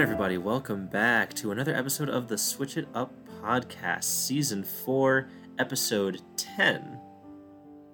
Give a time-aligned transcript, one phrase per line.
[0.00, 0.38] What is going on, everybody?
[0.38, 5.28] Welcome back to another episode of the Switch It Up podcast, season four,
[5.58, 6.98] episode 10.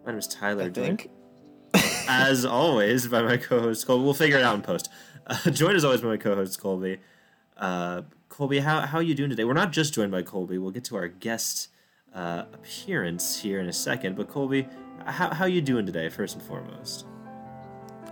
[0.05, 0.67] My name is Tyler.
[0.67, 1.11] I think.
[2.09, 4.05] as always, by my co host Colby.
[4.05, 4.89] We'll figure it out in post.
[5.27, 6.99] Uh, joined as always by my co host Colby.
[7.57, 9.43] Uh, Colby, how, how are you doing today?
[9.43, 11.71] We're not just joined by Colby, we'll get to our guest
[12.15, 14.15] uh, appearance here in a second.
[14.15, 14.69] But, Colby,
[15.07, 17.05] how, how are you doing today, first and foremost?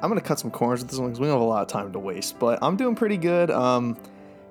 [0.05, 1.69] I'm gonna cut some corners with this one because we don't have a lot of
[1.69, 2.39] time to waste.
[2.39, 3.51] But I'm doing pretty good.
[3.51, 3.97] Um,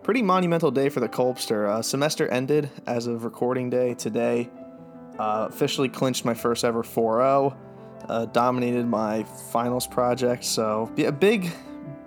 [0.02, 1.69] pretty monumental day for the Colpster.
[1.69, 4.50] Uh, semester ended as of recording day today.
[5.19, 7.55] Uh, officially clinched my first ever 4-0.
[8.09, 10.44] Uh, dominated my finals project.
[10.44, 11.52] So yeah, big,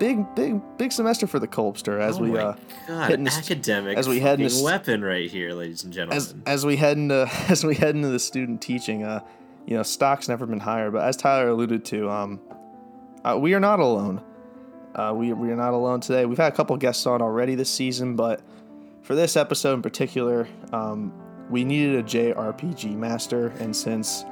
[0.01, 2.55] big, big, big semester for the Colpster as oh we uh,
[2.89, 6.17] God, hitting this- academic as we head into weapon right here, ladies and gentlemen.
[6.17, 9.05] as as we head into as we head into the student teaching.
[9.05, 9.21] Uh,
[9.67, 10.91] you know, stock's never been higher.
[10.91, 12.41] But as Tyler alluded to, um,
[13.27, 14.23] uh, we are not alone.
[14.95, 16.25] Uh, we, we are not alone today.
[16.25, 18.41] We've had a couple guests on already this season, but
[19.03, 21.13] for this episode in particular, um,
[21.51, 24.25] we needed a JRPG master, and since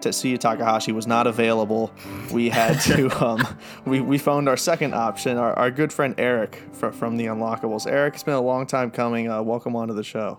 [0.00, 1.92] Tetsuya Takahashi was not available,
[2.32, 3.46] we had to um,
[3.84, 7.86] we, we found our second option, our, our good friend Eric from, from the Unlockables.
[7.86, 9.28] Eric, it's been a long time coming.
[9.28, 10.38] Uh, welcome onto the show.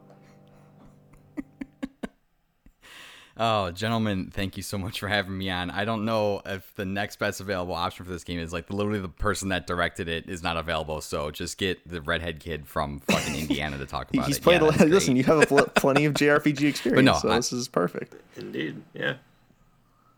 [3.42, 5.72] Oh, gentlemen, thank you so much for having me on.
[5.72, 9.00] I don't know if the next best available option for this game is like literally
[9.00, 11.00] the person that directed it is not available.
[11.00, 14.44] So just get the redhead kid from fucking Indiana to talk about He's it.
[14.44, 14.86] played Yeah, a.
[14.86, 18.14] Listen, you have a pl- plenty of JRPG experience, no, so I- this is perfect.
[18.36, 19.14] Indeed, yeah.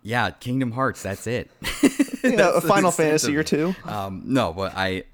[0.01, 1.03] yeah, Kingdom Hearts.
[1.03, 1.51] That's it.
[2.23, 3.73] You know, a That's Final Fantasy or two.
[3.83, 5.05] Um, no, but I.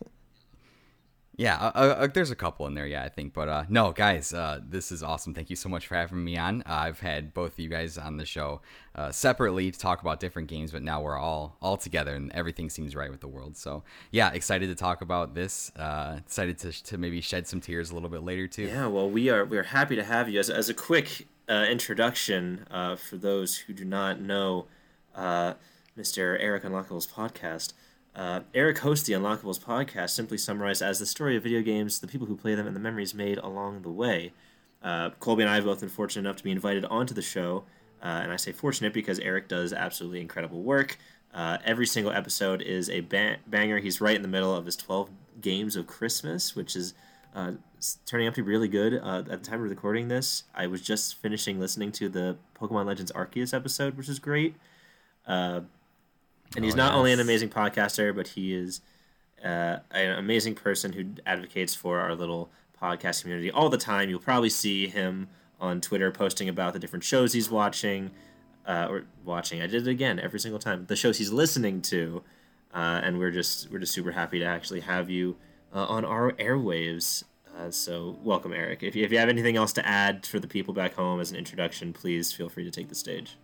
[1.37, 3.33] Yeah, uh, uh, there's a couple in there, yeah, I think.
[3.33, 5.35] But uh, no, guys, uh, this is awesome.
[5.35, 6.63] Thank you so much for having me on.
[6.65, 8.61] Uh, I've had both of you guys on the show
[8.95, 12.71] uh, separately to talk about different games, but now we're all all together and everything
[12.71, 13.55] seems right with the world.
[13.55, 15.71] So yeah, excited to talk about this.
[15.75, 18.63] Uh, excited to, to maybe shed some tears a little bit later too.
[18.63, 21.65] Yeah, well, we are we are happy to have you as, as a quick uh,
[21.69, 24.65] introduction uh, for those who do not know
[25.13, 25.53] uh,
[25.95, 26.35] Mr.
[26.39, 27.73] Eric Unlockables podcast.
[28.17, 32.07] Uh, Eric hosts the Unlockables podcast, simply summarized as the story of video games, the
[32.07, 34.33] people who play them, and the memories made along the way.
[34.81, 37.65] Uh, Colby and I have both been fortunate enough to be invited onto the show,
[38.01, 40.97] uh, and I say fortunate because Eric does absolutely incredible work.
[41.31, 43.77] Uh, every single episode is a ba- banger.
[43.77, 46.95] He's right in the middle of his 12 games of Christmas, which is
[47.35, 47.51] uh,
[48.07, 48.95] turning out to be really good.
[48.95, 52.87] Uh, at the time of recording this, I was just finishing listening to the Pokemon
[52.87, 54.55] Legends Arceus episode, which is great.
[56.55, 58.81] And he's Oh, not only an amazing podcaster, but he is
[59.43, 62.49] uh, an amazing person who advocates for our little
[62.81, 64.09] podcast community all the time.
[64.09, 65.27] You'll probably see him
[65.59, 68.11] on Twitter posting about the different shows he's watching,
[68.65, 69.61] uh, or watching.
[69.61, 70.85] I did it again every single time.
[70.87, 72.23] The shows he's listening to,
[72.73, 75.35] uh, and we're just we're just super happy to actually have you
[75.73, 77.23] uh, on our airwaves.
[77.57, 78.83] Uh, so welcome, Eric.
[78.83, 81.31] If you, if you have anything else to add for the people back home as
[81.31, 83.35] an introduction, please feel free to take the stage.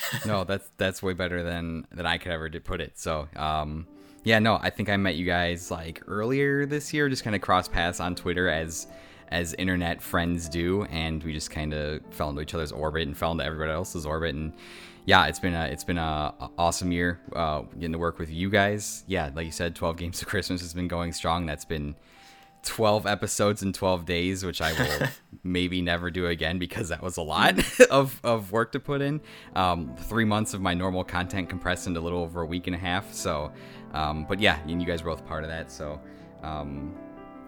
[0.26, 2.98] no, that's that's way better than than I could ever put it.
[2.98, 3.86] So, um,
[4.24, 7.42] yeah, no, I think I met you guys like earlier this year, just kind of
[7.42, 8.86] cross paths on Twitter as
[9.28, 13.16] as internet friends do, and we just kind of fell into each other's orbit and
[13.16, 14.52] fell into everybody else's orbit, and
[15.04, 18.30] yeah, it's been a it's been a, a awesome year uh, getting to work with
[18.30, 19.04] you guys.
[19.06, 21.46] Yeah, like you said, twelve games of Christmas has been going strong.
[21.46, 21.94] That's been
[22.66, 25.08] 12 episodes in 12 days, which I will
[25.44, 27.58] maybe never do again because that was a lot
[27.90, 29.20] of, of work to put in.
[29.54, 32.76] Um, three months of my normal content compressed into a little over a week and
[32.76, 33.14] a half.
[33.14, 33.52] So,
[33.94, 35.70] um, but yeah, and you guys were both part of that.
[35.70, 36.00] So,
[36.42, 36.94] um,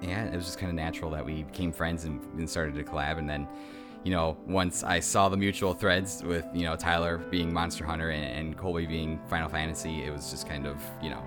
[0.01, 2.85] yeah, it was just kind of natural that we became friends and, and started to
[2.85, 3.19] collab.
[3.19, 3.49] And then,
[4.05, 8.11] you know, once I saw the mutual threads with, you know, Tyler being Monster Hunter
[8.11, 11.23] and, and Colby being Final Fantasy, it was just kind of, you know,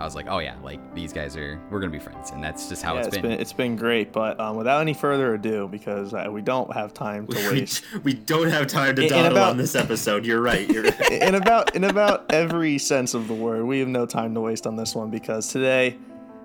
[0.00, 2.68] I was like, oh yeah, like these guys are, we're gonna be friends, and that's
[2.70, 3.30] just how yeah, it's it's been.
[3.32, 4.12] been it's been great.
[4.12, 7.84] But um, without any further ado, because uh, we don't have time to we, waste.
[8.02, 10.24] we don't have time to In- in dawdle about- on this episode.
[10.24, 10.68] You're right.
[10.68, 11.12] You're right.
[11.22, 14.66] in about in about every sense of the word, we have no time to waste
[14.66, 15.98] on this one because today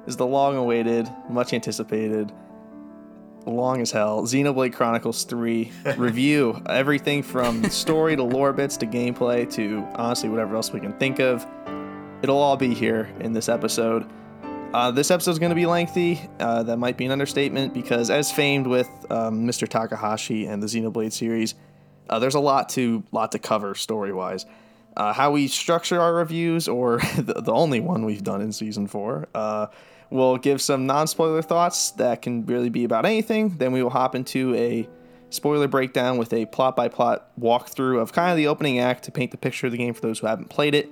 [0.05, 2.31] is the long-awaited, much anticipated,
[3.47, 6.61] long as hell Xenoblade Chronicles 3 review.
[6.67, 11.19] Everything from story to lore bits to gameplay to honestly whatever else we can think
[11.19, 11.45] of.
[12.25, 14.03] It'll all be here in this episode.
[14.73, 16.19] Uh, this episode's going to be lengthy.
[16.39, 19.67] Uh, that might be an understatement because, as famed with um, Mr.
[19.67, 21.53] Takahashi and the Xenoblade series,
[22.09, 24.47] uh, there's a lot to lot to cover story wise.
[24.97, 28.87] Uh, how we structure our reviews, or the, the only one we've done in season
[28.87, 29.67] four, uh,
[30.09, 33.55] we'll give some non spoiler thoughts that can really be about anything.
[33.55, 34.89] Then we will hop into a
[35.29, 39.11] spoiler breakdown with a plot by plot walkthrough of kind of the opening act to
[39.11, 40.89] paint the picture of the game for those who haven't played it.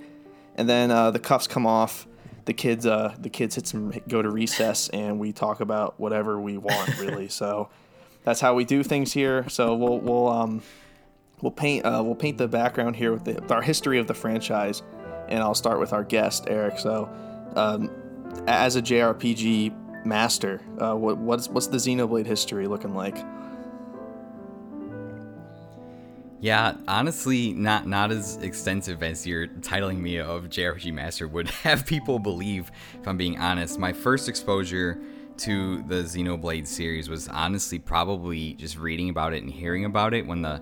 [0.56, 2.08] And then uh, the cuffs come off
[2.46, 6.42] the kids uh the kids hit some go to recess and we talk about whatever
[6.42, 7.30] we want really.
[7.30, 7.70] so
[8.24, 9.48] that's how we do things here.
[9.50, 10.62] So we'll we'll um
[11.42, 14.14] we'll paint uh, we'll paint the background here with, the, with our history of the
[14.14, 14.82] franchise,
[15.28, 16.80] and I'll start with our guest Eric.
[16.80, 17.10] So
[17.56, 17.92] um,
[18.48, 23.18] as a JRPG master, uh, what what's what's the Xenoblade history looking like?
[26.44, 31.86] Yeah, honestly, not not as extensive as you're titling me of JRPG Master would have
[31.86, 32.70] people believe.
[33.00, 35.00] If I'm being honest, my first exposure
[35.38, 40.28] to the Xenoblade series was honestly probably just reading about it and hearing about it
[40.28, 40.62] when the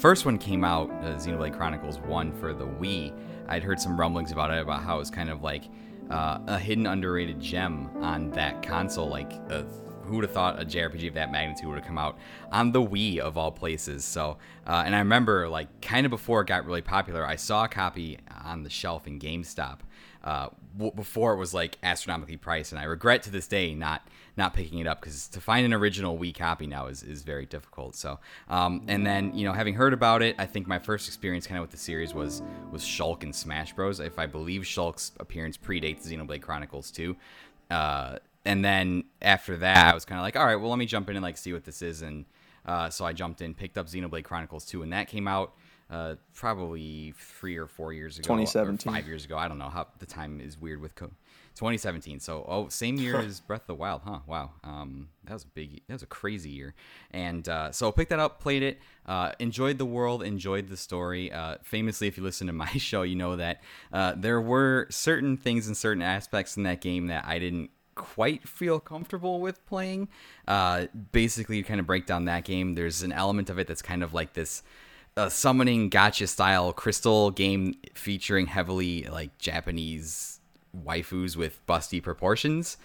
[0.00, 3.16] first one came out, uh, Xenoblade Chronicles One for the Wii.
[3.46, 5.62] I'd heard some rumblings about it about how it was kind of like
[6.10, 9.30] uh, a hidden underrated gem on that console, like.
[9.48, 9.62] Uh,
[10.10, 12.18] who would have thought a JRPG of that magnitude would have come out
[12.52, 14.04] on the Wii of all places?
[14.04, 14.36] So,
[14.66, 17.68] uh, and I remember like kind of before it got really popular, I saw a
[17.68, 19.78] copy on the shelf in GameStop
[20.22, 24.06] uh, w- before it was like astronomically priced, and I regret to this day not
[24.36, 27.46] not picking it up because to find an original Wii copy now is, is very
[27.46, 27.94] difficult.
[27.94, 31.46] So, um, and then you know, having heard about it, I think my first experience
[31.46, 34.00] kind of with the series was was Shulk and Smash Bros.
[34.00, 37.16] If I believe Shulk's appearance predates Xenoblade Chronicles 2.
[37.70, 40.86] Uh, and then after that, I was kind of like, all right, well, let me
[40.86, 42.02] jump in and like see what this is.
[42.02, 42.24] And
[42.64, 45.54] uh, so I jumped in, picked up Xenoblade Chronicles 2, and that came out
[45.90, 48.24] uh, probably three or four years ago.
[48.24, 48.92] 2017.
[48.92, 49.36] Five years ago.
[49.36, 51.10] I don't know how the time is weird with co-
[51.56, 52.20] 2017.
[52.20, 54.20] So, oh, same year as Breath of the Wild, huh?
[54.26, 54.52] Wow.
[54.62, 56.74] Um, that was a big, that was a crazy year.
[57.10, 60.76] And uh, so I picked that up, played it, uh, enjoyed the world, enjoyed the
[60.76, 61.32] story.
[61.32, 63.60] Uh, famously, if you listen to my show, you know that
[63.92, 68.48] uh, there were certain things and certain aspects in that game that I didn't quite
[68.48, 70.08] feel comfortable with playing.
[70.46, 72.74] Uh, basically, you kind of break down that game.
[72.74, 74.62] There's an element of it that's kind of like this
[75.16, 80.40] uh, summoning gotcha style crystal game featuring heavily like Japanese
[80.76, 82.76] waifus with busty proportions.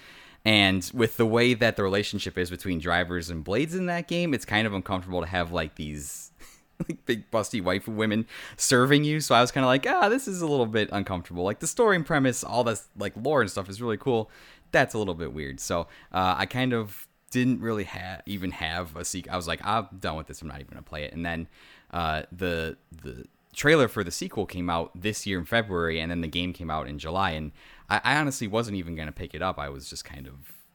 [0.43, 4.33] And with the way that the relationship is between drivers and blades in that game,
[4.33, 6.31] it's kind of uncomfortable to have like these
[6.87, 8.25] like big busty waifu women
[8.57, 9.19] serving you.
[9.21, 11.43] So I was kind of like, ah, this is a little bit uncomfortable.
[11.43, 14.29] Like the story and premise, all this like lore and stuff is really cool.
[14.75, 15.61] That's a little bit weird.
[15.61, 19.31] So uh, I kind of didn't really have even have a sequel.
[19.31, 20.41] I was like, I'm done with this.
[20.41, 21.13] I'm not even gonna play it.
[21.13, 21.47] And then
[21.91, 26.19] uh, the the trailer for the sequel came out this year in February, and then
[26.19, 27.31] the game came out in July.
[27.31, 27.53] And
[27.89, 29.57] I, I honestly wasn't even gonna pick it up.
[29.57, 30.33] I was just kind of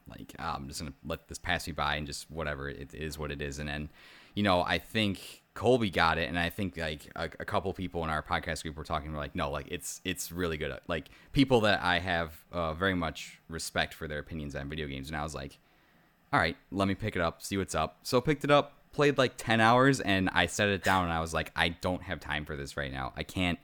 [0.08, 3.18] like, oh, I'm just gonna let this pass me by and just whatever it is,
[3.18, 3.58] what it is.
[3.58, 3.90] And then,
[4.34, 8.04] you know, I think Colby got it, and I think like a, a couple people
[8.04, 9.12] in our podcast group were talking.
[9.12, 10.78] Were like, no, like it's it's really good.
[10.86, 15.08] Like people that I have uh, very much respect for their opinions on video games,
[15.08, 15.58] and I was like,
[16.32, 17.98] all right, let me pick it up, see what's up.
[18.04, 21.20] So picked it up, played like ten hours, and I set it down, and I
[21.20, 23.12] was like, I don't have time for this right now.
[23.16, 23.58] I can't.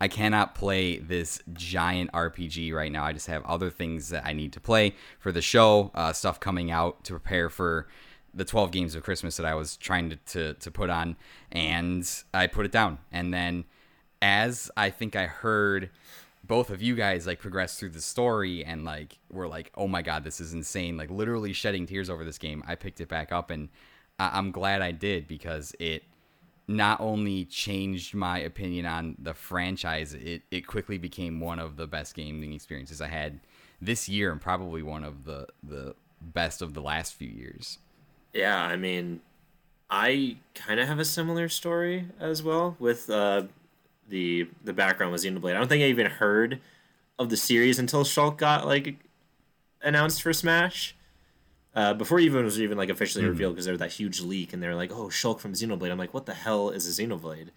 [0.00, 3.04] I cannot play this giant RPG right now.
[3.04, 6.38] I just have other things that I need to play for the show, uh, stuff
[6.38, 7.88] coming out to prepare for
[8.38, 11.16] the 12 games of Christmas that I was trying to, to, to put on,
[11.50, 12.98] and I put it down.
[13.12, 13.64] And then,
[14.22, 15.90] as I think I heard
[16.44, 20.02] both of you guys like progress through the story and like were like, oh my
[20.02, 20.96] god, this is insane!
[20.96, 22.62] Like literally shedding tears over this game.
[22.66, 23.68] I picked it back up, and
[24.18, 26.04] I- I'm glad I did because it
[26.68, 31.86] not only changed my opinion on the franchise, it, it quickly became one of the
[31.86, 33.40] best gaming experiences I had
[33.80, 37.78] this year and probably one of the, the best of the last few years.
[38.32, 39.20] Yeah, I mean,
[39.90, 43.44] I kind of have a similar story as well with uh,
[44.08, 45.54] the the background with Xenoblade.
[45.54, 46.60] I don't think I even heard
[47.18, 48.96] of the series until Shulk got like
[49.82, 50.94] announced for Smash.
[51.74, 53.30] Uh, before even was even like officially Hmm.
[53.30, 55.98] revealed because there was that huge leak and they're like, "Oh, Shulk from Xenoblade." I'm
[55.98, 57.50] like, "What the hell is a Xenoblade?"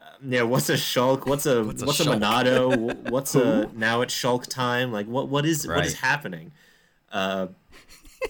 [0.00, 1.26] Um, yeah, what's a Shulk?
[1.26, 2.76] What's a What's what's a a, Monado?
[3.08, 4.92] What's a now it's Shulk time?
[4.92, 6.52] Like what what is what is happening?
[7.12, 7.48] Uh,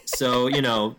[0.04, 0.96] so you know,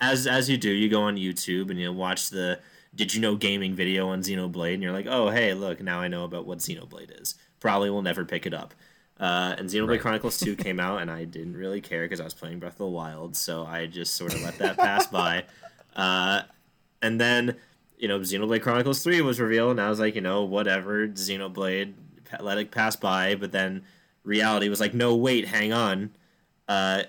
[0.00, 2.58] as as you do, you go on YouTube and you watch the
[2.94, 6.08] "Did you know gaming" video on Xenoblade, and you're like, "Oh, hey, look, now I
[6.08, 8.74] know about what Xenoblade is." Probably will never pick it up.
[9.18, 10.00] Uh, and Xenoblade Right.
[10.00, 12.78] Chronicles 2 came out, and I didn't really care because I was playing Breath of
[12.78, 15.44] the Wild, so I just sort of let that pass by.
[15.96, 16.42] Uh,
[17.02, 17.56] and then,
[17.98, 21.94] you know, Xenoblade Chronicles 3 was revealed, and I was like, you know, whatever, Xenoblade,
[22.38, 23.34] let it pass by.
[23.34, 23.82] But then
[24.22, 26.10] reality was like, no, wait, hang on.
[26.68, 27.02] Uh,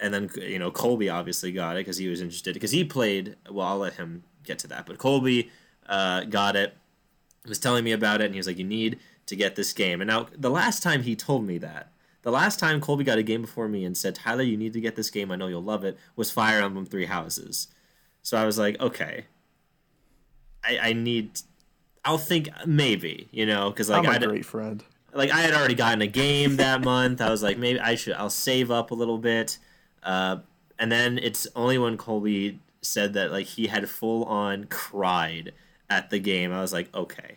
[0.00, 3.36] and then, you know, Colby obviously got it because he was interested, because he played,
[3.50, 4.86] well, I'll let him get to that.
[4.86, 5.50] But Colby
[5.88, 6.74] uh, got it,
[7.46, 10.00] was telling me about it, and he was like, you need to get this game.
[10.00, 11.92] And now, the last time he told me that,
[12.22, 14.80] the last time Colby got a game before me and said, Tyler, you need to
[14.80, 17.68] get this game, I know you'll love it, was Fire Emblem Three Houses.
[18.22, 19.24] So I was like, okay,
[20.62, 21.40] I, I need,
[22.04, 24.84] I'll think maybe, you know, because like I'm I a d- great friend.
[25.14, 27.20] like I had already gotten a game that month.
[27.20, 28.14] I was like, maybe I should.
[28.14, 29.58] I'll save up a little bit.
[30.02, 30.38] Uh,
[30.78, 35.52] and then it's only when Colby said that like he had full on cried
[35.88, 36.52] at the game.
[36.52, 37.36] I was like, okay.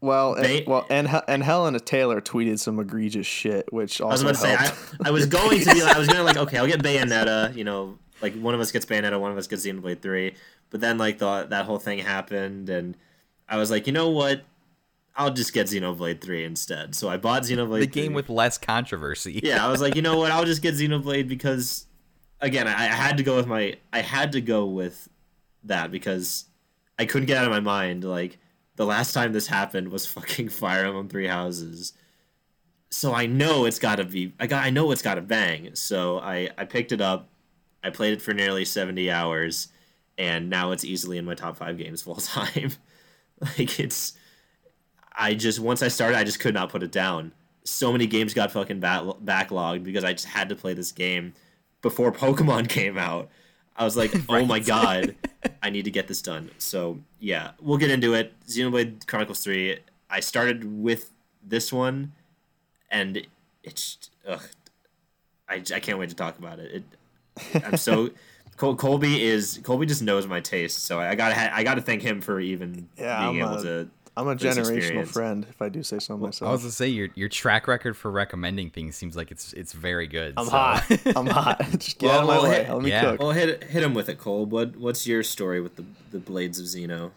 [0.00, 4.22] Well, They- and, well, and and Hellena Taylor tweeted some egregious shit, which I was
[4.22, 5.06] also about to say I, helped.
[5.06, 7.64] I was going to be like I was gonna like okay I'll get Bayonetta you
[7.64, 10.34] know like one of us gets Bayonetta one of us gets Xenoblade three
[10.70, 12.96] but then like the that whole thing happened and
[13.48, 14.42] I was like you know what
[15.16, 18.14] I'll just get Xenoblade three instead so I bought Xenoblade The game 3.
[18.14, 19.40] with less controversy.
[19.42, 21.86] yeah I was like you know what I'll just get Xenoblade because
[22.40, 25.08] again I, I had to go with my I had to go with
[25.64, 26.46] that because
[26.98, 28.38] I couldn't get out of my mind like
[28.76, 31.92] the last time this happened was fucking Fire Emblem Three Houses
[32.90, 34.32] so I know it's got to be.
[34.40, 34.64] I got.
[34.64, 35.74] I know it's got to bang.
[35.74, 37.28] So I I picked it up.
[37.82, 39.68] I played it for nearly seventy hours,
[40.16, 42.72] and now it's easily in my top five games of all time.
[43.40, 44.14] like it's.
[45.20, 47.32] I just once I started, I just could not put it down.
[47.64, 51.34] So many games got fucking back, backlogged because I just had to play this game
[51.82, 53.28] before Pokemon came out.
[53.76, 55.14] I was like, oh my god,
[55.62, 56.50] I need to get this done.
[56.58, 58.32] So yeah, we'll get into it.
[58.46, 59.78] Xenoblade Chronicles Three.
[60.10, 61.10] I started with
[61.46, 62.12] this one
[62.90, 63.26] and
[63.62, 64.42] it's ugh,
[65.48, 66.82] I, I can't wait to talk about it.
[67.54, 68.10] it I'm so
[68.56, 72.02] Col- Colby is Colby just knows my taste, so I gotta ha- I gotta thank
[72.02, 73.90] him for even Yeah, being I'm able a- to.
[74.18, 75.10] I'm a generational experience.
[75.12, 76.42] friend, if I do say so myself.
[76.48, 76.52] I myself.
[76.52, 80.06] was to say your your track record for recommending things seems like it's it's very
[80.06, 80.34] good.
[80.36, 80.86] I'm so- hot.
[81.16, 81.60] I'm hot.
[81.78, 82.64] Just get Well, out of my well, way.
[82.64, 83.00] hey- Let me yeah.
[83.02, 83.20] cook.
[83.20, 84.44] Well, hit hit him with it, Cole.
[84.46, 87.12] What what's your story with the the blades of Xeno?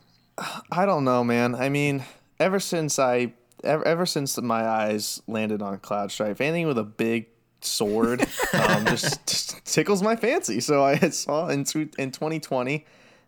[0.72, 1.55] I don't know, man.
[1.55, 2.03] I mean,
[2.39, 6.84] ever since I ever, ever since my eyes landed on Cloud Strife, anything with a
[6.84, 7.27] big
[7.63, 8.22] sword
[8.53, 10.60] um, just, just tickles my fancy.
[10.60, 11.60] So I saw in
[12.00, 12.86] in 2020,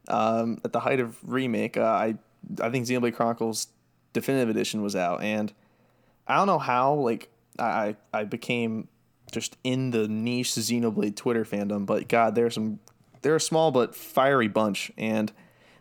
[0.08, 2.16] um, at the height of remake, uh, I
[2.62, 3.68] I think Xenoblade Chronicles
[4.14, 5.54] Definitive Edition was out, and
[6.28, 8.88] I don't know how like I I became
[9.32, 12.80] just in the niche Xenoblade Twitter fandom, but God, there's some
[13.22, 15.32] they're a small but fiery bunch, and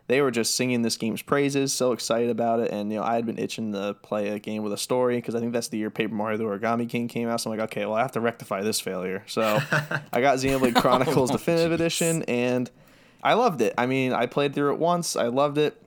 [0.07, 2.71] they were just singing this game's praises, so excited about it.
[2.71, 5.35] And you know, I had been itching to play a game with a story because
[5.35, 7.41] I think that's the year Paper Mario: The Origami King came out.
[7.41, 9.23] So I'm like, okay, well, I have to rectify this failure.
[9.27, 9.41] So
[10.13, 12.69] I got Xenoblade Chronicles oh, Definitive Edition, and
[13.21, 13.73] I loved it.
[13.77, 15.15] I mean, I played through it once.
[15.15, 15.79] I loved it.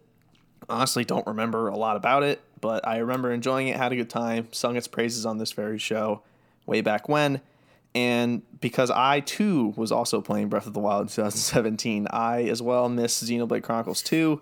[0.68, 4.10] Honestly, don't remember a lot about it, but I remember enjoying it, had a good
[4.10, 6.22] time, sung its praises on this very show
[6.66, 7.40] way back when.
[7.94, 12.60] And because I too was also playing Breath of the Wild in 2017, I as
[12.60, 14.40] well missed Xenoblade Chronicles 2.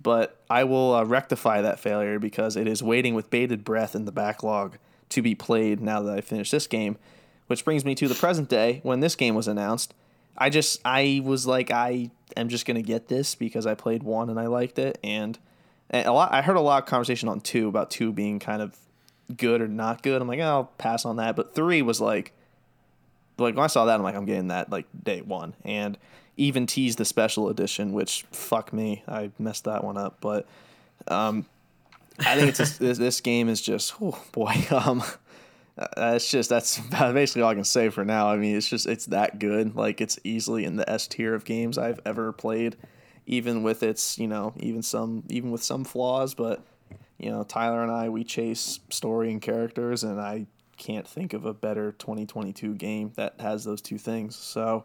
[0.00, 4.04] But I will uh, rectify that failure because it is waiting with bated breath in
[4.04, 4.76] the backlog
[5.10, 6.98] to be played now that I finished this game.
[7.46, 9.94] Which brings me to the present day when this game was announced.
[10.36, 14.30] I just I was like I am just gonna get this because I played one
[14.30, 15.38] and I liked it and,
[15.94, 18.60] and a lot I heard a lot of conversation on two about two being kind
[18.60, 18.76] of
[19.36, 20.20] good or not good.
[20.20, 22.32] I'm like oh, I'll pass on that, but three was like
[23.38, 25.96] like when I saw that I'm like I'm getting that like day one and
[26.36, 30.46] even teased the special edition which fuck me I messed that one up but
[31.06, 31.46] um
[32.18, 35.02] I think it's just, this, this game is just oh boy um
[35.96, 38.28] that's just that's basically all I can say for now.
[38.28, 39.74] I mean, it's just it's that good.
[39.74, 42.76] Like it's easily in the S tier of games I've ever played,
[43.26, 46.34] even with its you know even some even with some flaws.
[46.34, 46.64] But
[47.18, 51.44] you know, Tyler and I we chase story and characters, and I can't think of
[51.44, 54.36] a better 2022 game that has those two things.
[54.36, 54.84] So,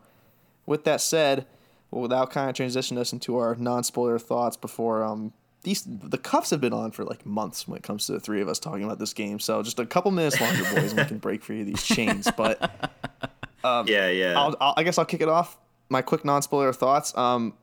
[0.66, 1.48] with that said,
[1.92, 6.52] well, without kind of transitioning us into our non-spoiler thoughts before um these the cuffs
[6.52, 8.84] have been on for like months when it comes to the three of us talking
[8.84, 9.40] about this game.
[9.40, 12.30] So just a couple minutes longer, boys, and we can break free of these chains.
[12.38, 12.62] But
[13.64, 14.40] um, yeah, yeah.
[14.40, 15.58] I'll, I'll, I guess I'll kick it off.
[15.90, 17.18] My quick non-spoiler thoughts.
[17.18, 17.56] Um,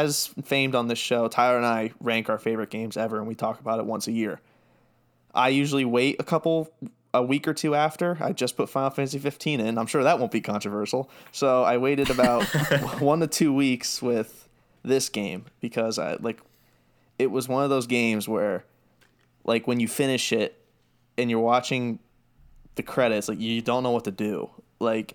[0.00, 3.34] as famed on this show, Tyler and I rank our favorite games ever, and we
[3.34, 4.40] talk about it once a year.
[5.34, 6.70] I usually wait a couple,
[7.14, 8.18] a week or two after.
[8.20, 9.78] I just put Final Fantasy 15 in.
[9.78, 11.10] I'm sure that won't be controversial.
[11.30, 12.44] So I waited about
[13.00, 14.48] one to two weeks with
[14.82, 16.40] this game because I like.
[17.18, 18.64] It was one of those games where,
[19.44, 20.58] like, when you finish it
[21.16, 21.98] and you're watching
[22.74, 24.50] the credits, like you don't know what to do.
[24.80, 25.14] Like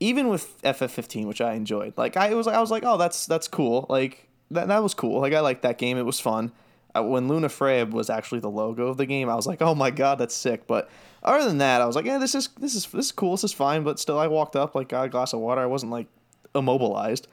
[0.00, 3.48] even with FF15, which I enjoyed, like I was I was like, oh, that's that's
[3.48, 3.86] cool.
[3.88, 5.20] Like that that was cool.
[5.20, 5.98] Like I liked that game.
[5.98, 6.52] It was fun.
[6.96, 9.90] Uh, when Lunafreya was actually the logo of the game, I was like, oh my
[9.90, 10.66] god, that's sick.
[10.66, 10.88] But
[11.22, 13.32] other than that, I was like, yeah, this is this is this is cool.
[13.32, 13.82] This is fine.
[13.82, 15.60] But still, I walked up, like got a glass of water.
[15.60, 16.06] I wasn't like
[16.54, 17.28] immobilized.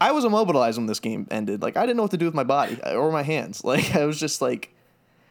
[0.00, 1.62] I was immobilized when this game ended.
[1.62, 3.62] Like I didn't know what to do with my body or my hands.
[3.64, 4.74] Like I was just like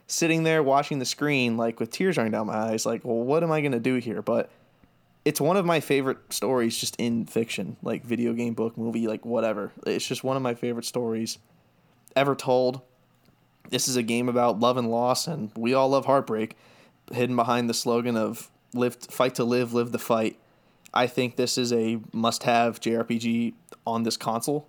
[0.07, 2.85] sitting there watching the screen, like with tears running down my eyes.
[2.85, 4.21] Like, well, what am I gonna do here?
[4.21, 4.49] But
[5.25, 9.25] it's one of my favorite stories just in fiction, like video game, book, movie, like
[9.25, 9.71] whatever.
[9.85, 11.37] It's just one of my favorite stories
[12.15, 12.81] ever told.
[13.69, 16.57] This is a game about love and loss, and we all love heartbreak.
[17.11, 20.37] hidden behind the slogan of "Live, fight to live, live the fight."
[20.93, 23.53] I think this is a must-have JRPG
[23.87, 24.67] on this console.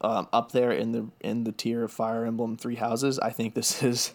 [0.00, 3.54] Um, up there in the in the tier of Fire Emblem Three Houses, I think
[3.54, 4.14] this is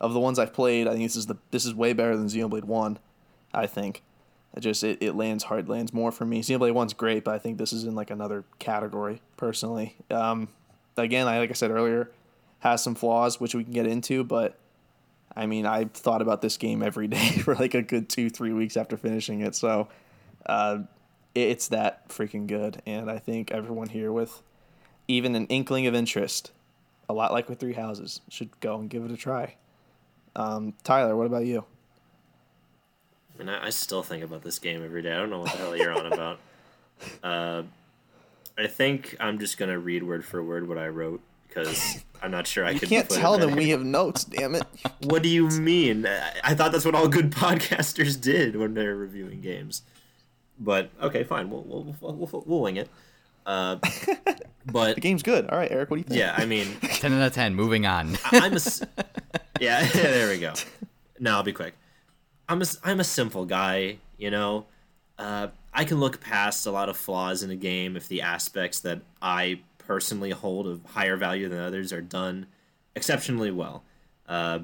[0.00, 0.88] of the ones I've played.
[0.88, 2.98] I think this is the this is way better than Xenoblade One.
[3.52, 4.02] I think
[4.54, 6.40] it just it, it lands hard, lands more for me.
[6.40, 9.96] Xenoblade One's great, but I think this is in like another category personally.
[10.10, 10.48] Um,
[10.96, 12.10] again, I like I said earlier,
[12.60, 14.58] has some flaws which we can get into, but
[15.36, 18.52] I mean I've thought about this game every day for like a good two three
[18.52, 19.54] weeks after finishing it.
[19.56, 19.88] So
[20.46, 20.78] uh,
[21.34, 24.40] it's that freaking good, and I think everyone here with
[25.08, 26.52] even an inkling of interest,
[27.08, 29.56] a lot like with Three Houses, should go and give it a try.
[30.36, 31.64] Um, Tyler, what about you?
[33.34, 35.12] I mean, I, I still think about this game every day.
[35.12, 36.38] I don't know what the hell you're on about.
[37.24, 37.64] Uh,
[38.56, 42.46] I think I'm just gonna read word for word what I wrote because I'm not
[42.46, 42.88] sure I You could.
[42.88, 44.22] can't tell them we have notes.
[44.24, 44.62] Damn it!
[45.02, 46.06] What do you mean?
[46.06, 49.82] I I thought that's what all good podcasters did when they're reviewing games.
[50.58, 51.50] But okay, fine.
[51.50, 52.88] We'll we'll we'll, we'll, we'll wing it.
[53.44, 53.76] Uh,
[54.66, 55.48] but The game's good.
[55.50, 56.18] All right, Eric, what do you think?
[56.20, 57.54] yeah, I mean, 10 out of 10.
[57.56, 58.16] Moving on.
[58.26, 58.82] I'm a s-
[59.60, 59.84] yeah.
[59.88, 60.54] there we go.
[61.18, 61.74] Now I'll be quick.
[62.48, 63.98] I'm a I'm a simple guy.
[64.18, 64.66] You know,
[65.18, 68.80] uh, I can look past a lot of flaws in a game if the aspects
[68.80, 72.46] that I personally hold of higher value than others are done
[72.94, 73.82] exceptionally well.
[74.28, 74.60] Uh,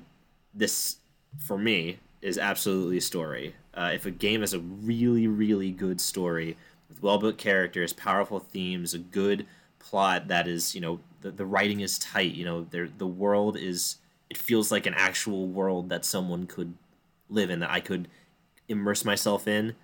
[0.54, 0.96] this
[1.38, 3.54] for me is absolutely a story.
[3.74, 6.56] Uh, if a game has a really really good story
[6.88, 9.46] with well built characters, powerful themes, a good
[9.78, 12.34] plot that is you know the, the writing is tight.
[12.34, 13.96] You know the world is
[14.28, 16.74] it feels like an actual world that someone could
[17.30, 18.08] live in that I could
[18.68, 19.74] immerse myself in.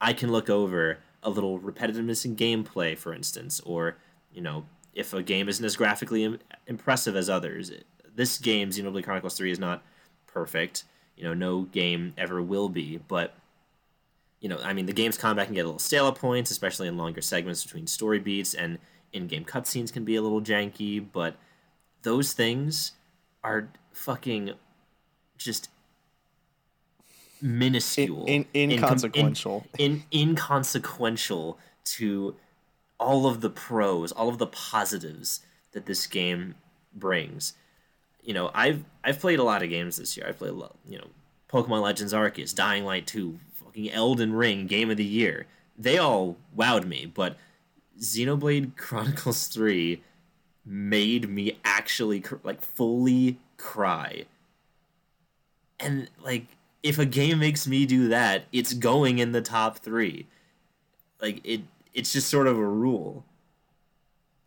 [0.00, 3.96] I can look over a little repetitiveness in gameplay, for instance, or
[4.32, 7.72] you know, if a game isn't as graphically Im- impressive as others.
[8.14, 9.82] This game, Xenoblade Chronicles Three, is not
[10.26, 10.84] perfect.
[11.16, 13.34] You know, no game ever will be, but
[14.40, 16.88] you know, I mean, the game's combat can get a little stale at points, especially
[16.88, 18.78] in longer segments between story beats, and
[19.12, 21.04] in-game cutscenes can be a little janky.
[21.10, 21.36] But
[22.02, 22.92] those things
[23.42, 24.52] are fucking
[25.38, 25.70] just
[27.42, 29.66] minuscule, In- in- inconsequential.
[29.78, 32.34] in, in inconsequential to
[32.98, 35.40] all of the pros, all of the positives
[35.72, 36.54] that this game
[36.94, 37.52] brings.
[38.22, 40.26] You know, I've I've played a lot of games this year.
[40.28, 41.08] I've played a lot, you know,
[41.50, 45.46] Pokemon Legends Arceus, Dying Light 2, fucking Elden Ring, Game of the Year.
[45.78, 47.36] They all wowed me, but
[48.00, 50.02] Xenoblade Chronicles 3
[50.64, 54.24] made me actually cr- like fully cry.
[55.78, 56.46] And like
[56.86, 60.26] if a game makes me do that, it's going in the top 3.
[61.20, 63.24] Like it it's just sort of a rule.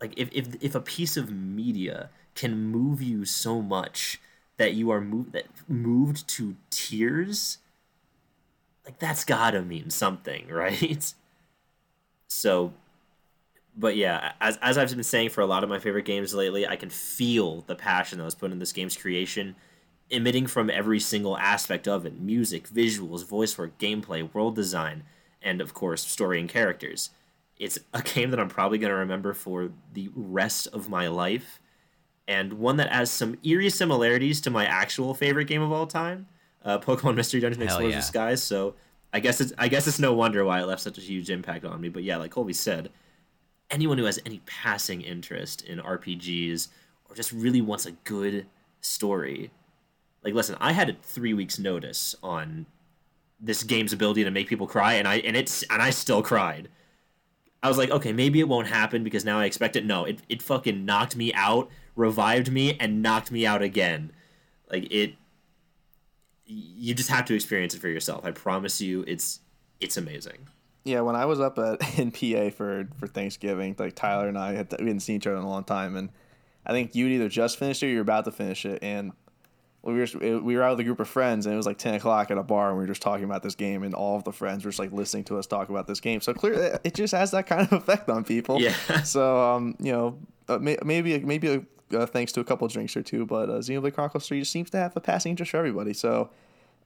[0.00, 4.20] Like if if if a piece of media can move you so much
[4.56, 7.58] that you are moved that moved to tears,
[8.86, 11.12] like that's gotta mean something, right?
[12.28, 12.72] So,
[13.76, 16.66] but yeah, as as I've been saying for a lot of my favorite games lately,
[16.66, 19.56] I can feel the passion that was put in this game's creation,
[20.10, 25.04] emitting from every single aspect of it: music, visuals, voice work, gameplay, world design,
[25.42, 27.10] and of course, story and characters.
[27.58, 31.60] It's a game that I'm probably going to remember for the rest of my life,
[32.26, 36.26] and one that has some eerie similarities to my actual favorite game of all time,
[36.64, 38.00] uh, Pokemon Mystery Dungeon Explorers yeah.
[38.00, 38.42] Disguise.
[38.42, 38.74] So
[39.12, 41.64] I guess it's I guess it's no wonder why it left such a huge impact
[41.64, 41.88] on me.
[41.88, 42.90] But yeah, like Colby said,
[43.70, 46.68] anyone who has any passing interest in RPGs
[47.08, 48.46] or just really wants a good
[48.80, 49.50] story,
[50.24, 52.66] like listen, I had a three weeks notice on
[53.40, 56.68] this game's ability to make people cry, and I and it's and I still cried.
[57.62, 59.84] I was like, okay, maybe it won't happen because now I expect it.
[59.84, 64.12] No, it it fucking knocked me out, revived me, and knocked me out again.
[64.70, 65.14] Like it,
[66.46, 68.24] you just have to experience it for yourself.
[68.24, 69.40] I promise you, it's
[69.80, 70.48] it's amazing.
[70.84, 74.52] Yeah, when I was up at in PA for for Thanksgiving, like Tyler and I
[74.52, 76.10] had we hadn't seen each other in a long time, and
[76.66, 79.12] I think you'd either just finished it or you're about to finish it, and
[79.82, 81.94] we were we were out with a group of friends, and it was like ten
[81.94, 84.24] o'clock at a bar, and we were just talking about this game, and all of
[84.24, 86.20] the friends were just like listening to us talk about this game.
[86.20, 88.60] So clearly, it just has that kind of effect on people.
[88.60, 88.74] Yeah.
[89.04, 91.64] So um, you know, uh, may, maybe maybe
[91.94, 94.52] uh, thanks to a couple of drinks or two, but uh, Xenoblade Chronicles Three just
[94.52, 95.94] seems to have a passing interest for everybody.
[95.94, 96.30] So.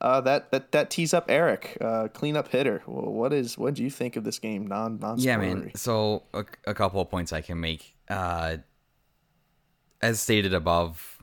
[0.00, 2.82] Uh, that, that that tees up Eric, uh, cleanup hitter.
[2.84, 4.66] Well, what is what do you think of this game?
[4.66, 5.70] Non non Yeah, man.
[5.76, 7.94] So a, a couple of points I can make.
[8.10, 8.56] Uh,
[10.02, 11.13] as stated above,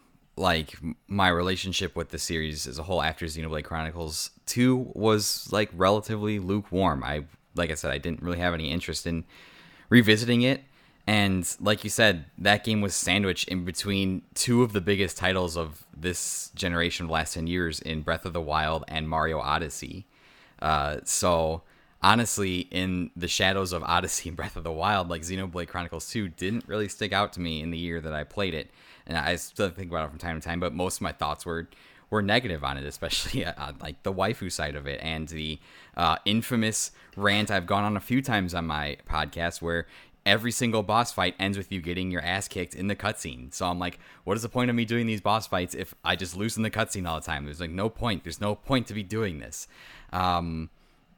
[0.42, 0.78] like
[1.08, 6.40] my relationship with the series as a whole after Xenoblade Chronicles Two was like relatively
[6.40, 7.04] lukewarm.
[7.04, 7.26] I
[7.56, 9.24] like I said, I didn't really have any interest in
[9.90, 10.64] revisiting it.
[11.08, 15.58] And like you said, that game was sandwiched in between two of the biggest titles
[15.58, 19.40] of this generation of the last 10 years in Breath of the Wild and Mario
[19.40, 20.06] Odyssey.
[20.62, 21.64] Uh, so
[22.04, 26.30] honestly, in the shadows of Odyssey and Breath of the Wild, like Xenoblade Chronicles 2
[26.30, 28.70] didn't really stick out to me in the year that I played it.
[29.12, 31.46] And I still think about it from time to time, but most of my thoughts
[31.46, 31.68] were
[32.10, 35.60] were negative on it, especially uh, like the waifu side of it and the
[35.98, 39.88] uh, infamous rant I've gone on a few times on my podcast where
[40.26, 43.54] every single boss fight ends with you getting your ass kicked in the cutscene.
[43.54, 46.16] So I'm like, what is the point of me doing these boss fights if I
[46.16, 47.44] just lose in the cutscene all the time?
[47.44, 48.24] There's like no point.
[48.24, 49.68] There's no point to be doing this.
[50.14, 50.70] Um,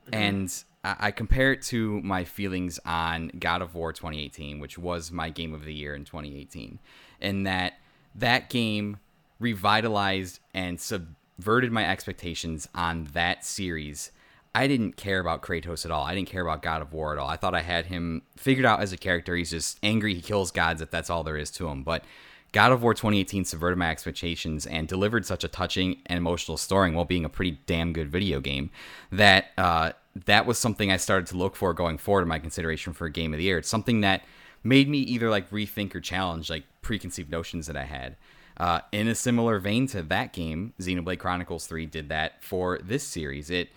[0.05, 0.15] mm-hmm.
[0.15, 5.11] And I, I compare it to my feelings on God of War 2018, which was
[5.11, 6.79] my game of the year in 2018,
[7.19, 7.73] in that
[8.15, 8.97] that game
[9.39, 14.11] revitalized and subverted my expectations on that series
[14.55, 16.03] I didn't care about Kratos at all.
[16.03, 17.27] I didn't care about God of War at all.
[17.27, 19.35] I thought I had him figured out as a character.
[19.35, 20.13] He's just angry.
[20.13, 21.81] He kills gods if that's all there is to him.
[21.83, 22.03] But
[22.51, 26.91] God of War 2018 subverted my expectations and delivered such a touching and emotional story
[26.91, 28.69] while being a pretty damn good video game
[29.11, 29.93] that uh,
[30.25, 33.11] that was something I started to look for going forward in my consideration for a
[33.11, 33.57] game of the year.
[33.57, 34.23] It's something that
[34.63, 38.15] made me either like rethink or challenge like preconceived notions that I had.
[38.55, 43.03] Uh, in a similar vein to that game, Xenoblade Chronicles 3 did that for this
[43.03, 43.49] series.
[43.49, 43.69] It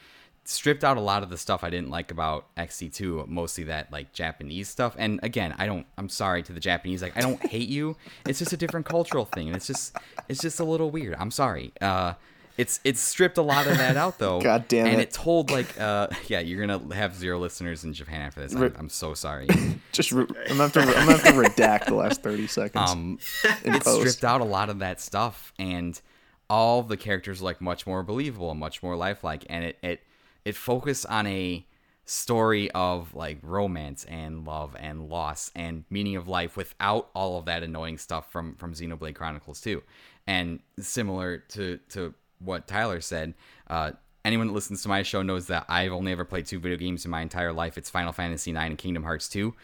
[0.45, 4.13] stripped out a lot of the stuff I didn't like about XC2, mostly that like
[4.13, 4.95] Japanese stuff.
[4.99, 7.97] And again, I don't I'm sorry to the Japanese, like I don't hate you.
[8.27, 9.97] It's just a different cultural thing and it's just
[10.29, 11.17] it's just a little weird.
[11.19, 11.73] I'm sorry.
[11.81, 12.15] Uh
[12.57, 14.41] it's it's stripped a lot of that out though.
[14.43, 14.93] God damn it.
[14.93, 18.41] And it told like uh yeah, you're going to have zero listeners in Japan after
[18.41, 18.55] this.
[18.55, 19.49] I'm, I'm so sorry.
[19.93, 22.91] just re- I'm going to I'm going to redact the last 30 seconds.
[22.91, 23.19] Um
[23.65, 24.01] it post.
[24.01, 26.01] stripped out a lot of that stuff and
[26.49, 30.01] all the characters like much more believable and much more lifelike and it it
[30.45, 31.67] it focused on a
[32.07, 37.47] story of like romance and love and loss and meaning of life without all of
[37.47, 39.83] that annoying stuff from from Xenoblade Chronicles 2.
[40.29, 43.35] And similar to to what Tyler said,
[43.69, 43.93] uh,
[44.25, 47.05] anyone that listens to my show knows that I've only ever played two video games
[47.05, 47.79] in my entire life.
[47.79, 49.55] It's Final Fantasy 9 and Kingdom Hearts 2.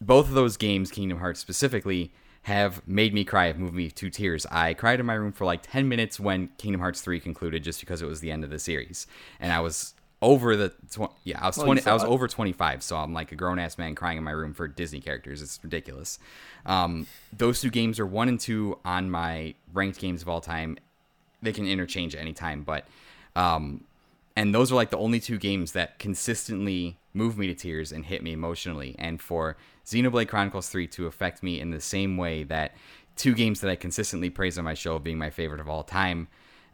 [0.00, 4.10] Both of those games, Kingdom Hearts specifically, have made me cry, have moved me to
[4.10, 4.44] tears.
[4.50, 7.80] I cried in my room for like 10 minutes when Kingdom Hearts 3 concluded just
[7.80, 9.06] because it was the end of the series.
[9.40, 12.96] And I was over the tw- yeah, I was 20 I was over 25, so
[12.96, 15.40] I'm like a grown ass man crying in my room for Disney characters.
[15.40, 16.18] It's ridiculous.
[16.66, 20.76] Um, those two games are 1 and 2 on my ranked games of all time.
[21.44, 22.86] They can interchange at any time, but
[23.36, 23.84] um,
[24.36, 28.04] and those are like the only two games that consistently move me to tears and
[28.04, 28.96] hit me emotionally.
[28.98, 32.74] And for Xenoblade Chronicles 3 to affect me in the same way that
[33.16, 36.28] two games that I consistently praise on my show being my favorite of all time,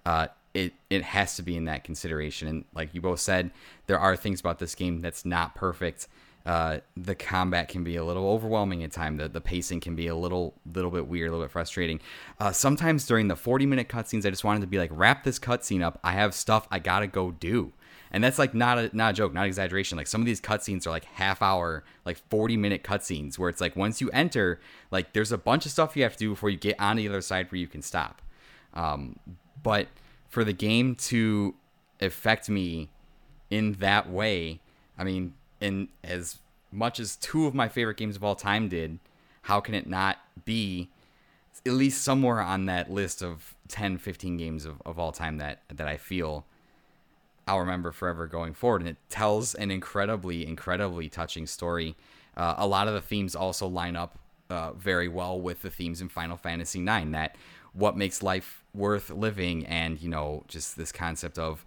[0.07, 2.49] uh, it it has to be in that consideration.
[2.49, 3.51] And like you both said,
[3.87, 6.09] there are things about this game that's not perfect.
[6.47, 9.19] Uh, the combat can be a little overwhelming at times.
[9.19, 12.01] The, the pacing can be a little little bit weird, a little bit frustrating.
[12.39, 15.39] Uh, sometimes during the 40 minute cutscenes, I just wanted to be like, wrap this
[15.39, 15.99] cutscene up.
[16.03, 17.73] I have stuff I gotta go do
[18.13, 19.97] and that's like not a not a joke, not exaggeration.
[19.97, 23.61] Like some of these cutscenes are like half hour, like forty minute cutscenes where it's
[23.61, 26.51] like once you enter, like there's a bunch of stuff you have to do before
[26.51, 28.21] you get on the other side where you can stop.
[28.75, 29.19] Um,
[29.63, 29.89] but
[30.29, 31.55] for the game to
[32.01, 32.91] affect me
[33.49, 34.61] in that way,
[34.99, 36.39] I mean, in as
[36.73, 38.99] much as two of my favorite games of all time did,
[39.43, 40.89] how can it not be
[41.67, 45.63] at least somewhere on that list of 10, 15 games of, of all time that
[45.69, 46.45] that I feel
[47.47, 48.83] I'll remember forever going forward.
[48.83, 51.97] And it tells an incredibly, incredibly touching story.
[52.37, 54.19] Uh, a lot of the themes also line up
[54.49, 57.11] uh, very well with the themes in Final Fantasy IX.
[57.11, 57.37] That
[57.73, 61.65] what makes life worth living, and you know, just this concept of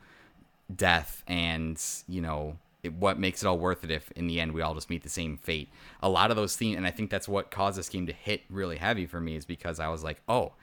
[0.73, 2.57] death, and you know,
[2.89, 5.09] what makes it all worth it if in the end we all just meet the
[5.09, 5.69] same fate.
[6.01, 8.41] A lot of those themes, and I think that's what caused this game to hit
[8.49, 10.53] really heavy for me, is because I was like, oh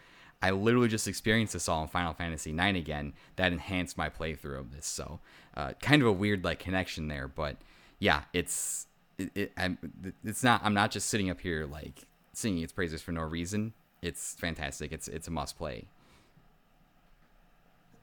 [0.42, 3.12] I literally just experienced this all in Final Fantasy IX again.
[3.36, 4.86] That enhanced my playthrough of this.
[4.86, 5.20] So,
[5.56, 7.56] uh, kind of a weird like connection there, but
[7.98, 8.86] yeah, it's
[9.18, 9.78] it, it I'm,
[10.24, 10.62] it's not.
[10.64, 13.74] I'm not just sitting up here like singing its praises for no reason.
[14.00, 14.92] It's fantastic.
[14.92, 15.86] It's it's a must play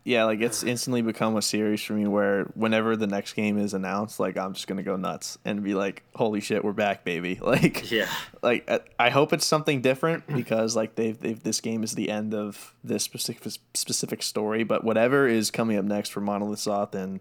[0.08, 3.74] yeah, like it's instantly become a series for me where whenever the next game is
[3.74, 7.38] announced, like I'm just gonna go nuts and be like, "Holy shit, we're back, baby!"
[7.48, 8.08] Like, yeah,
[8.42, 12.34] like I hope it's something different because like they've, they've this game is the end
[12.34, 17.20] of this specific specific story, but whatever is coming up next for Monolith Soft and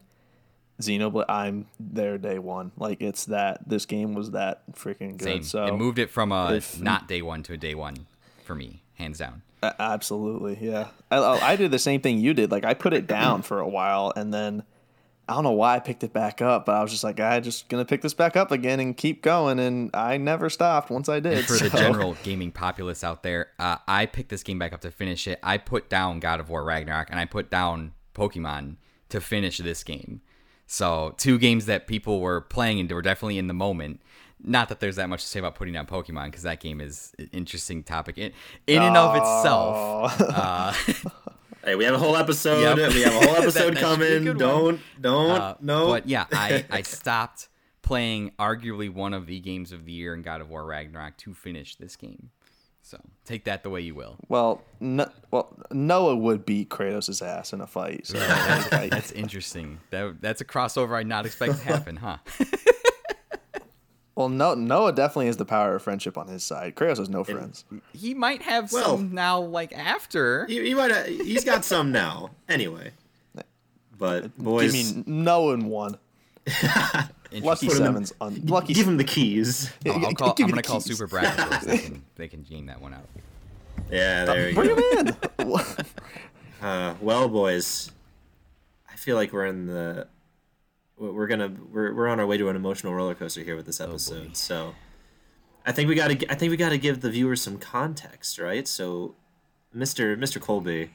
[0.81, 2.71] Xenoblade, I'm there day one.
[2.77, 5.25] Like it's that this game was that freaking good.
[5.25, 5.43] Same.
[5.43, 8.07] So it moved it from a if, not day one to a day one
[8.45, 9.43] for me, hands down.
[9.79, 10.89] Absolutely, yeah.
[11.11, 12.51] I, I did the same thing you did.
[12.51, 14.63] Like I put it down for a while, and then
[15.29, 17.41] I don't know why I picked it back up, but I was just like, I
[17.41, 21.09] just gonna pick this back up again and keep going, and I never stopped once
[21.09, 21.39] I did.
[21.39, 24.81] And for the general gaming populace out there, uh, I picked this game back up
[24.83, 25.39] to finish it.
[25.43, 28.77] I put down God of War Ragnarok and I put down Pokemon
[29.09, 30.21] to finish this game.
[30.67, 34.01] So two games that people were playing and were definitely in the moment.
[34.49, 37.13] Not that there's that much to say about putting down Pokemon because that game is
[37.19, 38.33] an interesting topic in
[38.69, 40.21] in and of itself.
[40.21, 40.73] Uh,
[41.65, 42.79] Hey, we have a whole episode.
[42.79, 42.93] Yep.
[42.95, 44.39] We have a whole episode that should be a coming.
[44.39, 45.89] Don't, don't, Uh, no.
[45.89, 47.49] But yeah, I, I stopped
[47.83, 51.35] playing arguably one of the games of the year in God of War Ragnarok to
[51.35, 52.31] finish this game.
[52.83, 54.17] So take that the way you will.
[54.29, 58.07] Well, no, well, Noah would beat Kratos' ass in a fight.
[58.07, 59.81] So I- That's interesting.
[59.91, 62.19] That that's a crossover I'd not expect to happen, huh?
[64.17, 66.75] Well, no, Noah definitely has the power of friendship on his side.
[66.75, 67.65] Kratos has no friends.
[67.93, 70.45] he might have Well- some now, like after.
[70.47, 70.91] he, he might.
[70.91, 72.31] Have, he's got some now.
[72.49, 72.91] Anyway,
[73.99, 75.99] but boys, Give me Noah in one.
[77.33, 77.71] Lucky Interesting.
[77.71, 78.73] Seven's un- Lucky.
[78.73, 79.71] give him the keys.
[79.87, 80.97] I'll, I'll call, Give I'm gonna the call keys.
[80.97, 81.61] Super Bracket.
[81.63, 83.05] They can they can game that one out.
[83.91, 84.91] Yeah, there we Bring go.
[85.01, 85.57] him in.
[86.63, 87.93] Uh, well, boys,
[88.91, 90.07] I feel like we're in the
[90.99, 93.81] we're gonna we're, we're on our way to an emotional roller coaster here with this
[93.81, 94.37] oh, episode.
[94.37, 94.75] so
[95.65, 98.39] I think we got to I think we got to give the viewers some context,
[98.39, 98.67] right?
[98.69, 99.17] So,
[99.75, 100.91] Mister Mister Colby,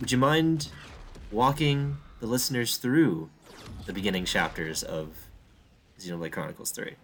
[0.00, 0.68] would you mind
[1.32, 3.30] walking the listeners through
[3.84, 5.16] the beginning chapters of
[5.98, 6.94] Xenoblade Chronicles Three?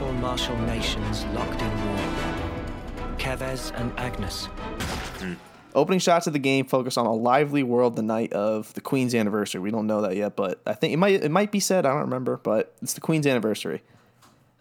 [0.00, 1.98] Two martial nations locked in war.
[3.18, 4.48] Keves and Agnes.
[5.74, 9.14] Opening shots of the game focus on a lively world the night of the Queen's
[9.14, 9.60] anniversary.
[9.60, 11.84] We don't know that yet, but I think it might it might be said.
[11.84, 13.82] I don't remember, but it's the Queen's anniversary.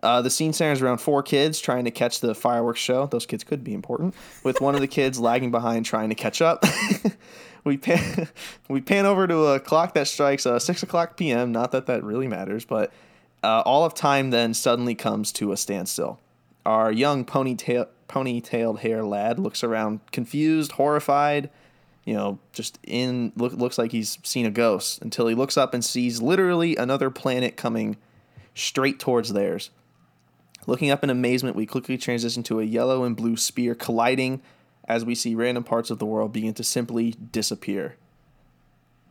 [0.03, 3.05] Uh, the scene centers around four kids trying to catch the fireworks show.
[3.05, 6.41] Those kids could be important, with one of the kids lagging behind trying to catch
[6.41, 6.65] up.
[7.63, 8.27] we pan
[8.67, 11.53] we pan over to a clock that strikes uh, six o'clock p.m.
[11.53, 12.91] Not that that really matters, but
[13.43, 16.19] uh, all of time then suddenly comes to a standstill.
[16.65, 21.49] Our young ponytail ponytailed hair lad looks around confused, horrified,
[22.05, 25.73] you know, just in look, looks like he's seen a ghost until he looks up
[25.73, 27.97] and sees literally another planet coming
[28.55, 29.69] straight towards theirs.
[30.65, 34.41] Looking up in amazement, we quickly transition to a yellow and blue spear colliding
[34.87, 37.95] as we see random parts of the world begin to simply disappear.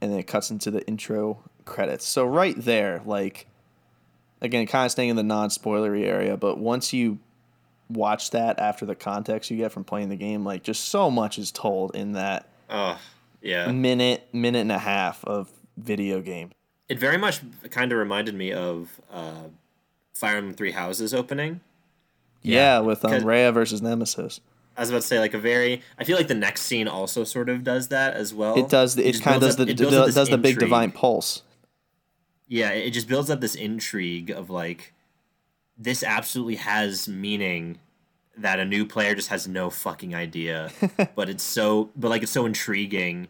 [0.01, 2.05] And then it cuts into the intro credits.
[2.05, 3.47] So right there, like
[4.41, 7.19] again, kind of staying in the non-spoilery area, but once you
[7.89, 11.39] watch that after the context you get from playing the game, like just so much
[11.39, 12.99] is told in that Oh,
[13.41, 13.71] yeah.
[13.73, 16.51] minute, minute and a half of video game.
[16.89, 19.45] It very much kind of reminded me of uh,
[20.15, 21.61] Fire Emblem Three Houses opening.
[22.43, 24.41] Yeah, with um, Rhea versus Nemesis.
[24.77, 25.83] I was about to say like a very.
[25.99, 28.57] I feel like the next scene also sort of does that as well.
[28.57, 28.97] It does.
[28.97, 31.43] It, just kind of does up- the it does, this the big divine pulse.
[32.49, 34.95] Yeah, it just builds up this intrigue of like,
[35.77, 37.79] this absolutely has meaning
[38.37, 40.71] that a new player just has no fucking idea,
[41.15, 43.29] but it's so, but like it's so intriguing,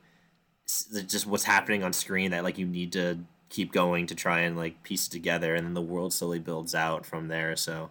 [0.66, 4.40] s- just what's happening on screen that like you need to keep going to try
[4.40, 7.57] and like piece it together, and then the world slowly builds out from there.
[7.57, 7.90] So,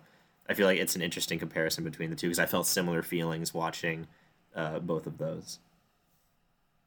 [0.49, 3.53] I feel like it's an interesting comparison between the two because I felt similar feelings
[3.53, 4.07] watching
[4.55, 5.59] uh, both of those.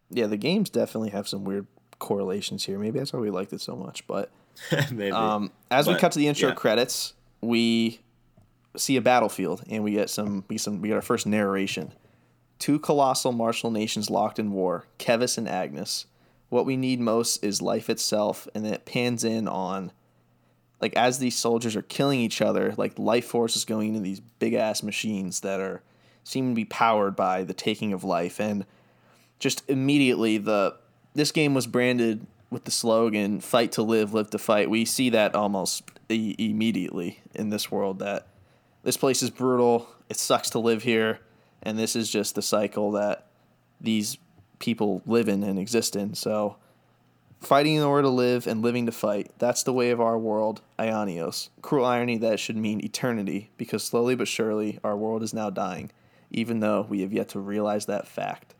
[0.08, 1.66] Yeah, the games definitely have some weird
[2.00, 2.78] correlations here.
[2.78, 4.04] Maybe that's why we liked it so much.
[4.08, 4.30] But
[4.90, 5.12] Maybe.
[5.12, 6.54] um, as we cut to the intro yeah.
[6.54, 8.00] credits, we
[8.76, 11.92] see a battlefield and we get some we get some we get our first narration.
[12.58, 16.06] Two colossal martial nations locked in war, Keves and Agnes.
[16.50, 19.92] What we need most is life itself, and then it pans in on
[20.80, 24.20] like as these soldiers are killing each other, like life force is going into these
[24.20, 25.82] big ass machines that are
[26.24, 28.66] seem to be powered by the taking of life and
[29.38, 30.76] just immediately the
[31.14, 34.70] this game was branded with the slogan fight to live live to fight.
[34.70, 38.26] We see that almost e- immediately in this world that
[38.82, 41.20] this place is brutal it sucks to live here
[41.62, 43.26] and this is just the cycle that
[43.80, 44.18] these
[44.58, 46.14] people live in and exist in.
[46.14, 46.56] So
[47.40, 50.60] fighting in order to live and living to fight that's the way of our world
[50.78, 51.50] Aionios.
[51.62, 55.90] Cruel irony that should mean eternity because slowly but surely our world is now dying
[56.32, 58.54] even though we have yet to realize that fact.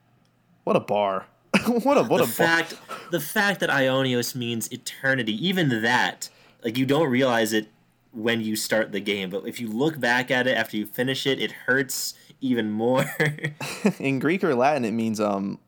[0.65, 1.27] What a bar.
[1.67, 2.27] what a what the a bar.
[2.27, 2.75] fact
[3.11, 6.29] the fact that Aionios means eternity, even that,
[6.65, 7.69] like you don't realize it
[8.13, 11.27] when you start the game, but if you look back at it after you finish
[11.27, 13.05] it, it hurts even more.
[13.99, 15.59] In Greek or Latin, it means um,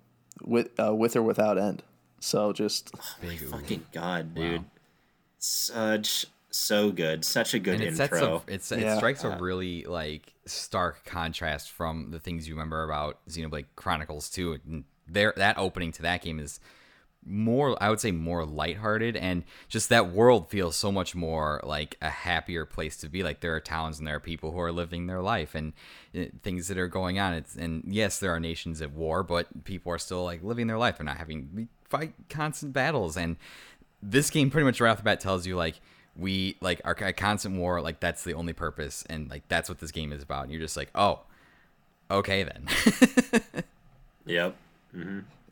[0.43, 1.83] with uh, with or without end.
[2.21, 3.49] So just Big ooh.
[3.49, 4.61] Fucking god, dude.
[4.61, 4.65] Wow.
[5.39, 7.25] Such so good.
[7.25, 8.43] Such a good and it sets intro.
[8.47, 8.95] a, it's, Yeah.
[8.95, 14.31] it strikes a really like stark contrast from the things you remember about Xenoblade Chronicles
[14.31, 14.59] 2.
[14.67, 16.61] And There, that opening to that game is
[17.25, 21.97] more, I would say, more lighthearted, and just that world feels so much more like
[22.03, 23.23] a happier place to be.
[23.23, 25.73] Like there are towns and there are people who are living their life and
[26.17, 27.35] uh, things that are going on.
[27.35, 30.79] It's and yes, there are nations at war, but people are still like living their
[30.79, 30.99] life.
[30.99, 33.37] They're not having fight constant battles and
[34.03, 35.79] this game pretty much right off the bat tells you like
[36.17, 39.91] we like our constant war like that's the only purpose and like that's what this
[39.91, 41.21] game is about and you're just like oh
[42.11, 42.67] okay then
[44.27, 44.57] Yep.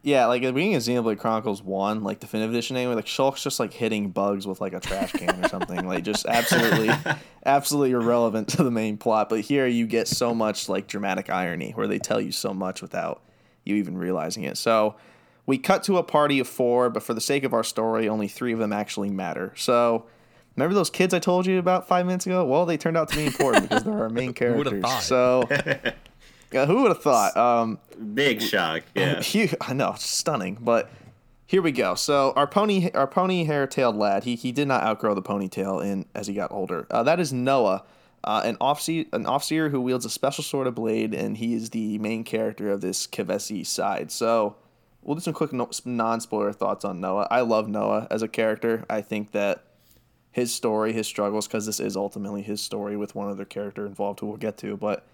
[0.03, 3.43] Yeah, like at the beginning of Xenoblade Chronicles One, like definitive edition anyway, like Shulk's
[3.43, 6.91] just like hitting bugs with like a trash can or something, like just absolutely,
[7.45, 9.29] absolutely irrelevant to the main plot.
[9.29, 12.81] But here you get so much like dramatic irony where they tell you so much
[12.81, 13.23] without
[13.65, 14.57] you even realizing it.
[14.57, 14.97] So
[15.45, 18.29] we cut to a party of four, but for the sake of our story, only
[18.29, 19.53] three of them actually matter.
[19.57, 20.07] So.
[20.57, 22.45] Remember those kids I told you about five minutes ago?
[22.45, 24.85] Well, they turned out to be important because they're our main characters.
[25.05, 25.49] So,
[26.53, 27.37] who would have thought?
[27.37, 27.79] Um,
[28.15, 28.83] Big shock.
[28.95, 29.21] Yeah.
[29.21, 30.59] Huge, I know, stunning.
[30.61, 30.91] But
[31.47, 31.95] here we go.
[31.95, 36.07] So our pony, our pony hair-tailed lad, he he did not outgrow the ponytail in
[36.15, 36.87] as he got older.
[36.91, 37.85] Uh, that is Noah,
[38.25, 41.71] uh, an offseer, an offseer who wields a special sort of blade, and he is
[41.71, 44.11] the main character of this Kevesi side.
[44.13, 44.57] So
[45.03, 47.27] we'll do some quick no, non-spoiler thoughts on Noah.
[47.31, 48.85] I love Noah as a character.
[48.89, 49.65] I think that
[50.33, 54.21] his story, his struggles, because this is ultimately his story with one other character involved
[54.21, 55.05] who we'll get to, but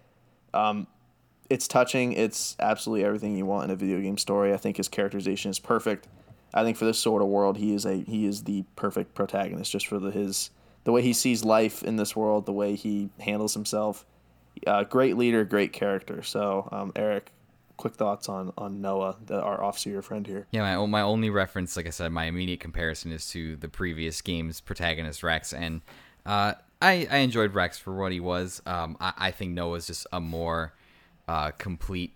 [1.51, 2.13] it's touching.
[2.13, 4.53] It's absolutely everything you want in a video game story.
[4.53, 6.09] I think his characterization is perfect.
[6.55, 9.71] I think for this sort of world, he is a he is the perfect protagonist.
[9.71, 10.51] Just for the his
[10.85, 14.07] the way he sees life in this world, the way he handles himself.
[14.67, 16.23] Uh, great leader, great character.
[16.23, 17.33] So, um, Eric,
[17.77, 20.47] quick thoughts on on Noah, the, our officer friend here.
[20.51, 24.23] Yeah, my my only reference, like I said, my immediate comparison is to the previous
[24.23, 25.83] game's protagonist Rex, and
[26.25, 28.63] uh, I I enjoyed Rex for what he was.
[28.65, 30.73] Um, I, I think Noah's just a more
[31.29, 32.15] uh, complete,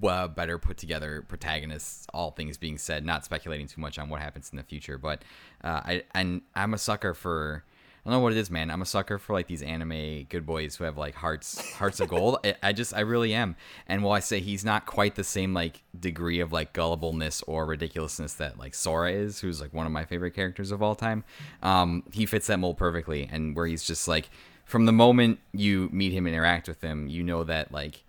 [0.00, 2.06] well, better put together protagonists.
[2.14, 5.22] All things being said, not speculating too much on what happens in the future, but
[5.62, 7.64] uh, I and I'm a sucker for.
[8.00, 8.70] I don't know what it is, man.
[8.70, 12.08] I'm a sucker for like these anime good boys who have like hearts, hearts of
[12.08, 12.38] gold.
[12.44, 13.56] I, I just, I really am.
[13.86, 17.66] And while I say he's not quite the same like degree of like gullibleness or
[17.66, 21.24] ridiculousness that like Sora is, who's like one of my favorite characters of all time,
[21.62, 23.28] um, he fits that mold perfectly.
[23.30, 24.30] And where he's just like,
[24.64, 28.02] from the moment you meet him and interact with him, you know that like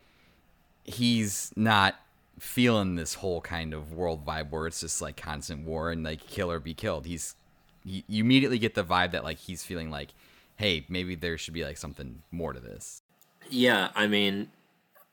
[0.84, 1.96] he's not
[2.40, 6.26] feeling this whole kind of world vibe where it's just like constant war and like
[6.26, 7.06] kill or be killed.
[7.06, 7.36] He's
[7.84, 10.10] you, you immediately get the vibe that like he's feeling like,
[10.56, 13.02] hey, maybe there should be like something more to this.
[13.50, 14.50] Yeah, I mean,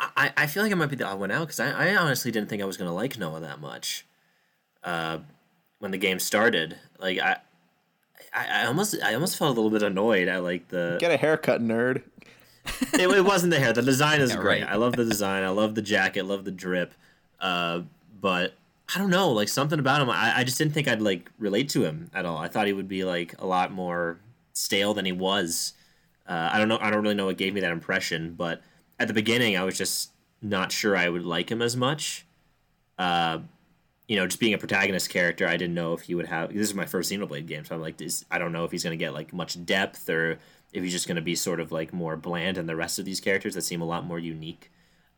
[0.00, 2.30] I, I feel like I might be the odd one out because I, I honestly
[2.30, 4.06] didn't think I was gonna like Noah that much.
[4.84, 5.18] Uh,
[5.80, 7.38] when the game started, like I,
[8.32, 11.16] I, I almost I almost felt a little bit annoyed at like the Get a
[11.16, 12.02] haircut, nerd.
[12.94, 13.72] it, it wasn't the hair.
[13.72, 14.62] The design is Yeah, great.
[14.62, 14.72] right.
[14.72, 15.42] I love the design.
[15.44, 16.24] I love the jacket.
[16.24, 16.94] Love the drip.
[17.40, 17.82] Uh,
[18.20, 18.54] but
[18.94, 20.10] I don't know, like something about him.
[20.10, 22.38] I, I just didn't think I'd like relate to him at all.
[22.38, 24.18] I thought he would be like a lot more
[24.52, 25.74] stale than he was.
[26.26, 26.78] Uh, I don't know.
[26.80, 28.34] I don't really know what gave me that impression.
[28.34, 28.60] But
[28.98, 30.10] at the beginning, I was just
[30.42, 32.26] not sure I would like him as much.
[32.98, 33.40] Uh,
[34.08, 36.52] you know, just being a protagonist character, I didn't know if he would have.
[36.52, 38.82] This is my first Xenoblade game, so I'm like, this, I don't know if he's
[38.82, 40.38] going to get like much depth or
[40.72, 43.04] if he's just going to be sort of like more bland than the rest of
[43.04, 44.70] these characters that seem a lot more unique.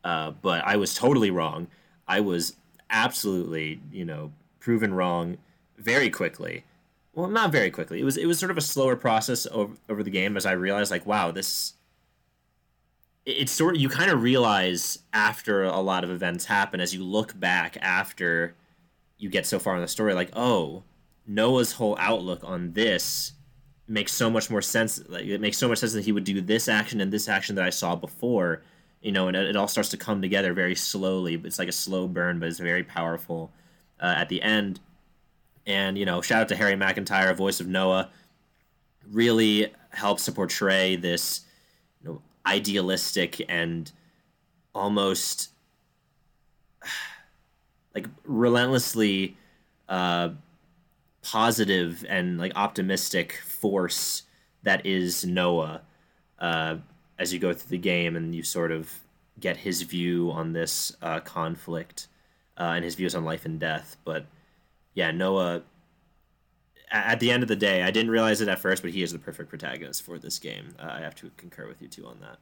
[0.05, 1.69] Uh, but I was totally wrong.
[2.07, 2.57] I was
[2.89, 5.39] absolutely, you know, proven wrong
[5.77, 6.65] very quickly.
[7.13, 8.01] Well, not very quickly.
[8.01, 10.53] It was it was sort of a slower process over, over the game as I
[10.53, 11.75] realized, like, wow, this.
[13.27, 17.05] It's sort of you kind of realize after a lot of events happen as you
[17.05, 18.55] look back after
[19.19, 20.85] you get so far in the story, like, oh,
[21.27, 23.33] Noah's whole outlook on this
[23.91, 25.03] makes so much more sense.
[25.09, 27.57] Like, it makes so much sense that he would do this action and this action
[27.57, 28.63] that I saw before,
[29.03, 31.35] you know, and it, it all starts to come together very slowly.
[31.45, 33.51] It's like a slow burn, but it's very powerful
[34.01, 34.81] uh, at the end.
[35.67, 38.11] And you know, shout out to Harry McEntire, voice of Noah,
[39.11, 41.43] really helps to portray this,
[42.03, 43.91] you know, idealistic and
[44.75, 45.51] almost
[47.95, 49.37] like relentlessly
[49.89, 50.31] uh,
[51.23, 54.23] positive and like optimistic force
[54.63, 55.83] that is Noah
[56.39, 56.77] uh,
[57.19, 58.93] as you go through the game and you sort of
[59.39, 62.09] get his view on this uh, conflict
[62.59, 63.97] uh, and his views on life and death.
[64.05, 64.27] But
[64.95, 65.63] yeah, Noah.
[66.93, 69.13] At the end of the day, I didn't realize it at first, but he is
[69.13, 70.75] the perfect protagonist for this game.
[70.77, 72.39] Uh, I have to concur with you too on that.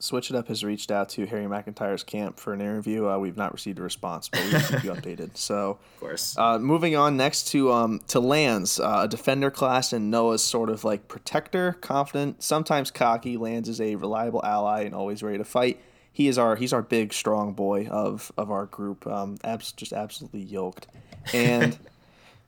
[0.00, 3.06] Switch It Up has reached out to Harry McEntire's camp for an interview.
[3.08, 5.36] Uh, we've not received a response, but we will keep you updated.
[5.36, 6.36] So, Of course.
[6.38, 10.70] uh, moving on next to um to Lanz, uh, a defender class and Noah's sort
[10.70, 13.36] of like protector, confident, sometimes cocky.
[13.36, 15.78] Lanz is a reliable ally and always ready to fight.
[16.12, 19.06] He is our he's our big strong boy of of our group.
[19.06, 20.86] Um, abs- just absolutely yoked,
[21.34, 21.78] and.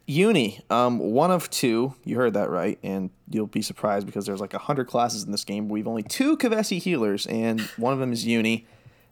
[0.07, 1.94] Eunie, um, one of two.
[2.05, 5.44] You heard that right, and you'll be surprised because there's like hundred classes in this
[5.44, 5.68] game.
[5.68, 8.66] We've only two Kevesi healers, and one of them is Eunie.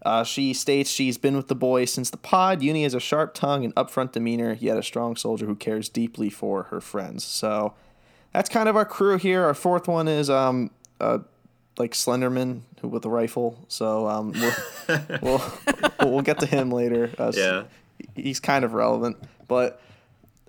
[0.04, 2.62] Uh, she states she's been with the boys since the pod.
[2.62, 6.30] Eunie has a sharp tongue and upfront demeanor, yet a strong soldier who cares deeply
[6.30, 7.22] for her friends.
[7.22, 7.74] So
[8.32, 9.44] that's kind of our crew here.
[9.44, 10.70] Our fourth one is um,
[11.00, 11.18] uh,
[11.78, 13.62] like Slenderman who with a rifle.
[13.68, 15.42] So um, we'll, we'll
[16.00, 17.10] we'll get to him later.
[17.18, 17.64] Uh, Yeah.
[18.16, 19.18] he's kind of relevant,
[19.48, 19.82] but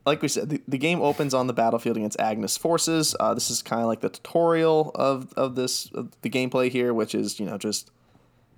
[0.06, 3.16] like we said, the, the game opens on the battlefield against Agnus forces.
[3.20, 6.94] Uh, this is kind of like the tutorial of of this of the gameplay here,
[6.94, 7.92] which is you know just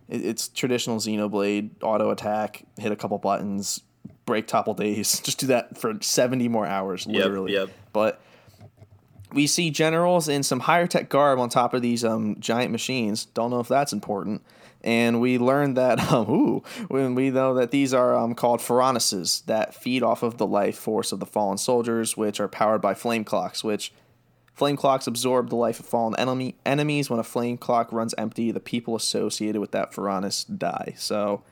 [0.07, 3.81] it, it's traditional Xenoblade auto attack, hit a couple buttons,
[4.25, 7.53] break topple days, just do that for seventy more hours, literally.
[7.53, 7.69] yep.
[7.91, 8.21] But
[9.33, 13.25] we see generals in some higher tech garb on top of these um, giant machines.
[13.25, 14.43] Don't know if that's important.
[14.83, 19.45] And we learned that, um, ooh, when we know that these are um, called Ferronises
[19.45, 22.93] that feed off of the life force of the fallen soldiers, which are powered by
[22.93, 23.93] flame clocks, which
[24.53, 27.09] flame clocks absorb the life of fallen enemy enemies.
[27.09, 30.93] When a flame clock runs empty, the people associated with that Ferronis die.
[30.97, 31.43] So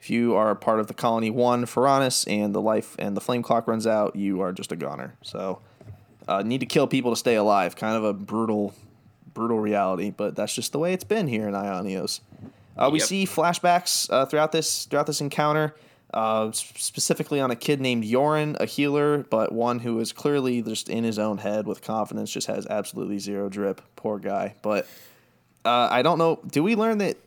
[0.00, 3.42] if you are part of the colony one Ferronis and the life and the flame
[3.42, 5.14] clock runs out, you are just a goner.
[5.22, 5.60] So
[6.26, 7.76] uh, need to kill people to stay alive.
[7.76, 8.74] Kind of a brutal,
[9.32, 12.20] brutal reality, but that's just the way it's been here in Aionios.
[12.76, 13.08] Uh, we Yep.
[13.08, 15.74] see flashbacks uh, throughout this throughout this encounter,
[16.14, 20.88] uh, specifically on a kid named Yoran, a healer, but one who is clearly just
[20.88, 23.80] in his own head with confidence, just has absolutely zero drip.
[23.96, 24.86] Poor guy, but.
[25.64, 26.40] Uh, I don't know.
[26.44, 27.18] Do we learn that?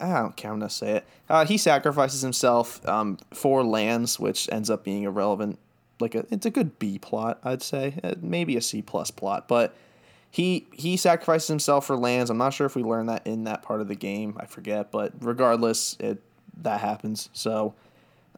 [0.00, 0.52] I don't care.
[0.52, 1.04] I'm gonna say it.
[1.28, 5.58] Uh, he sacrifices himself um, for Lanz, which ends up being irrelevant.
[5.98, 7.98] Like a, it's a good B plot, I'd say.
[8.04, 9.74] Uh, maybe a C plus plot, but
[10.30, 12.30] he he sacrifices himself for Lanz.
[12.30, 14.36] I'm not sure if we learned that in that part of the game.
[14.38, 16.22] I forget, but regardless, it
[16.62, 17.28] that happens.
[17.32, 17.74] So,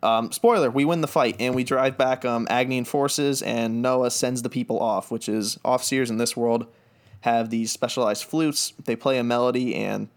[0.03, 4.11] um, spoiler: we win the fight and we drive back um, Agnian forces, and Noah
[4.11, 6.67] sends the people off, which is officers in this world
[7.23, 8.73] have these specialized flutes.
[8.85, 10.09] They play a melody and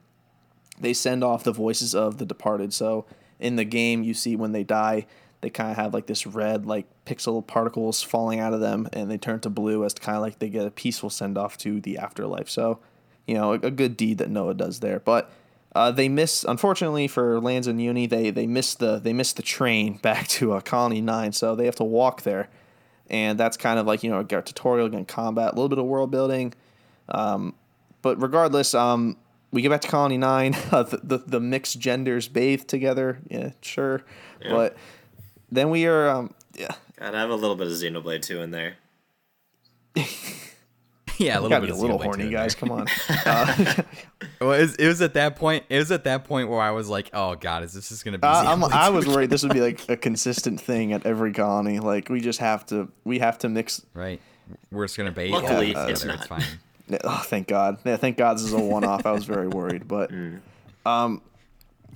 [0.80, 2.74] they send off the voices of the departed.
[2.74, 3.06] So
[3.40, 5.06] in the game, you see when they die,
[5.42, 9.10] they kind of have like this red, like pixel particles falling out of them, and
[9.10, 11.58] they turn to blue as to kind of like they get a peaceful send off
[11.60, 12.50] to the afterlife.
[12.50, 12.80] So,
[13.28, 15.00] you know, a, a good deed that Noah does there.
[15.00, 15.32] But
[15.76, 19.44] uh, they miss, unfortunately for Lanz and Eunie, they they miss the they miss the
[19.44, 22.50] train back to uh, Colony Nine, so they have to walk there,
[23.10, 25.86] and that's kind of like you know a tutorial, again combat, a little bit of
[25.86, 26.54] world building.
[28.06, 29.18] But regardless, um,
[29.52, 30.56] we get back to Colony Nine.
[30.72, 33.18] Uh, the, the the mixed genders bathe together.
[33.30, 34.04] Yeah, sure.
[34.48, 34.78] But
[35.56, 36.10] then we are.
[36.10, 38.76] Um, yeah, Gotta have a little bit of Xenoblade 2 in there.
[41.18, 42.56] yeah, a little gotta bit be a little Xenoblade horny, guys.
[42.56, 42.88] Come on.
[43.26, 43.74] Uh,
[44.42, 45.64] Well, it was, it was at that point.
[45.70, 48.18] It was at that point where I was like, "Oh God, is this just gonna
[48.18, 51.32] be?" I, I'm, I was worried this would be like a consistent thing at every
[51.32, 51.80] colony.
[51.80, 52.92] Like we just have to.
[53.06, 53.82] We have to mix.
[53.94, 54.20] right.
[54.72, 55.32] We're just gonna bait.
[55.32, 56.28] Luckily, yeah, it's together, not.
[56.28, 56.44] fine.
[57.04, 57.78] Oh, thank God.
[57.86, 59.06] Yeah, thank God this is a one-off.
[59.06, 60.12] I was very worried, but
[60.86, 61.22] um,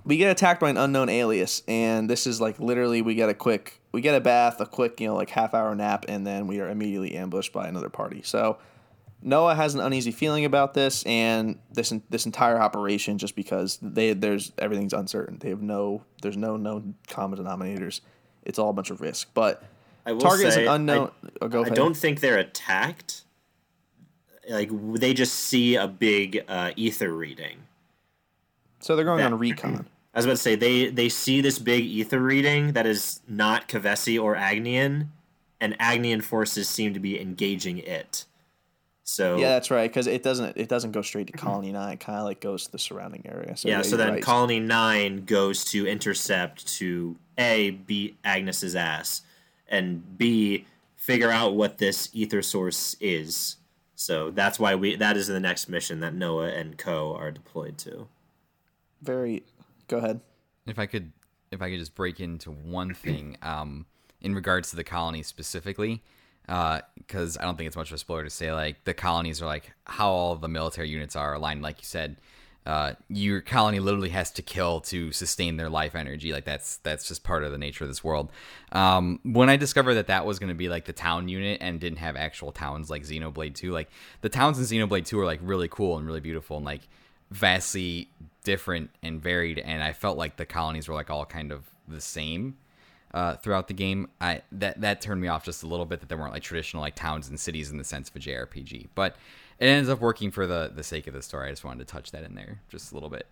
[0.09, 3.33] we get attacked by an unknown alias, and this is like literally we get a
[3.35, 6.59] quick, we get a bath, a quick, you know, like half-hour nap, and then we
[6.59, 8.23] are immediately ambushed by another party.
[8.23, 8.57] So
[9.21, 14.13] Noah has an uneasy feeling about this and this this entire operation, just because they
[14.13, 15.37] there's everything's uncertain.
[15.37, 18.01] They have no, there's no known common denominators.
[18.43, 19.63] It's all a bunch of risk, but.
[20.05, 21.11] I will Target is an unknown.
[21.23, 21.75] I, oh, go I ahead.
[21.75, 23.25] don't think they're attacked.
[24.49, 27.57] Like they just see a big uh, ether reading.
[28.79, 29.85] So they're going that- on recon.
[30.19, 33.67] I was about to say they they see this big ether reading that is not
[33.67, 35.07] Kevesi or Agnian,
[35.61, 38.25] and Agnian forces seem to be engaging it.
[39.03, 39.89] So Yeah, that's right.
[39.89, 41.93] Because it doesn't it doesn't go straight to Colony Nine.
[41.93, 43.57] It kind of like goes to the surrounding area.
[43.57, 44.23] So yeah, so then right.
[44.23, 49.21] Colony Nine goes to intercept to a beat Agnus's ass,
[49.67, 50.65] and b
[50.95, 53.55] figure out what this ether source is.
[53.95, 57.77] So that's why we that is the next mission that Noah and Co are deployed
[57.79, 58.07] to.
[59.01, 59.43] very.
[59.89, 60.21] Go ahead.
[60.65, 61.11] if I could
[61.51, 63.85] if I could just break into one thing um,
[64.21, 66.03] in regards to the colonies specifically,
[66.45, 69.47] because I don't think it's much of a spoiler to say like the colonies are
[69.47, 71.63] like how all the military units are aligned.
[71.63, 72.17] Like you said,
[72.65, 76.31] uh, your colony literally has to kill to sustain their life energy.
[76.33, 78.31] Like that's that's just part of the nature of this world.
[78.71, 81.79] Um, when I discovered that that was going to be like the town unit and
[81.79, 83.89] didn't have actual towns like Xenoblade Two, like
[84.21, 86.81] the towns in Xenoblade Two are like really cool and really beautiful and like
[87.31, 88.09] vastly
[88.43, 92.01] different and varied, and I felt like the colonies were like all kind of the
[92.01, 92.57] same
[93.13, 94.09] uh, throughout the game.
[94.21, 96.81] I that that turned me off just a little bit that they weren't like traditional
[96.81, 99.15] like towns and cities in the sense of a JRPG, but
[99.59, 101.47] it ends up working for the the sake of the story.
[101.47, 103.27] I just wanted to touch that in there just a little bit.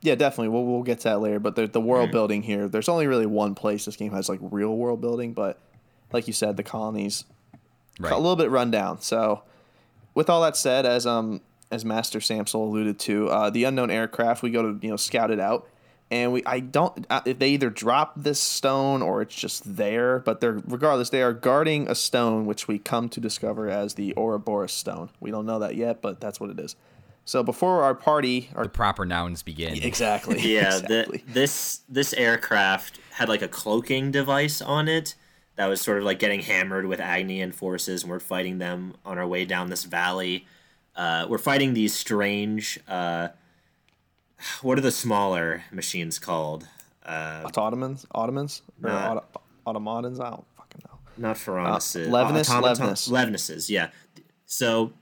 [0.00, 0.48] Yeah, definitely.
[0.50, 1.40] We'll we'll get to that later.
[1.40, 4.38] But the the world building here, there's only really one place this game has like
[4.42, 5.58] real world building, but
[6.12, 7.24] like you said, the colonies
[8.00, 8.12] Right.
[8.12, 9.00] a little bit run down.
[9.00, 9.42] So,
[10.14, 11.40] with all that said, as um
[11.70, 15.30] as Master Samsel alluded to, uh, the unknown aircraft, we go to you know scout
[15.30, 15.68] it out,
[16.10, 20.20] and we I don't uh, if they either drop this stone or it's just there,
[20.20, 24.14] but they're regardless they are guarding a stone which we come to discover as the
[24.16, 25.10] Ouroboros stone.
[25.20, 26.76] We don't know that yet, but that's what it is.
[27.24, 29.74] So before our party, our The proper nouns begin.
[29.82, 31.22] exactly Yeah, exactly.
[31.26, 35.14] the, this this aircraft had like a cloaking device on it
[35.56, 39.18] that was sort of like getting hammered with Agnian forces, and we're fighting them on
[39.18, 40.46] our way down this valley.
[40.98, 42.78] Uh, we're fighting these strange.
[42.88, 43.28] Uh,
[44.62, 46.66] what are the smaller machines called?
[47.06, 50.20] Uh, Ottomans, Ottomans, or Not- Auto- Automatons.
[50.20, 50.98] I don't fucking know.
[51.16, 52.08] not Ferronises.
[52.08, 53.08] Levnis, automaton- Levnis.
[53.10, 53.90] Levnises, yeah.
[54.46, 54.92] So,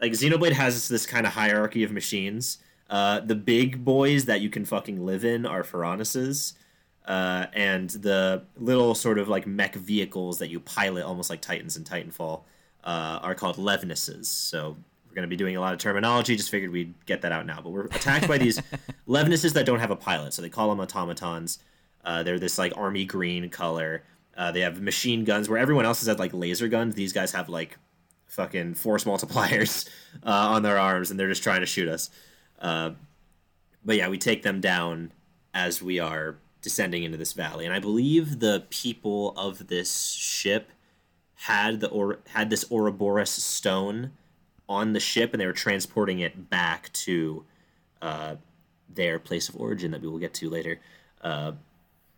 [0.00, 2.58] like Xenoblade has this kind of hierarchy of machines.
[2.90, 6.54] Uh, the big boys that you can fucking live in are Ferronises.
[7.06, 11.76] Uh, and the little sort of like mech vehicles that you pilot, almost like Titans
[11.76, 12.42] in Titanfall,
[12.84, 14.26] uh, are called Levnises.
[14.26, 14.76] So
[15.08, 16.36] we're going to be doing a lot of terminology.
[16.36, 17.60] Just figured we'd get that out now.
[17.62, 18.60] But we're attacked by these
[19.08, 21.58] Levnises that don't have a pilot, so they call them automatons.
[22.04, 24.04] Uh, they're this like army green color.
[24.36, 26.94] Uh, they have machine guns where everyone else has had like laser guns.
[26.94, 27.78] These guys have like
[28.26, 29.88] fucking force multipliers
[30.22, 32.10] uh, on their arms, and they're just trying to shoot us.
[32.60, 32.90] Uh,
[33.84, 35.12] but yeah, we take them down
[35.54, 40.70] as we are descending into this valley, and I believe the people of this ship
[41.34, 44.12] had the or had this Ouroboros stone
[44.68, 47.44] on the ship, and they were transporting it back to
[48.02, 48.36] uh,
[48.88, 50.80] their place of origin that we will get to later.
[51.22, 51.52] Uh,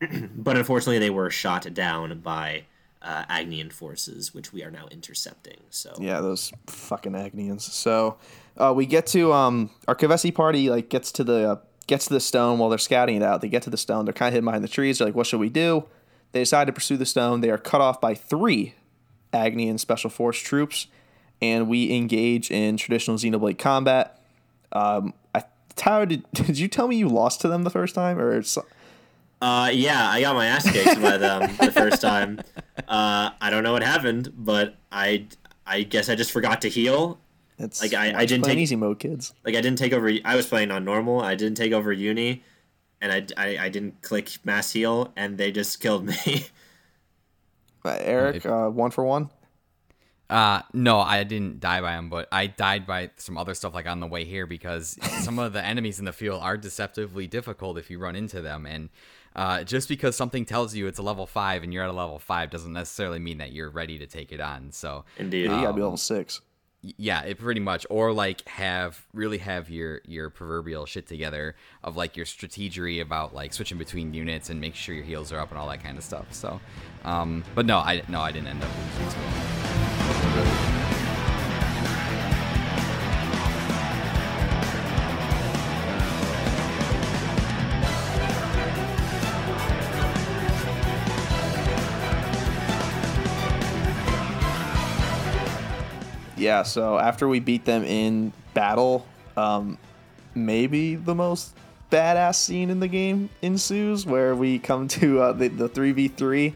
[0.36, 2.64] but unfortunately, they were shot down by
[3.02, 5.58] uh, Agnian forces, which we are now intercepting.
[5.70, 7.62] So Yeah, those fucking Agnians.
[7.62, 8.18] So
[8.56, 12.14] uh, we get to um our Kevesi party like gets to the uh, gets to
[12.14, 13.40] the stone while they're scouting it out.
[13.40, 14.04] They get to the stone.
[14.04, 14.98] They're kind of hidden behind the trees.
[14.98, 15.86] They're like, "What should we do?"
[16.32, 17.40] They decide to pursue the stone.
[17.40, 18.74] They are cut off by three
[19.32, 20.86] Agnian special force troops,
[21.42, 24.20] and we engage in traditional Xenoblade combat.
[24.72, 25.44] Um, I
[25.76, 28.56] Tyler, did, did you tell me you lost to them the first time, or it's,
[29.42, 32.40] Uh, yeah, I got my ass kicked by them the first time.
[32.88, 35.26] Uh, I don't know what happened, but I,
[35.66, 37.18] I guess I just forgot to heal.
[37.58, 39.32] it's Like, I- I didn't take- easy mode, kids.
[39.44, 40.10] Like I didn't take over.
[40.24, 41.20] I was playing on normal.
[41.20, 42.42] I didn't take over Eunie,
[43.00, 46.46] and I, I, I didn't click mass heal, and they just killed me.
[47.82, 49.30] Uh, Eric, uh, one for one.
[50.30, 53.86] Uh, no, I didn't die by him, but I died by some other stuff like
[53.88, 57.76] on the way here because some of the enemies in the field are deceptively difficult
[57.78, 58.64] if you run into them.
[58.64, 58.90] And
[59.34, 62.20] uh, just because something tells you it's a level five and you're at a level
[62.20, 64.70] five doesn't necessarily mean that you're ready to take it on.
[64.70, 65.46] So Indeed.
[65.46, 66.40] Yeah, you gotta be Um, level six.
[66.82, 71.96] yeah, it pretty much, or like have really have your your proverbial shit together of
[71.96, 75.50] like your strategery about like switching between units and make sure your heals are up
[75.50, 76.32] and all that kind of stuff.
[76.32, 76.60] So,
[77.04, 79.59] um, but no, I no, I didn't end up losing to it.
[96.40, 99.76] Yeah, so after we beat them in battle, um,
[100.34, 101.54] maybe the most
[101.92, 106.54] badass scene in the game ensues where we come to uh, the, the 3v3.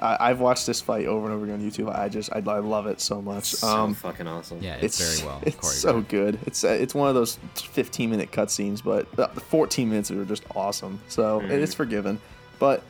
[0.00, 1.94] I I've watched this fight over and over again on YouTube.
[1.94, 3.44] I just, I, I love it so much.
[3.46, 4.62] so Um, fucking awesome.
[4.62, 5.40] Yeah, it's, very well.
[5.44, 5.80] It's choreographed.
[5.80, 6.38] so good.
[6.46, 10.24] It's uh, it's one of those 15 minute cutscenes, but uh, the 14 minutes are
[10.24, 11.00] just awesome.
[11.08, 11.50] So Mm-hmm.
[11.50, 12.20] it is forgiven.
[12.58, 12.82] But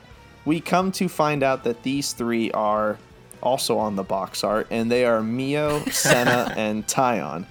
[0.44, 2.98] we come to find out that these three are
[3.42, 7.44] also on the box art, and they are Mio, Sena, and Taion.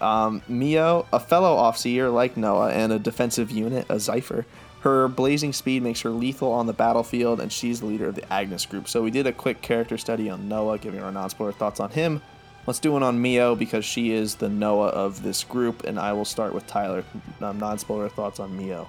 [0.00, 4.44] Um, Mio, a fellow offseer like Noah, and a defensive unit, a Zephyr.
[4.86, 8.32] Her blazing speed makes her lethal on the battlefield, and she's the leader of the
[8.32, 8.86] Agnus group.
[8.88, 12.22] So we did a quick character study on Noah, giving our non-spoiler thoughts on him.
[12.68, 16.12] Let's do one on Mio because she is the Noah of this group, and I
[16.12, 17.02] will start with Tyler.
[17.40, 18.86] Um, non-spoiler thoughts on Mio,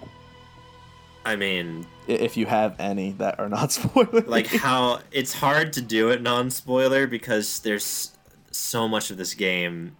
[1.25, 4.21] I mean, if you have any that are not spoiler.
[4.21, 8.15] like how it's hard to do it non-spoiler because there's
[8.51, 9.97] so much of this game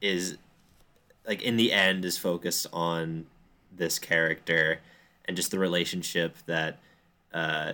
[0.00, 0.38] is
[1.26, 3.26] like in the end is focused on
[3.72, 4.78] this character
[5.32, 6.78] and just the relationship that
[7.32, 7.72] uh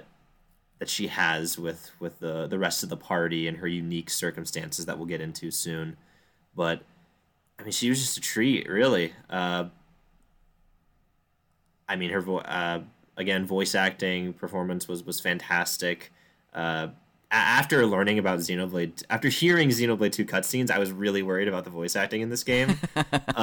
[0.78, 4.86] that she has with with the the rest of the party and her unique circumstances
[4.86, 5.96] that we'll get into soon
[6.54, 6.82] but
[7.58, 9.64] i mean she was just a treat really uh
[11.88, 12.82] I mean, her vo- uh,
[13.16, 16.12] again voice acting performance was was fantastic.
[16.52, 16.88] Uh,
[17.30, 21.70] after learning about Xenoblade, after hearing Xenoblade Two cutscenes, I was really worried about the
[21.70, 22.78] voice acting in this game.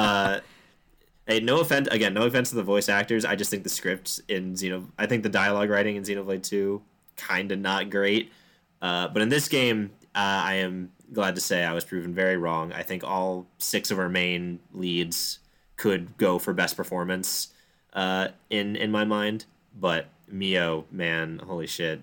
[1.26, 3.24] hey, no offense again, no offense to the voice actors.
[3.24, 6.82] I just think the script in Xeno, I think the dialogue writing in Xenoblade Two,
[7.16, 8.32] kind of not great.
[8.80, 12.36] Uh, but in this game, uh, I am glad to say I was proven very
[12.36, 12.72] wrong.
[12.72, 15.38] I think all six of our main leads
[15.76, 17.48] could go for best performance
[17.92, 19.46] uh, in in my mind.
[19.78, 22.02] But Mio, man, holy shit,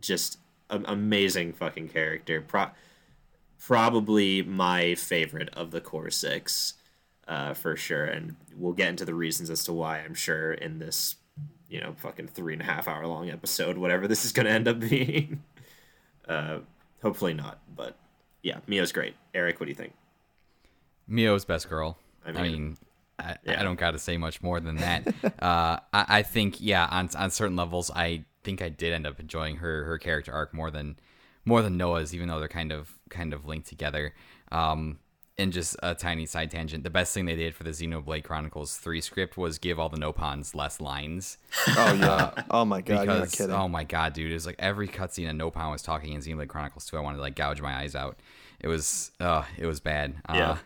[0.00, 0.38] just
[0.68, 2.40] amazing fucking character.
[2.40, 2.70] Pro-
[3.58, 6.74] probably my favorite of the core six,
[7.30, 8.04] uh, for sure.
[8.04, 10.00] And we'll get into the reasons as to why.
[10.00, 11.16] I'm sure in this,
[11.70, 14.52] you know, fucking three and a half hour long episode, whatever this is going to
[14.52, 15.42] end up being.
[16.28, 16.58] uh,
[17.02, 17.96] hopefully not, but
[18.42, 19.14] yeah, Mio's great.
[19.32, 19.94] Eric, what do you think?
[21.08, 21.96] Mio's best girl.
[22.24, 22.76] I I mean- mean,
[23.18, 23.60] I, Yeah.
[23.60, 25.06] I don't got to say much more than that.
[25.42, 29.20] uh, I, I think, yeah, on on certain levels, I think I did end up
[29.20, 30.96] enjoying her her character arc more than
[31.44, 34.14] more than Noah's, even though they're kind of kind of linked together.
[34.50, 34.98] Um,
[35.38, 38.76] and just a tiny side tangent: the best thing they did for the Xenoblade Chronicles
[38.76, 41.38] three script was give all the Nopons less lines.
[41.68, 42.30] Oh yeah.
[42.50, 43.54] oh my god, you're because kidding.
[43.54, 46.48] oh my god, dude, it was like every cutscene a Nopon was talking in Xenoblade
[46.48, 48.18] Chronicles 2, I wanted to like gouge my eyes out.
[48.60, 50.14] It was uh it was bad.
[50.28, 50.50] Yeah.
[50.50, 50.56] Uh,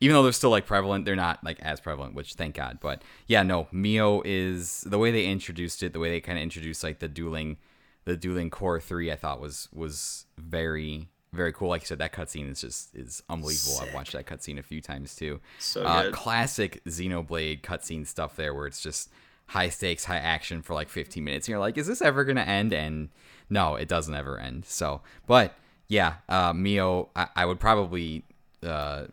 [0.00, 2.78] even though they're still like prevalent, they're not like as prevalent, which thank God.
[2.80, 6.42] But yeah, no, Mio is the way they introduced it, the way they kind of
[6.42, 7.56] introduced like the dueling,
[8.04, 9.10] the dueling core three.
[9.10, 11.68] I thought was was very very cool.
[11.68, 13.78] Like you said, that cutscene is just is unbelievable.
[13.80, 15.40] I've watched that cutscene a few times too.
[15.58, 16.14] So uh, good.
[16.14, 19.10] classic Xenoblade cutscene stuff there, where it's just
[19.46, 21.46] high stakes, high action for like 15 minutes.
[21.46, 22.72] And you're like, is this ever gonna end?
[22.72, 23.10] And
[23.50, 24.64] no, it doesn't ever end.
[24.66, 25.54] So, but
[25.88, 28.24] yeah, uh, Mio, I, I would probably
[28.62, 29.04] uh,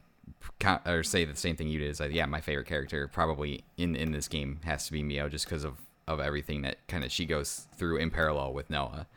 [0.60, 1.90] count, or say the same thing you did.
[1.90, 5.30] Is like, yeah, my favorite character probably in in this game has to be Mio,
[5.30, 9.08] just because of of everything that kind of she goes through in parallel with Noah.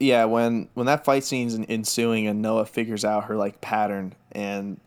[0.00, 4.78] Yeah, when when that fight scene's ensuing and Noah figures out her like pattern and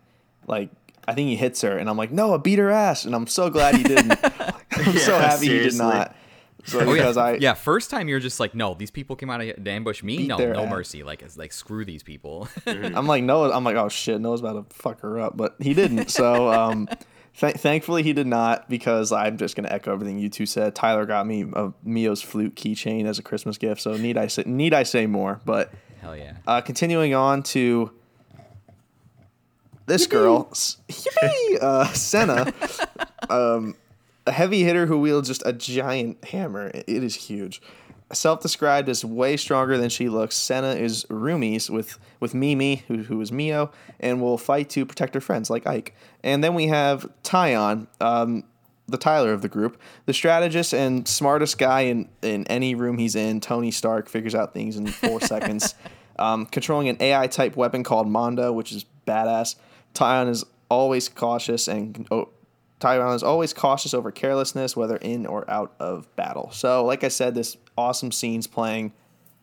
[0.47, 0.69] like
[1.07, 3.49] I think he hits her and I'm like Noah beat her ass and I'm so
[3.49, 4.11] glad he didn't.
[4.71, 6.15] I'm so Yeah, happy he did not.
[6.63, 7.23] So Oh, because yeah.
[7.23, 10.17] I yeah, first time you're just like, no, these people came out to ambush me.
[10.17, 10.69] Beat No, their no ass.
[10.69, 11.01] mercy.
[11.03, 12.47] Like, it's like screw these people.
[12.67, 13.51] I'm like Noah.
[13.51, 16.09] I'm like oh shit, Noah's about to fuck her up, but he didn't.
[16.11, 16.87] So um,
[17.39, 20.75] th- thankfully he did not because I'm just gonna echo everything you two said.
[20.75, 24.43] Tyler got me a Mio's flute keychain as a Christmas gift, so need I say
[24.45, 25.41] need I say more?
[25.45, 25.71] But
[26.01, 26.33] Hell yeah.
[26.47, 27.91] uh, continuing on to
[29.85, 32.53] this girl, yippee, uh, Sena,
[33.29, 33.75] um,
[34.25, 36.71] a heavy hitter who wields just a giant hammer.
[36.73, 37.61] It is huge.
[38.13, 43.19] Self-described as way stronger than she looks, Sena is roomies with with Mimi, who, who
[43.21, 45.95] is Mio, and will fight to protect her friends like Ike.
[46.23, 48.43] And then we have Taion, um,
[48.87, 53.15] the Tyler of the group, the strategist and smartest guy in, in any room he's
[53.15, 53.39] in.
[53.39, 55.75] Tony Stark figures out things in four seconds.
[56.19, 59.55] Um, controlling an AI type weapon called Mondo, which is badass.
[59.93, 62.07] Taion is always cautious and
[62.81, 66.49] Taion is always cautious over carelessness, whether in or out of battle.
[66.51, 68.91] So, like I said, this awesome scene's playing,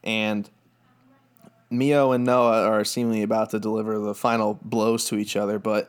[0.03, 0.51] and
[1.71, 5.89] Mio and Noah are seemingly about to deliver the final blows to each other, but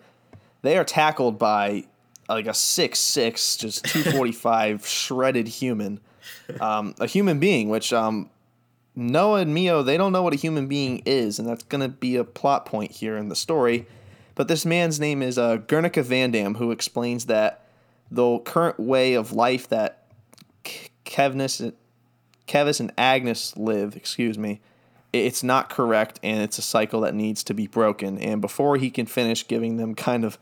[0.61, 1.85] they are tackled by
[2.29, 5.99] like a six six, just two forty five shredded human,
[6.61, 8.29] um, a human being, which um,
[8.95, 12.15] Noah and Mio they don't know what a human being is, and that's gonna be
[12.15, 13.87] a plot point here in the story.
[14.39, 17.65] But this man's name is uh, Guernica Vandham, who explains that
[18.09, 20.05] the current way of life that
[21.03, 21.73] Kevnis,
[22.47, 24.61] Keves and Agnus live, excuse me,
[25.11, 28.17] it's not correct, and it's a cycle that needs to be broken.
[28.17, 30.39] And before he can finish giving them kind of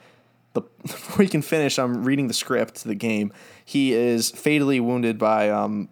[0.53, 3.33] the before he can finish, I'm reading the script to the game.
[3.65, 5.89] He is fatally wounded by um,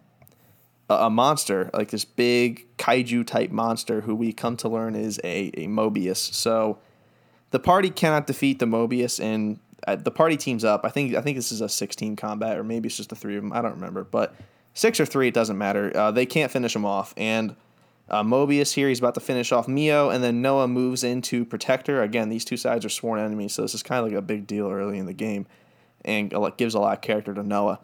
[0.88, 5.18] a, a monster, like this big kaiju type monster, who we come to learn is
[5.24, 6.18] a, a Moebius.
[6.18, 6.78] So
[7.56, 10.82] the party cannot defeat the Moebius, and uh, the party teams up.
[10.84, 13.34] I think I think this is a 16 combat, or maybe it's just the three
[13.34, 13.50] of them.
[13.50, 14.34] I don't remember, but
[14.74, 15.90] six or three, it doesn't matter.
[15.96, 17.56] Uh, they can't finish him off, and
[18.10, 22.02] uh, Moebius here, he's about to finish off Mio, and then Noah moves into Protector.
[22.02, 24.46] Again, these two sides are sworn enemies, so this is kind of like a big
[24.46, 25.46] deal early in the game,
[26.04, 27.80] and gives a lot of character to Noah.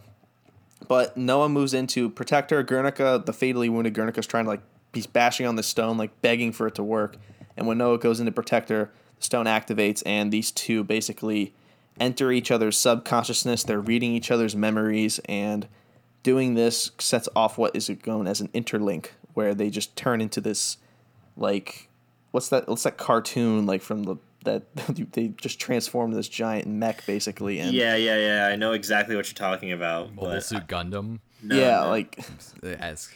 [0.87, 2.57] But Noah moves into Protector.
[2.57, 2.68] protect.
[2.68, 4.61] Guernica, the fatally wounded Guernica, is trying to like
[4.93, 7.16] he's bashing on the stone, like begging for it to work.
[7.57, 11.55] And when Noah goes in to protect her, the stone activates, and these two basically
[12.01, 13.64] enter each other's subconsciousness.
[13.64, 15.68] They're reading each other's memories, and
[16.23, 20.41] doing this sets off what is known as an interlink, where they just turn into
[20.41, 20.79] this
[21.37, 21.89] like
[22.31, 22.68] what's that?
[22.68, 24.75] What's that cartoon like from the that
[25.12, 27.59] they just transformed this giant mech basically.
[27.59, 28.47] And Yeah, yeah, yeah.
[28.47, 30.14] I know exactly what you're talking about.
[30.14, 31.20] Mobile but Suit Gundam.
[31.43, 31.89] no, yeah, no.
[31.89, 32.18] like
[32.62, 33.09] As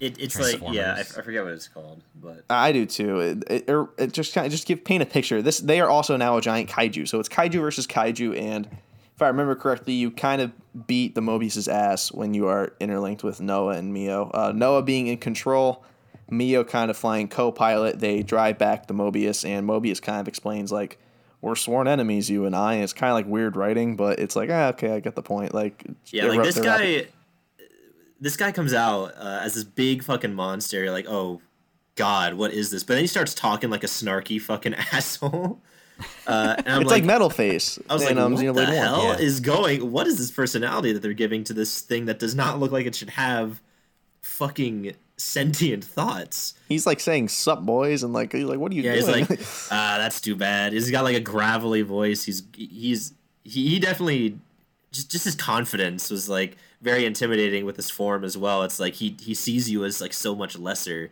[0.00, 3.20] it, it's like yeah, I, I forget what it's called, but I do too.
[3.20, 5.42] It, it, it- it just kind of just give paint a picture.
[5.42, 8.66] This they are also now a giant kaiju, so it's kaiju versus kaiju, and
[9.14, 10.52] if I remember correctly, you kind of
[10.86, 14.30] beat the Moebius's ass when you are interlinked with Noah and Mio.
[14.32, 15.84] Uh, Noah being in control,
[16.30, 18.00] Mio kind of flying co-pilot.
[18.00, 20.98] They drive back the Moebius, and Moebius kind of explains like.
[21.42, 22.74] We're sworn enemies, you and I.
[22.74, 25.22] And it's kind of like weird writing, but it's like, ah, okay, I get the
[25.22, 25.54] point.
[25.54, 27.06] Like, yeah, like ru- this they're guy,
[28.20, 30.82] this guy comes out uh, as this big fucking monster.
[30.82, 31.40] You're like, oh
[31.96, 32.82] god, what is this?
[32.84, 35.60] But then he starts talking like a snarky fucking asshole.
[36.26, 37.78] Uh, and I'm It's like, Metal Face.
[37.88, 39.18] I was in, like, um, what Xenoblade the hell Yeah.
[39.18, 39.90] is going?
[39.92, 42.86] What is this personality that they're giving to this thing that does not look like
[42.86, 43.60] it should have
[44.22, 46.54] fucking sentient thoughts?
[46.68, 49.28] He's like saying "sup, boys," and like he's like, "What are you Yeah, he's like,
[49.70, 50.72] ah, that's too bad.
[50.72, 52.24] He's got like a gravelly voice.
[52.24, 53.12] He's he's
[53.44, 54.38] he, he definitely
[54.92, 58.62] just just his confidence was like very intimidating with his form as well.
[58.62, 61.10] It's like he he sees you as like so much lesser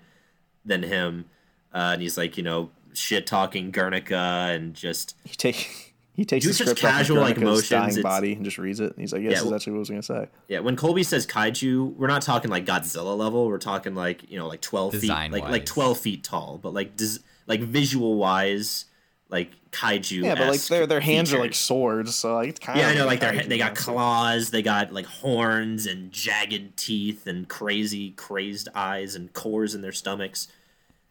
[0.65, 1.27] than him,
[1.73, 4.17] uh, and he's like you know shit talking Guernica
[4.51, 8.03] and just he take he takes Do the script off casual, like, Guernica's motions, dying
[8.03, 8.91] body and just reads it.
[8.93, 10.75] And he's like, "Yes, Yeah, this is actually what I was gonna say." Yeah, when
[10.77, 13.47] Colby says kaiju, we're not talking like Godzilla level.
[13.47, 16.97] We're talking like you know like twelve feet, like like twelve feet tall, but like
[16.97, 18.87] des- like visual wise,
[19.31, 20.23] like kaiju.
[20.25, 22.97] Yeah, but like their their hands are like swords, so like it's kind Yeah, of
[22.97, 23.07] I know.
[23.07, 28.69] Like they they got claws, they got like horns and jagged teeth and crazy crazed
[28.75, 30.49] eyes and cores in their stomachs.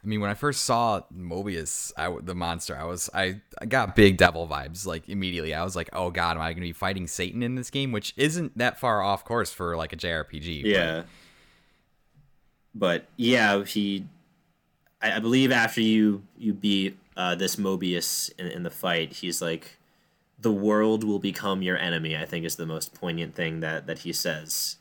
[0.03, 3.65] I mean, when I first saw Moebius, I w the monster, I was I, I
[3.65, 5.53] got big devil vibes like immediately.
[5.53, 7.91] I was like, oh god, am I going to be fighting Satan in this game?
[7.91, 10.61] Which isn't that far off course for like a JRPG.
[10.63, 11.03] but- Yeah.
[12.75, 14.05] But yeah, he.
[15.01, 19.41] I, I believe after you you beat uh, this Moebius in, in the fight, he's
[19.41, 19.77] like,
[20.39, 23.99] "The world will become your enemy." I think is the most poignant thing that that
[23.99, 24.77] he says.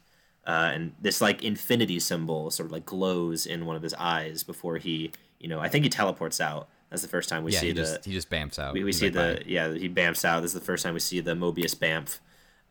[0.47, 4.45] Uh, and this like infinity symbol sort of like glows in one of his eyes
[4.45, 5.11] before he,
[5.41, 6.69] you know, I think he teleports out.
[6.89, 8.75] That's the first time we yeah, see he the just he just bamps out.
[8.75, 10.43] we, we see like, the "Bye." yeah he bamps out.
[10.43, 12.19] This is the first time we see the Moebius bamf.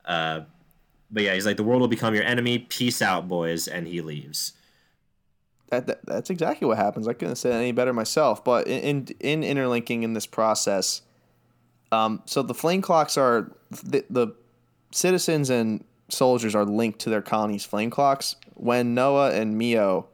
[0.06, 0.42] Uh,
[1.12, 2.60] but yeah, he's like the world will become your enemy.
[2.60, 4.54] Peace out, boys, and he leaves.
[5.70, 7.08] That, that that's exactly what happens.
[7.08, 8.44] I couldn't it any better myself.
[8.44, 11.02] But in in, in interlinking in this process,
[11.92, 14.28] um, so the flame clocks are the, the
[14.92, 18.36] citizens and soldiers are linked to their colony's flame clocks.
[18.54, 20.08] When Noah and Mio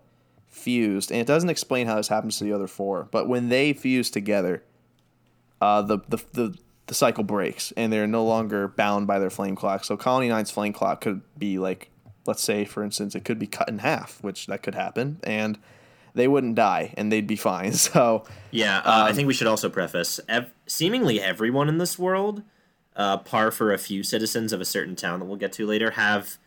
[0.47, 3.73] fused, and it doesn't explain how this happens to the other four, but when they
[3.73, 4.63] fuse together,
[5.59, 6.57] uh, the, the the
[6.91, 9.85] the cycle breaks and they're no longer bound by their flame clock.
[9.85, 11.89] So Colony 9's flame clock could be like,
[12.25, 15.57] let's say, for instance, it could be cut in half, which that could happen, and
[16.13, 17.71] they wouldn't die and they'd be fine.
[17.87, 21.97] So Yeah, uh, I Um, think we should also preface ev- seemingly everyone in this
[21.97, 22.43] world,
[22.95, 25.91] uh, par for a few citizens of a certain town that we'll get to later,
[25.91, 26.37] have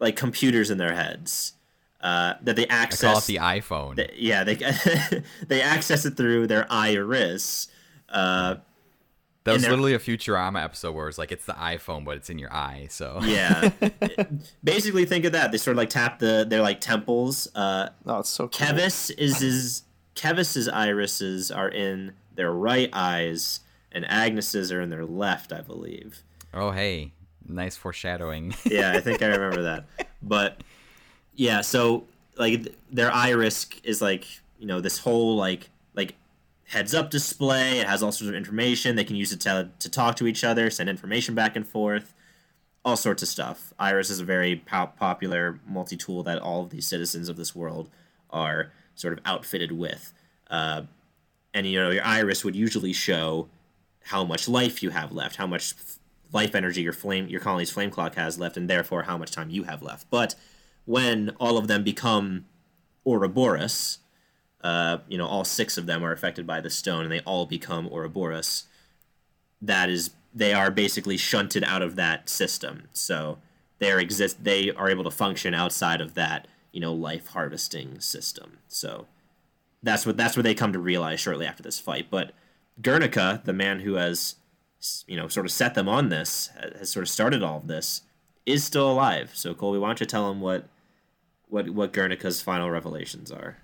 [0.00, 1.52] like computers in their heads
[2.00, 3.00] uh, that they I access.
[3.12, 3.96] call it the iPhone.
[3.96, 4.56] Th- yeah, they
[5.46, 7.68] they access it through their iris.
[8.08, 8.56] Uh,
[9.44, 12.38] that was literally a Futurama episode where it's like it's the iPhone, but it's in
[12.38, 12.86] your eye.
[12.90, 13.70] So yeah,
[14.62, 15.52] basically think of that.
[15.52, 17.48] They sort of like tap the their like temples.
[17.54, 18.66] Uh, oh, it's so cool.
[18.66, 19.82] Keves is his
[20.14, 23.60] Keves's irises are in their right eyes,
[23.92, 26.22] and Agnus's are in their left, I believe.
[26.52, 27.12] oh hey,
[27.46, 28.54] nice foreshadowing.
[28.64, 29.84] Yeah, I think I remember that.
[30.22, 30.62] But
[31.34, 32.04] yeah, so
[32.36, 34.24] like th- their iris is like
[34.58, 35.70] you know this whole like like
[36.68, 37.78] heads up display.
[37.78, 38.96] It has all sorts of information.
[38.96, 42.14] They can use it to to talk to each other, send information back and forth,
[42.84, 43.72] all sorts of stuff.
[43.78, 47.54] Iris is a very po- popular multi tool that all of these citizens of this
[47.54, 47.90] world
[48.30, 50.12] are sort of outfitted with.
[50.50, 50.82] Uh,
[51.52, 53.48] and you know your iris would usually show
[54.04, 55.98] how much life you have left, how much f-
[56.32, 59.50] life energy your flame your colony's flame clock has left, and therefore how much time
[59.50, 60.08] you have left.
[60.10, 60.34] But
[60.84, 62.46] when all of them become
[63.06, 63.98] Ouroboros,
[64.64, 67.44] uh, you know, all six of them are affected by the stone, and they all
[67.44, 68.64] become Ouroboros.
[69.60, 72.88] That is, they are basically shunted out of that system.
[72.94, 73.38] So
[73.78, 74.42] they exist.
[74.42, 78.58] They are able to function outside of that, you know, life harvesting system.
[78.66, 79.06] So
[79.82, 82.06] that's what that's what they come to realize shortly after this fight.
[82.10, 82.32] But
[82.80, 84.36] Guernica, the man who has,
[85.06, 88.00] you know, sort of set them on this, has sort of started all of this,
[88.46, 89.32] is still alive.
[89.34, 90.68] So Colby, why don't you tell him what
[91.48, 93.58] what what Guernica's final revelations are?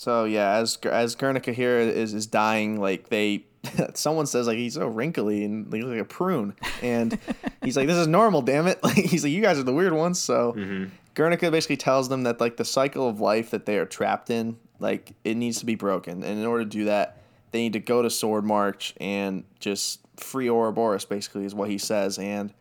[0.00, 3.44] So yeah, as as Guernica here is is dying, like they,
[3.92, 7.18] someone says like he's so wrinkly and he looks like a prune, and
[7.62, 9.92] he's like, "This is normal, damn it!" Like he's like, "You guys are the weird
[9.92, 10.86] ones." So mm-hmm.
[11.12, 14.56] Guernica basically tells them that like the cycle of life that they are trapped in,
[14.78, 17.18] like it needs to be broken, and in order to do that,
[17.50, 21.76] they need to go to Sword March and just free Ouroboros, basically, is what he
[21.76, 22.18] says.
[22.18, 22.54] And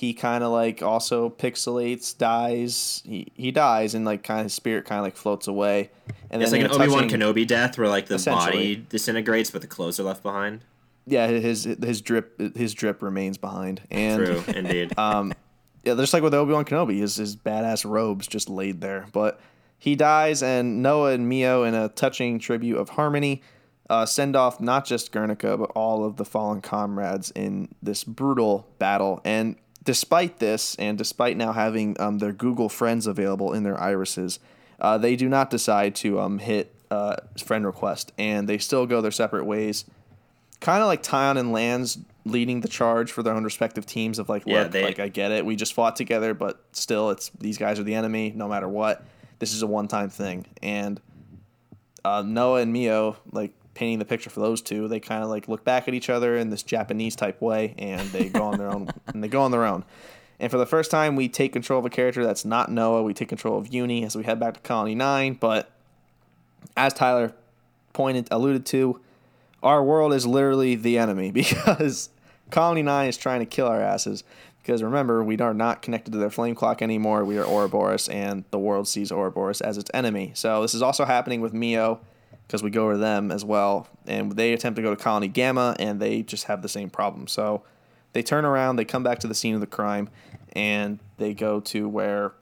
[0.00, 3.02] he kind of like also pixelates, dies.
[3.04, 5.90] He, he dies, and like kind of his spirit kind of like floats away.
[6.30, 9.66] And It's like an Obi Wan Kenobi death, where like the body disintegrates, but the
[9.66, 10.62] clothes are left behind.
[11.06, 13.82] Yeah, his his drip his drip remains behind.
[13.90, 14.94] And True, indeed.
[14.98, 15.34] Um,
[15.84, 19.06] yeah, just like with Obi Wan Kenobi, his his badass robes just laid there.
[19.12, 19.38] But
[19.78, 23.42] he dies, and Noah and Mio, in a touching tribute of harmony,
[23.90, 28.66] uh, send off not just Guernica but all of the fallen comrades in this brutal
[28.78, 29.20] battle.
[29.26, 34.38] And despite this, and despite now having um, their Google Friends available in their irises,
[34.80, 39.00] uh, they do not decide to um, hit uh, friend request, and they still go
[39.00, 39.84] their separate ways.
[40.60, 44.28] Kind of like Taion and Lanz leading the charge for their own respective teams of
[44.28, 47.30] like, Yeah, look, they- like I get it, we just fought together, but still, it's
[47.40, 49.04] these guys are the enemy, no matter what.
[49.38, 51.00] This is a one-time thing, and
[52.04, 54.88] uh, Noah and Mio like painting the picture for those two.
[54.88, 58.08] They kind of like look back at each other in this Japanese type way, and
[58.10, 58.90] they go on their own.
[59.06, 59.84] And they go on their own.
[60.38, 63.02] And for the first time, we take control of a character that's not Noah.
[63.02, 65.34] We take control of Eunie as we head back to Colony Nine.
[65.34, 65.70] But
[66.76, 67.34] as Tyler
[67.92, 69.00] pointed alluded to,
[69.62, 72.10] our world is literally the enemy because
[72.50, 74.24] Colony 9 is trying to kill our asses.
[74.62, 77.24] Because remember, we are not connected to their flame clock anymore.
[77.24, 80.32] We are Ouroboros, and the world sees Ouroboros as its enemy.
[80.34, 82.00] So this is also happening with Mio,
[82.50, 83.86] because we go over them as well.
[84.08, 87.28] And they attempt to go to Colony Gamma, and they just have the same problem.
[87.28, 87.62] So
[88.12, 90.08] they turn around, they come back to the scene of the crime,
[90.54, 92.32] and they go to where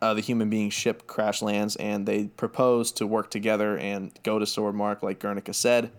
[0.00, 4.38] uh, the human being ship crash lands, and they propose to work together and go
[4.38, 5.90] to Swordmarch, like Guernica said.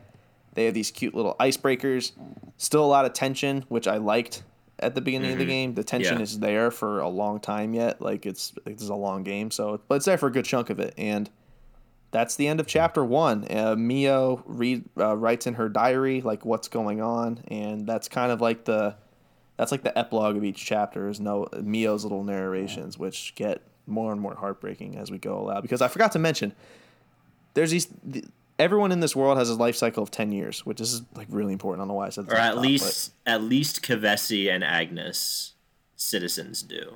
[0.54, 2.14] They have these cute little icebreakers.
[2.56, 4.44] Still a lot of tension, which I liked
[4.80, 5.74] at the beginning of the game.
[5.74, 6.24] The tension Yeah.
[6.24, 8.02] is there for a long time yet.
[8.02, 10.80] Like it's it's a long game, so but it's there for a good chunk of
[10.80, 10.94] it.
[10.98, 11.30] And
[12.12, 13.46] that's the end of chapter one.
[13.50, 18.32] Uh, Mio read uh, writes in her diary like what's going on, and that's kind
[18.32, 18.96] of like the
[19.58, 24.12] that's like the epilogue of each chapter is no Mio's little narrations, which get more
[24.12, 25.62] and more heartbreaking as we go along.
[25.62, 26.54] Because I forgot to mention,
[27.54, 27.88] there's these.
[28.04, 28.24] The,
[28.58, 31.54] everyone in this world has a life cycle of ten years, which is like really
[31.54, 31.82] important.
[31.82, 35.54] I don't know why I said or at top, least at least Kevesi and Agnus
[35.96, 36.96] citizens do.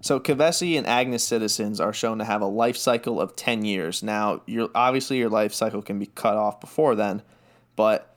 [0.00, 4.02] So Kevesi and Agnus citizens are shown to have a life cycle of ten years.
[4.02, 7.22] Now, your obviously your life cycle can be cut off before then,
[7.74, 8.14] but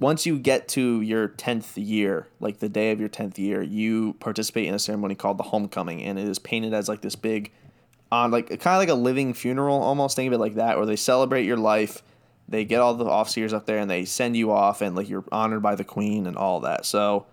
[0.00, 4.14] once you get to your 10th year, like the day of your 10th year, you
[4.20, 7.50] participate in a ceremony called the homecoming and it is painted as like this big
[8.10, 10.86] on like kind of like a living funeral almost think of it like that where
[10.86, 12.02] they celebrate your life.
[12.48, 15.24] They get all the officers up there and they send you off and like you're
[15.30, 16.86] honored by the queen and all that.
[16.86, 17.26] So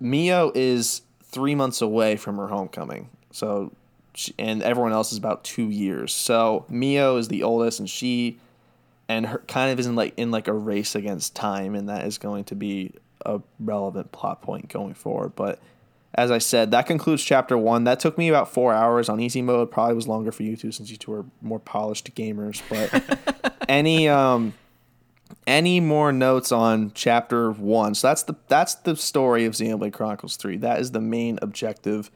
[0.00, 1.02] Mio is
[1.36, 3.10] 3 months away from her homecoming.
[3.30, 3.72] So
[4.14, 6.14] she, and everyone else is about 2 years.
[6.14, 8.38] So Mio is the oldest and she
[9.08, 12.06] and her kind of is in like in like a race against time, and that
[12.06, 12.92] is going to be
[13.24, 15.36] a relevant plot point going forward.
[15.36, 15.60] But
[16.14, 17.84] as I said, that concludes chapter one.
[17.84, 19.70] That took me about four hours on easy mode.
[19.70, 22.62] Probably was longer for you two since you two are more polished gamers.
[22.68, 24.54] But any um
[25.46, 27.94] any more notes on chapter one?
[27.94, 30.56] So that's the that's the story of Xenoblade Chronicles three.
[30.56, 32.10] That is the main objective.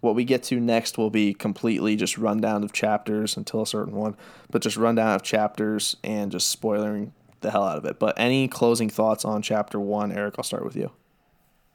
[0.00, 3.94] What we get to next will be completely just rundown of chapters until a certain
[3.94, 4.16] one,
[4.50, 8.00] but just rundown of chapters and just spoiling the hell out of it.
[8.00, 10.34] But any closing thoughts on chapter one, Eric?
[10.38, 10.90] I'll start with you.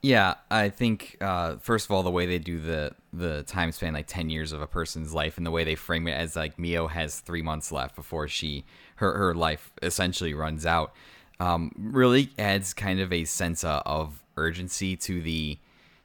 [0.02, 3.94] Yeah, I think uh, first of all, the way they do the the time span,
[3.94, 6.60] like ten years of a person's life, and the way they frame it as like
[6.60, 8.66] Mio has three months left before she
[8.98, 10.94] her her life essentially runs out,
[11.40, 15.58] um, really adds kind of a sense of, urgency to the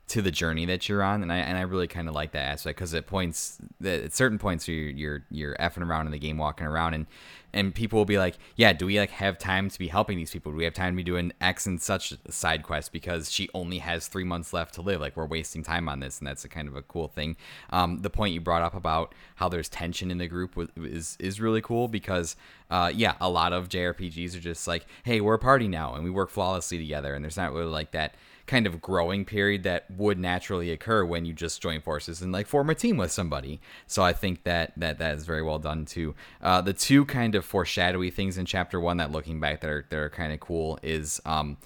[0.08, 2.52] to the journey that you're on, and I and I really kind of like that
[2.52, 6.38] aspect because it points at certain points you're you're you're effing around in the game,
[6.38, 7.06] walking around, and
[7.52, 10.30] and people will be like, yeah, do we like have time to be helping these
[10.30, 10.52] people?
[10.52, 13.78] Do we have time to be doing X and such side quests because she only
[13.78, 15.00] has three months left to live?
[15.00, 17.36] Like we're wasting time on this, and that's a kind of a cool thing.
[17.70, 21.40] Um, the point you brought up about how there's tension in the group is is
[21.40, 22.36] really cool because
[22.70, 26.04] uh, yeah, a lot of JRPGs are just like, hey, we're a party now and
[26.04, 28.14] we work flawlessly together, and there's not really like that
[28.52, 32.46] kind of growing period that would naturally occur when you just join forces and like
[32.46, 33.58] form a team with somebody.
[33.86, 36.14] So I think that that that is very well done too.
[36.42, 39.86] Uh, the two kind of foreshadowy things in chapter one that looking back that are
[39.88, 41.56] that are kind of cool is um,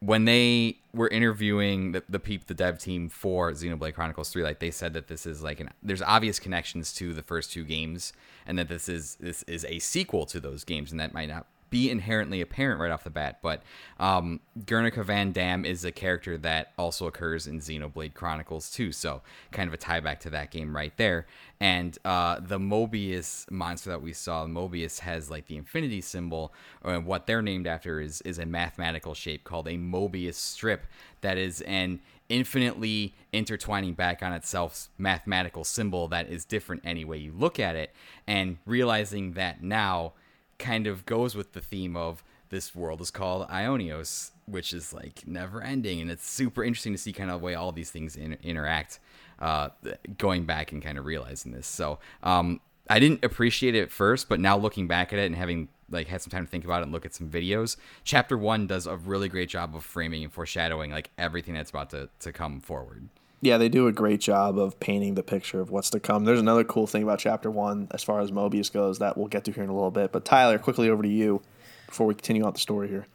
[0.00, 4.58] when they were interviewing the the peep the dev team for Xenoblade Chronicles 3 like
[4.58, 8.12] they said that this is like an there's obvious connections to the first two games
[8.48, 11.46] and that this is this is a sequel to those games and that might not
[11.76, 13.38] be inherently apparent right off the bat.
[13.42, 13.62] But
[14.00, 19.20] um, Guernica Vandham is a character that also occurs in Xenoblade Chronicles too, so
[19.52, 21.26] kind of a tie back to that game right there.
[21.60, 27.04] And uh, the Moebius monster that we saw, Moebius has like the infinity symbol, and
[27.04, 30.86] what they're named after is is a mathematical shape called a Mobius strip
[31.20, 32.00] that is an
[32.30, 37.76] infinitely intertwining back on itself mathematical symbol that is different any way you look at
[37.76, 37.92] it
[38.26, 40.12] and realizing that now
[40.58, 45.26] kind of goes with the theme of this world is called Aionios, which is like
[45.26, 48.16] never ending, and it's super interesting to see kind of the way all these things
[48.16, 49.00] in, interact.
[49.38, 49.68] Uh,
[50.16, 54.30] going back and kind of realizing this, so um, I didn't appreciate it at first,
[54.30, 56.80] but now looking back at it and having like had some time to think about
[56.80, 60.24] it and look at some videos, chapter one does a really great job of framing
[60.24, 63.08] and foreshadowing like everything that's about to, to come forward.
[63.40, 66.24] Yeah, they do a great job of painting the picture of what's to come.
[66.24, 69.44] There's another cool thing about chapter one as far as Moebius goes that we'll get
[69.44, 70.10] to here in a little bit.
[70.10, 71.42] But Tyler, quickly over to you
[71.86, 73.06] before we continue on the story here.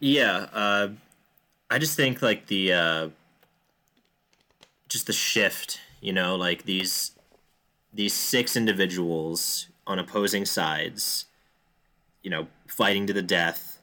[0.00, 0.88] Yeah, uh,
[1.70, 3.08] I just think like the uh,
[4.88, 7.12] just the shift, you know, like these
[7.92, 11.26] these six individuals on opposing sides,
[12.22, 13.80] you know, fighting to the death.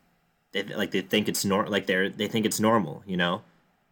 [0.52, 3.42] They like they think it's nor like they're they think it's normal, you know,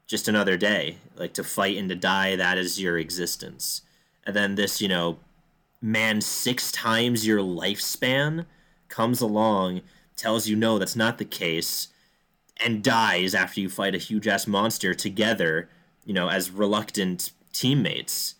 [0.09, 0.97] just another day.
[1.15, 3.83] Like to fight and to die, that is your existence.
[4.25, 5.19] And then this, you know,
[5.81, 8.45] man six times your lifespan
[8.89, 9.81] comes along,
[10.17, 11.89] tells you no, that's not the case,
[12.57, 15.69] and dies after you fight a huge ass monster together,
[16.03, 18.35] you know, as reluctant teammates.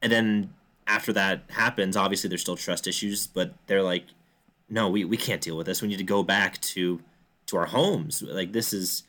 [0.00, 0.54] And then
[0.86, 4.04] after that happens, obviously there's still trust issues, but they're like,
[4.68, 5.82] no, we, we can't deal with this.
[5.82, 7.00] We need to go back to
[7.46, 8.22] to our homes.
[8.22, 9.02] Like this is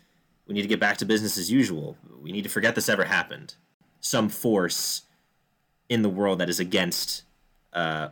[0.48, 1.98] we need to get back to business as usual.
[2.22, 3.56] We need to forget this ever happened.
[4.00, 5.04] Some force
[5.90, 7.24] in the world that is against
[7.74, 8.10] uh,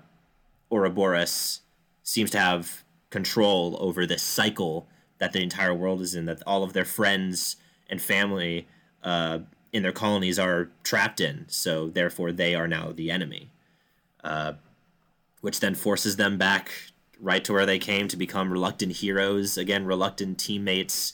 [0.71, 1.61] Ouroboros
[2.03, 6.25] seems to have control over this cycle that the entire world is in.
[6.25, 7.57] That all of their friends
[7.89, 8.67] and family
[9.03, 9.39] uh,
[9.73, 11.45] in their colonies are trapped in.
[11.47, 13.51] So therefore, they are now the enemy,
[14.23, 14.53] uh,
[15.41, 16.71] which then forces them back
[17.19, 21.13] right to where they came to become reluctant heroes again, reluctant teammates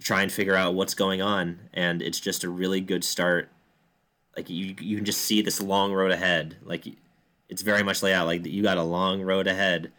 [0.00, 1.58] to try and figure out what's going on.
[1.74, 3.50] And it's just a really good start.
[4.36, 6.56] Like you, you can just see this long road ahead.
[6.62, 6.86] Like
[7.48, 9.92] it's very much laid out like you got a long road ahead,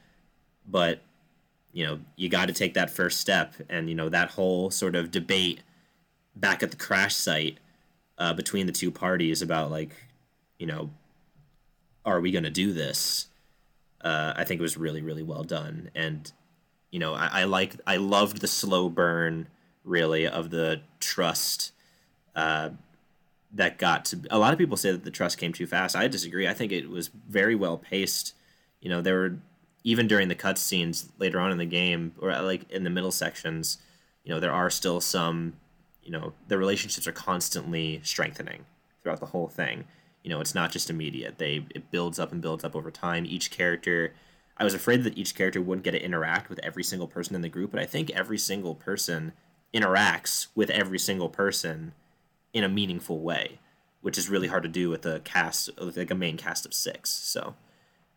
[0.67, 1.01] but
[1.71, 3.53] you know you got to take that first step.
[3.69, 5.61] And you know that whole sort of debate
[6.35, 7.59] back at the crash site
[8.17, 9.91] uh, between the two parties about like,
[10.57, 10.89] you know,
[12.05, 13.27] are we going to do this?
[14.03, 16.31] Uh, I think it was really really well done, and
[16.89, 19.47] you know I, I liked I loved the slow burn
[19.83, 21.71] really of the trust.
[22.35, 22.69] Uh,
[23.53, 25.93] that got to a lot of people say that the trust came too fast.
[25.93, 26.47] I disagree.
[26.47, 28.33] I think it was very well paced.
[28.79, 29.39] You know, there were
[29.83, 33.79] even during the cutscenes later on in the game, or like in the middle sections,
[34.23, 35.53] you know, there are still some
[36.03, 38.65] you know the relationships are constantly strengthening
[39.01, 39.85] throughout the whole thing
[40.23, 43.25] you know it's not just immediate they it builds up and builds up over time
[43.25, 44.13] each character
[44.57, 47.41] i was afraid that each character wouldn't get to interact with every single person in
[47.41, 49.31] the group but i think every single person
[49.73, 51.93] interacts with every single person
[52.53, 53.59] in a meaningful way
[54.01, 57.09] which is really hard to do with a cast like a main cast of six.
[57.09, 57.55] So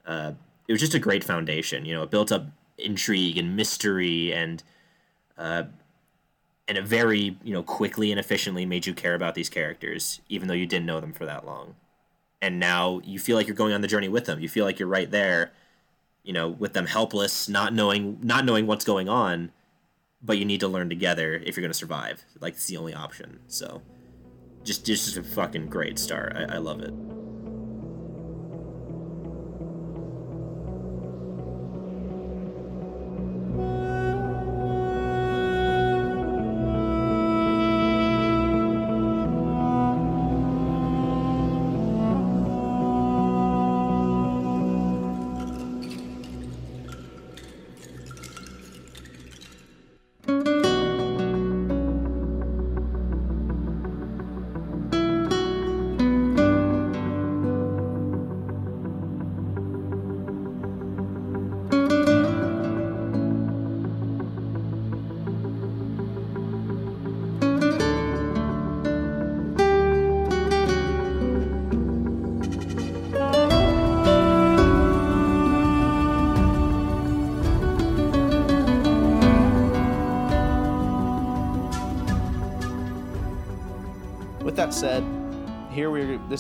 [0.07, 0.33] uh,
[0.67, 2.47] it was just a great foundation you know it built up
[2.79, 4.63] intrigue and mystery and
[5.39, 5.65] uh,
[6.67, 10.49] and it very you know quickly and efficiently made you care about these characters even
[10.49, 11.77] though you didn't know them for that long.
[12.43, 14.39] And now you feel like you're going on the journey with them.
[14.39, 15.53] You feel like you're right there
[16.23, 19.53] you know with them helpless not knowing not knowing what's going on
[20.25, 22.25] but you need to learn together if you're going to survive.
[22.41, 23.83] Like it's the only option so.
[24.63, 26.35] Just just a fucking great start.
[26.35, 26.95] I, I love it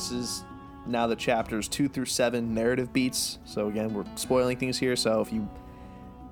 [0.05, 0.45] This is
[0.85, 3.39] now the chapters two through seven narrative beats.
[3.47, 4.97] So again, we're spoiling things here.
[4.97, 5.49] So if you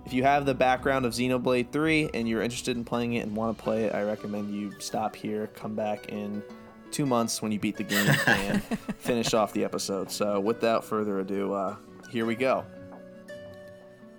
[0.04, 3.34] if you have the background of Xenoblade 3 and you're interested in playing it and
[3.34, 6.42] want to play it, I recommend you stop here, come back in
[6.90, 8.62] two months when you beat the game, and
[8.98, 10.10] finish off the episode.
[10.10, 11.76] So, without further ado, uh,
[12.10, 12.66] here we go.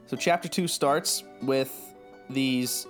[0.07, 1.93] So, chapter 2 starts with
[2.27, 2.87] these,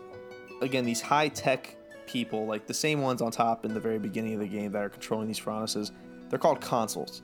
[0.62, 4.36] again, these high tech people, like the same ones on top in the very beginning
[4.36, 5.92] of the game that are controlling these Ferronises.
[6.34, 7.22] They're called consuls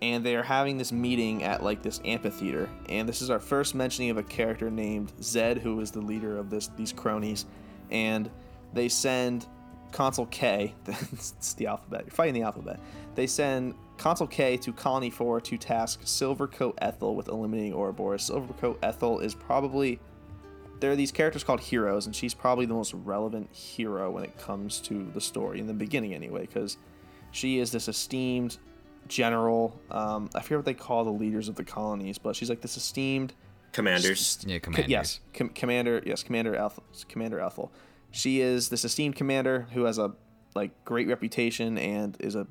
[0.00, 2.68] and they are having this meeting at like this amphitheater.
[2.88, 6.36] And this is our first mentioning of a character named zed who is the leader
[6.38, 7.46] of this these cronies.
[7.92, 8.28] And
[8.72, 9.46] they send
[9.92, 12.80] consul k it's the alphabet you're fighting the alphabet.
[13.14, 18.28] They send consul k to colony 4 to task silvercoat ethel with eliminating ouroboros.
[18.28, 20.00] Silvercoat ethel is probably
[20.80, 24.36] there are these characters called heroes and she's probably the most relevant hero when it
[24.36, 26.76] comes to the story in the beginning anyway because
[27.32, 28.58] she is this esteemed
[29.08, 29.78] general.
[29.90, 32.76] Um, I forget what they call the leaders of the colonies, but she's like this
[32.76, 33.34] esteemed
[33.72, 34.38] Commanders.
[34.46, 34.90] Yeah, Co- commanders.
[34.90, 36.02] yes, com- commander.
[36.04, 36.84] Yes, Commander Ethel.
[37.08, 37.72] Commander Ethel.
[38.10, 40.12] She is this esteemed commander who has a
[40.54, 42.46] like great reputation and is a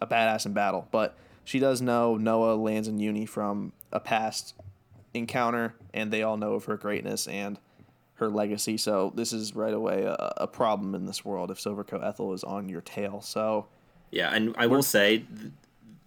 [0.00, 0.88] a badass in battle.
[0.90, 4.54] But she does know Noah, Lanz, and Eunie from a past
[5.12, 7.58] encounter, and they all know of her greatness and
[8.14, 8.76] her legacy.
[8.76, 12.42] So this is right away a, a problem in this world if Silvercoat Ethel is
[12.42, 13.20] on your tail.
[13.20, 13.66] So
[14.14, 15.24] Yeah, and I will say,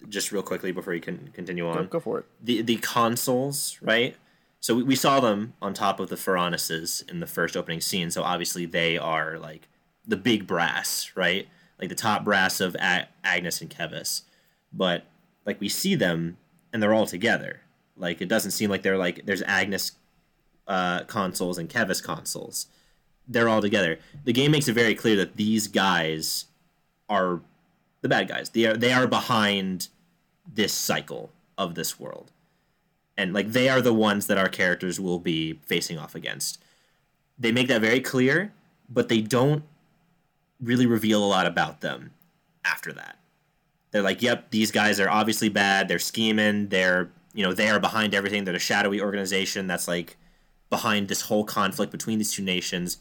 [0.08, 2.26] just real quickly before you can continue on, go for it.
[2.42, 4.16] the the consuls, right?
[4.62, 8.10] So we, we saw them on top of the Ferronises in the first opening scene.
[8.10, 9.68] So obviously they are like
[10.08, 11.48] the big brass, right?
[11.80, 14.22] Like the top brass of A- Agnus and Keves.
[14.72, 15.06] But
[15.46, 16.38] like we see them
[16.72, 17.60] and they're all together.
[17.98, 19.92] Like it doesn't seem like they're like there's Agnus
[20.66, 22.68] uh, consuls and Keves consuls.
[23.28, 24.00] They're all together.
[24.24, 26.46] The game makes it very clear that these guys
[27.10, 27.42] are
[28.02, 28.50] the bad guys.
[28.50, 29.90] They are they are behind
[30.52, 32.32] this cycle of this world.
[33.18, 36.62] And like they are the ones that our characters will be facing off against.
[37.40, 38.54] They make that very clear,
[38.90, 39.64] but they don't
[40.62, 42.12] really reveal a lot about them
[42.64, 43.18] after that.
[43.92, 45.88] They're like, "Yep, these guys are obviously bad.
[45.88, 46.68] They're scheming.
[46.70, 48.44] They're, you know, they are behind everything.
[48.44, 50.18] They're a shadowy organization that's like
[50.70, 52.98] behind this whole conflict between these two nations."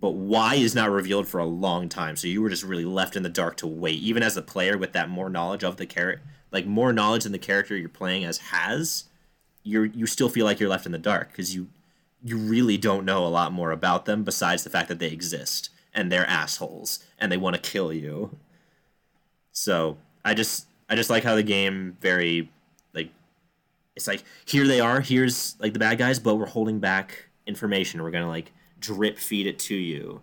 [0.00, 2.16] But why is not revealed for a long time.
[2.16, 4.76] So you were just really left in the dark to wait, even as a player
[4.76, 6.22] with that more knowledge of the character,
[6.52, 9.04] like more knowledge than the character you're playing as has.
[9.62, 11.68] You're you still feel like you're left in the dark because you
[12.22, 15.70] you really don't know a lot more about them besides the fact that they exist
[15.94, 18.36] and they're assholes and they want to kill you.
[19.52, 22.50] So I just I just like how the game very
[22.94, 23.10] like
[23.96, 28.02] it's like here they are here's like the bad guys but we're holding back information
[28.02, 30.22] we're gonna like drip feed it to you.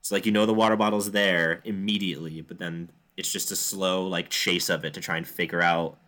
[0.00, 4.06] It's like you know the water bottle's there immediately but then it's just a slow
[4.06, 5.98] like chase of it to try and figure out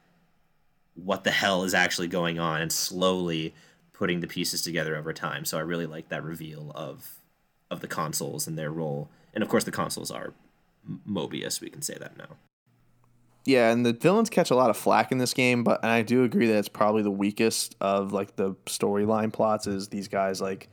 [0.94, 3.54] what the hell is actually going on and slowly
[3.92, 5.44] putting the pieces together over time.
[5.44, 7.18] So i really like that reveal of
[7.70, 9.10] of the consuls and their role.
[9.34, 10.32] And of course the consuls are
[11.06, 12.36] moebius we can say that now.
[13.44, 16.02] Yeah, and the villains catch a lot of flack in this game, but and I
[16.02, 19.66] do agree that it's probably the weakest of like the storyline plots.
[19.66, 20.68] Is these guys like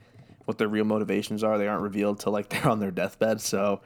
[0.48, 1.58] what their real motivations are?
[1.58, 3.42] They aren't revealed till like they're on their deathbed.
[3.42, 3.82] So,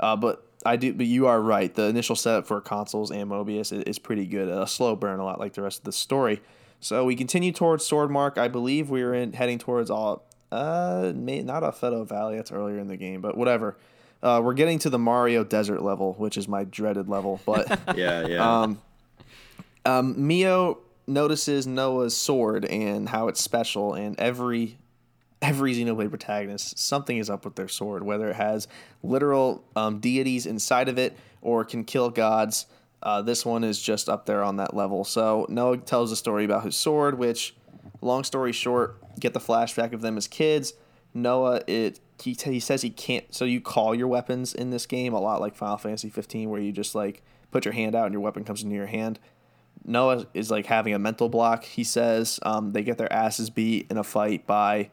[0.00, 0.92] uh, but I do.
[0.92, 1.72] But you are right.
[1.72, 4.48] The initial setup for consuls and Moebius is, is pretty good.
[4.48, 6.42] A slow burn, a lot like the rest of the story.
[6.80, 8.38] So we continue towards Swordmarch.
[8.38, 10.24] I believe we are in heading towards all.
[10.50, 12.36] Uh, may, not Alfeto Valley.
[12.36, 13.76] That's earlier in the game, but whatever.
[14.20, 17.40] Uh, we're getting to the Mario Desert level, which is my dreaded level.
[17.46, 18.82] But yeah yeah um,
[19.86, 24.79] um, Mio notices Noah's sword and how it's special, and every
[25.42, 28.68] every Xenoblade protagonist, something is up with their sword, whether it has
[29.02, 32.66] literal um, deities inside of it or can kill gods.
[33.02, 35.04] Uh, this one is just up there on that level.
[35.04, 37.54] So Noah tells a story about his sword, which,
[38.02, 40.74] long story short, get the flashback of them as kids.
[41.14, 43.34] Noah, it he, t- he says he can't.
[43.34, 46.60] So you call your weapons in this game a lot like Final Fantasy 15, where
[46.60, 49.18] you just like put your hand out and your weapon comes into your hand.
[49.84, 51.64] Noah is like having a mental block.
[51.64, 54.90] He says um, they get their asses beat in a fight by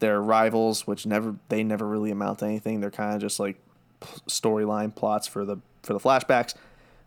[0.00, 2.80] their rivals, which never they never really amount to anything.
[2.80, 3.56] They're kind of just like
[4.00, 6.54] p- storyline plots for the for the flashbacks.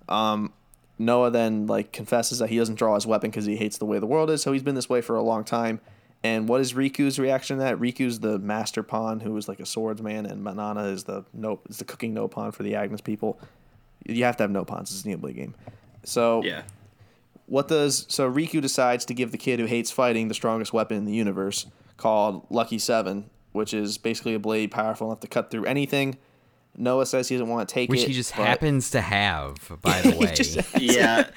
[0.08, 0.54] Um,
[0.98, 4.00] Noah then like confesses that he doesn't draw his weapon because he hates the way
[4.00, 4.42] the world is.
[4.42, 5.82] So he's been this way for a long time.
[6.24, 7.78] And what is Riku's reaction to that?
[7.78, 11.78] Riku's the master pawn who is like a swordsman, and Manana is the no is
[11.78, 13.40] the cooking Nopon for the Agnus people.
[14.06, 14.84] You have to have Nopons.
[14.84, 15.56] It's a Xenoblade game.
[16.04, 16.64] So yeah
[17.46, 20.98] what does so Riku decides to give the kid who hates fighting the strongest weapon
[20.98, 21.66] in the universe
[21.98, 26.18] called Lucky Seven, which is basically a blade powerful enough to cut through anything.
[26.76, 27.92] Noah says he doesn't want to take it.
[27.92, 28.08] Which it.
[28.08, 30.34] he just but- happens to have, by the way.
[30.34, 31.30] just- Yeah,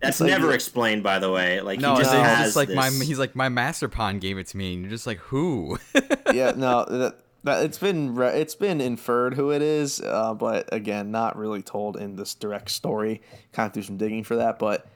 [0.00, 1.60] that's like- never explained, by the way.
[1.60, 2.22] Like no, he it's just no.
[2.24, 4.90] has just like my he's like my master pawn gave it to me, and you're
[4.90, 5.78] just like who?
[6.32, 10.68] yeah, no, that, that it's been re- it's been inferred who it is, uh, but
[10.72, 13.22] again, not really told in this direct story.
[13.52, 14.86] Kind of do some digging for that, but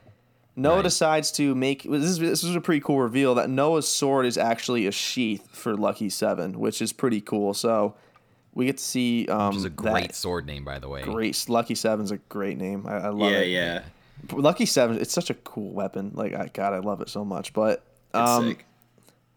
[0.59, 0.83] Noah Right.
[0.83, 4.37] decides to make this is this is a pretty cool reveal that Noah's sword is
[4.37, 7.53] actually a sheath for Lucky Seven, which is pretty cool.
[7.53, 7.93] So
[8.53, 11.03] we get to see um, Which is a that great sword name, by the way.
[11.03, 12.85] great Lucky Seven's a great name.
[12.87, 13.47] I, I love yeah, it.
[13.49, 13.83] yeah.
[14.29, 14.35] Yeah.
[14.35, 16.11] Lucky Seven, it's such a cool weapon.
[16.15, 17.53] Like I God, I love it so much.
[17.53, 18.65] But It's um, sick.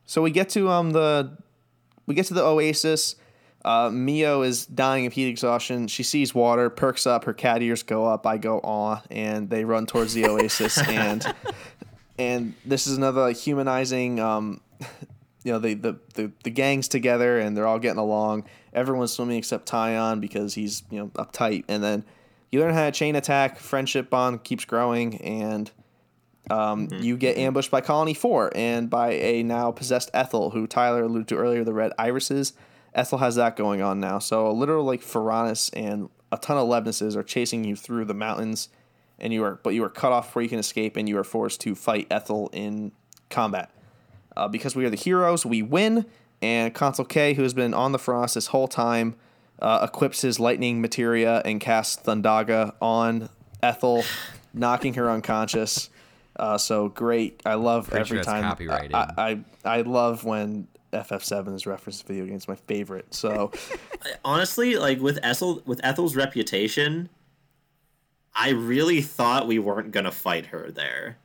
[0.06, 1.36] so we get to um the
[2.06, 3.14] we get to the oasis.
[3.64, 5.86] Uh, Mio is dying of heat exhaustion.
[5.86, 8.26] She sees water, perks up, her cat ears go up.
[8.26, 10.78] I go aw, and they run towards the oasis.
[10.88, 11.34] and
[12.18, 14.18] and this is another like, humanizing.
[14.18, 14.60] Um,
[15.44, 18.44] you know, the, the the the gangs together, and they're all getting along.
[18.72, 21.64] Everyone's swimming except Taion because he's you know uptight.
[21.68, 22.04] And then
[22.50, 23.58] you learn how to chain attack.
[23.58, 25.70] Friendship bond keeps growing, and
[26.50, 31.02] um, you get ambushed by Colony 4 and by a now possessed Ethel, who Tyler
[31.02, 32.54] alluded to earlier, the red irises.
[32.94, 34.18] Ethel has that going on now.
[34.18, 38.14] So a literal like Ferronis and a ton of Levnises are chasing you through the
[38.14, 38.68] mountains,
[39.18, 41.24] and you are but you are cut off before you can escape, and you are
[41.24, 42.92] forced to fight Ethel in
[43.28, 43.70] combat.
[44.36, 46.06] Uh, because we are the heroes, we win,
[46.40, 49.16] and Consul K, who has been on the frost this whole time,
[49.60, 53.28] uh, equips his lightning materia and casts Thundaga on
[53.62, 54.04] Ethel,
[54.54, 55.90] knocking her unconscious.
[56.36, 57.42] Uh, so great!
[57.44, 58.42] I love Pretty every sure time.
[58.44, 58.94] copyrighted.
[58.94, 59.12] I,
[59.64, 62.48] I I love when FF7 is referenced in video games.
[62.48, 63.14] My favorite.
[63.14, 63.52] So
[64.24, 67.08] honestly, like with Ethel with Ethel's reputation,
[68.34, 71.18] I really thought we weren't gonna fight her there.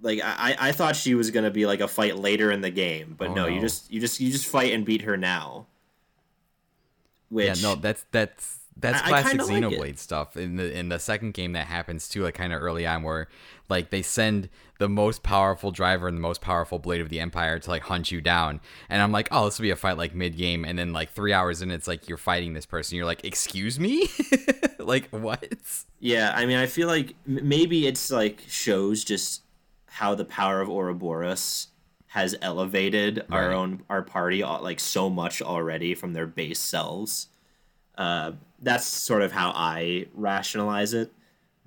[0.00, 3.14] Like I, I thought she was gonna be like a fight later in the game,
[3.16, 5.66] but Oh, no, you just you just you just fight and beat her now.
[7.28, 9.62] Which Yeah, no, that's that's that's I- I classic kinda like.
[9.78, 10.36] Xenoblade stuff.
[10.36, 13.28] In the in the second game, that happens too, like kind of early on, where
[13.68, 14.48] like they send
[14.82, 18.10] the most powerful driver and the most powerful blade of the Empire to like hunt
[18.10, 20.76] you down, and I'm like, oh, this will be a fight like mid game, and
[20.76, 22.96] then like three hours in, it's like you're fighting this person.
[22.96, 24.08] You're like, excuse me,
[24.80, 25.54] like what?
[26.00, 29.42] Yeah, I mean, I feel like m- maybe it's like shows just
[29.86, 31.68] how the power of Ouroboros
[32.08, 37.28] has elevated our own our party uh, like so much already from their base selves.
[37.96, 41.12] Uh, that's sort of how I rationalize it.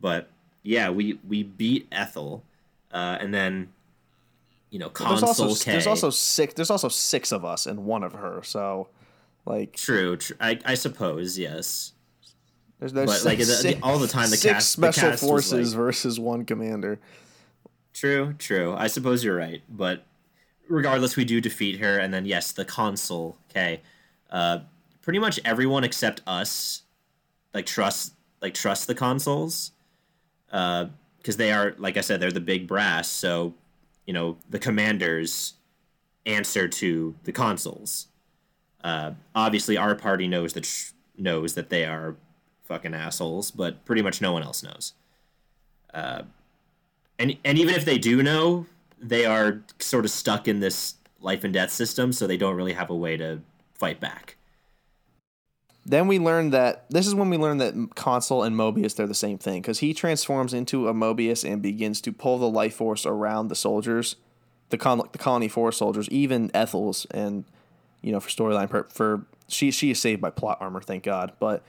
[0.02, 0.30] But
[0.64, 2.44] yeah, we we beat Ethel,
[2.96, 3.70] uh, and then
[4.72, 5.72] you know there's consul also K.
[5.74, 8.42] there's also six there's also six of us and one of her.
[8.44, 8.88] So
[9.46, 10.36] like true, true.
[10.40, 11.92] I, I suppose yes.
[12.80, 15.10] there's, there's But, like, the- six, the- all the time the six cast- the special
[15.12, 17.00] cast was, forces like- versus one commander.
[17.94, 18.74] True, true.
[18.76, 20.04] I suppose you're right, but
[20.68, 23.38] regardless, we do defeat her, and then yes, the consul.
[23.52, 23.82] Okay,
[24.32, 24.60] uh,
[25.02, 26.82] pretty much everyone except us,
[27.54, 29.72] like trust, like trust the consuls,
[31.26, 33.10] because they are, like I said, they're the big brass.
[33.10, 33.56] So,
[34.06, 35.56] you know, the commanders
[36.26, 38.08] answer to the consuls.
[38.84, 42.16] Uh, obviously, our party knows that tr- knows that they are
[42.66, 44.94] fucking assholes, but pretty much no one else knows
[47.20, 48.66] and and even if they do know,
[49.00, 52.74] they are sort of stuck in this life and death system, so they don't really
[52.74, 53.42] have a way to
[53.74, 54.35] fight back.
[55.86, 59.14] Then we learned that this is when we learned that Consul and Moebius they're the
[59.14, 63.06] same thing because he transforms into a Moebius and begins to pull the life force
[63.06, 64.16] around the soldiers,
[64.70, 67.46] the con- the colony four soldiers, even Ethel's, and
[68.02, 71.34] you know for storyline per- for she she is saved by plot armor, thank God.
[71.40, 71.62] But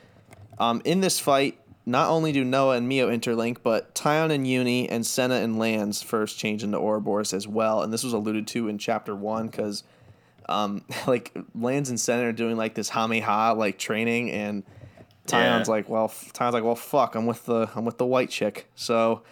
[0.58, 4.88] um, in this fight, not only do Noah and Mio interlink, but Taion and Eunie
[4.88, 8.68] and Sena and Lanz first change into Ouroboros as well, and this was alluded to
[8.68, 9.84] in chapter one because
[10.48, 14.62] um, like Lanz and Sena are doing like this Hameha like training, and
[15.26, 15.74] Taion's Yeah.
[15.74, 18.68] like, well, f- Taion's like, well, fuck, I'm with the I'm with the white chick,
[18.74, 19.22] so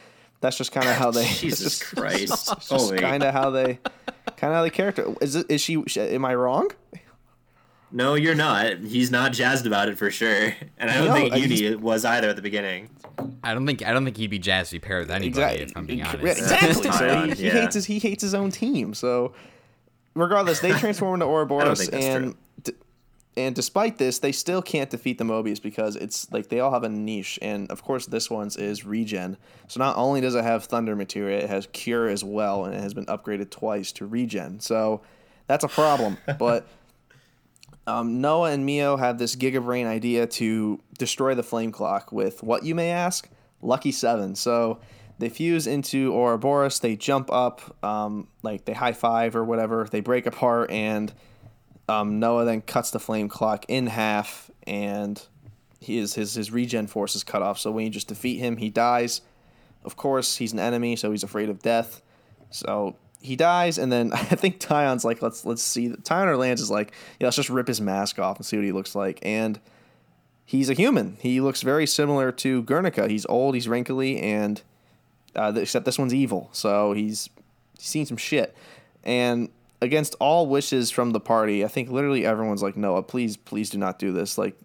[0.40, 2.28] that's just kind of how they Jesus Christ.
[2.28, 2.98] just Holy.
[2.98, 3.78] kind of how they
[4.36, 6.70] kind of how they character is it is she am I wrong?
[7.92, 8.78] No, you're not.
[8.78, 12.28] He's not jazzed about it for sure, and I don't No, think Eunie was either
[12.28, 12.88] at the beginning.
[13.44, 15.60] I don't think I don't think he'd be jazzed to be paired with anybody.
[15.62, 16.24] If I'm being honest.
[16.40, 16.90] Exactly.
[16.90, 17.52] so he, he yeah.
[17.52, 18.94] hates his he hates his own team.
[18.94, 19.32] So
[20.14, 22.72] regardless, they transform into Ouroboros and d-
[23.36, 26.84] and despite this, they still can't defeat the Moebius because it's like they all have
[26.84, 29.36] a niche, and of course this one's is regen.
[29.68, 32.80] So not only does it have Thunder materia, it has Cure as well, and it
[32.80, 34.60] has been upgraded twice to regen.
[34.60, 35.02] So
[35.46, 36.16] that's a problem.
[36.38, 36.68] but
[37.86, 42.64] um, Noah and Mio have this Gigabrain idea to destroy the flame clock with what
[42.64, 43.28] you may ask,
[43.62, 44.36] Lucky Seven.
[44.36, 44.78] So
[45.18, 50.00] they fuse into Ouroboros, they jump up, um, like they high five or whatever, they
[50.00, 51.12] break apart, and
[51.86, 55.22] Um, Noah then cuts the flame clock in half, and
[55.80, 57.58] his his his regen force is cut off.
[57.58, 59.20] So when you just defeat him, he dies.
[59.84, 62.00] Of course, he's an enemy, so he's afraid of death.
[62.48, 65.90] So he dies, and then I think Taion's like, let's let's see.
[65.90, 68.64] Taion or Lanz is like, yeah, let's just rip his mask off and see what
[68.64, 69.18] he looks like.
[69.20, 69.60] And
[70.46, 71.18] he's a human.
[71.20, 73.08] He looks very similar to Guernica.
[73.08, 74.62] He's old, he's wrinkly, and
[75.36, 76.48] uh, except this one's evil.
[76.52, 77.28] So he's,
[77.78, 78.54] he's seen some shit.
[79.02, 79.48] And
[79.82, 83.78] against all wishes from the party, I think literally everyone's like, Noah, please, please do
[83.78, 84.38] not do this.
[84.38, 84.56] Like,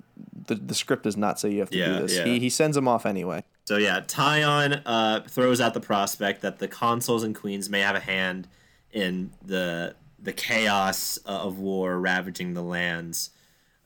[0.47, 2.15] the, the script does not say you have to Yeah, do this.
[2.17, 2.25] yeah.
[2.25, 3.43] He, he sends him off anyway.
[3.65, 7.95] So yeah, Taion uh, throws out the prospect that the consuls and queens may have
[7.95, 8.47] a hand
[8.91, 13.29] in the the chaos uh, of war ravaging the lands.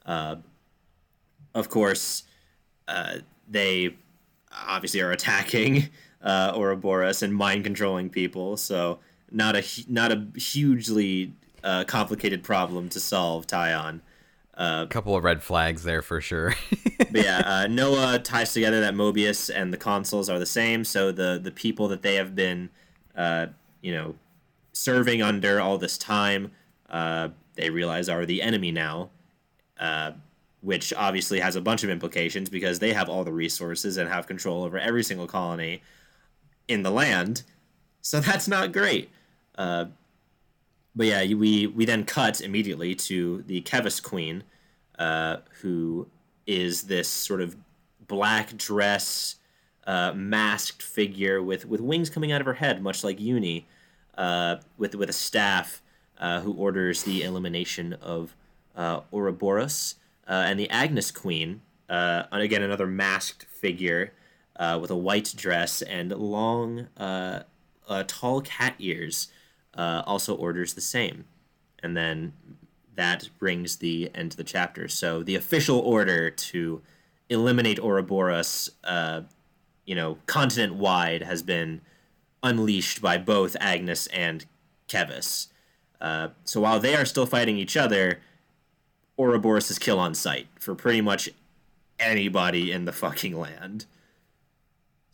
[0.05, 0.37] Uh,
[1.53, 2.23] of course,
[2.87, 3.15] uh,
[3.47, 3.95] they
[4.51, 5.89] obviously are attacking
[6.23, 8.57] uh, Ouroboros and mind controlling people.
[8.57, 8.99] So
[9.31, 11.33] not a not a hugely
[11.63, 13.45] uh, complicated problem to solve.
[13.45, 14.01] Taion.
[14.55, 16.55] A couple of red flags there for sure.
[17.11, 20.83] But yeah, uh, Noah ties together that Moebius and the consuls are the same.
[20.83, 22.69] So the the people that they have been,
[23.15, 23.47] uh,
[23.81, 24.15] you know,
[24.71, 26.51] serving under all this time,
[26.89, 29.11] uh, they realize are the enemy now,
[29.79, 30.13] uh,
[30.61, 34.25] which obviously has a bunch of implications because they have all the resources and have
[34.25, 35.83] control over every single colony
[36.67, 37.43] in the land.
[38.01, 39.09] So that's not great.
[39.57, 39.85] Uh,
[40.95, 44.43] but yeah, we we then cut immediately to the Keves Queen,
[44.99, 46.07] uh, who
[46.45, 47.55] is this sort of
[48.07, 49.37] black dress,
[49.87, 53.65] uh, masked figure with with wings coming out of her head, much like Eunie,
[54.17, 55.81] uh, with with a staff,
[56.19, 58.35] uh, who orders the elimination of
[58.75, 59.95] uh, Ouroboros,
[60.27, 64.13] and the Agnus Queen, again another masked figure
[64.55, 67.43] uh, with a white dress and long, uh,
[67.87, 69.29] uh, tall cat ears,
[69.75, 71.25] uh, also orders the same,
[71.81, 72.33] and then
[72.95, 74.87] that brings the end to the chapter.
[74.87, 76.81] So the official order to
[77.29, 79.21] eliminate Ouroboros, uh,
[79.85, 81.81] you know, continent wide, has been
[82.43, 84.45] unleashed by both Agnus and
[84.87, 85.47] Keves.
[85.99, 88.19] Uh, so while they are still fighting each other,
[89.17, 91.29] Ouroboros is kill on sight for pretty much
[91.99, 93.85] anybody in the fucking land.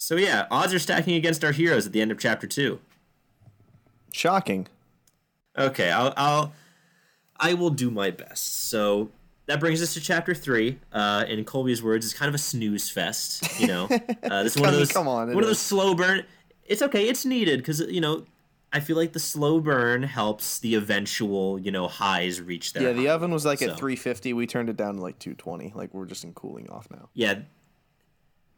[0.02, 2.80] So yeah, odds are stacking against our heroes at the end of chapter two.
[4.14, 4.68] Shocking.
[5.58, 6.54] Okay, I'll, I'll
[7.38, 8.70] I will do my best.
[8.70, 9.10] So
[9.48, 10.80] that brings us to chapter three.
[10.94, 13.60] Uh, in Colby's words, it's kind of a snooze fest.
[13.60, 13.84] You know,
[14.24, 15.48] uh, this is one of those come on, one of is.
[15.48, 16.24] those slow burn.
[16.66, 17.08] It's okay.
[17.10, 18.26] It's needed because you know.
[18.72, 22.94] I feel like the slow burn helps the eventual, you know, highs reach their Yeah,
[22.94, 23.14] the high.
[23.14, 24.32] oven was like So- at 350.
[24.34, 25.74] We turned it down to like 220.
[25.76, 27.10] Like we're just in cooling off now.
[27.16, 27.40] yeah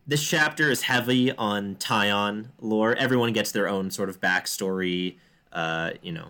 [0.08, 2.96] this chapter is heavy on Taion lore.
[2.96, 5.18] Everyone gets their own sort of backstory,
[5.52, 6.30] uh, you know,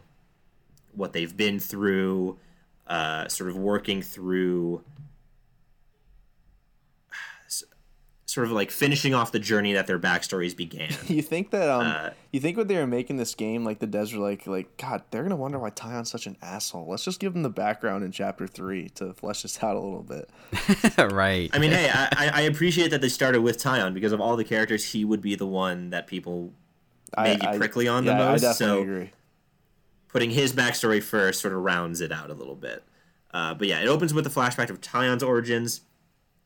[0.94, 2.38] what they've been through,
[2.88, 4.84] uh, sort of working through,
[7.48, 7.64] s-
[8.32, 10.90] sort of like finishing off the journey that their backstories began.
[11.08, 13.88] You think that um Uh, you think when they were making this game, like the
[13.88, 16.88] devs were like like God, they're gonna wonder why Taion's such an asshole.
[16.90, 20.04] Let's just give them the background in chapter three to flesh this out a little
[20.04, 20.30] bit.
[21.12, 21.50] right.
[21.54, 24.38] I mean, hey, I, I- I appreciate that they started with Taion because of all
[24.38, 26.54] the characters, he would be the one that people
[27.18, 28.44] maybe I, I, prickly on yeah, the most.
[28.44, 29.12] I definitely so agree.
[30.08, 32.84] putting his backstory first sort of rounds it out a little bit.
[33.34, 35.82] Uh, but yeah, it opens with a flashback of Taion's origins.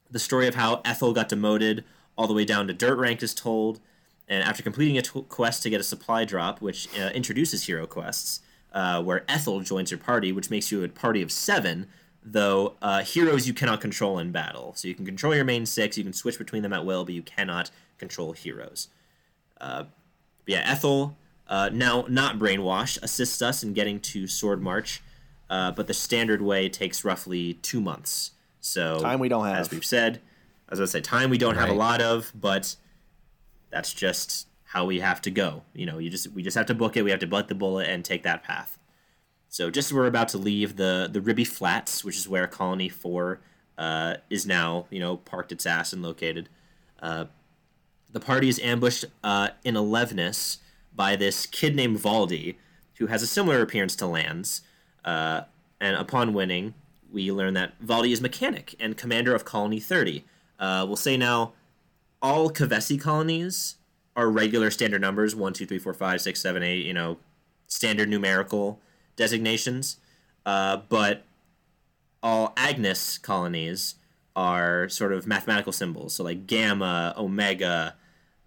[0.10, 1.84] The story of how Ethel got demoted
[2.18, 3.80] all the way down to dirt rank is told.
[4.28, 7.86] And after completing a t- quest to get a supply drop, which uh, introduces hero
[7.86, 8.42] quests,
[8.74, 11.88] uh, where Ethel joins your party, which makes you a party of seven,
[12.24, 14.74] though uh, heroes you cannot control in battle.
[14.76, 17.14] So you can control your main six, you can switch between them at will, but
[17.14, 18.88] you cannot control heroes.
[20.46, 21.18] But yeah, Ethel,
[21.48, 25.00] uh, now not brainwashed, assists us in getting to Swordmarch,
[25.50, 28.32] uh, but the standard way takes roughly two months.
[28.66, 30.22] So Time we don't have, as we've said,
[30.70, 32.76] as I was gonna say time we don't have a lot of, but
[33.70, 35.62] that's just how we have to go.
[35.76, 37.04] You know, you just we just have to book it.
[37.04, 38.80] We have to bite the bullet and take that path.
[39.50, 42.90] So just as we're about to leave the the Ribby Flats, which is where Colony
[42.90, 43.40] Four
[43.78, 46.50] uh, is now, you know, parked its ass and located.
[47.00, 47.26] Uh,
[48.12, 50.58] the party is ambushed uh, in a Levnis
[50.96, 52.56] by this kid named Valdi,
[52.96, 54.64] who has a similar appearance to Lanz.
[55.04, 55.42] Uh,
[55.80, 56.74] and upon winning,
[57.16, 60.26] we learn that Valdi is mechanic and commander of Colony 30.
[60.60, 61.54] Uh, we'll say now,
[62.22, 63.78] all Kevesi colonies
[64.18, 67.18] are regular standard numbers 1, 2, 3, 4, 5, 6, 7, 8, you know,
[67.68, 68.82] standard numerical
[69.16, 69.98] designations.
[70.46, 71.24] Uh, but
[72.22, 73.96] all Agnus colonies
[74.36, 76.16] are sort of mathematical symbols.
[76.16, 77.96] So like gamma, omega,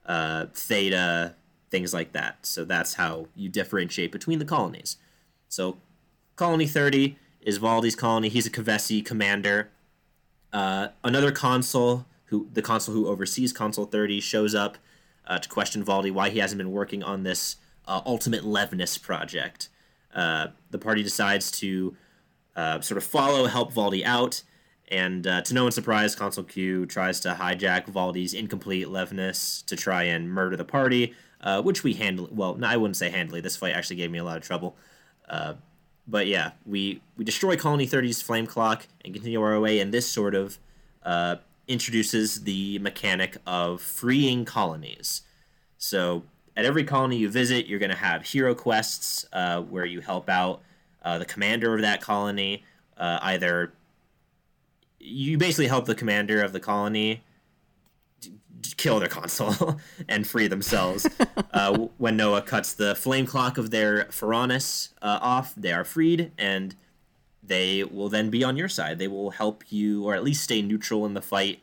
[0.05, 1.35] uh, theta,
[1.71, 2.45] things like that.
[2.45, 4.99] So that's how you differentiate between the colonies.
[5.49, 5.79] So
[6.37, 8.29] colony 30 is Valdi's colony.
[8.29, 9.71] He's a Kevesi commander.
[10.53, 14.79] Uh, another consul, who the consul who oversees Consul 30, shows up
[15.27, 17.57] uh, to question Valdi why he hasn't been working on this
[17.87, 19.69] uh, Ultimate Levnis project.
[20.15, 21.97] Uh, the party decides to
[22.57, 24.43] uh, sort of follow, help Valdi out,
[24.89, 29.77] and uh, to no one's surprise, Consul Q tries to hijack Valdi's incomplete Levnis to
[29.77, 31.15] try and murder the party,
[31.63, 32.27] which we handle.
[32.33, 33.43] Well, no, I wouldn't say handily.
[33.43, 34.77] This fight actually gave me a lot of trouble.
[36.09, 40.09] But yeah, we we destroy Colony 30's flame clock and continue our way, and this
[40.09, 40.59] sort of
[41.03, 41.37] uh,
[41.67, 45.23] introduces the mechanic of freeing colonies.
[45.77, 46.25] So
[46.57, 50.29] at every colony you visit, you're going to have hero quests uh, where you help
[50.29, 50.63] out
[51.03, 52.65] uh, the commander of that colony,
[52.97, 53.73] uh, either
[54.99, 57.23] you basically help the commander of the colony
[58.77, 59.79] kill their consul
[60.09, 61.07] and free themselves.
[61.53, 66.33] uh, when Noah cuts the flame clock of their Ferronis uh, off, they are freed,
[66.39, 66.75] and
[67.43, 68.99] they will then be on your side.
[68.99, 71.61] They will help you, or at least stay neutral in the fight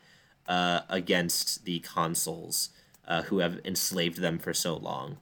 [0.47, 2.69] uh, against the consuls
[3.07, 5.17] uh, who have enslaved them for so long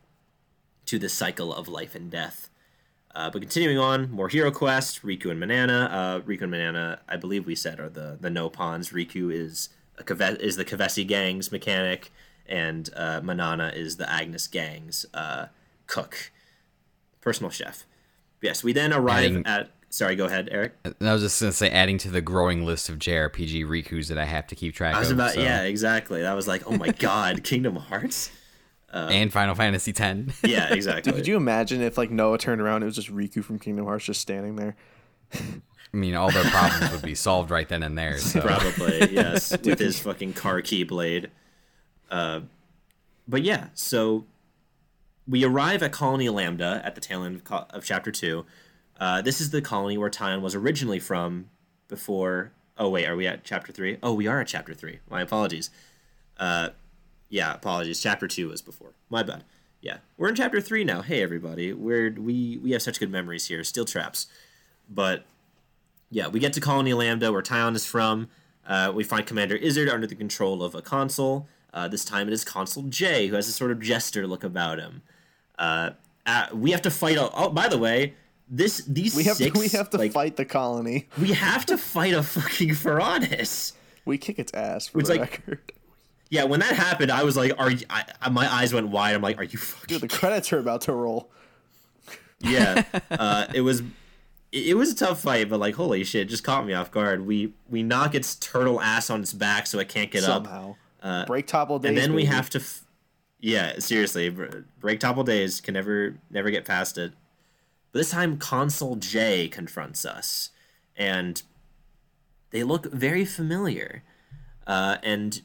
[0.86, 2.50] to the cycle of life and death.
[3.16, 5.00] Uh, but continuing on, more hero quests.
[5.00, 5.90] Riku and Manana.
[5.92, 8.92] Uh, Riku and Manana, I believe we said, are the the Nopons.
[8.92, 12.12] Riku is is the Kevesi gang's mechanic,
[12.48, 15.48] and uh, Manana is the Agnus gang's uh,
[15.88, 16.32] cook,
[17.22, 17.86] personal chef.
[18.42, 19.72] Yes, we then arrive Adding- at.
[19.90, 20.74] Sorry, go ahead, Eric.
[20.84, 24.18] And I was just gonna say, adding to the growing list of JRPG Rikus that
[24.18, 25.18] I have to keep track I was of.
[25.18, 26.24] about so- yeah, exactly.
[26.24, 28.32] That was like, oh my god, Kingdom Hearts.
[28.92, 30.40] and Final Fantasy X.
[30.44, 31.14] Yeah, exactly.
[31.14, 34.06] Could you imagine if like Noah turned around, it was just Riku from Kingdom Hearts
[34.06, 34.76] just standing there?
[35.94, 38.18] I mean, all their problems would be solved right then and there.
[38.18, 38.42] So.
[38.42, 41.30] Probably, yes, with his fucking car key blade.
[42.10, 42.42] Uh,
[43.28, 44.26] but yeah, so
[45.28, 48.46] we arrive at Colony Lambda at the tail end of, of Chapter 2.
[49.00, 51.50] Uh, this is the colony where Taion was originally from
[51.88, 52.52] before.
[52.78, 53.98] Oh, wait, are we at Chapter 3?
[54.02, 55.00] Oh, we are at Chapter 3.
[55.10, 55.70] My apologies.
[56.38, 56.70] Uh,
[57.30, 58.02] yeah, apologies.
[58.02, 58.94] Chapter 2 was before.
[59.10, 59.44] My bad.
[59.82, 61.02] Yeah, we're in Chapter 3 now.
[61.02, 61.74] Hey, everybody.
[61.74, 63.64] We're, we, we have such good memories here.
[63.64, 64.28] Steel traps.
[64.90, 65.26] But
[66.14, 68.30] yeah, we get to Colony Lambda, where Taion is from.
[68.68, 71.48] Uh, we find Commander Isurd under the control of a consul.
[71.74, 74.78] Uh, this time it is Consul J, who has a sort of jester look about
[74.80, 75.02] him.
[75.58, 75.92] Uh,
[76.26, 77.18] uh, we have to fight.
[77.18, 78.14] A, oh, by the way,
[78.48, 81.08] this these We have six, to we have to like, fight the colony.
[81.20, 83.74] We have to fight a fucking Ferronis.
[84.06, 85.72] We kick its ass for It's the like- record.
[86.30, 89.14] Yeah, when that happened, I was like, "Are you, I, I- my eyes went wide?"
[89.16, 91.30] I'm like, "Are you fucking?" Dude, the credits are about to roll.
[92.40, 93.84] yeah, uh, it was
[94.54, 97.26] it, was a tough fight, but like, holy shit, just caught me off guard.
[97.26, 100.46] We we knock its turtle ass on its back so it can't get up.
[100.46, 100.76] somehow.
[101.28, 101.90] Break topple days.
[101.90, 102.36] and then we baby.
[102.36, 102.86] have to f-
[103.40, 104.34] yeah seriously
[104.80, 107.12] break topple days can never never get past it
[107.92, 110.52] but this time consul j confronts us
[110.96, 111.44] and
[112.52, 114.02] they look very familiar
[114.66, 115.42] uh, and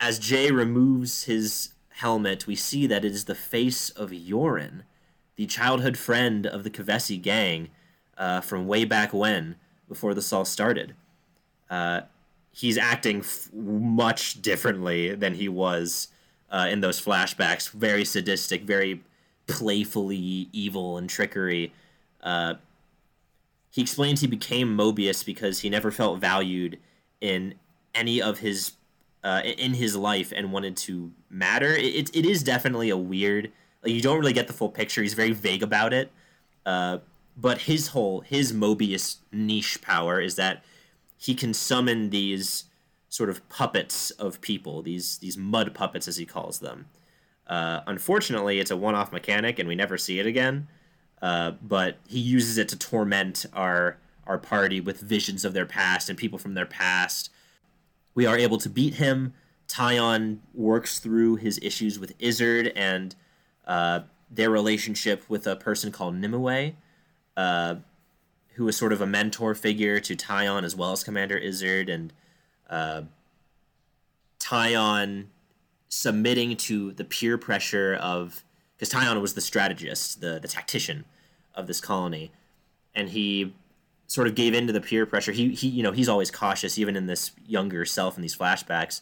[0.00, 4.82] as jay removes his helmet we see that it is the face of yoran
[5.36, 7.68] the childhood friend of the kevesi gang
[8.18, 9.56] uh, from way back when
[9.88, 10.94] before this all started
[11.70, 12.02] uh,
[12.50, 16.08] he's acting f- much differently than he was
[16.50, 17.70] uh, in those flashbacks.
[17.70, 19.02] Very sadistic, very
[19.46, 21.72] playfully evil and trickery.
[22.22, 22.54] Uh,
[23.70, 26.78] he explains he became Moebius because he never felt valued
[27.20, 27.54] in
[27.94, 28.72] any of his
[29.24, 31.74] uh, in his life and wanted to matter.
[31.74, 33.52] It, it, is definitely a weird.
[33.82, 35.02] Like you don't really get the full picture.
[35.02, 36.10] He's very vague about it.
[36.64, 36.98] Uh,
[37.40, 40.64] but his whole his Moebius niche power is that
[41.16, 42.64] he can summon these
[43.08, 46.86] sort of puppets of people, these these mud puppets as he calls them.
[47.46, 50.68] Uh, unfortunately, it's a one-off mechanic, and we never see it again.
[51.22, 56.08] Uh, but he uses it to torment our our party with visions of their past
[56.08, 57.30] and people from their past.
[58.14, 59.32] We are able to beat him.
[59.68, 63.14] Taion works through his issues with Isurd and
[63.66, 64.00] uh,
[64.30, 66.72] their relationship with a person called Nimue.
[67.38, 67.76] Uh,
[68.54, 72.12] who was sort of a mentor figure to Taion as well as Commander Isurd, and
[72.68, 73.02] uh,
[74.40, 75.26] Taion
[75.88, 78.42] submitting to the peer pressure of
[78.76, 81.04] because Taion was the strategist, the the tactician
[81.54, 82.32] of this colony,
[82.92, 83.54] and he
[84.08, 85.30] sort of gave in to the peer pressure.
[85.30, 89.00] He he you know he's always cautious even in this younger self in these flashbacks,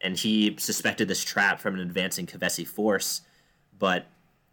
[0.00, 3.22] and he suspected this trap from an advancing Kevesi force,
[3.76, 4.06] but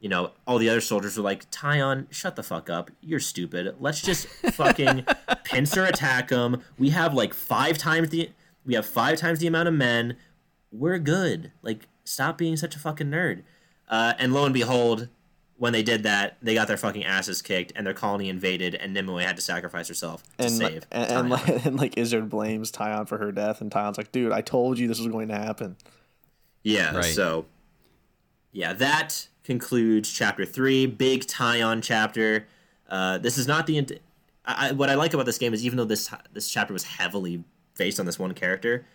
[0.03, 2.91] you know, all the other soldiers were like, Taion, shut the fuck up.
[2.99, 3.73] You're stupid.
[3.80, 5.05] Let's just fucking
[5.45, 6.61] pincer attack them.
[6.77, 8.30] We have like five times the
[8.65, 10.17] we have five times the amount of men.
[10.73, 11.53] We're good.
[11.61, 13.43] Like, stop being such a fucking nerd.
[13.88, 15.07] Uh, and lo and behold,
[15.55, 18.93] when they did that, they got their fucking asses kicked and their colony invaded, and
[18.93, 20.85] Nimue had to sacrifice herself to and save.
[20.91, 21.30] and, and, Taion.
[21.30, 24.77] like, and like Isurd blames Taion for her death, and Taion's like, "Dude, I told
[24.80, 25.77] you this was going to happen."
[26.61, 27.05] Yeah, Right.
[27.05, 27.45] so
[28.51, 30.85] yeah, that concludes chapter three.
[30.85, 32.47] Big Taion chapter.
[32.89, 33.77] Uh, this is not the.
[33.77, 33.99] int-
[34.45, 36.83] I, I, what I like about this game is even though this this chapter was
[36.83, 37.43] heavily
[37.77, 38.85] based on this one character,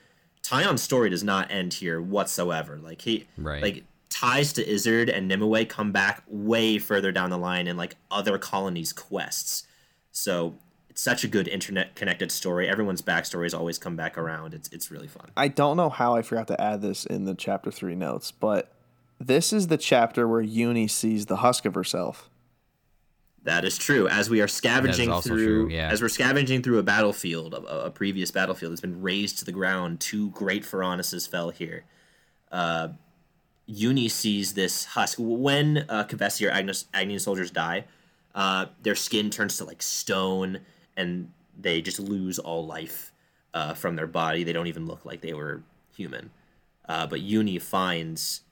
[0.42, 2.78] Taion's story does not end here whatsoever.
[2.78, 3.62] Like he, Right.
[3.62, 7.96] like ties to Isurd and Nimue come back way further down the line in like
[8.10, 9.64] other colonies' quests.
[10.12, 10.54] So
[10.88, 12.68] it's such a good internet connected story.
[12.68, 14.54] Everyone's backstories always come back around.
[14.54, 15.30] It's it's really fun.
[15.36, 18.72] I don't know how I forgot to add this in the chapter three notes, but
[19.20, 22.30] this is the chapter where Eunie sees the husk of herself.
[23.44, 24.08] That is true.
[24.08, 25.88] As we are scavenging through, true, yeah.
[25.90, 29.52] as we're scavenging through a battlefield, a, a previous battlefield that's been razed to the
[29.52, 31.84] ground, two great Ferronises fell here.
[32.52, 32.88] Uh,
[33.66, 35.18] Eunie sees this husk.
[35.20, 37.84] When uh, Kevesi or Agnus, Agnian soldiers die,
[38.34, 40.60] uh, their skin turns to like stone,
[40.96, 43.12] and they just lose all life
[43.54, 44.44] uh, from their body.
[44.44, 45.62] They don't even look like they were
[45.94, 46.30] human.
[46.88, 48.42] Uh, but Eunie finds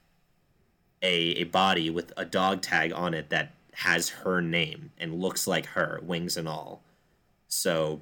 [1.03, 5.47] a, a body with a dog tag on it that has her name and looks
[5.47, 6.83] like her, wings and all.
[7.49, 8.01] So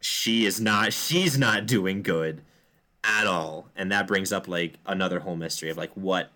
[0.00, 2.42] she is not she's not doing good
[3.04, 3.68] at all.
[3.76, 6.30] And that brings up like another whole mystery of like what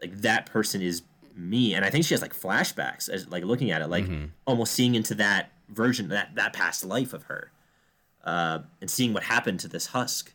[0.00, 1.02] like that person is
[1.36, 1.74] me.
[1.74, 4.04] And I think she has like flashbacks as like looking at it, like
[4.46, 7.50] almost seeing into that version that that past life of her.
[8.24, 10.32] Uh, and seeing what happened to this husk.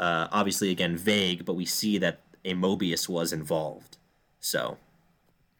[0.00, 3.96] Uh, obviously again vague, but we see that a Moebius was involved.
[4.40, 4.78] So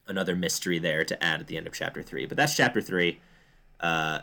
[0.07, 2.27] another mystery there to add at the end of chapter three.
[2.27, 3.21] But that's chapter three.
[3.81, 4.21] Uh,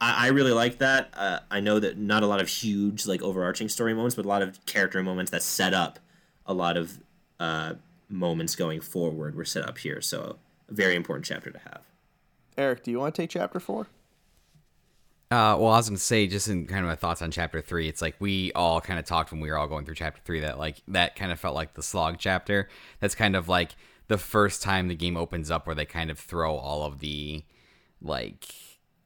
[0.00, 1.10] I, I really like that.
[1.14, 4.28] Uh, I know that not a lot of huge like overarching story moments, but a
[4.28, 5.98] lot of character moments that set up
[6.46, 7.00] a lot of
[7.40, 7.74] uh,
[8.08, 10.00] moments going forward were set up here.
[10.00, 10.36] So
[10.68, 11.82] a very important chapter to have.
[12.56, 13.88] Eric, do you want to take chapter four?
[15.34, 17.88] Uh, well, I was gonna say, just in kind of my thoughts on chapter three,
[17.88, 20.38] it's like we all kind of talked when we were all going through chapter three
[20.38, 22.68] that like that kind of felt like the slog chapter.
[23.00, 23.74] That's kind of like
[24.06, 27.42] the first time the game opens up where they kind of throw all of the
[28.00, 28.54] like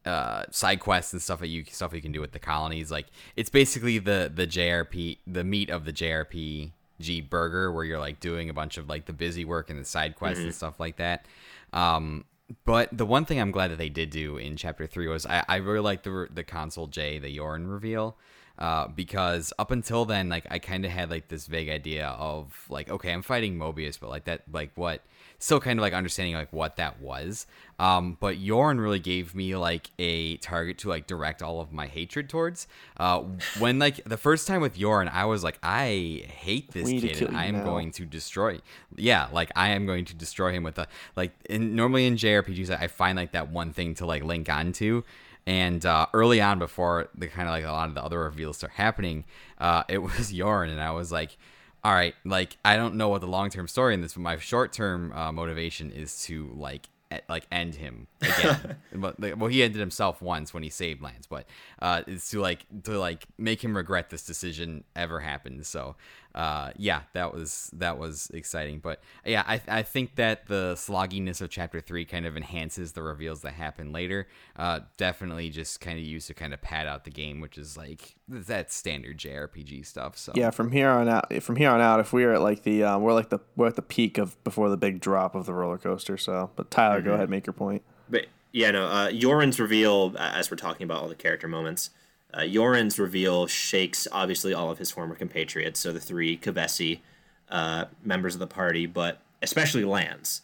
[0.04, 2.90] uh side quests and stuff that you stuff you can do with the colonies.
[2.90, 8.20] Like it's basically the the JRP the meat of the JRPG burger where you're like
[8.20, 10.98] doing a bunch of like the busy work and the side quests and stuff like
[10.98, 11.24] that.
[11.72, 12.26] Um
[12.64, 15.44] but the one thing I'm glad that they did do in chapter three was I,
[15.48, 18.16] I really like the the consul J the Yoran reveal,
[18.58, 22.66] uh, because up until then like I kind of had like this vague idea of
[22.68, 25.02] like okay I'm fighting Moebius but like that like what
[25.38, 27.46] still kind of like understanding like what that was.
[27.78, 31.86] Um, but Yoran really gave me like a target to like direct all of my
[31.86, 32.66] hatred towards.
[32.96, 33.22] Uh,
[33.60, 37.22] when like the first time with Yoran, I was like I hate this We kid
[37.22, 37.64] and I am now.
[37.64, 38.58] going to destroy.
[38.96, 41.32] Yeah, like I am going to destroy him with a like.
[41.48, 45.02] In, normally in JRPGs, I find like that one thing to like link onto.
[45.46, 48.58] And uh, early on, before the kind of like a lot of the other reveals
[48.58, 49.24] start happening,
[49.58, 51.38] uh, it was Yoran, and I was like,
[51.84, 54.36] all right, like I don't know what the long term story in this, but my
[54.38, 58.76] short term uh, motivation is to like e- like end him again.
[58.94, 61.46] but like, well, he ended himself once when he saved Lanz, but
[61.80, 65.66] uh, it's to like to like make him regret this decision ever happened.
[65.66, 65.96] So
[66.38, 68.78] uh, yeah, that was that was exciting.
[68.78, 73.02] But yeah, I I think that the slogginess of chapter three kind of enhances the
[73.02, 74.28] reveals that happen later.
[74.54, 77.76] Uh, definitely just kind of used to kind of pad out the game, which is
[77.76, 80.16] like that standard JRPG stuff.
[80.16, 82.84] So Yeah, from here on out, from here on out, if we're at like the
[82.84, 85.52] um, we're like the we're at the peak of before the big drop of the
[85.52, 86.16] roller coaster.
[86.16, 87.82] So, but Tyler, go ahead, make your point.
[88.08, 88.86] But yeah, no.
[88.86, 91.90] Uh, Yoran's reveal, uh, as we're talking about all the character moments,
[92.34, 97.00] uh, Yoran's reveal shakes obviously all of his former compatriots, so the three Kevesi
[97.48, 100.42] uh, members of the party, but especially Lanz,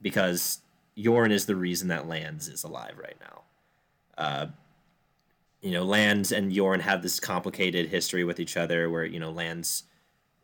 [0.00, 0.60] because
[0.96, 3.42] Yoran is the reason that Lanz is alive right now.
[4.16, 4.46] Uh,
[5.60, 9.30] you know, Lanz and Yoran have this complicated history with each other, where you know
[9.30, 9.84] Lanz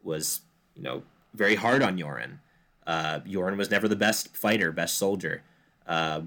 [0.02, 0.40] was
[0.74, 1.02] you know
[1.34, 2.38] very hard on Yoran.
[2.86, 5.42] Uh, Yoran was never the best fighter, best soldier.
[5.86, 6.22] Uh,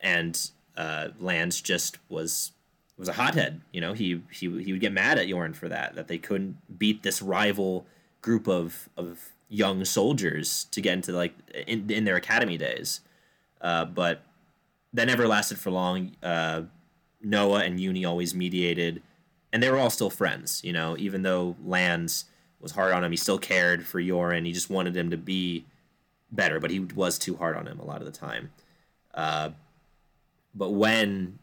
[0.00, 2.52] and uh, Lanz just was
[3.02, 3.60] was a hothead.
[3.72, 6.78] You know, he he he would get mad at Yoran for that that they couldn't
[6.78, 7.84] beat this rival
[8.20, 11.34] group of of young soldiers to get into like
[11.66, 13.00] in in their academy days.
[13.60, 14.22] Uh, but
[14.92, 16.12] that never lasted for long.
[16.22, 16.62] Uh,
[17.20, 19.02] Noah and Eunie always mediated,
[19.52, 20.62] and they were all still friends.
[20.62, 22.26] You know, even though Lanz
[22.60, 24.46] was hard on him, he still cared for Yoran.
[24.46, 25.64] He just wanted him to be
[26.30, 28.52] better, but he was too hard on him a lot of the time.
[29.12, 29.50] Uh,
[30.54, 31.40] but when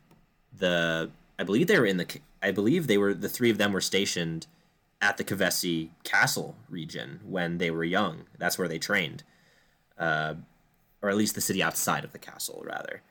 [0.57, 3.71] the I believe they were in the I believe they were the three of them
[3.71, 4.45] were stationed
[5.01, 8.25] at the Kevesi Castle region when they were young.
[8.37, 9.23] That's where they trained.
[9.97, 10.35] Uh,
[11.01, 13.01] or at least the city outside of the castle, rather.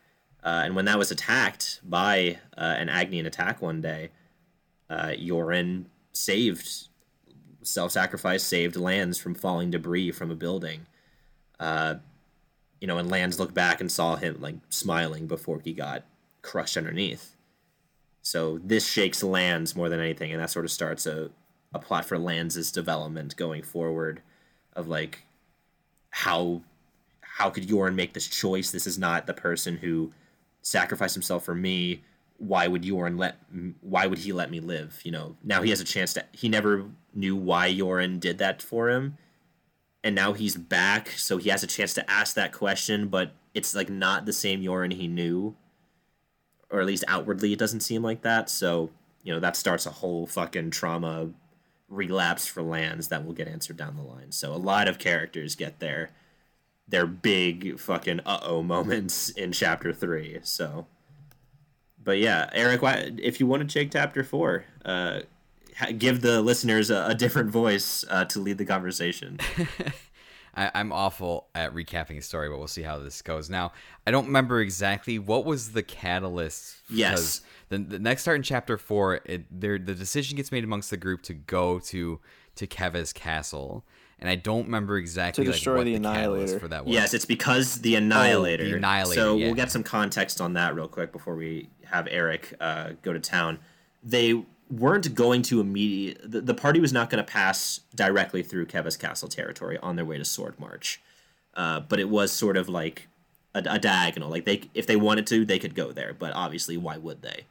[0.44, 4.10] Uh, and when that was attacked by uh, an Agnian attack one day,
[4.90, 6.88] uh, Yoran saved,
[7.62, 10.86] self sacrifice saved lanz from falling debris from a building.
[11.58, 11.94] Uh,
[12.78, 16.04] you know, and Lanz looked back and saw him like smiling before he got
[16.42, 17.34] crushed underneath.
[18.28, 21.30] So this shakes Lanz more than anything, and that sort of starts a,
[21.72, 24.20] a plot for Lanz' development going forward
[24.74, 25.24] of like
[26.10, 26.60] how
[27.22, 28.70] how could Yoran make this choice?
[28.70, 30.12] This is not the person who
[30.60, 32.02] sacrificed himself for me.
[32.36, 33.38] Why would Yoran let?
[33.80, 35.00] Why would he let me live?
[35.04, 36.24] You know, now he has a chance to.
[36.32, 36.84] He never
[37.14, 39.16] knew why Yoran did that for him,
[40.04, 43.08] and now he's back, so he has a chance to ask that question.
[43.08, 45.56] But it's like not the same Yoran he knew,
[46.70, 48.50] or at least outwardly, it doesn't seem like that.
[48.50, 48.90] So
[49.22, 51.28] you know, that starts a whole fucking trauma
[51.88, 54.32] relapse for Lanz that will get answered down the line.
[54.32, 56.10] So a lot of characters get their
[56.86, 60.38] their big fucking uh oh moments in chapter three.
[60.42, 60.86] So,
[62.02, 65.20] but yeah, Eric, why, if you want to take chapter four, uh,
[65.96, 69.38] give the listeners a, a different voice uh, to lead the conversation.
[70.58, 73.48] I, am awful at recapping a story, but we'll see how this goes.
[73.48, 73.72] Now,
[74.06, 76.76] I don't remember exactly what was the catalyst.
[76.90, 77.42] Yes.
[77.68, 80.96] The, the next start in chapter four, it, there the decision gets made amongst the
[80.96, 82.18] group to go to
[82.56, 83.84] to Keves Castle,
[84.18, 86.58] and I don't remember exactly to destroy like, the, the Annihilator.
[86.58, 86.92] for that was.
[86.92, 88.64] Yes, it's because the Annihilator.
[88.64, 89.20] Oh, the Annihilator.
[89.20, 89.46] So yeah.
[89.46, 93.20] we'll get some context on that real quick before we have Eric uh, go to
[93.20, 93.60] town.
[94.02, 96.20] They weren't going to immediate.
[96.30, 100.04] The, the party was not going to pass directly through Keves Castle territory on their
[100.04, 100.98] way to Swordmarch,
[101.54, 103.08] uh, but it was sort of like
[103.54, 104.30] a, a, diagonal.
[104.30, 106.14] Like they, if they wanted to, they could go there.
[106.18, 107.44] But obviously, why would they?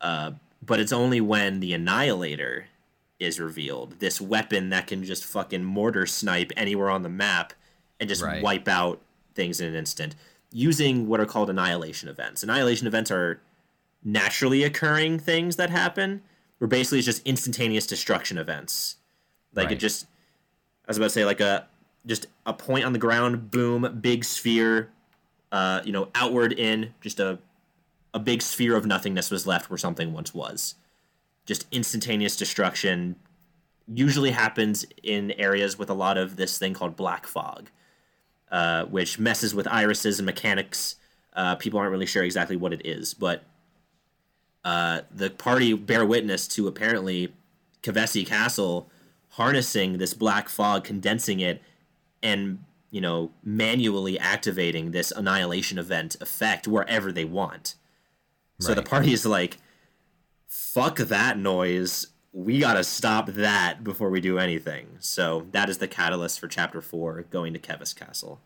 [0.00, 0.32] Uh,
[0.64, 2.66] but it's only when the Annihilator
[3.18, 3.98] is revealed.
[3.98, 7.52] This weapon that can just fucking mortar snipe anywhere on the map
[7.98, 8.42] and just right.
[8.42, 9.00] wipe out
[9.34, 10.14] things in an instant
[10.52, 12.42] using what are called annihilation events.
[12.42, 13.40] Annihilation events are
[14.04, 16.22] naturally occurring things that happen.
[16.58, 18.96] Where basically it's just instantaneous destruction events.
[19.54, 19.72] Like right.
[19.72, 20.06] it just
[20.86, 21.66] I was about to say like a
[22.06, 24.90] just a point on the ground, boom, big sphere,
[25.50, 27.38] uh, you know, outward in, just a
[28.14, 30.76] a big sphere of nothingness was left where something once was
[31.46, 33.16] just instantaneous destruction
[33.86, 37.70] usually happens in areas with a lot of this thing called black fog,
[38.50, 40.96] uh, which messes with irises and mechanics.
[41.34, 43.44] Uh, people aren't really sure exactly what it is, but
[44.66, 47.32] uh, the party bear witness to apparently
[47.84, 48.90] Kevesi Castle
[49.28, 51.62] harnessing this black fog, condensing it,
[52.20, 52.58] and
[52.90, 57.76] you know manually activating this annihilation event effect wherever they want.
[58.58, 59.58] So the party is like,
[60.48, 62.08] fuck that noise.
[62.32, 64.96] We gotta stop that before we do anything.
[64.98, 68.40] So that is the catalyst for chapter four, going to Keves Castle.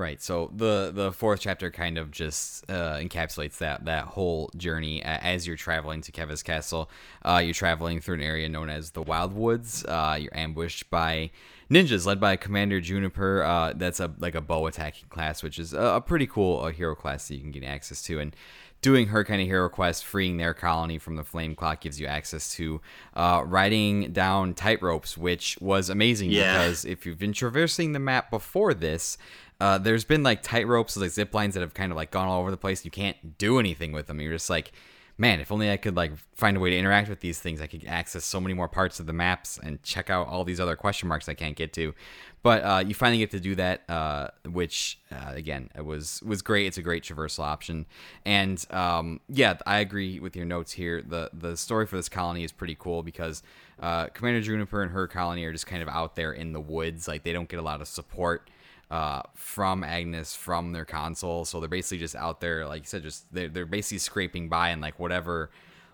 [0.00, 0.22] Right.
[0.22, 5.46] So the the fourth chapter kind of just uh, encapsulates that that whole journey as
[5.46, 6.90] you're traveling to Keves Castle.
[7.22, 9.84] Uh, you're traveling through an area known as the Wild Woods.
[9.84, 11.30] Uh, you're ambushed by
[11.70, 13.42] ninjas led by Commander Juniper.
[13.42, 16.70] Uh, that's a like a bow attacking class, which is a, a pretty cool uh,
[16.70, 18.18] hero class that you can get access to.
[18.20, 18.34] And
[18.82, 22.06] doing her kind of hero quest, freeing their colony from the flame clock, gives you
[22.06, 22.80] access to
[23.12, 26.56] uh, riding down tight ropes, which was amazing Yeah.
[26.56, 29.18] because if you've been traversing the map before this,
[29.60, 32.28] uh, there's been like tight ropes, like zip lines that have kind of like gone
[32.28, 32.84] all over the place.
[32.84, 34.20] You can't do anything with them.
[34.20, 34.72] You're just like,
[35.18, 37.66] man, if only I could like find a way to interact with these things, I
[37.66, 40.76] could access so many more parts of the maps and check out all these other
[40.76, 41.94] question marks I can't get to.
[42.42, 46.40] But uh, you finally get to do that, uh, which uh, again it was was
[46.40, 46.66] great.
[46.66, 47.84] It's a great traversal option,
[48.24, 51.02] and um, yeah, I agree with your notes here.
[51.02, 53.42] the The story for this colony is pretty cool because
[53.78, 57.06] uh, Commander Juniper and her colony are just kind of out there in the woods.
[57.06, 58.48] Like they don't get a lot of support
[58.90, 61.44] uh, from Agnus from their consul.
[61.44, 64.70] So they're basically just out there, like you said, just they're, they're basically scraping by
[64.70, 65.50] and like whatever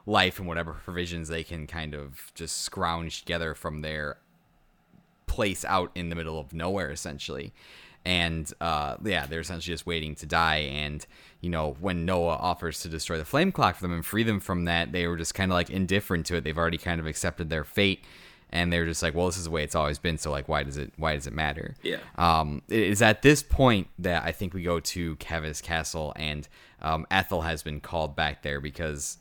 [0.06, 4.18] life and whatever provisions they can kind of just scrounge together from their
[5.26, 7.52] place out in the middle of nowhere, essentially.
[8.04, 10.58] And uh, yeah, they're essentially just waiting to die.
[10.58, 11.04] And
[11.40, 14.40] you know, when Noah offers to destroy the flame clock for them and free them
[14.40, 16.44] from that, they were just kind of like indifferent to it.
[16.44, 18.04] They've already kind of accepted their fate,
[18.50, 20.18] and they're just like, well, this is the way it's always been.
[20.18, 21.74] So like, why does it why does it matter?
[21.82, 21.98] Yeah.
[22.16, 26.48] Um, it is at this point that I think we go to Keves Castle, and
[26.80, 29.18] um, Ethel has been called back there because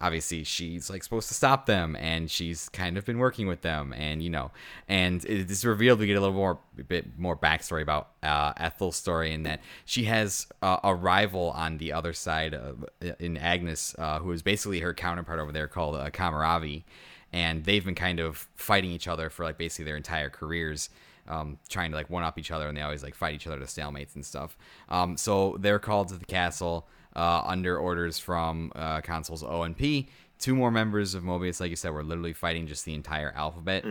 [0.00, 3.92] obviously she's like supposed to stop them, and she's kind of been working with them,
[3.92, 4.52] and you know,
[4.88, 8.96] and it is revealed we get a little more bit more backstory about uh, Ethel's
[8.96, 12.84] story in that she has uh, a rival on the other side of
[13.18, 16.84] in Agnus, uh, who is basically her counterpart over there called uh, Cammuravi
[17.32, 20.90] and they've been kind of fighting each other for like basically their entire careers.
[21.28, 23.58] um, trying to like one up each other, and they always like fight each other
[23.58, 24.56] to stalemates and stuff.
[24.88, 29.76] Um, so they're called to the castle uh, under orders from uh, consuls O and
[29.76, 30.08] P.
[30.38, 33.84] Two more members of Moebius, like you said, were literally fighting just the entire alphabet.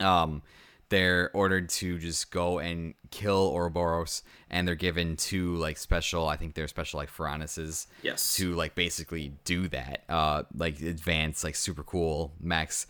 [0.00, 0.42] Um,
[0.90, 6.28] they're ordered to just go and kill Ouroboros, and they're given two like special.
[6.28, 7.86] I think they're special like Ferronises.
[8.02, 8.36] Yes.
[8.36, 12.86] To like basically do that, uh, like advanced, like super cool mechs,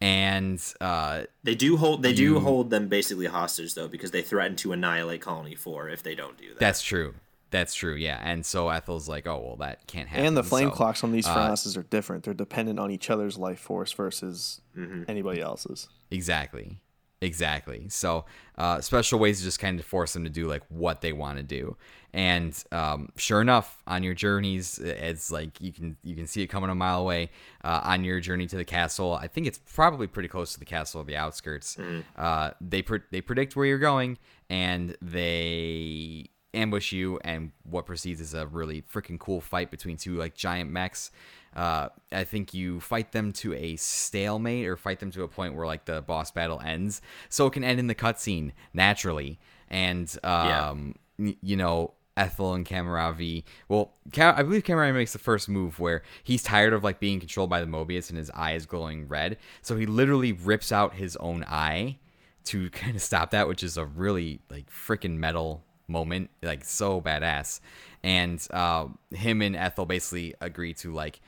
[0.00, 4.56] and uh, They do hold they do hold them basically hostage though because they threaten
[4.56, 6.58] to annihilate Colony Four if they don't do that.
[6.60, 7.14] that's true.
[7.50, 7.94] That's true.
[7.94, 8.20] Yeah.
[8.22, 10.26] And so Ethel's like, oh well, that can't happen.
[10.26, 12.24] And the flame so- clocks on these uh, are different.
[12.24, 14.60] They're dependent on each other's life force versus
[15.08, 15.88] anybody else's.
[16.10, 16.76] Exactly.
[17.20, 17.86] Exactly.
[17.88, 18.26] So,
[18.56, 21.38] uh, special ways to just kind of force them to do like what they want
[21.38, 21.76] to do.
[22.14, 26.46] And um, sure enough, on your journeys, it's like you can you can see it
[26.46, 27.30] coming a mile away.
[27.62, 30.64] Uh, on your journey to the castle, I think it's probably pretty close to the
[30.64, 31.76] castle of the outskirts.
[32.16, 34.16] Uh, they pre- they predict where you're going,
[34.48, 37.18] and they ambush you.
[37.24, 41.10] And what proceeds is a really freaking cool fight between two like giant mechs
[41.56, 45.54] uh, I think you fight them to a stalemate or fight them to a point
[45.54, 49.38] where like the boss battle ends, so it can end in the cutscene naturally.
[49.68, 53.44] And um, y- you know, Ethel and Cammuravi.
[53.68, 57.50] Well, I believe Cammuravi makes the first move where he's tired of like being controlled
[57.50, 61.16] by the Moebius and his eye is glowing red, so he literally rips out his
[61.16, 61.98] own eye
[62.44, 67.00] to kind of stop that, which is a really like freaking metal moment, like so
[67.00, 67.60] badass.
[68.02, 71.20] And uh, him and Ethel basically agree to like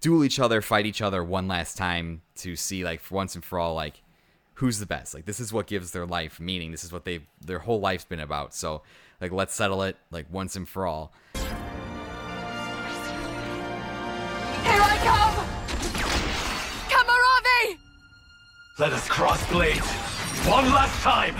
[0.00, 3.44] duel each other, fight each other one last time to see like for once and
[3.44, 4.02] for all like
[4.54, 5.14] who's the best.
[5.14, 6.70] Like this is what gives their life meaning.
[6.70, 8.54] This is what they their whole life's been about.
[8.54, 8.82] So
[9.20, 11.12] like let's settle it like once and for all.
[14.62, 15.46] Here I come!
[16.90, 17.78] Cammuravi!
[18.78, 19.86] Let us cross blades
[20.46, 21.36] one last time.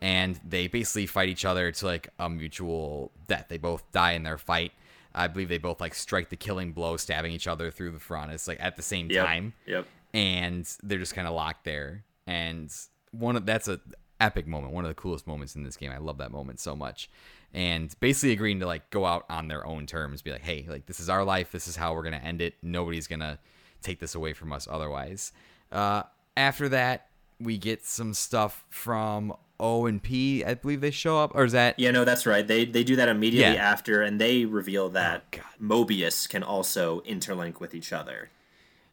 [0.00, 3.46] and they basically fight each other to like a mutual death.
[3.48, 4.72] They both die in their fight.
[5.14, 8.48] I believe they both like strike the killing blow, stabbing each other through the furnace
[8.48, 9.26] like at the same Yep.
[9.26, 9.52] time.
[9.66, 9.86] Yep.
[10.14, 12.04] And they're just kind of locked there.
[12.26, 12.72] And
[13.10, 13.80] one of that's a
[14.20, 15.90] epic moment, one of the coolest moments in this game.
[15.90, 17.10] I love that moment so much.
[17.54, 20.86] And basically agreeing to like go out on their own terms, be like, hey, like
[20.86, 21.52] this is our life.
[21.52, 22.54] This is how we're gonna end it.
[22.62, 23.38] Nobody's gonna
[23.82, 25.32] take this away from us otherwise.
[25.70, 26.04] Uh,
[26.36, 27.08] after that,
[27.40, 30.44] we get some stuff from O and P.
[30.44, 31.78] I believe they show up, or is that?
[31.78, 32.46] Yeah, no, that's right.
[32.46, 33.70] They they do that immediately Yeah.
[33.70, 35.44] after, and they reveal that God.
[35.60, 38.28] Moebius can also interlink with each other.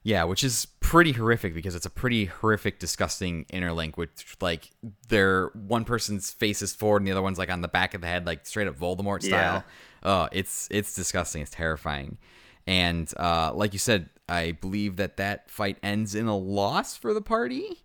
[0.04, 4.72] Yeah, which is pretty horrific because it's a pretty horrific, disgusting interlink Which like
[5.10, 8.02] their one person's face is forward and the other one's like on the back of
[8.02, 9.64] the head, like straight up Voldemort style.
[10.02, 11.42] Uh, it's it's disgusting.
[11.42, 12.18] It's terrifying.
[12.66, 17.14] And uh, like you said, I believe that that fight ends in a loss for
[17.14, 17.84] the party.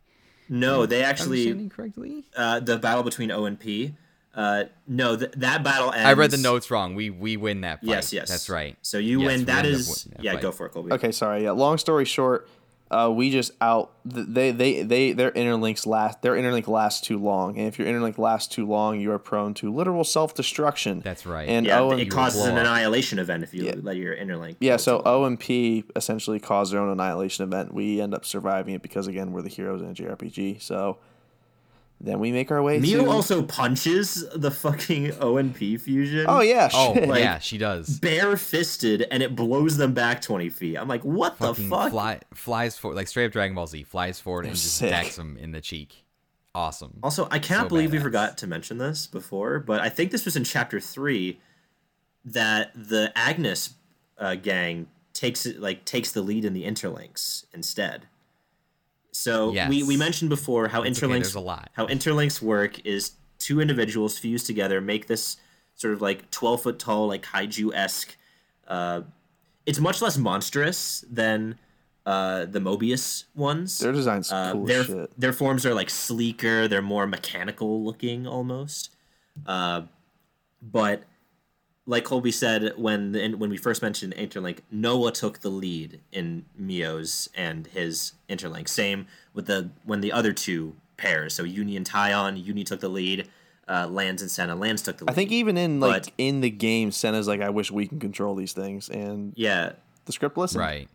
[0.48, 2.24] No, they actually Understanding correctly?
[2.36, 3.94] uh, the battle between O and P.
[4.34, 6.04] Uh, no, th- that battle ends.
[6.06, 6.94] I read the notes wrong.
[6.96, 7.88] We we win that fight.
[7.88, 8.76] Yes, yes, That's right.
[8.82, 9.38] So you Yes, win.
[9.40, 10.32] we That end is winning that yeah.
[10.32, 10.42] fight.
[10.42, 10.92] Go for it, Colby.
[10.92, 11.44] Okay, sorry.
[11.44, 11.52] Yeah.
[11.52, 12.48] Long story short,
[12.94, 13.92] uh, we just out.
[14.04, 16.22] They they they their interlinks last.
[16.22, 19.52] Their interlink lasts too long, and if your interlink lasts too long, you are prone
[19.54, 21.00] to literal self destruction.
[21.00, 21.48] That's right.
[21.48, 24.56] And Yeah, O it causes an annihilation event if you let your interlink.
[24.60, 25.02] yeah, so too.
[25.06, 27.74] O and P essentially cause their own annihilation event.
[27.74, 30.62] We end up surviving it because again we're the heroes in a JRPG.
[30.62, 30.98] So
[32.04, 33.10] then we make our way Mio to.
[33.10, 36.26] also punches the fucking O and P fusion.
[36.28, 36.92] oh yeah, Oh.
[36.92, 37.98] Like- yeah, she does.
[37.98, 40.76] bare fisted, and it blows them back twenty feet.
[40.76, 41.90] I'm like, what the fuck?
[41.90, 43.82] Fly, flies forward like straight up Dragon Ball Z.
[43.84, 44.90] Flies forward and just sick.
[44.90, 46.04] decks him in the cheek.
[46.54, 46.98] Awesome.
[47.02, 50.24] Also, I can't So believe we forgot to mention this before, but I think this
[50.24, 51.40] was in chapter three
[52.24, 53.74] that the Agnus
[54.18, 58.06] uh, gang takes it like takes the lead in the interlinks instead.
[59.16, 61.70] So we, we mentioned before how It's okay, interlinks there's a lot.
[61.74, 65.36] how interlinks work is two individuals fuse together make this
[65.76, 68.16] sort of like twelve foot tall like kaiju esque.
[68.66, 69.02] Uh,
[69.66, 71.58] it's much less monstrous than
[72.06, 73.78] uh, the Moebius ones.
[73.78, 75.20] their design's Uh, cool their shit.
[75.20, 76.66] their forms are like sleeker.
[76.68, 78.90] They're more mechanical looking almost.
[79.46, 79.82] Uh,
[80.60, 81.04] but
[81.86, 86.46] like Colby said when the, when we first mentioned Interlink, Noah took the lead in
[86.56, 88.68] Mio's and his Interlink.
[88.68, 91.34] Same with the when the other two pairs.
[91.34, 93.28] So Eunie and Taion, Eunie took the lead.
[93.66, 95.10] Uh, Lanz and Sena, Lanz took the lead.
[95.10, 97.98] I think even in like but- in the game, Sena's like, I wish we can
[97.98, 99.72] control these things, and yeah,
[100.04, 100.60] the script listened.
[100.60, 100.88] Right.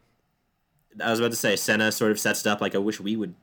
[1.04, 3.16] I was about to say Sena sort of sets it up like I wish we
[3.16, 3.34] would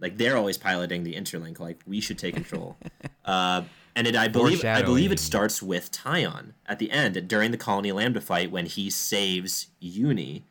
[0.00, 2.76] like they're always piloting the interlink like we should take control.
[3.24, 3.62] uh,
[3.96, 7.56] and it I believe I believe it starts with Taion at the end during the
[7.56, 10.44] Colony Lambda fight when he saves Eunie.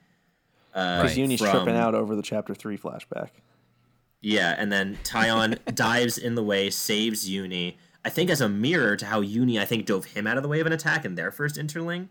[0.72, 1.18] Because Right.
[1.18, 3.30] Eunie's From- tripping out over the chapter three flashback.
[4.22, 7.78] Yeah, and then Taion dives in the way, saves Eunie.
[8.04, 10.50] I think as a mirror to how Eunie, I think, dove him out of the
[10.50, 12.10] way of an attack in their first interlink.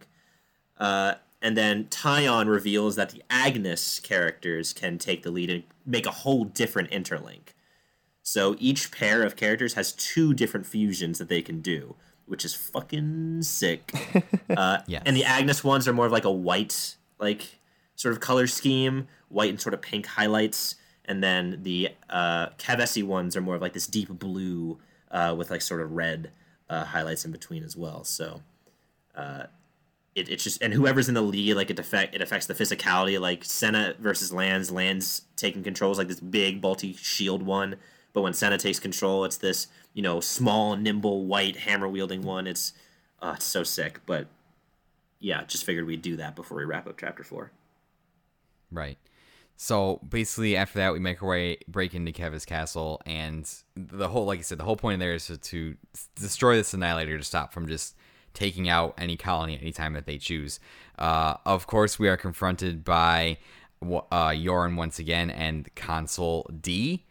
[0.78, 6.06] Uh, and then Taion reveals that the Agnus characters can take the lead and make
[6.06, 7.52] a whole different interlink.
[8.28, 11.96] So each pair of characters has two different fusions that they can do,
[12.26, 13.90] which is fucking sick.
[14.54, 15.02] Uh, Yes.
[15.06, 17.58] And the Agnus ones are more of like a white, like
[17.96, 20.74] sort of color scheme, white and sort of pink highlights,
[21.04, 24.78] and then the uh, Kevesi ones are more of like this deep blue
[25.10, 26.30] uh, with like sort of red
[26.68, 28.04] uh, highlights in between as well.
[28.04, 28.42] So
[29.14, 29.44] uh,
[30.14, 33.20] it, it's just and whoever's in the lead, like it affect it affects the physicality.
[33.20, 37.76] Like Sena versus Lanz, Lanz taking controls like this big bulky shield one,
[38.12, 42.46] but when Sena takes control, it's this you know small, nimble, white hammer wielding one.
[42.46, 42.72] It's
[43.20, 44.26] uh, it's so sick, but
[45.20, 47.52] yeah, just figured we'd do that before we wrap up chapter four.
[48.70, 48.98] Right.
[49.60, 54.24] So basically, after that, we make our way, break into Keves castle, and the whole,
[54.24, 55.76] like I said, the whole point in there is to, to
[56.14, 57.96] destroy this annihilator to stop from just
[58.34, 60.60] taking out any colony anytime that they choose.
[60.96, 63.38] Uh, of course, we are confronted by
[63.82, 67.04] uh, Yoran once again and Consul D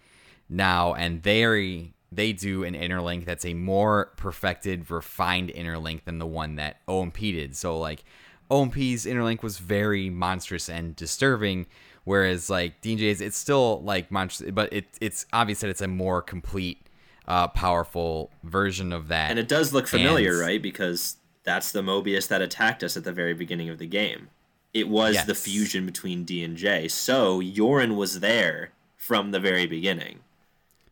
[0.50, 6.26] now, and they they do an interlink that's a more perfected, refined interlink than the
[6.26, 7.56] one that OMP did.
[7.56, 8.04] So like
[8.50, 11.68] OMP's interlink was very monstrous and disturbing,
[12.06, 16.22] whereas like DJ's it's still like monstrous, but it it's obvious that it's a more
[16.22, 16.88] complete,
[17.28, 19.30] uh, powerful version of that.
[19.30, 20.62] And it does look familiar, And- right?
[20.62, 24.30] Because that's the Moebius that attacked us at the very beginning of the game.
[24.74, 26.88] It was the fusion between D and J.
[26.88, 30.20] So Yoran was there from the very beginning.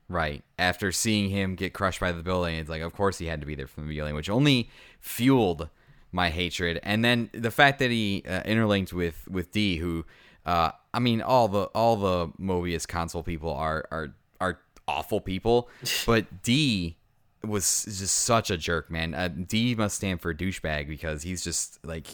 [0.07, 0.43] Right.
[0.59, 3.47] After seeing him get crushed by the building, it's like, of course he had to
[3.47, 4.69] be there from the beginning, which only
[4.99, 5.69] fueled
[6.11, 6.79] my hatred.
[6.83, 10.05] And then the fact that he uh, interlinked with with D, who,
[10.45, 15.69] uh, I mean, all the all the Moebius consul people are are are awful people,
[16.05, 16.97] but D
[17.43, 19.13] was just such a jerk, man.
[19.15, 22.07] Uh, D must stand for douchebag because he's just like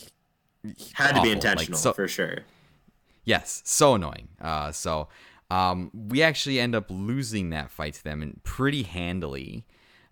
[0.94, 1.24] Had to awful.
[1.24, 2.40] be Like, intentional so- for sure.
[3.24, 4.30] Yes, so annoying.
[4.42, 5.08] Uh, so
[5.52, 9.66] um, we actually end up losing that fight to them and pretty handily.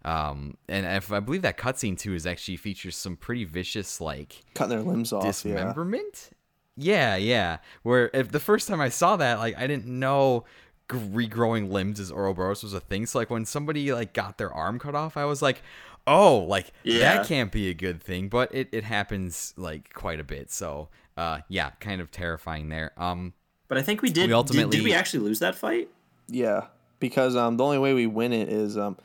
[0.03, 4.43] Um, and if I believe that cutscene too is actually features some pretty vicious like
[4.53, 5.23] Cutting their limbs off.
[5.23, 5.29] Yeah.
[5.31, 6.29] dismemberment.
[6.75, 7.15] Yeah.
[7.15, 10.45] yeah, Where if the first time I saw that, like I didn't know
[10.89, 13.05] regrowing limbs as Ouroboros was a thing.
[13.05, 15.61] So like when somebody like got their arm cut off, I was like,
[16.07, 16.99] oh, like Yeah.
[17.17, 18.27] that can't be a good thing.
[18.29, 20.51] But it, it happens like quite a bit.
[20.51, 22.91] So uh, yeah, kind of terrifying there.
[22.97, 23.33] Um,
[23.69, 24.23] But I think we did.
[24.23, 25.87] We did- ultimately- did, we actually lose that fight?
[26.27, 26.65] Yeah,
[26.99, 28.97] because um, the only way we win it is um,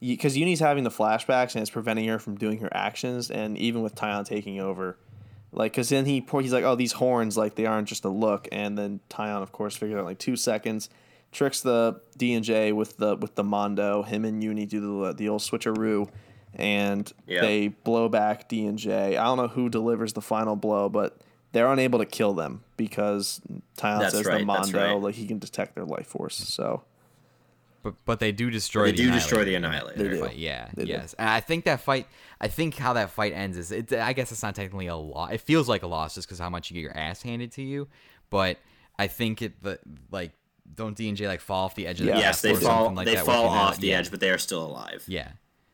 [0.00, 3.82] because Eunie's having the flashbacks and it's preventing her from doing her actions, and even
[3.82, 4.96] with Taion taking over,
[5.50, 8.08] like, because then he pour- he's like, oh, these horns, like they aren't just a
[8.10, 10.88] look, and then Taion, of course, figures out like two seconds,
[11.32, 14.02] tricks the D and J with the with the Mondo.
[14.02, 16.08] Him and Eunie do the the old switcheroo,
[16.54, 17.40] and Yeah.
[17.40, 19.16] they blow back D and J.
[19.16, 21.18] I don't know who delivers the final blow, but.
[21.52, 23.40] They're unable to kill them because
[23.76, 25.02] Taion says right, the that's Mondo, right.
[25.02, 26.36] like he can detect their life force.
[26.36, 26.82] So
[27.82, 28.86] But but they do destroy.
[28.86, 30.02] They the do destroy the Annihilator in Annihilator.
[30.02, 30.24] that They do.
[30.24, 30.68] fight, Yeah.
[30.74, 30.90] They do.
[30.90, 31.14] yes.
[31.18, 32.06] And I think that fight.
[32.40, 33.72] I think how that fight ends is.
[33.72, 35.32] It, I guess it's not technically a loss.
[35.32, 37.62] It feels like a loss just because how much you get your ass handed to
[37.62, 37.88] you.
[38.30, 38.58] But
[38.98, 39.78] I think it the
[40.10, 40.32] like
[40.74, 42.18] don't D and J like fall off the edge of the Yeah.
[42.18, 42.92] Yes, castle they or fall.
[42.94, 43.98] like they that, fall off not- the yeah.
[43.98, 45.02] edge, but they are still alive.
[45.08, 45.30] Yeah.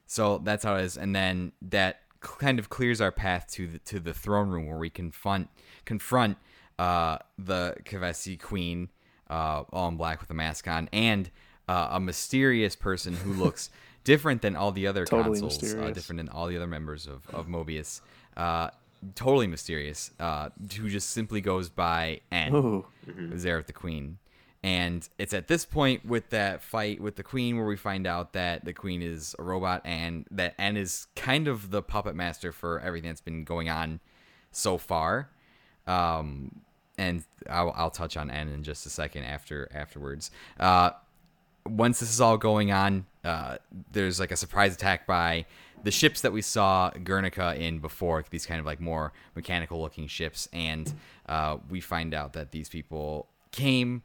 [0.06, 3.78] So that's how it is, and then that kind of clears our path to the
[3.80, 5.48] to the throne room where we confront
[5.84, 6.38] confront
[6.78, 8.88] uh, the Kevesi Queen,
[9.30, 11.30] uh, all in black with a mask on, and
[11.68, 13.70] uh, a mysterious person who looks
[14.04, 17.28] different than all the other Totally consuls, uh, different than all the other members of
[17.30, 18.00] of Moebius.
[18.36, 18.70] Uh,
[19.14, 20.10] totally mysterious.
[20.18, 20.48] Uh,
[20.78, 22.54] who just simply goes by N.
[22.54, 22.86] Ooh.
[23.06, 24.18] Is there with the queen.
[24.64, 28.32] And it's at this point with that fight with the queen where we find out
[28.32, 32.50] that the queen is a robot and that N is kind of the puppet master
[32.50, 34.00] for everything that's been going on
[34.52, 35.28] so far.
[35.86, 36.62] Um,
[36.96, 40.30] and I'll, I'll touch on N in just a second after afterwards.
[40.58, 40.92] Uh,
[41.66, 43.58] once this is all going on, uh,
[43.92, 45.44] there's like a surprise attack by
[45.82, 50.06] the ships that we saw Guernica in before, these kind of like more mechanical looking
[50.06, 50.48] ships.
[50.54, 50.90] And
[51.28, 54.02] uh, we find out that these people came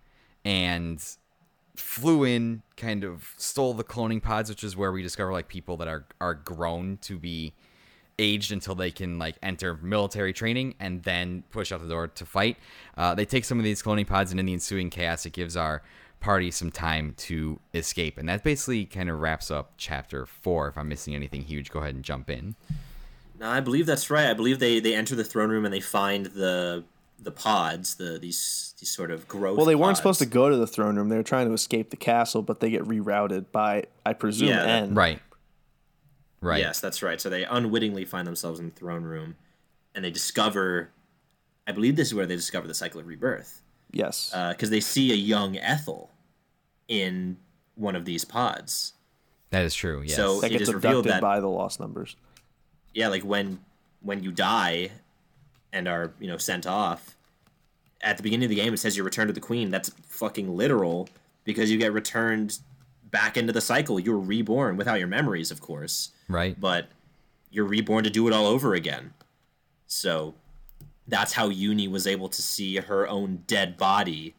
[0.50, 1.06] and
[1.76, 5.78] flew in, kind of stole the cloning pods, which is where we discover like people
[5.78, 7.54] that are, are grown to be
[8.18, 12.26] aged until they can like enter military training and then push out the door to
[12.26, 12.58] fight.
[12.98, 15.56] Uh, they take some of these cloning pods, and in the ensuing chaos, it gives
[15.56, 15.84] our
[16.20, 20.68] party some time to escape, and that basically kind of wraps up chapter four.
[20.70, 22.56] If I'm missing anything huge, go ahead and jump in.
[23.40, 24.32] No, I believe that's right.
[24.32, 26.84] I believe they they enter the throne room and they find the
[27.22, 29.58] the pods, the these these sort of growth.
[29.58, 30.00] Well, they weren't pods.
[30.00, 31.10] supposed to go to the throne room.
[31.10, 34.64] They were trying to escape the castle, but they get rerouted by, I presume, Yeah,
[34.64, 34.94] N.
[34.96, 35.20] Right.
[36.42, 36.60] Right.
[36.60, 37.20] Yes, that's right.
[37.20, 39.36] So they unwittingly find themselves in the throne room,
[39.94, 40.92] and they discover.
[41.68, 44.32] I believe this is where they discover the cycle of rebirth, Yes.
[44.34, 46.10] Uh, because they see a young Ethel
[46.88, 47.38] in
[47.76, 48.94] one of these pods.
[49.52, 50.02] That is true.
[50.02, 50.16] Yes.
[50.16, 52.16] So- that it gets is revealed that- by the lost numbers.
[52.94, 53.60] yeah, like when
[54.02, 54.90] when you die
[55.74, 57.16] and are you know sent off
[58.02, 59.70] at the beginning of the game, it says you return to the queen.
[59.70, 61.10] That's fucking literal
[61.44, 62.60] because you get returned
[63.12, 64.00] back into the cycle.
[64.00, 66.60] You're reborn without your memories, of course, right.
[66.60, 66.90] but
[67.52, 69.14] you're reborn to do it all over again.
[69.88, 70.36] So
[71.08, 74.36] that's how Eunie was able to see her own dead body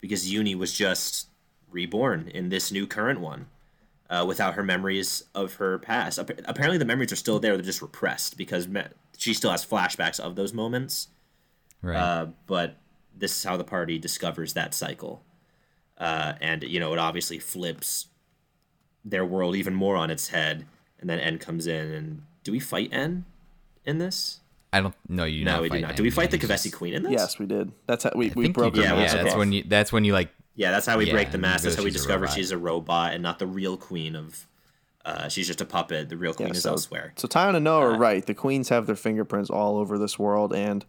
[0.00, 1.28] because Eunie was just
[1.70, 3.46] reborn in this new current one
[4.08, 6.18] uh, without her memories of her past.
[6.18, 8.82] Apparently, the memories are still there; they're just repressed because me-
[9.18, 11.08] she still has flashbacks of those moments.
[11.82, 11.96] right.
[11.96, 12.76] Uh, but
[13.16, 15.22] this is how the party discovers that cycle,
[15.98, 18.06] uh, and you know it obviously flips
[19.04, 20.66] their world even more on its head.
[21.00, 23.24] And then N comes in, and do we fight N
[23.84, 24.40] in this?
[24.72, 24.94] I don't.
[25.08, 25.44] No, you.
[25.44, 25.90] No, not we do not.
[25.90, 25.96] N.
[25.96, 27.12] Do we fight the You Kevesi just- Queen in this?
[27.12, 27.70] Yes, we did.
[27.86, 28.82] That's how we, I we broke her.
[28.82, 29.38] Yeah, Yeah, that's off.
[29.38, 29.62] when you.
[29.66, 30.30] That's when you like.
[30.54, 31.64] Yeah, that's how we Yeah, break the mask.
[31.64, 34.46] That's how we she's a discover she's a robot and not the real queen of.
[35.06, 36.08] Uh, she's just a puppet.
[36.08, 37.12] The real queen Yeah, is so, elsewhere.
[37.16, 38.26] So Taion and Noah are right.
[38.26, 40.84] The queens have their fingerprints all over this world, and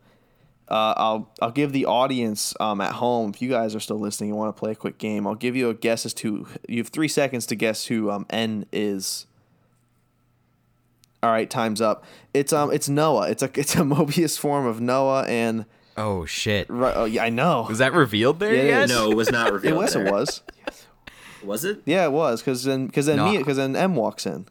[0.70, 4.32] uh, I'll I'll give the audience um, at home, if you guys are still listening
[4.32, 6.80] and want to play a quick game, I'll give you a guess as to you
[6.80, 9.28] have three seconds to guess who um, N is.
[11.24, 12.04] All right, time's up.
[12.34, 13.30] It's um it's Noah.
[13.30, 15.66] It's a it's a Moebius form of Noah, and
[15.96, 16.70] Oh shit.
[16.70, 17.66] right, oh yeah, I know.
[17.70, 18.90] Was that revealed there Yeah, yet?
[18.90, 19.74] No, it was not revealed.
[19.76, 19.94] It was.
[19.94, 20.06] there.
[20.08, 20.44] It was.
[21.48, 21.82] Was it?
[21.86, 22.42] Yeah, it was.
[22.42, 23.44] Because then because then No.
[23.44, 24.46] then M walks in.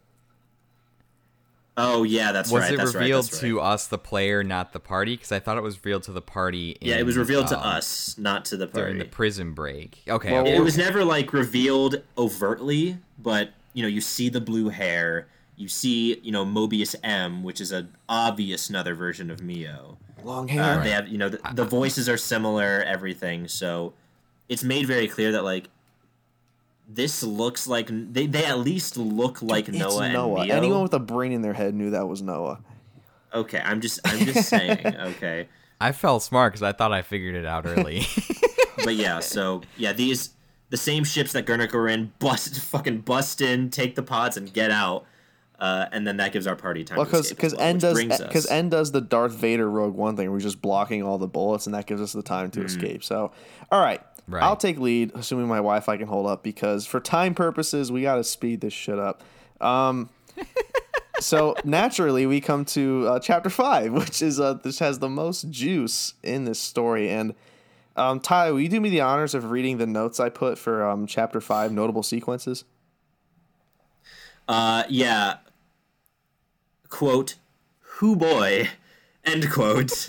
[1.78, 2.72] Oh yeah, that's Was right.
[2.72, 5.14] it revealed right, that's to us, the player, not the party?
[5.14, 6.70] Because I thought it was revealed to the party.
[6.80, 8.80] In, Yeah, it was revealed to um, us, not to the party.
[8.80, 10.02] during the prison break.
[10.08, 10.32] Okay.
[10.32, 10.56] Well, okay.
[10.56, 15.68] it was never like revealed overtly, but you know, you see the blue hair, you
[15.68, 19.98] see, you know, Moebius M, which is an obvious another version of Mio.
[20.24, 20.82] Long Uh, hair.
[20.82, 23.48] They have, you know, the, the voices are similar, everything.
[23.48, 23.92] So
[24.48, 25.68] it's made very clear that like
[26.88, 30.40] this looks like they, they at least look like it's Noah, Noah.
[30.40, 30.56] and Mio.
[30.56, 32.60] Anyone with a brain in their head knew that was Noah.
[33.34, 34.86] Okay, I'm just I'm just saying.
[34.86, 35.48] Okay,
[35.80, 38.02] I felt smart because I thought I figured it out early.
[38.84, 40.30] but yeah, so yeah, these
[40.70, 44.52] the same ships that Gurnik are in bust fucking bust in, take the pods, and
[44.52, 45.04] get out.
[45.58, 46.98] Uh, and then that gives our party time.
[46.98, 50.14] Well, because because well, N does because us- N does the Darth Vader Rogue One
[50.16, 50.30] thing.
[50.30, 52.60] We're just blocking all the bullets, and that gives us the time Mm-hmm.
[52.60, 53.02] to escape.
[53.04, 53.32] So,
[53.72, 54.42] all right, Right.
[54.42, 58.16] I'll take lead, assuming my Wi-Fi can hold up, because for time purposes, we got
[58.16, 59.22] to speed this shit up.
[59.60, 60.10] Um,
[61.20, 65.50] so naturally, we come to uh, chapter five, which is uh, this has the most
[65.50, 67.08] juice in this story.
[67.08, 67.34] And
[67.94, 70.84] um, Ty, will you do me the honors of reading the notes I put for
[70.84, 72.64] um, chapter five, notable sequences?
[74.48, 75.38] Uh, yeah.
[76.88, 77.36] Quote,
[77.80, 78.70] "Who boy,"
[79.26, 80.08] end quote.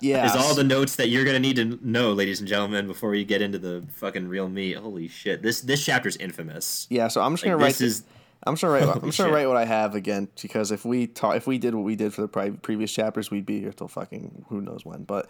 [0.00, 3.14] Yeah, is all the notes that you're gonna need to know, ladies and gentlemen, before
[3.14, 4.76] you get into the fucking real meat.
[4.76, 5.42] Holy shit!
[5.42, 6.86] This this chapter's infamous.
[6.90, 7.08] yeah.
[7.08, 8.04] So I'm just gonna write this is
[8.46, 8.82] I'm just gonna write.
[8.82, 9.34] I'm just gonna shit.
[9.34, 12.14] write what I have again because if we talk, if we did what we did
[12.14, 15.02] for the pri- previous chapters, we'd be here till fucking who knows when.
[15.04, 15.28] But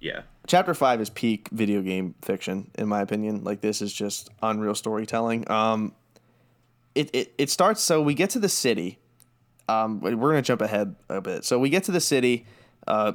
[0.00, 0.22] yeah.
[0.46, 3.42] chapter five is peak video game fiction, in my opinion.
[3.42, 5.50] Like this is just unreal storytelling.
[5.50, 5.94] Um,
[6.94, 7.82] it it it starts.
[7.82, 8.98] So we get to the city.
[9.68, 11.44] Um, we're gonna jump ahead a bit.
[11.44, 12.46] So we get to the city.
[12.86, 13.12] Uh,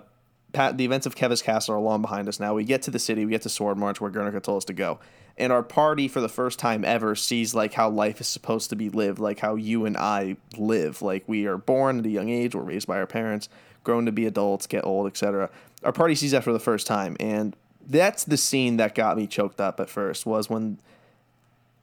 [0.53, 2.53] Pat, the events of Keves Castle are long behind us now.
[2.53, 4.99] We get to the city, we get to Swordmarch, where Guernica told us to go.
[5.37, 8.75] And our party, for the first time ever, sees like how life is supposed to
[8.75, 11.01] be lived, like how you and I live.
[11.01, 13.47] Like we are born at a young age, we're raised by our parents,
[13.83, 15.49] grown to be adults, get old, etc.
[15.83, 17.55] Our party sees that for the first time, and
[17.87, 20.25] that's the scene that got me choked up at first.
[20.25, 20.79] Was when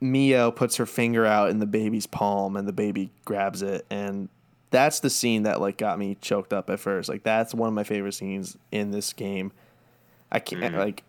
[0.00, 4.28] Mio puts her finger out in the baby's palm, and the baby grabs it, and
[4.70, 7.08] that's the scene that like got me choked up at first.
[7.08, 9.52] Like that's one of my favorite scenes in this game.
[10.30, 11.02] I can't like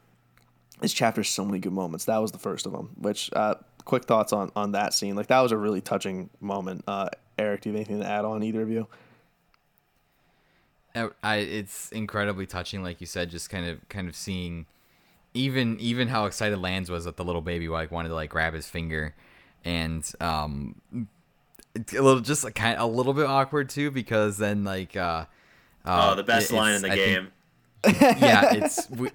[0.81, 2.05] this chapter has so many good moments.
[2.05, 2.91] That was the first of them.
[2.97, 3.55] Which uh,
[3.85, 5.15] quick thoughts on on that scene?
[5.15, 6.83] Like that was a really touching moment.
[6.87, 8.87] Uh, Eric, do you have anything to add on either of you?
[10.95, 14.65] I, I- it's incredibly touching, like you said, just kind of kind of seeing
[15.33, 18.53] even even how excited Lanz was that the little baby like wanted to like grab
[18.53, 19.13] his finger,
[19.63, 21.07] and um, it's
[21.97, 25.25] a little just like, kind a little bit awkward too because then like uh,
[25.85, 27.27] uh Oh, the best it- line in the I game.
[27.83, 29.09] think- yeah, it's we,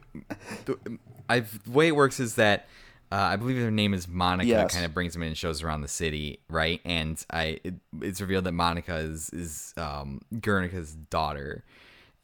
[0.65, 2.67] the, I've the way it works is that
[3.13, 4.49] uh, I believe her name is Monica.
[4.49, 4.73] Yes.
[4.73, 6.81] Kind of brings him in and shows around the city, right?
[6.85, 11.63] And I it, it's revealed that Monica is is um, Guernica's daughter,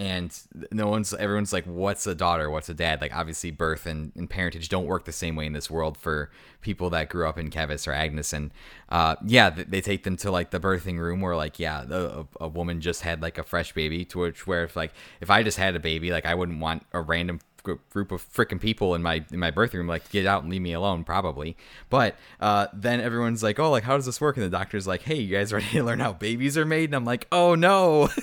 [0.00, 0.34] and
[0.72, 2.48] no one's everyone's like what's a daughter?
[2.48, 3.02] What's a dad?
[3.02, 6.30] Like obviously birth and, and parentage don't work the same way in this world for
[6.62, 8.32] people that grew up in Keves or Agnus.
[8.32, 8.50] And
[8.88, 12.48] uh, yeah they take them to like the birthing room where like yeah a, a,
[12.48, 15.58] woman just had like a fresh baby to which where if like if I just
[15.58, 19.24] had a baby like I wouldn't want a random group of freaking people in my
[19.32, 21.56] in my birth room like get out and leave me alone probably
[21.88, 25.02] but uh, then everyone's like oh like how does this work and the doctor's like
[25.02, 28.08] hey you guys ready to learn how babies are made and i'm like oh no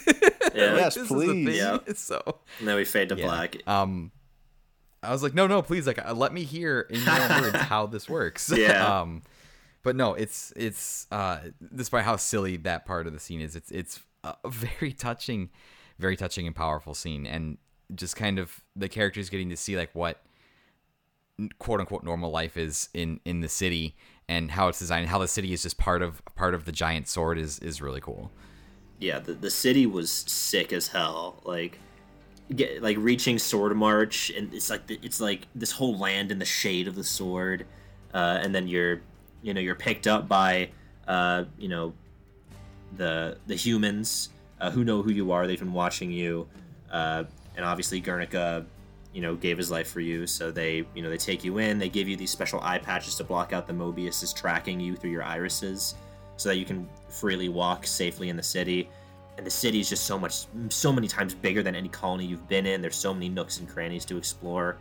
[0.57, 0.75] Yeah.
[0.75, 1.55] yes, please.
[1.55, 1.77] Yeah.
[1.95, 2.21] So
[2.59, 3.25] and then we fade to yeah.
[3.25, 3.67] black.
[3.67, 4.11] Um,
[5.03, 7.55] I was like, no, no, please, like, uh, let me hear in your own words
[7.57, 8.51] how this works.
[8.55, 9.01] Yeah.
[9.01, 9.21] um,
[9.83, 11.39] but no, it's it's uh,
[11.73, 15.49] despite how silly that part of the scene is, it's it's a very touching,
[15.97, 17.57] very touching and powerful scene, and
[17.95, 20.21] just kind of the characters getting to see like what
[21.59, 23.95] quote unquote normal life is in in the city
[24.27, 27.07] and how it's designed how the city is just part of part of the giant
[27.07, 28.31] sword is is really cool
[28.99, 31.41] yeah, the, the city was sick as hell.
[31.43, 31.79] Like,
[32.55, 36.45] get like reaching Swordmarch, and it's like the, it's like this whole land in the
[36.45, 37.65] shade of the sword,
[38.13, 39.01] uh, and then you're,
[39.41, 40.69] you know, you're picked up by,
[41.07, 41.93] uh, you know,
[42.95, 45.45] the the humans uh, who know who you are.
[45.45, 46.47] They've been watching you,
[46.91, 47.25] uh,
[47.57, 48.65] and obviously Guernica,
[49.11, 50.27] you know, gave his life for you.
[50.27, 51.79] So they, you know, they take you in.
[51.79, 54.95] They give you these special eye patches to block out the Moebius is tracking you
[54.95, 55.95] through your irises
[56.37, 58.89] so that you can freely walk safely in the city.
[59.37, 62.47] And the city is just so much, so many times bigger than any colony you've
[62.47, 62.81] been in.
[62.81, 64.77] There's so many nooks and crannies to explore,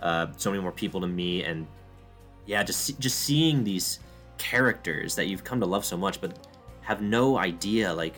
[0.00, 1.66] uh, so many more people to meet, and
[2.46, 3.98] yeah, just just seeing these
[4.38, 6.48] characters that you've come to love so much, but
[6.80, 8.14] have no idea like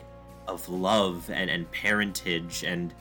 [0.46, 2.94] of love and and parentage and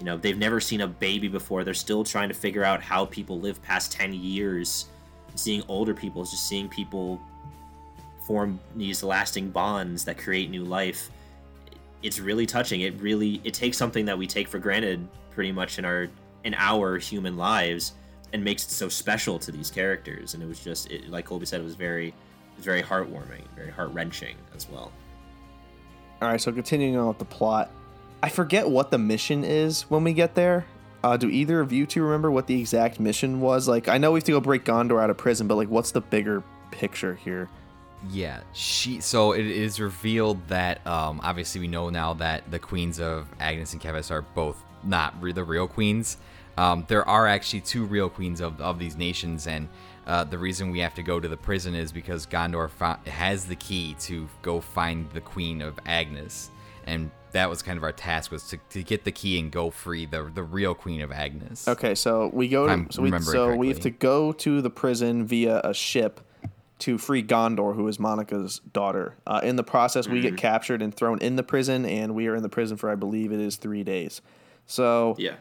[0.00, 1.62] you know they've never seen a baby before.
[1.62, 4.86] They're still trying to figure out how people live past 10 years.
[5.36, 7.20] Seeing older people just seeing people
[8.26, 11.10] form these lasting bonds that create new life
[12.02, 12.80] it's really touching.
[12.82, 16.08] It really it takes something that we take for granted pretty much in our
[16.44, 17.92] in our human lives
[18.32, 20.34] and makes it so special to these characters.
[20.34, 23.42] And it was just it, like colby said it was very it was very heartwarming
[23.54, 24.92] very heart-wrenching as well.
[26.22, 27.70] All right so continuing on with the plot
[28.22, 30.66] i forget what the mission is when we get there
[31.02, 34.12] uh, do either of you two remember what the exact mission was like i know
[34.12, 37.14] we have to go break ghondor out of prison but like what's the bigger picture
[37.14, 37.48] here
[38.08, 39.00] yeah, she.
[39.00, 43.72] So it is revealed that um, obviously we know now that the queens of Agnus
[43.72, 46.16] and Keves are both not re- the real queens.
[46.56, 49.68] Um, there are actually two real queens of, of these nations, and
[50.06, 52.70] uh, the reason we have to go to the prison is because Ghondor
[53.06, 56.50] has the key to go find the queen of Agnus,
[56.86, 59.70] and that was kind of our task was to, to get the key and go
[59.70, 61.68] free the the real queen of Agnus.
[61.68, 62.66] Okay, so we go.
[62.66, 66.20] To, so we, so we have to go to the prison via a ship
[66.80, 69.14] to free Ghondor, who is Monica's daughter.
[69.26, 70.14] Uh, in the process, mm-hmm.
[70.14, 70.38] we get mm.
[70.38, 73.32] captured and thrown in the prison, and we are in the prison for, I believe,
[73.32, 74.20] it is three days.
[74.66, 75.34] So, yeah.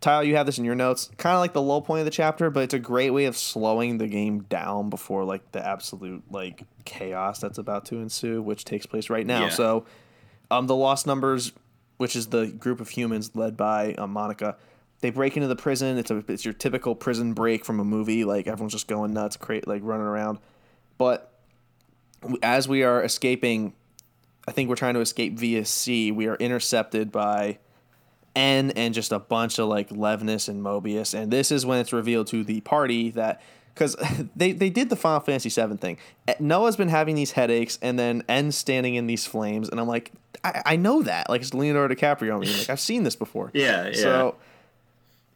[0.00, 2.10] Tyler, you have this in your notes, kind of like the low point of the
[2.10, 6.22] chapter, but it's a great way of slowing the game down before like the absolute
[6.30, 9.44] like chaos that's about to ensue, which takes place right now.
[9.44, 9.50] Yeah.
[9.50, 9.86] So,
[10.50, 11.52] um, the Lost Numbers,
[11.96, 14.56] which is the group of humans led by um, Monica,
[15.00, 15.98] they break into the prison.
[15.98, 18.24] It's a it's your typical prison break from a movie.
[18.24, 20.38] Like everyone's just going nuts, create like running around.
[20.96, 21.30] But
[22.42, 23.74] as we are escaping,
[24.48, 26.10] I think we're trying to escape via sea.
[26.10, 27.58] We are intercepted by
[28.34, 31.14] N and just a bunch of like Levnis and Moebius.
[31.14, 33.42] And this is when it's revealed to the party that
[33.74, 33.96] because
[34.36, 35.98] they, they did the Final Fantasy VII thing.
[36.38, 40.12] Noah's been having these headaches, and then N standing in these flames, and I'm like,
[40.42, 41.28] I, I know that.
[41.28, 42.36] Like it's Leonardo DiCaprio.
[42.36, 43.50] I mean, like I've seen this before.
[43.54, 43.92] Yeah, yeah.
[43.92, 44.36] So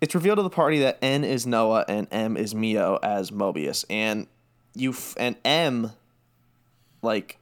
[0.00, 3.84] it's revealed to the party that N is Noah and M is Mio as Moebius,
[3.90, 4.26] and
[4.74, 5.92] you f- and M
[7.02, 7.38] like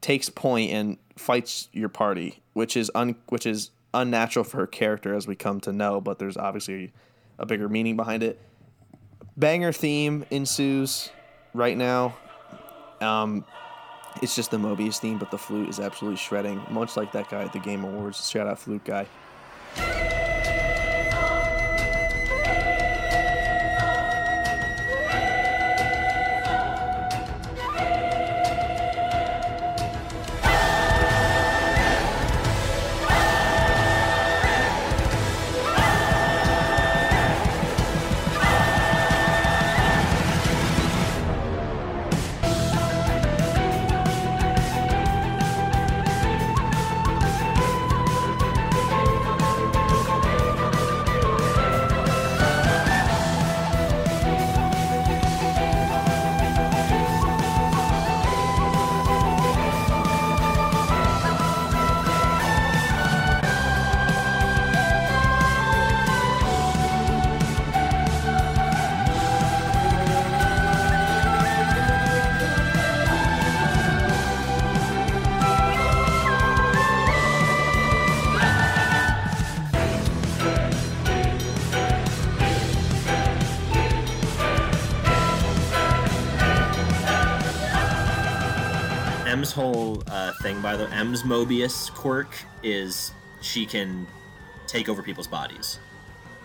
[0.00, 5.14] takes point and fights your party, which is un which is unnatural for her character
[5.14, 6.92] as we come to know, but there's obviously
[7.38, 8.40] a bigger meaning behind it.
[9.36, 11.10] Banger theme ensues
[11.54, 12.16] right now.
[13.00, 13.44] Um,
[14.22, 17.42] it's just the Moebius theme, but the flute is absolutely shredding, much like that guy
[17.42, 18.30] at the Game Awards.
[18.30, 19.06] Shout out flute guy.
[91.22, 94.06] Moebius quirk is she can
[94.66, 95.78] take over people's bodies.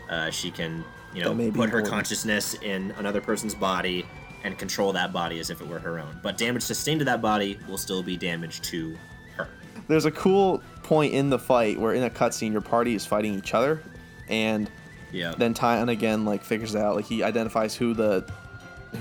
[0.09, 0.83] Uh, she can,
[1.13, 4.05] you know, put her consciousness in another person's body
[4.43, 6.19] and control that body as if it were her own.
[6.23, 8.97] But damage sustained to that body will still be damage to
[9.35, 9.47] her.
[9.87, 13.33] There's a cool point in the fight where in a cutscene your party is fighting
[13.37, 13.81] each other,
[14.27, 14.69] and
[15.11, 15.33] Yeah.
[15.37, 18.25] then Taion again like figures out like he identifies who the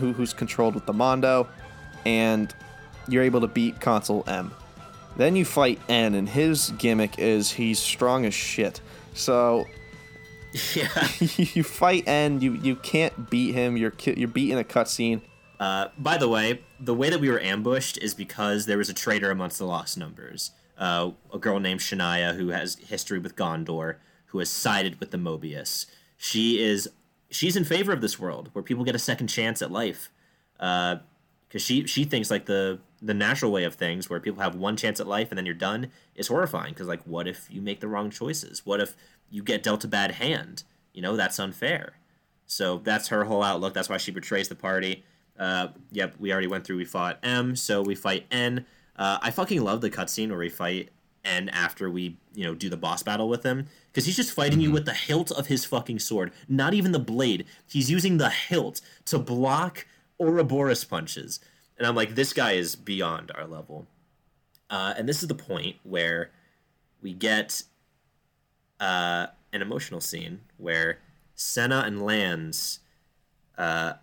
[0.00, 1.48] who who's controlled with the Mondo,
[2.04, 2.54] and
[3.08, 4.50] you're able to beat Consul M.
[5.18, 8.80] Then you fight N, and his gimmick is he's strong as shit.
[9.14, 9.66] So
[10.74, 10.88] yeah.
[11.36, 13.76] you fight N, you you can't beat him.
[13.76, 15.20] You're ki- you're beating a cutscene.
[15.58, 18.94] Uh, by the way, the way that we were ambushed is because there was a
[18.94, 20.52] traitor amongst the lost numbers.
[20.78, 23.96] Uh, a girl named Shania who has history with Ghondor,
[24.26, 25.86] who has sided with the Moebius.
[26.16, 26.88] She is
[27.28, 30.12] she's in favor of this world where people get a second chance at life,
[30.58, 31.00] because
[31.56, 35.00] she she thinks like the the natural way of things where people have one chance
[35.00, 36.72] at life and then you're done is horrifying.
[36.72, 38.64] Because like, what if you make the wrong choices?
[38.64, 38.96] What if
[39.30, 40.64] you get dealt a bad hand?
[40.92, 41.94] You know that's unfair.
[42.46, 43.74] So that's her whole outlook.
[43.74, 45.04] That's why she betrays the party.
[45.38, 46.78] Uh, yep, we already went through.
[46.78, 48.66] We fought M, so we fight N.
[48.96, 50.88] Uh, I fucking love the cutscene where we fight
[51.24, 54.60] N after we, you know, do the boss battle with him because he's just fighting
[54.60, 57.44] you with the hilt of his fucking sword, not even the blade.
[57.68, 59.86] He's using the hilt to block
[60.18, 61.38] Ouroboros punches,
[61.78, 63.86] and I'm like, this guy is beyond our level.
[64.68, 66.30] Uh, and this is the point where
[67.00, 67.62] we get
[68.80, 70.98] uh, an emotional scene where
[71.34, 72.80] Sena and Lanz
[73.56, 73.94] uh,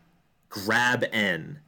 [0.50, 1.60] grab N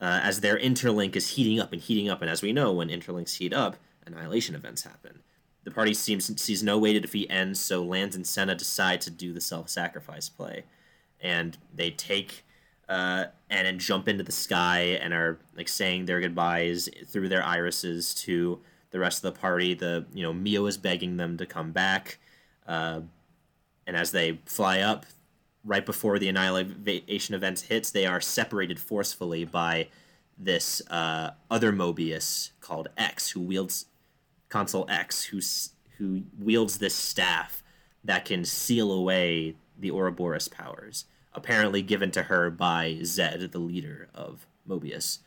[0.00, 2.22] uh, as their interlink is heating up and heating up.
[2.22, 3.76] And as we know, when interlinks heat up,
[4.06, 5.20] annihilation events happen.
[5.62, 9.10] The party seems sees no way to defeat N, so Lanz and Sena decide to
[9.10, 10.64] do the self-sacrifice play,
[11.20, 12.44] and they take
[12.90, 18.12] uh, and jump into the sky and are like saying their goodbyes through their irises
[18.14, 18.60] to
[18.90, 19.74] the rest of the party.
[19.74, 22.18] The you know Mio is begging them to come back.
[22.66, 23.02] Uh,
[23.86, 25.06] and as they fly up,
[25.64, 29.88] right before the annihilation event hits, they are separated forcefully by
[30.36, 33.86] this uh, other Moebius called X, who wields
[34.48, 35.40] Consul X, who
[35.98, 37.62] who wields this staff
[38.02, 41.04] that can seal away the Ouroboros powers,
[41.34, 45.18] apparently given to her by Zed, the leader of Moebius.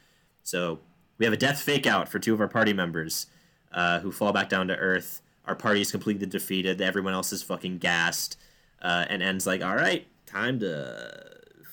[0.43, 0.79] So
[1.17, 3.27] we have a death fake out for two of our party members
[3.71, 5.21] uh, who fall back down to Earth.
[5.45, 6.81] Our party is completely defeated.
[6.81, 8.37] Everyone else is fucking gassed.
[8.81, 11.23] Uh, and ends like, all right, time to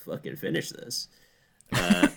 [0.05, 1.09] fucking finish this.
[1.73, 2.07] Uh,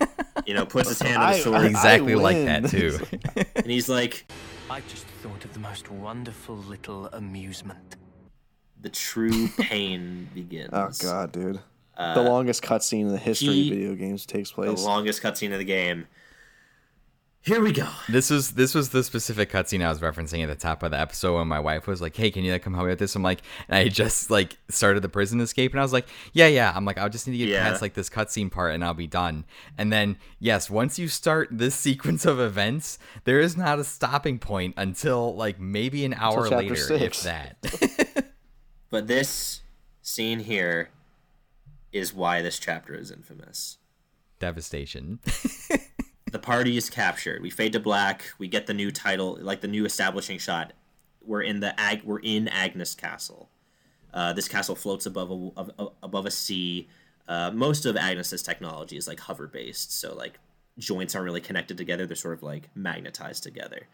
[0.46, 2.98] you know, puts his hand on the sword, I- Exactly like that too.
[3.56, 4.24] and he's like,
[4.70, 7.96] I just thought of the most wonderful little amusement.
[8.80, 10.70] the true pain begins.
[10.72, 11.60] Oh god, dude.
[11.96, 14.80] The uh, longest cutscene in the history he- of video games takes place.
[14.80, 16.06] The longest cutscene of the game.
[17.42, 17.86] Here we go.
[18.08, 20.98] This was this was the specific cutscene I was referencing at the top of the
[20.98, 23.14] episode when my wife was like, "Hey, can you like come help me with this?"
[23.14, 26.46] I'm like, and I just like started the prison escape, and I was like, "Yeah,
[26.46, 27.68] yeah." I'm like, "I'll just need to get Yeah.
[27.68, 29.44] past like this cutscene part, and I'll be done."
[29.76, 34.38] And then, yes, once you start this sequence of events, there is not a stopping
[34.38, 37.58] point until like maybe an hour chapter later, if that.
[38.88, 39.60] But this
[40.00, 40.88] scene here
[41.94, 43.78] is why this chapter is infamous.
[44.40, 45.20] Devastation.
[46.32, 47.40] the party is captured.
[47.40, 48.24] We fade to black.
[48.38, 50.72] We get the new title, like the new establishing shot.
[51.22, 52.02] We're in the Ag.
[52.04, 53.48] We're in Agnus Castle.
[54.12, 56.88] Uh, this castle floats above a of- above a sea.
[57.26, 60.38] Uh, most of Agnus's technology is like hover based, so like
[60.76, 62.06] joints aren't really connected together.
[62.06, 63.86] They're sort of like magnetized together.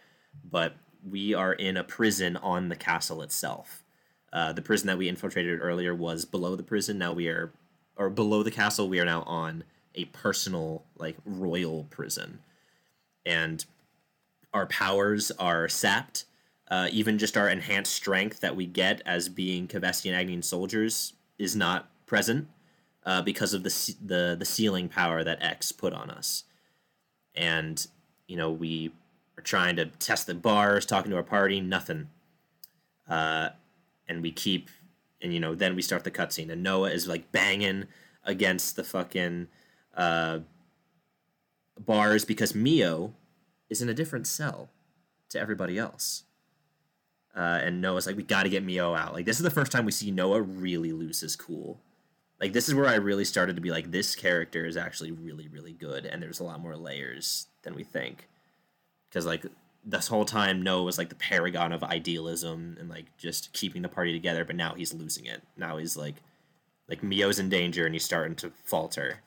[0.50, 0.74] But
[1.08, 3.84] we are in a prison on the castle itself.
[4.32, 6.98] Uh, the prison that we infiltrated earlier was below the prison.
[6.98, 7.52] Now we are,
[8.00, 9.62] or below the castle, we are now on
[9.94, 12.38] a personal, like royal prison,
[13.26, 13.66] and
[14.54, 16.24] our powers are sapped.
[16.68, 21.54] Uh, even just our enhanced strength that we get as being Kavestian Agnian soldiers is
[21.54, 22.48] not present
[23.04, 26.44] uh, because of the the the ceiling power that X put on us,
[27.34, 27.86] and
[28.26, 28.92] you know we
[29.36, 32.08] are trying to test the bars, talking to our party, nothing.
[33.06, 33.50] Uh,
[34.08, 34.70] and we keep,
[35.22, 37.86] and you know, then we start the cutscene, and Noah is like banging
[38.24, 39.48] against the fucking
[39.96, 40.40] uh,
[41.78, 43.14] bars because Mio
[43.68, 44.70] is in a different cell
[45.30, 46.24] to everybody else.
[47.34, 49.14] Uh, and Noah's like, we got to get Mio out.
[49.14, 51.80] Like, this is the first time we see Noah really lose his cool.
[52.40, 55.46] Like, this is where I really started to be like, this character is actually really,
[55.46, 58.28] really good, and there's a lot more layers than we think.
[59.08, 59.46] Because, like,
[59.84, 63.88] this whole time, Noah was like the paragon of idealism and like just keeping the
[63.88, 65.42] party together, but now he's losing it.
[65.56, 66.16] Now he's like,
[66.88, 69.20] like Mio's in danger and he's starting to falter.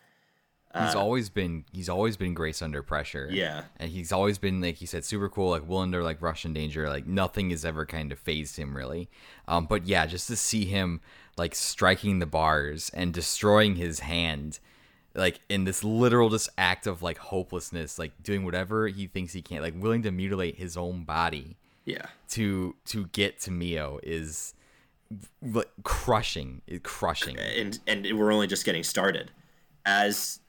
[0.79, 3.27] he's always been he's always been grace under pressure.
[3.31, 3.63] Yeah.
[3.77, 6.53] and he's always been like he said, super cool, like willing to like rush in
[6.53, 6.87] danger.
[6.87, 9.09] Like nothing has ever kind of phased him really.
[9.47, 11.01] Um, but yeah, just to see him
[11.37, 14.59] like striking the bars and destroying his hand.
[15.15, 19.41] Like in this literal just act of like hopelessness, like doing whatever he thinks he
[19.41, 22.07] can, like willing to mutilate his own body Yeah.
[22.29, 24.53] to to get to Mio is
[25.41, 27.37] like crushing, it crushing.
[27.37, 29.29] and and we're only just getting started
[29.85, 30.39] as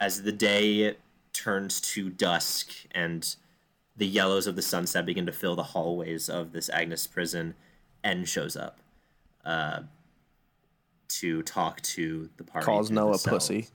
[0.00, 0.96] as the day
[1.32, 3.36] turns to dusk and
[3.96, 7.54] the yellows of the sunset begin to fill the hallways of this agnus prison
[8.02, 8.78] n shows up
[9.44, 9.80] uh
[11.08, 13.68] to talk to the party Calls Noah pussy.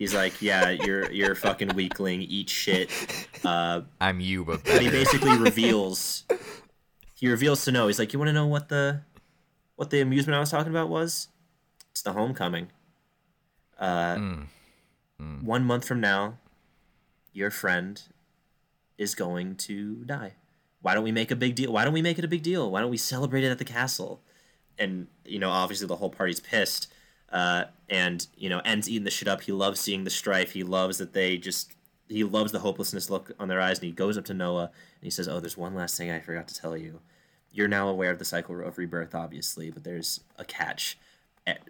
[0.00, 2.22] He's like yeah you're you're a fucking weakling.
[2.22, 2.90] Eat shit.
[3.44, 6.24] Uh I'm you, but and he basically reveals
[7.14, 9.02] he reveals to know he's like you want to know what the
[9.76, 11.28] what the amusement i was talking about was?
[11.92, 12.72] It's the homecoming.
[13.78, 14.18] Uh
[15.42, 16.38] one month from now
[17.32, 18.02] your friend
[18.98, 20.34] is going to die.
[20.82, 22.70] Why don't we make a big deal why don't we make it a big deal?
[22.70, 24.22] Why don't we celebrate it at the castle?
[24.78, 26.88] And you know obviously the whole party's pissed
[27.30, 29.42] uh, and you know ends eating the shit up.
[29.42, 30.52] He loves seeing the strife.
[30.52, 31.74] He loves that they just
[32.08, 35.04] he loves the hopelessness look on their eyes and he goes up to noah and
[35.04, 37.00] he says oh there's one last thing i forgot to tell you.
[37.52, 40.98] You're now aware of the cycle of rebirth obviously but there's a catch.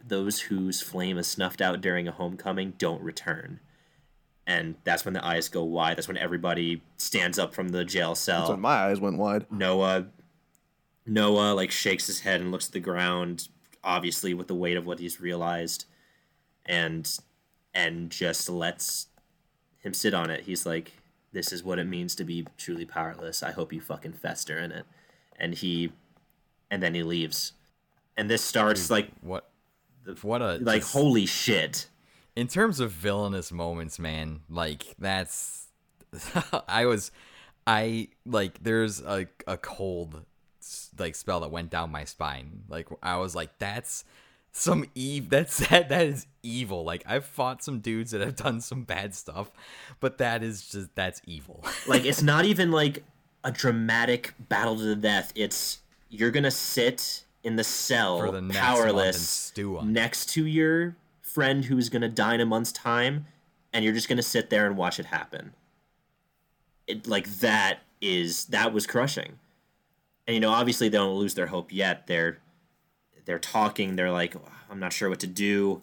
[0.06, 3.60] Those whose flame is snuffed out during a homecoming don't return.
[4.46, 5.96] And that's when the eyes go wide.
[5.96, 8.40] That's when everybody stands up from the jail cell.
[8.40, 9.46] That's when my eyes went wide.
[9.50, 10.08] Noah
[11.06, 13.48] Noah like shakes his head and looks at the ground,
[13.82, 15.84] obviously with the weight of what he's realized,
[16.66, 17.18] and
[17.74, 19.06] and just lets
[19.78, 20.44] him sit on it.
[20.44, 20.92] He's like,
[21.32, 23.42] This is what it means to be truly powerless.
[23.42, 24.84] I hope you fucking fester in it.
[25.38, 25.92] And he
[26.70, 27.52] and then he leaves.
[28.16, 29.48] And this starts like what
[30.22, 31.88] what a like just- holy shit.
[32.36, 35.68] in terms of villainous moments, man, like that's
[36.68, 37.10] I was
[37.66, 40.24] I like there's a a cold
[40.98, 42.62] like spell that went down my spine.
[42.68, 44.04] Like I was like that's
[44.52, 46.84] some eve that's that that is evil.
[46.84, 49.50] Like I've fought some dudes that have done some bad stuff,
[50.00, 51.64] but that is just that's evil.
[51.86, 53.02] like it's not even like
[53.44, 55.32] a dramatic battle to the death.
[55.34, 55.78] It's
[56.08, 61.88] you're gonna sit in the cell For the next powerless next to your friend who's
[61.88, 63.26] gonna die in a month's time,
[63.72, 65.54] and you're just gonna sit there and watch it happen.
[66.86, 69.38] It like that is that was crushing.
[70.30, 72.06] And you know, obviously they don't lose their hope yet.
[72.06, 72.38] They're
[73.24, 74.36] they're talking, they're like,
[74.70, 75.82] I'm not sure what to do.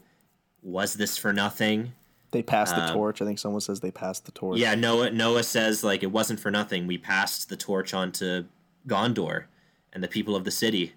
[0.63, 1.91] Was this for nothing?
[2.31, 3.21] They passed the torch.
[3.21, 4.55] I think someone says they passed the torch.
[4.55, 6.87] Um, Yeah, Noah Noah says like it wasn't for nothing.
[6.87, 8.45] We passed the torch on to
[8.87, 9.47] Ghondor
[9.91, 10.93] and the people of the city.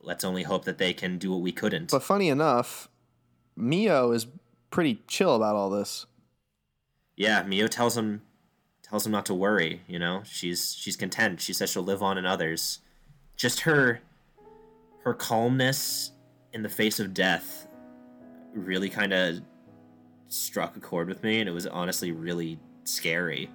[0.00, 1.90] Let's only hope that they can do what we couldn't.
[1.90, 2.88] But funny enough,
[3.56, 4.28] Mio is
[4.70, 6.06] pretty chill about all this.
[7.16, 8.22] yeah, Mio tells him
[8.84, 10.22] tells him not to worry, you know?
[10.24, 11.40] She's she's content.
[11.40, 12.78] She says she'll live on in others.
[13.36, 14.00] Just her
[15.04, 16.12] her calmness
[16.52, 17.68] in the face of death
[18.54, 19.40] really kind of
[20.28, 23.50] struck a chord with me and it was honestly really scary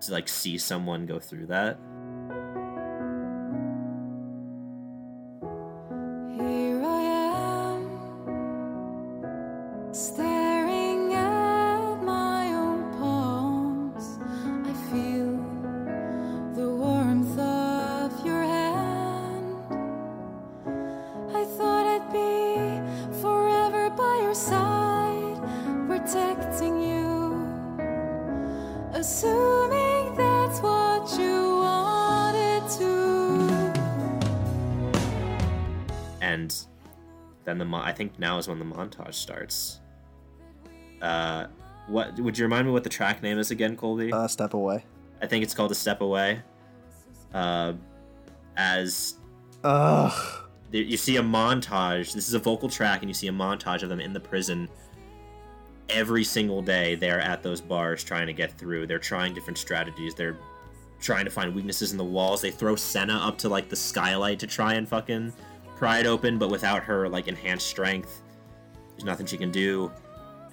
[0.00, 1.78] to like see someone go through that.
[38.48, 39.80] Mo- I think now is when the montage starts.
[41.00, 41.46] Uh,
[41.88, 44.12] what would you remind me what the track name is again, Colby?
[44.12, 44.84] Uh, step away.
[45.20, 46.42] I think it's called "A Step Away."
[47.34, 47.72] Uh,
[48.56, 49.16] as
[49.64, 50.12] Ugh.
[50.70, 52.12] there- you see a montage.
[52.12, 54.68] This is a vocal track, and you see a montage of them in the prison.
[55.88, 58.86] Every single day, they're at those bars trying to get through.
[58.86, 60.14] They're trying different strategies.
[60.14, 60.38] They're
[61.00, 62.40] trying to find weaknesses in the walls.
[62.40, 65.32] They throw Sena up to like the skylight to try and fucking
[65.76, 68.21] pry it open, but without her like enhanced strength,
[69.02, 69.90] there's nothing she can do.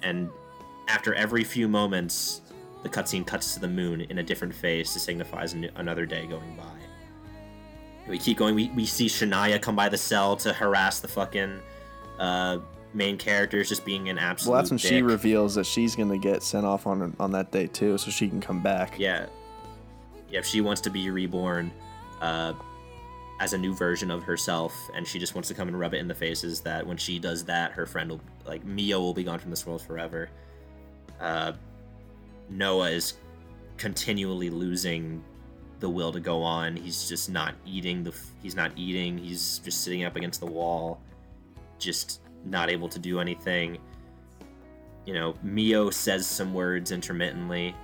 [0.02, 0.28] And
[0.88, 2.40] after every few moments,
[2.82, 5.46] the cutscene cuts to the moon in a different phase to signify
[5.76, 6.64] another day going by.
[8.08, 8.54] We keep going.
[8.54, 11.60] We, we see Shania come by the cell to harass the fucking
[12.18, 12.58] uh,
[12.92, 14.52] main characters, just being an absolute.
[14.52, 17.68] Well, that's when she reveals that she's gonna get sent off on on that day
[17.68, 18.98] too, so she can come back.
[18.98, 19.26] Yeah.
[20.28, 21.70] Yeah, if she wants to be reborn
[22.20, 22.54] uh,
[23.40, 25.98] as a new version of herself, and she just wants to come and rub it
[25.98, 29.24] in the faces that when she does that, her friend will, like, Mio will be
[29.24, 30.28] gone from this world forever.
[31.20, 31.52] uh,
[32.48, 33.14] Noah is
[33.76, 35.22] continually losing
[35.78, 36.76] the will to go on.
[36.76, 38.12] He's just not eating the.
[38.42, 39.16] He's not eating.
[39.18, 41.00] He's just sitting up against the wall,
[41.78, 43.78] just not able to do anything.
[45.06, 47.74] You know, Mio says some words intermittently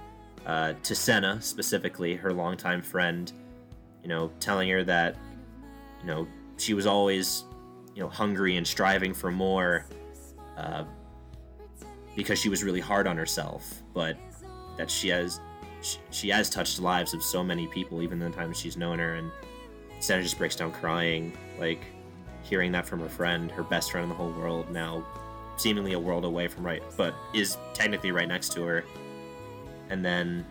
[0.45, 3.33] uh, to Sena specifically, her longtime friend.
[4.03, 5.16] You know, telling her that
[6.01, 7.44] you know she was always
[7.94, 9.86] you know hungry and striving for more
[10.56, 10.85] uh,
[12.14, 14.16] because she was really hard on herself, but
[14.78, 15.40] that she has
[15.82, 19.14] she, she has touched lives of so many people even the times she's known her
[19.14, 19.31] and
[20.01, 21.85] Sena just breaks down crying like
[22.43, 25.05] hearing that from her friend her best friend in the whole world now
[25.56, 28.85] seemingly a world away from right but is technically right next to her.
[29.89, 30.44] And then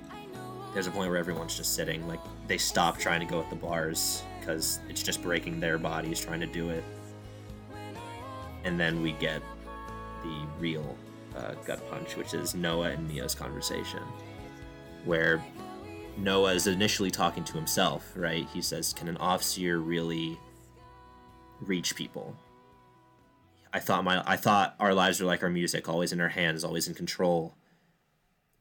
[0.73, 3.55] there's a point where everyone's just sitting like they stop trying to go at the
[3.55, 6.83] bars because it's just breaking their bodies trying to do it.
[8.63, 9.41] And then we get
[10.23, 10.95] the real
[11.35, 14.01] uh, gut punch which is noah and mio's conversation
[15.03, 15.43] where
[16.17, 18.47] noah is initially talking to himself right?
[18.53, 20.39] He says can an off-seer really
[21.59, 22.35] reach people?
[23.73, 26.63] I thought my i thought our lives were like our music always in our hands
[26.63, 27.55] always in control.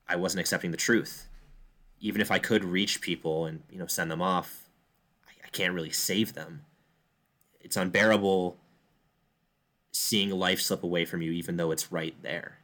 [0.09, 1.29] I wasn't accepting the truth.
[2.01, 4.64] Even if I could reach people and you know send them off,
[5.55, 6.65] can't really save them.
[7.61, 8.59] It's unbearable
[9.93, 12.59] seeing life slip away from you, even though it's right there.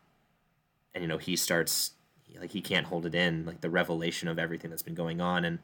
[0.94, 1.92] And you know he starts
[2.38, 5.44] like he can't hold it in, like the revelation of everything that's been going on
[5.44, 5.58] and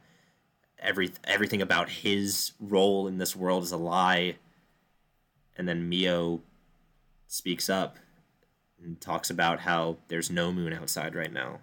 [0.79, 4.37] every everything about his role in this world is a lie.
[5.59, 6.43] And then Mio
[7.27, 7.99] speaks up
[8.83, 11.61] and talks about how there's no moon outside right now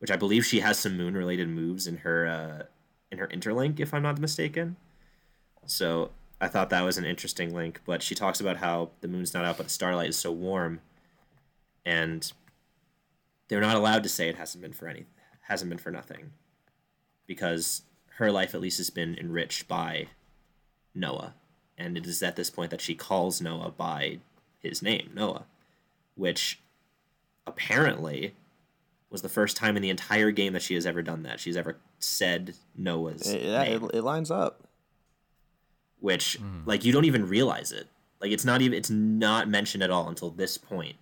[0.00, 2.64] which I believe she has some moon related moves in her uh,
[3.12, 4.76] in her interlink, if I'm not mistaken.
[5.70, 6.10] So
[6.40, 7.80] I thought that was an interesting link.
[7.84, 10.80] But she talks about how the moon's not out, but the starlight is so warm,
[11.84, 12.30] and
[13.48, 15.06] they're not allowed to say it hasn't been for any
[15.42, 16.30] hasn't been for nothing,
[17.26, 17.82] because
[18.18, 20.06] her life at least has been enriched by
[20.94, 21.34] Noah,
[21.76, 24.18] and it is at this point that she calls Noah by
[24.60, 25.46] his name, Noah,
[26.14, 26.60] which
[27.46, 28.34] apparently
[29.08, 31.40] was the first time in the entire game that she has ever done that.
[31.40, 34.68] She's ever said Noah's yeah, it, it lines up.
[36.00, 36.66] Which mm.
[36.66, 37.86] like you don't even realize it.
[38.20, 40.96] Like it's not even it's not mentioned at all until this point.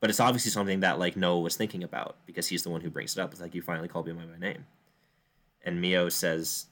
[0.00, 2.90] But it's obviously something that like Noah was thinking about because he's the one who
[2.90, 3.32] brings it up.
[3.32, 4.66] It's like you finally called me by my name.
[5.64, 6.66] And Mio says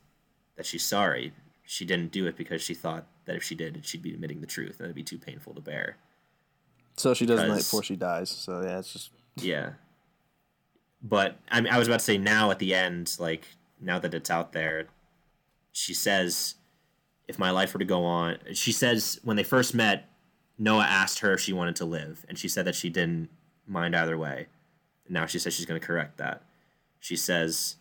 [0.57, 1.33] that she's sorry.
[1.65, 4.47] She didn't do it because she thought that if she did, she'd be admitting the
[4.47, 5.97] truth and it'd be too painful to bear.
[6.97, 8.31] So she does the night before she dies.
[8.31, 9.71] So yeah, it's just Yeah.
[11.03, 13.47] But I mean, I was about to say now at the end, like
[13.81, 14.87] now that it's out there,
[15.73, 16.55] she says,
[17.27, 20.09] "If my life were to go on," she says when they first met,
[20.59, 23.31] Noah asked her if she wanted to live, and she said that she didn't
[23.67, 24.47] mind either way.
[25.09, 26.43] Now she says she's going to correct that.
[27.01, 27.77] She says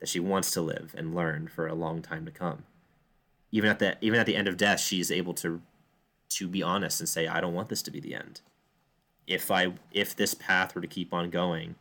[0.00, 2.64] that she wants to live and learn for a long time to come.
[3.52, 5.62] Even at the even at the end of death, she's able to
[6.28, 8.40] to be honest and say, "I don't want this to be the end."
[9.26, 11.74] if I if this path were to keep on going,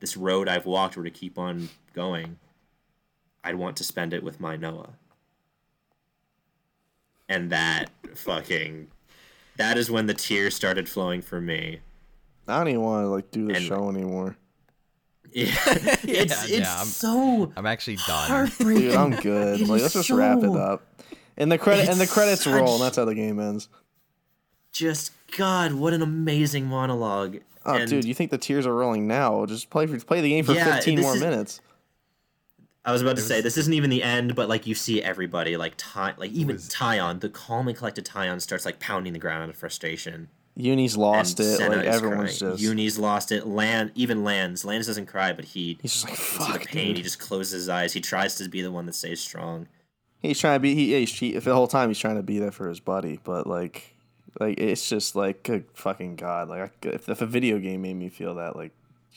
[0.00, 2.38] this road I've walked were to keep on going,
[3.44, 4.94] I'd want to spend it with my Noah.
[7.28, 8.88] And that fucking
[9.56, 11.80] that is when the tears started flowing for me.
[12.46, 14.36] I don't even want to like do the And- show anymore.
[15.32, 18.28] Yeah, it's Yeah, it's yeah, I'm- so I'm actually done.
[18.28, 18.82] heartbreaking.
[18.82, 19.60] Dude, I'm good.
[19.60, 20.82] It like let's just wrap it up.
[21.36, 23.68] And the credit and the It's credits roll, and that's how the game ends.
[24.72, 27.38] Just God, what an amazing monologue.
[27.66, 29.44] Oh, And dude, you think the tears are rolling now?
[29.46, 31.60] Just play for, play the game for Yeah, 15 more is- minutes.
[32.86, 35.56] I was about to say this isn't even the end, but like you see everybody
[35.56, 39.18] like Ty, like even was- Taion, the calm and collected Taion starts like pounding the
[39.18, 40.28] ground out of frustration.
[40.58, 41.56] Eunie's lost and it.
[41.56, 42.52] Sena Like everyone's crying.
[42.54, 43.46] just Eunie's lost it.
[43.46, 44.64] Land even Lanz.
[44.64, 46.86] Lanz doesn't cry, but he he's just like fuck, pain.
[46.88, 46.96] dude.
[46.98, 47.92] He just closes his eyes.
[47.92, 49.66] He tries to be the one that stays strong.
[50.22, 50.74] He's trying to be.
[50.74, 53.46] He, he's he, the whole time he's trying to be there for his buddy, but
[53.46, 53.94] like,
[54.40, 56.48] like it's just like good fucking god.
[56.48, 58.72] Like I- if, if a video game made me feel that, like,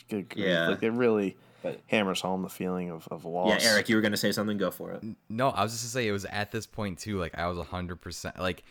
[0.09, 0.67] good grief, Yeah.
[0.69, 3.63] like it really But- hammers home the feeling of of loss.
[3.63, 4.57] Yeah, Eric, you were gonna say something.
[4.57, 5.03] Go for it.
[5.29, 7.19] No, I was just to say it was at this point too.
[7.19, 8.63] Like I was hundred percent like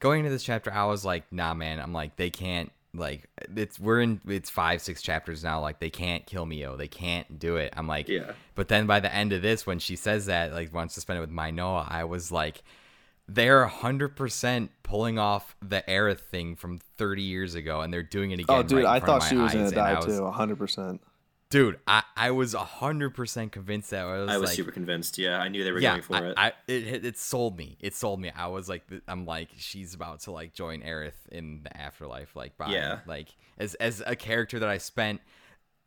[0.00, 0.72] going into this chapter.
[0.72, 1.80] I was like, nah, man.
[1.80, 5.60] I'm like they can't like it's we're in it's five six chapters now.
[5.60, 6.76] Like they can't kill Mio.
[6.76, 7.72] They can't do it.
[7.76, 8.32] I'm like, Yeah.
[8.54, 11.16] But then by the end of this, when she says that like wants to spend
[11.18, 12.62] it with my Noah, I was like.
[13.26, 18.32] They're hundred percent pulling off the Aerith thing from thirty years ago, and they're doing
[18.32, 18.56] it oh, again.
[18.58, 20.06] Oh, dude, right in I front of thought she was gonna eyes, and I die
[20.06, 20.26] was- too.
[20.30, 21.00] hundred percent.
[21.54, 25.18] Dude, I, I was hundred percent convinced that I was, I was like, super convinced.
[25.18, 26.34] Yeah, I knew they were yeah, going for I, it.
[26.36, 27.76] I, it, it sold me.
[27.78, 28.32] It sold me.
[28.34, 32.34] I was like, I'm like, she's about to like join Aerith in the afterlife.
[32.34, 32.98] Like, by, Yeah.
[33.06, 35.20] like as as a character that I spent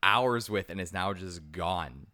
[0.02, 2.08] hours with and is now just gone.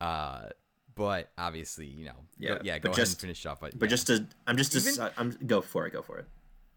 [0.00, 0.50] Uh,
[0.94, 3.58] but obviously, you know, Yeah, go, yeah, go ahead just- and finish off.
[3.58, 3.90] But, But yeah.
[3.90, 6.26] just to, I'm just, Even- to, I'm go for it, go for it.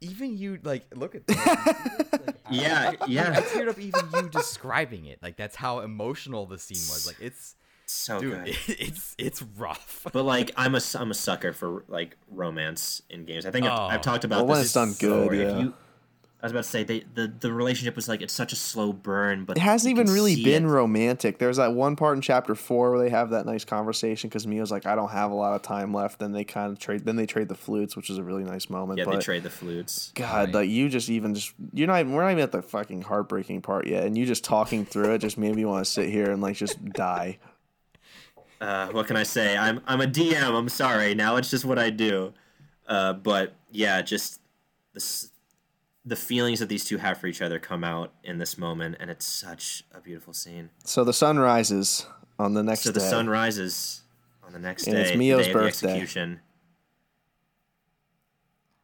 [0.01, 1.37] Even you like look at this.
[1.45, 5.19] Like, Yeah, I yeah, teared up even you describing it.
[5.21, 7.07] Like that's how emotional the scene was.
[7.07, 7.55] Like it's
[7.87, 8.57] so dude, good.
[8.79, 10.05] it's it's rough.
[10.11, 13.45] But like, I'm a, I'm a sucker for like romance in games.
[13.45, 13.83] I think I've, Oh.
[13.83, 15.29] I've talked about Well, when this it's done before.
[15.29, 15.59] good, If yeah.
[15.59, 15.73] you-
[16.45, 18.93] I was about to say they, the the relationship was like it's such a slow
[18.93, 20.67] burn, but It hasn't even really been it.
[20.67, 21.39] romantic.
[21.39, 24.69] There's that one part in chapter four where they have that nice conversation because Mio's
[24.69, 27.03] like, "I don't have a lot of time left." Then they kind of trade.
[27.03, 28.99] Then they trade the flutes, which is a really nice moment.
[28.99, 30.11] Yeah, but they trade the flutes.
[30.13, 33.01] God, like you just even just you're not even we're not even at the fucking
[33.01, 36.09] heartbreaking part yet, and you just talking through it just made me want to sit
[36.09, 37.39] here and like just die.
[38.61, 39.57] uh, what can I say?
[39.57, 40.43] I'm I'm a DM.
[40.53, 41.15] I'm sorry.
[41.15, 42.33] Now it's just what I do.
[42.87, 44.41] Uh, but yeah, just
[44.93, 45.31] this,
[46.05, 49.09] the feelings that these two have for each other come out in this moment, and
[49.09, 50.69] it's such a beautiful scene.
[50.83, 52.05] So the sun rises
[52.37, 53.05] on the next So the day.
[53.09, 54.01] sun rises
[54.45, 55.87] on the next And day, it's Mio's day of the birthday.
[55.93, 56.39] execution.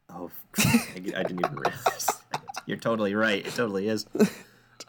[0.10, 0.64] Oh, I,
[0.96, 2.08] I didn't even realize.
[2.66, 3.46] You're totally right.
[3.46, 4.06] It totally is.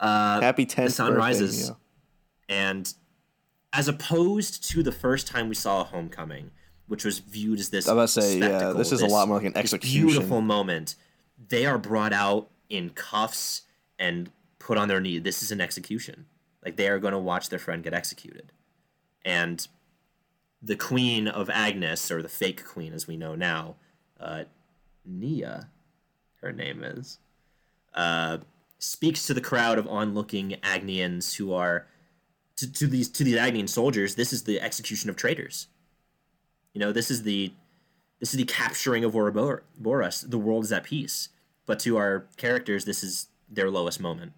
[0.01, 1.69] Uh, Happy tenth the sun birthday, rises.
[1.69, 1.77] Mio.
[2.49, 2.95] and
[3.75, 6.51] as opposed to the first time we saw a Homecoming,
[6.89, 9.29] which was viewed as this, I was about to say, yeah, this is a lot
[9.29, 10.07] more like an this execution.
[10.09, 10.97] beautiful moment.
[11.49, 13.63] They are brought out in cuffs
[13.99, 15.19] and put on their knee.
[15.19, 16.27] This is an execution.
[16.65, 18.53] Like they are going to watch their friend get executed,
[19.25, 19.67] and
[20.63, 23.75] the Queen of Agnus, or the fake Queen as we know now,
[24.21, 24.45] uh,
[25.05, 25.69] Nia,
[26.41, 27.19] her name is,
[27.95, 28.39] uh,
[28.79, 31.87] speaks to the crowd of onlooking Agnians who are
[32.57, 34.15] to, to these to these Agnian soldiers.
[34.15, 35.67] This is the execution of traitors.
[36.75, 37.53] You know, this is the
[38.23, 40.21] this is the capturing of Ouroboros.
[40.21, 41.29] The world is at peace.
[41.67, 44.35] But to our characters, this is their lowest moment.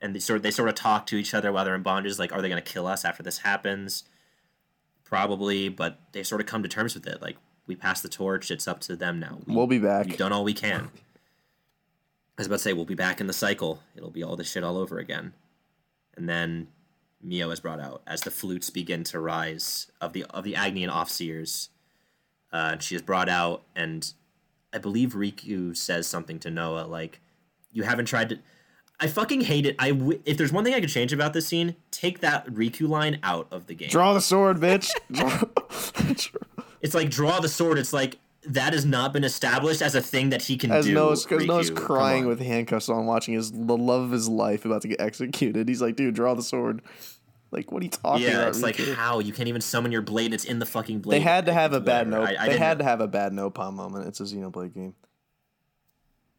[0.00, 2.18] And they sort of, they sort of talk to each other while they're in bondage,
[2.18, 4.02] like, are they going to kill us after this happens?
[5.04, 7.22] Probably, but they sort of come to terms with it.
[7.22, 7.36] Like,
[7.68, 8.50] we pass the torch.
[8.50, 9.38] It's up to them now.
[9.46, 10.06] We, We'll be back.
[10.06, 10.90] We've done all we can.
[12.36, 13.84] I was about to say we'll be back in the cycle.
[13.94, 15.32] It'll be all this shit all over again.
[16.16, 16.66] And then
[17.22, 20.92] Mio is brought out as the flutes begin to rise of the of the Agnian
[20.92, 21.68] offseers.
[22.52, 24.12] Uh, and she is brought out, and
[24.72, 27.20] I believe Riku says something to Noah like,
[27.72, 28.38] "You haven't tried to."
[29.00, 29.74] I fucking hate it.
[29.78, 32.88] I w- if there's one thing I could change about this scene, take that Riku
[32.88, 33.88] line out of the game.
[33.88, 34.92] Draw the sword, bitch.
[36.82, 37.78] It's like draw the sword.
[37.78, 40.94] It's like that has not been established as a thing that he can As do.
[40.94, 41.70] Noah's, because Noah's.
[41.70, 45.68] Crying with handcuffs on, watching his the love of his life about to get executed.
[45.68, 46.82] He's like, dude, draw the sword.
[47.52, 48.40] Like, what are you talking Yeah, about?
[48.42, 50.32] Yeah, it's like how you can't even summon your blade.
[50.32, 51.20] It's in the fucking blade.
[51.20, 52.24] they had to have a bad Whatever.
[52.24, 52.30] no.
[52.30, 54.06] I- I they didn't- had to have a bad no palm moment.
[54.08, 54.94] It's a Xenoblade game.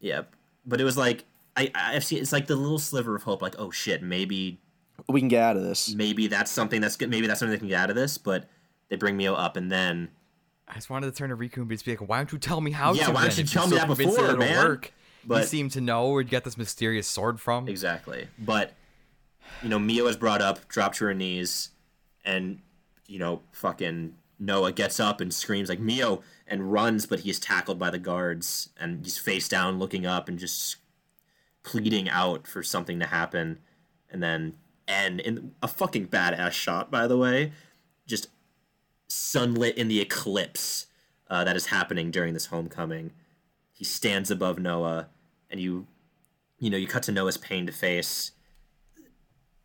[0.00, 0.22] Yeah,
[0.66, 1.24] but it was like
[1.56, 3.40] I I've seen it's like the little sliver of hope.
[3.42, 4.60] Like oh shit, maybe
[5.08, 5.94] We can get out of this.
[5.94, 7.10] maybe that's something that's good.
[7.10, 8.18] Maybe that's something they can get out of this.
[8.18, 8.48] But
[8.88, 10.10] they bring Mio up, and then
[10.68, 12.60] I just wanted to turn to Riku and just be like, "Why don't you tell
[12.60, 14.64] me how Yeah, to?" why don't you tell you're me so that before, it'll man?
[14.66, 14.86] Work.
[15.22, 17.66] you But- seem to know where you get this mysterious sword from.
[17.68, 18.28] exactly.
[18.38, 18.74] But
[19.62, 21.70] you know, Mio is brought up, dropped to her knees,
[22.24, 22.60] and
[23.06, 27.78] you know, fucking Noah gets up and screams like Mio and runs, but he's tackled
[27.78, 30.76] by the guards and he's face down, looking up and just
[31.62, 33.58] pleading out for something to happen.
[34.10, 34.54] And then
[34.86, 37.52] N in a fucking badass shot, by the way,
[38.06, 38.28] just
[39.08, 40.86] sunlit in the eclipse
[41.28, 43.12] uh, that is happening during this homecoming.
[43.72, 45.08] He stands above Noah,
[45.50, 45.86] and you,
[46.58, 48.32] you know, you cut to Noah's pained face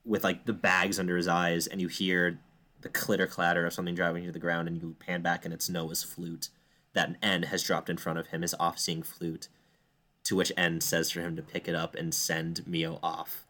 [0.10, 2.40] with like the bags under his eyes, and you hear
[2.82, 5.70] the clitter clatter of something driving to the ground, and you pan back, and it's
[5.70, 6.50] Noah's flute
[6.94, 9.48] that N has dropped in front of him, his off-seeing flute,
[10.24, 13.46] to which N says for him to pick it up and send Mio off,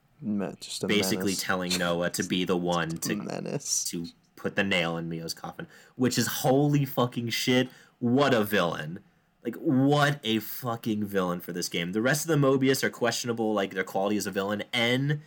[0.88, 1.42] basically menace.
[1.44, 3.86] telling Noah to be the one to menace.
[3.86, 7.70] to put the nail in Mio's coffin, which is holy fucking shit.
[8.00, 9.00] What a villain.
[9.46, 11.94] Like, what a fucking villain for this game.
[11.94, 14.64] The rest of the Moebius are questionable, like, their quality as a villain.
[14.74, 15.22] N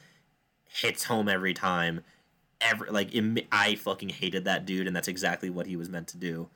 [0.81, 2.03] hits home every time.
[2.61, 6.09] Every, like, im- I fucking hated that dude, and that's exactly what he was meant
[6.09, 6.49] to do.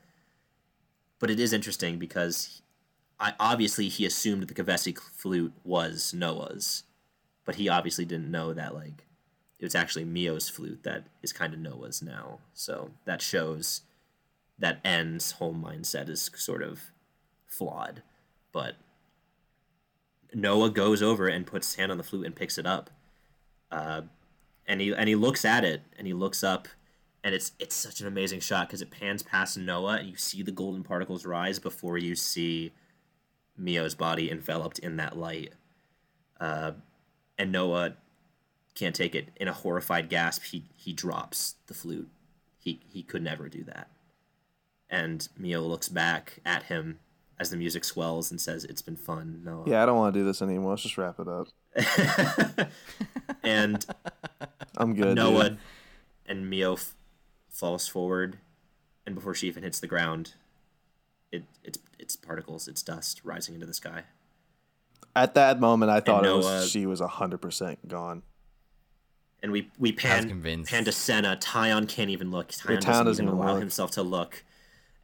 [1.18, 2.62] But it is interesting because
[3.18, 6.84] I, obviously he assumed the Kevesi flute was Noah's,
[7.44, 9.04] but he obviously didn't know that, like,
[9.58, 12.40] it was actually Mio's flute that is kind of Noah's now.
[12.52, 13.82] So that shows
[14.58, 16.90] that N's whole mindset is sort of
[17.46, 18.02] flawed.
[18.52, 18.76] But
[20.34, 22.90] Noah goes over and puts his hand on the flute and picks it up.
[23.70, 24.02] Uh,
[24.66, 26.68] and he and he looks at it and he looks up
[27.22, 30.42] and it's it's such an amazing shot because it pans past Noah and you see
[30.42, 32.72] the golden particles rise before you see
[33.56, 35.52] Mio's body enveloped in that light.
[36.38, 36.72] Uh,
[37.38, 37.94] and Noah
[38.74, 39.28] can't take it.
[39.36, 42.08] In a horrified gasp, he he drops the flute.
[42.58, 43.88] He he could never do that.
[44.88, 47.00] And Mio looks back at him
[47.38, 50.20] as the music swells and says, "It's been fun." Noah." Yeah, I don't want to
[50.20, 50.70] do this anymore.
[50.70, 51.48] Let's just wrap it up.
[53.42, 53.84] And
[54.76, 55.14] I'm good.
[55.14, 55.58] Noah dude.
[56.26, 56.94] and Mio f-
[57.48, 58.38] falls forward,
[59.06, 60.34] and before she even hits the ground,
[61.30, 64.02] it it's it's particles, it's dust rising into the sky.
[65.14, 68.22] At that moment, I thought it Noah- was she was hundred percent gone.
[69.42, 70.70] And we we pan convinced.
[70.72, 71.36] pan to Sena.
[71.40, 72.48] Taion can't even look.
[72.48, 73.60] Taion Taion doesn't, doesn't even even allow look.
[73.60, 74.42] himself to look.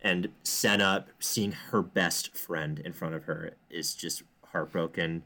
[0.03, 5.23] And Sena, seeing her best friend in front of her, is just heartbroken.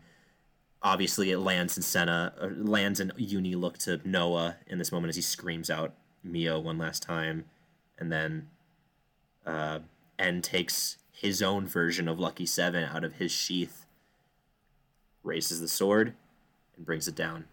[0.83, 5.17] Obviously, it Lanz in Sena, Lanz in Eunie look to Noah in this moment as
[5.17, 7.47] he screams out Mio one last time,
[7.99, 8.49] and then
[9.45, 9.81] uh,
[10.19, 13.87] N takes his own version of Lucky Seven out of his sheath,
[15.23, 16.15] raises the sword,
[16.77, 17.47] and brings it down.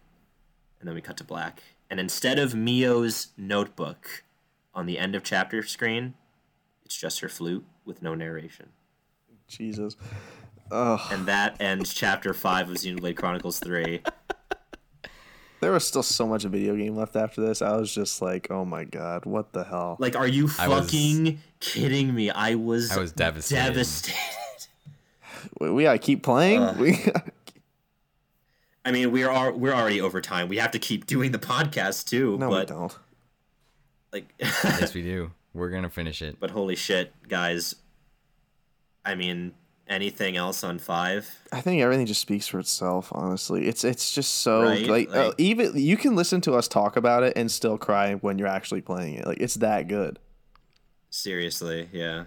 [0.78, 1.62] And then we cut to black.
[1.88, 4.24] And instead of Mio's notebook
[4.74, 6.14] on the end of chapter screen,
[6.84, 8.70] it's just her flute with no narration.
[9.48, 9.96] Jesus.
[10.70, 11.00] Ugh.
[11.12, 14.00] And that ends chapter five of Xenoblade Chronicles 3.
[15.60, 17.62] There was still so much video game left after this.
[17.62, 19.96] I was just like, oh my god, what the hell?
[19.98, 22.28] Like, are you I was- fucking kidding me?
[22.28, 23.68] I was I was devastated.
[23.68, 24.66] devastated.
[25.60, 26.76] we, we gotta keep playing.
[26.76, 26.98] we
[28.84, 30.48] I mean, we're we're already over time.
[30.48, 32.36] We have to keep doing the podcast too.
[32.36, 32.98] no, we but don't.
[34.12, 35.30] like, yes, we do.
[35.54, 36.36] We're gonna finish it.
[36.38, 37.74] but holy shit, guys!
[39.02, 39.52] I mean,
[39.88, 41.28] anything else on five?
[41.52, 43.08] I think everything just speaks for itself.
[43.12, 46.68] Honestly, it's it's just so Right, like, uh, like- even you can listen to us
[46.68, 49.26] talk about it and still cry when you're actually playing it.
[49.26, 50.18] Like it's that good.
[51.10, 52.24] Seriously, yeah.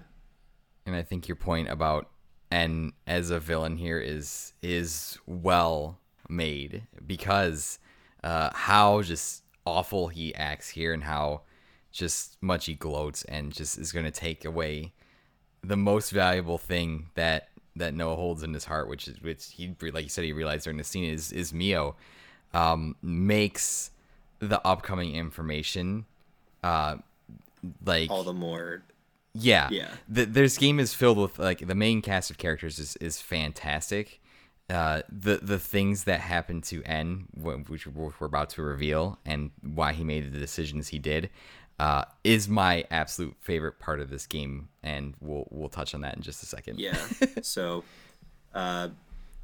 [0.85, 2.09] And I think your point about
[2.51, 7.79] N as a villain here is is well made because
[8.23, 11.41] uh, how just awful he acts here and how
[11.91, 14.93] just much he gloats and just is going to take away
[15.67, 19.75] the most valuable thing that that Noah holds in his heart, which is which he
[19.81, 21.95] like you said he realized during the scene is is Mio,
[22.53, 23.91] um, makes
[24.39, 26.05] the upcoming information
[26.63, 26.95] uh
[27.83, 28.83] like All the more
[29.39, 29.69] yeah.
[29.71, 29.89] Yeah.
[30.09, 34.19] The, this game is filled with like the main cast of characters is, is fantastic.
[34.69, 39.93] Uh, the the things that happened to N, which we're about to reveal, and why
[39.93, 41.29] he made the decisions he did,
[41.79, 46.15] uh, is my absolute favorite part of this game, and we'll we'll touch on that
[46.15, 46.79] in just a second.
[46.79, 46.97] Yeah.
[47.41, 47.83] so,
[48.53, 48.89] uh,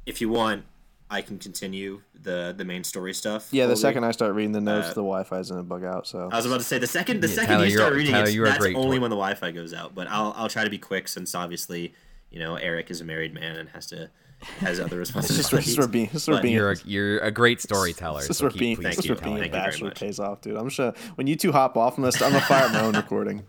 [0.06, 0.64] if you want,
[1.10, 3.48] I can continue the the main story stuff.
[3.52, 3.80] Yeah, the Colby.
[3.80, 6.06] second I start reading the notes, Uh, the Wi-Fi's gonna bug out.
[6.08, 7.98] So I was about to say the second the Yeah, second Tyler, you start you're-
[7.98, 9.94] reading Tyler, it, you're that's great only tor- when the Wi-Fi goes out.
[9.94, 11.94] But I'll I'll try to be quick since obviously
[12.30, 14.10] you know Eric is a married man and has to
[14.58, 15.68] has other this is where, this responsibilities.
[15.68, 18.20] is where being this is But being You're a, you're a great storyteller.
[18.20, 19.52] this is so where keep, being please this is Thank keep being a telling.
[19.52, 20.56] Thank you very bachelor pays off, dude.
[20.56, 23.42] I'm sure when you two hop off, I'm gonna I'm gonna fire my own recording.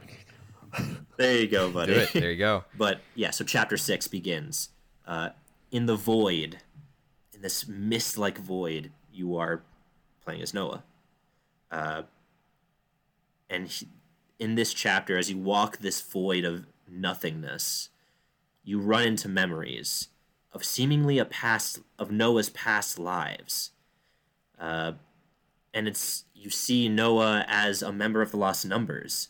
[1.17, 1.93] there you go, buddy.
[1.93, 2.13] Do it.
[2.13, 2.63] There you go.
[2.77, 4.69] But yeah, so chapter six begins.
[5.05, 5.29] Uh,
[5.71, 6.59] in the void,
[7.33, 9.63] in this mist-like void, you are
[10.23, 10.83] playing as Noah.
[11.71, 12.03] Uh,
[13.49, 13.87] and he,
[14.39, 17.89] in this chapter, as you walk this void of nothingness,
[18.63, 20.09] you run into memories
[20.55, 23.71] of seemingly a past of Noah's past lives.
[24.57, 24.93] Uh,
[25.73, 29.27] and it's you see Noah as a member of the Lost Numbers.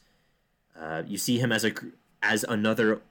[0.80, 1.74] Uh, you see him as a
[2.22, 3.02] as another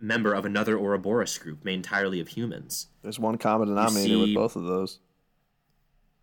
[0.00, 2.88] member of another Ouroboros group made entirely of humans.
[3.02, 4.98] There's one common denominator with both of those.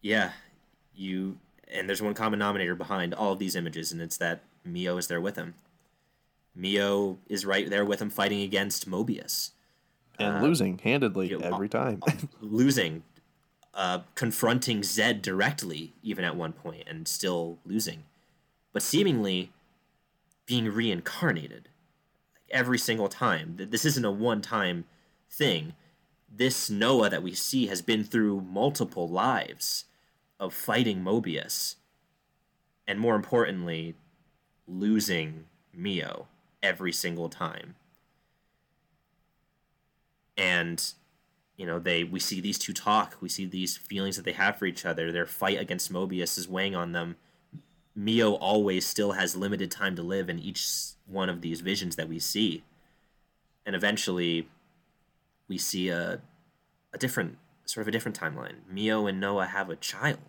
[0.01, 0.31] Yeah,
[0.93, 4.97] you and there's one common denominator behind all of these images, and it's that Mio
[4.97, 5.55] is there with him.
[6.55, 9.51] Mio is right there with him, fighting against Moebius,
[10.19, 12.01] And losing handedly every time.
[12.41, 13.03] losing,
[13.73, 18.03] uh, confronting Zed directly, even at one point, and still losing,
[18.71, 19.51] but seemingly
[20.45, 21.69] being reincarnated
[22.33, 23.55] like, every single time.
[23.57, 24.85] Th- This isn't a one-time
[25.29, 25.73] thing.
[26.33, 29.85] This Noah that we see has been through multiple lives
[30.39, 31.75] of fighting Moebius,
[32.87, 33.95] and more importantly,
[34.67, 36.27] losing Mio
[36.61, 37.75] every single time.
[40.37, 40.83] And
[41.57, 44.57] you know, they we see these two talk, we see these feelings that they have
[44.57, 45.11] for each other.
[45.11, 47.15] Their fight against Moebius is weighing on them.
[47.95, 50.67] Mio always still has limited time to live in each
[51.05, 52.63] one of these visions that we see.
[53.65, 54.49] And eventually
[55.47, 56.21] we see a
[56.93, 58.55] a different sort of a different timeline.
[58.69, 60.19] Mio and Noah have a child.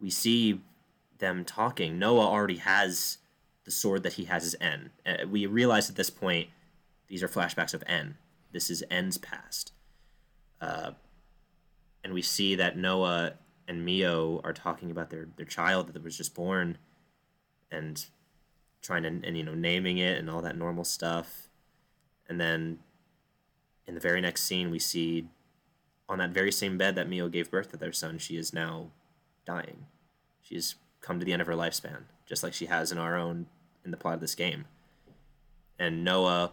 [0.00, 0.60] We see
[1.18, 1.98] them talking.
[1.98, 3.18] Noah already has
[3.64, 4.90] the sword that he has as N.
[5.06, 6.48] Uh, we realize at this point
[7.06, 8.16] these are flashbacks of N.
[8.52, 9.72] This is N's past.
[10.60, 10.92] Uh,
[12.04, 13.34] and we see that Noah
[13.66, 16.78] and Mio are talking about their their child that was just born,
[17.70, 18.04] and
[18.80, 21.48] trying to and you know naming it and all that normal stuff,
[22.28, 22.78] and then
[23.86, 25.28] in the very next scene we see
[26.08, 28.90] on that very same bed that Mio gave birth to their son, she is now
[29.46, 29.86] dying.
[30.42, 33.16] She has come to the end of her lifespan, just like she has in our
[33.16, 33.46] own
[33.84, 34.66] in the plot of this game.
[35.78, 36.52] And Noah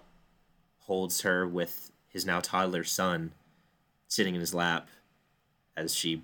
[0.90, 3.32] holds her with his now toddler son
[4.08, 4.88] sitting in his lap
[5.78, 6.24] as she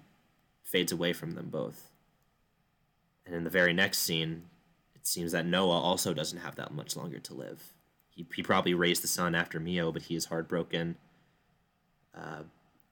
[0.63, 1.91] fades away from them both.
[3.27, 4.45] And in the very next scene,
[4.95, 7.73] it seems that Noah also doesn't have that much longer to live.
[8.09, 10.95] He, he probably raised the son after Mio, but he is heartbroken.
[12.17, 12.41] Uh,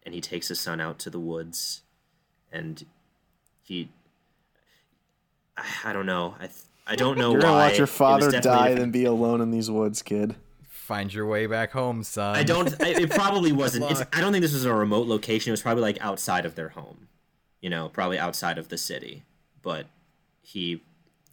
[0.06, 1.82] and he takes his son out to the woods.
[2.52, 2.86] And
[3.64, 3.90] he.
[5.58, 6.36] I, I don't know.
[6.40, 6.50] I,
[6.86, 7.46] I don't know You're why.
[7.48, 10.36] gonna watch your father die a- than be alone in these woods, kid.
[10.84, 12.36] Find your way back home, son.
[12.36, 12.76] I don't.
[12.84, 13.90] I, it probably wasn't.
[13.90, 14.02] It's.
[14.12, 15.50] I don't think this was a remote location.
[15.50, 17.08] It was probably like outside of their home,
[17.62, 19.24] you know, probably outside of the city.
[19.62, 19.86] But
[20.42, 20.82] he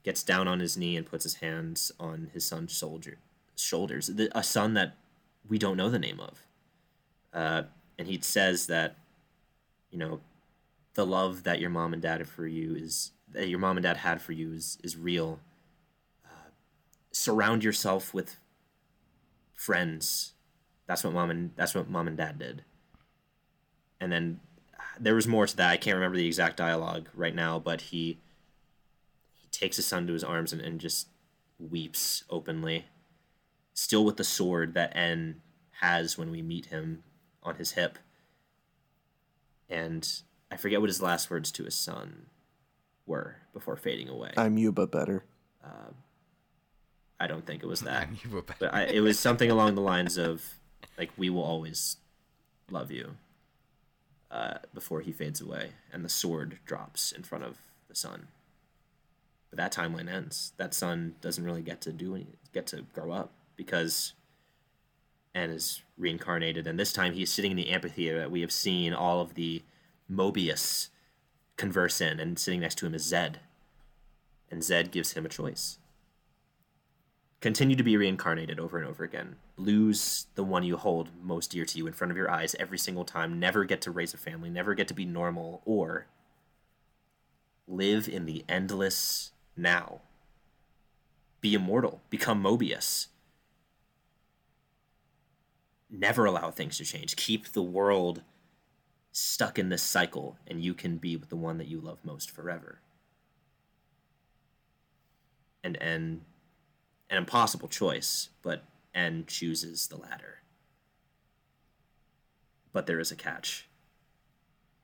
[0.05, 3.19] gets down on his knee and puts his hands on his son's soldier
[3.57, 4.07] shoulders.
[4.07, 4.95] The, a son that
[5.49, 6.47] we don't know the name of,
[7.35, 7.63] uh,
[7.99, 8.99] and he says that,
[9.91, 10.21] you know,
[10.95, 13.83] the love that your mom and dad have for you is that your mom and
[13.83, 15.41] dad had for you is is real.
[16.25, 16.51] Uh,
[17.11, 18.37] surround yourself with
[19.61, 20.33] friends.
[20.87, 22.65] That's what mom and that's what mom and dad did.
[24.01, 24.41] And then
[24.75, 25.71] uh, there was more to that.
[25.71, 28.19] I can't remember the exact dialogue right now, but he
[29.35, 31.09] he takes his son to his arms and, and just
[31.59, 32.87] weeps openly,
[33.75, 35.43] still with the sword that N
[35.81, 37.05] has when we meet him
[37.43, 37.99] on his hip.
[39.69, 40.09] And
[40.51, 42.27] I forget what his last words to his son
[43.07, 44.33] were before fading away.
[44.39, 45.25] I'm you, but better.
[47.21, 48.09] I don't think it was that.
[48.25, 48.59] You were back.
[48.59, 50.55] but I, it was something along the lines of
[50.99, 51.99] like we will always
[52.71, 53.17] love you
[54.31, 57.59] uh, before he fades away and the sword drops in front of
[57.89, 58.29] the son
[59.51, 63.11] but that timeline ends that son doesn't really get to do any get to grow
[63.11, 64.13] up because
[65.35, 68.93] N is reincarnated and this time he's sitting in the amphitheater that we have seen
[68.95, 69.63] all of the
[70.11, 70.89] moebius
[71.57, 73.41] converse in and sitting next to him is zed
[74.51, 75.79] and zed gives him a choice
[77.41, 79.37] continue to be reincarnated over and over again.
[79.57, 82.79] Lose the one you hold most dear to you in front of your eyes every
[82.79, 83.41] single time.
[83.41, 86.07] Never get to raise a family, never get to be normal, or
[87.67, 90.01] live in the endless now.
[91.41, 93.07] Be immortal, become Moebius.
[95.89, 97.17] Never allow things to change.
[97.17, 98.23] Keep the world
[99.13, 102.31] stuck in this cycle, and you can be with the one that you love most
[102.31, 102.81] forever.
[105.65, 106.23] And and
[107.11, 108.65] an impossible choice, but
[108.95, 110.39] N chooses the latter.
[112.73, 113.69] But there is a catch.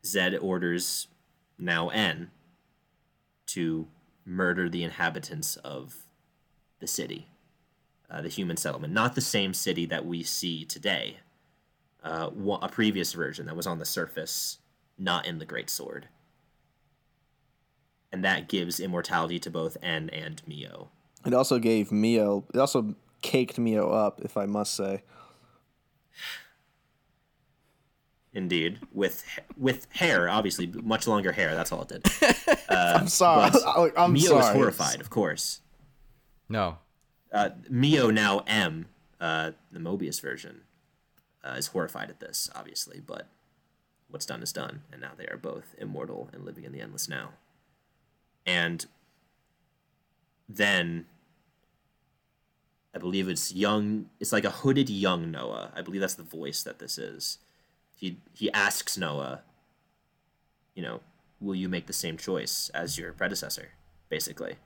[0.05, 1.07] Zed orders
[1.59, 2.31] now N
[3.47, 3.87] to
[4.25, 5.95] murder the inhabitants of
[6.81, 7.29] the city,
[8.11, 8.93] uh, the human settlement.
[8.93, 11.19] Not the same city that we see today,
[12.03, 12.31] uh,
[12.61, 14.59] a previous version that was on the surface,
[14.99, 16.09] not in the Great Sword.
[18.13, 20.91] And that gives immortality to both N and Mio.
[21.27, 22.45] It also gave Mio.
[22.55, 25.03] It also caked Mio up, if I must say.
[28.33, 29.25] Indeed, with
[29.57, 31.55] with hair, obviously much longer hair.
[31.55, 32.07] That's all it did.
[32.69, 33.51] I'm sorry.
[33.97, 34.41] I'm Mio sorry.
[34.43, 35.61] is horrified, of course.
[36.49, 36.79] No.
[37.33, 38.87] Uh, Mio now M,
[39.21, 40.63] uh, the Moebius version,
[41.43, 43.01] uh, is horrified at this, obviously.
[43.01, 43.27] But
[44.09, 47.09] what's done is done, and now they are both immortal and living in the endless
[47.09, 47.31] now.
[48.45, 48.85] And
[50.49, 51.07] then
[52.97, 54.07] I believe it's young.
[54.21, 55.71] It's like a hooded young Noah.
[55.77, 57.37] I believe that's the voice that this is.
[57.95, 59.43] He he asks Noah,
[60.75, 61.01] you know,
[61.39, 63.73] will you make the same choice as your predecessor,
[64.09, 64.57] basically.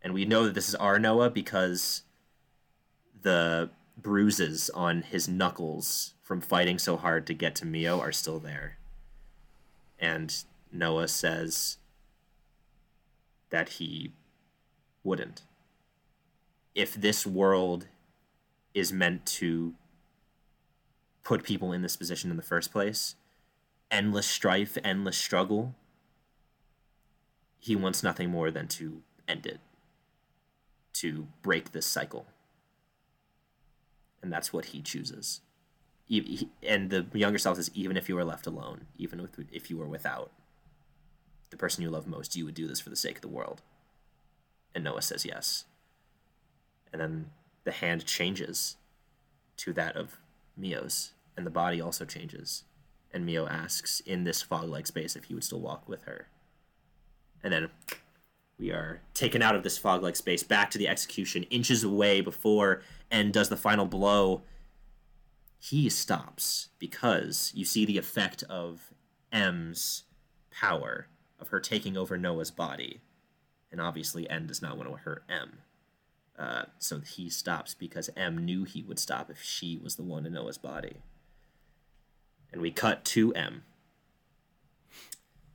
[0.00, 2.04] And we know that this is our Noah because
[3.20, 8.38] the bruises on his knuckles from fighting so hard to get to Mio are still
[8.38, 8.78] there.
[9.98, 10.34] And
[10.72, 11.76] Noah says
[13.50, 14.12] that he
[15.02, 15.42] wouldn't.
[16.74, 17.86] If this world
[18.74, 19.74] is meant to
[21.22, 23.14] put people in this position in the first place,
[23.90, 25.74] endless strife, endless struggle,
[27.58, 29.60] he wants nothing more than to end it,
[30.94, 32.26] to break this cycle.
[34.20, 35.40] And that's what he chooses.
[36.62, 39.88] And the younger self says, even if you were left alone, even if you were
[39.88, 40.30] without
[41.50, 43.62] the person you love most, you would do this for the sake of the world.
[44.74, 45.64] And Noah says yes.
[46.94, 47.30] And then
[47.64, 48.76] the hand changes
[49.56, 50.20] to that of
[50.56, 52.62] Mio's, and the body also changes.
[53.12, 56.28] And Mio asks in this fog like space if he would still walk with her.
[57.42, 57.70] And then
[58.60, 62.20] we are taken out of this fog like space back to the execution, inches away
[62.20, 64.42] before N does the final blow.
[65.58, 68.92] He stops because you see the effect of
[69.32, 70.04] M's
[70.52, 71.08] power,
[71.40, 73.00] of her taking over Noah's body.
[73.72, 75.58] And obviously, N does not want to hurt M.
[76.38, 80.26] Uh, so he stops because M knew he would stop if she was the one
[80.26, 80.96] in Noah's body.
[82.52, 83.62] And we cut to M,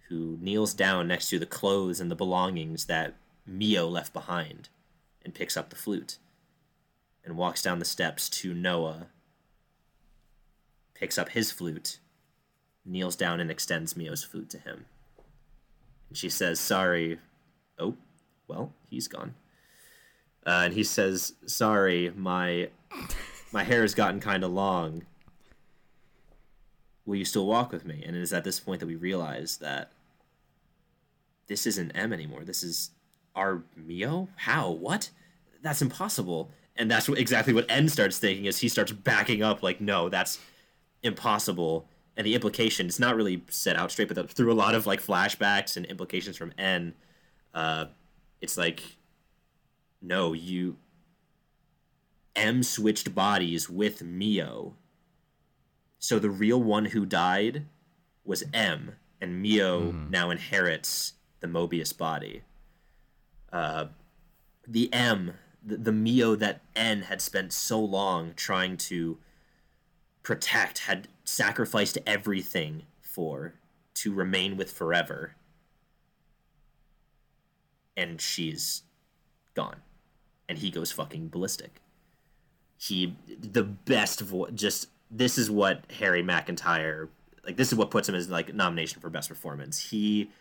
[0.08, 4.70] who kneels down next to the clothes and the belongings that Mio left behind
[5.24, 6.18] and picks up the flute
[7.24, 9.08] and walks down the steps to Noah,
[10.94, 12.00] picks up his flute,
[12.86, 14.86] kneels down and extends Mio's flute to him.
[16.08, 17.20] And she says, Sorry.
[17.78, 17.96] Oh,
[18.48, 19.36] well, he's gone.
[20.50, 22.70] Uh, and he says, "Sorry, my
[23.52, 25.04] my hair has gotten kind of long.
[27.06, 29.58] Will you still walk with me?" And it is at this point that we realize
[29.58, 29.92] that
[31.46, 32.44] this isn't M anymore.
[32.44, 32.90] This is
[33.36, 34.28] our Mio.
[34.38, 34.72] How?
[34.72, 35.12] What?
[35.62, 36.50] That's impossible.
[36.76, 38.46] And that's exactly what N starts thinking.
[38.46, 40.40] Is he starts backing up like, "No, that's
[41.04, 41.88] impossible."
[42.18, 45.00] And the implication it's not really set out straight, but through a lot of like
[45.00, 46.96] flashbacks and implications from N,
[47.54, 47.86] uh,
[48.42, 48.98] it's like
[50.02, 50.78] no, you
[52.36, 54.76] M switched bodies with Mio.
[55.98, 57.66] So the real one who died
[58.24, 62.44] was M, and Mio now inherits the Moebius body.
[63.52, 63.88] Uh,
[64.66, 65.34] the M,
[65.66, 69.18] the, the Mio that N had spent so long trying to
[70.24, 73.56] protect, had sacrificed everything for
[73.96, 75.36] to remain with forever.
[77.98, 78.84] And she's
[79.54, 79.82] gone
[80.50, 81.80] and he goes fucking ballistic.
[82.78, 84.52] He the best voice.
[84.54, 87.08] Just this is what Harry McEntire
[87.46, 87.56] like.
[87.56, 89.92] This is what puts him as like nomination for best performance.
[89.92, 90.32] He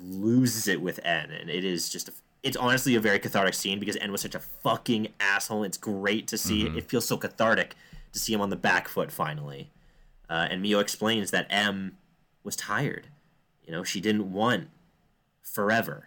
[0.00, 3.78] loses it with N, and it is just a, it's honestly a very cathartic scene
[3.78, 5.64] because N was such a fucking asshole.
[5.64, 6.66] It's great to see.
[6.76, 7.74] It feels so cathartic
[8.12, 9.70] to see him on the back foot finally.
[10.28, 11.96] Uh, and Mio explains that M
[12.44, 13.08] was tired.
[13.64, 14.68] You know, she didn't want
[15.42, 16.06] forever.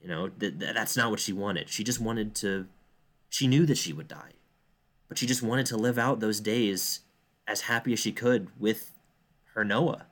[0.00, 1.68] You know, th- th- that's not what she wanted.
[1.68, 2.66] She just wanted to.
[3.28, 4.32] She knew that she would die,
[5.08, 7.00] but she just wanted to live out those days
[7.46, 8.92] as happy as she could with
[9.54, 10.06] her Noah,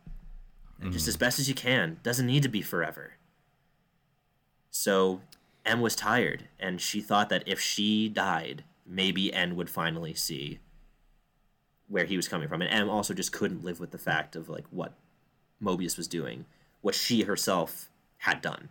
[0.81, 1.09] and just mm.
[1.09, 1.99] as best as you can.
[2.03, 3.15] Doesn't need to be forever.
[4.71, 5.23] So,
[5.65, 10.59] M was tired, and she thought that if she died, maybe N would finally see
[11.89, 14.49] where he was coming from, and M also just couldn't live with the fact of
[14.49, 14.95] like what
[15.63, 16.45] Moebius was doing,
[16.81, 18.69] what she herself had done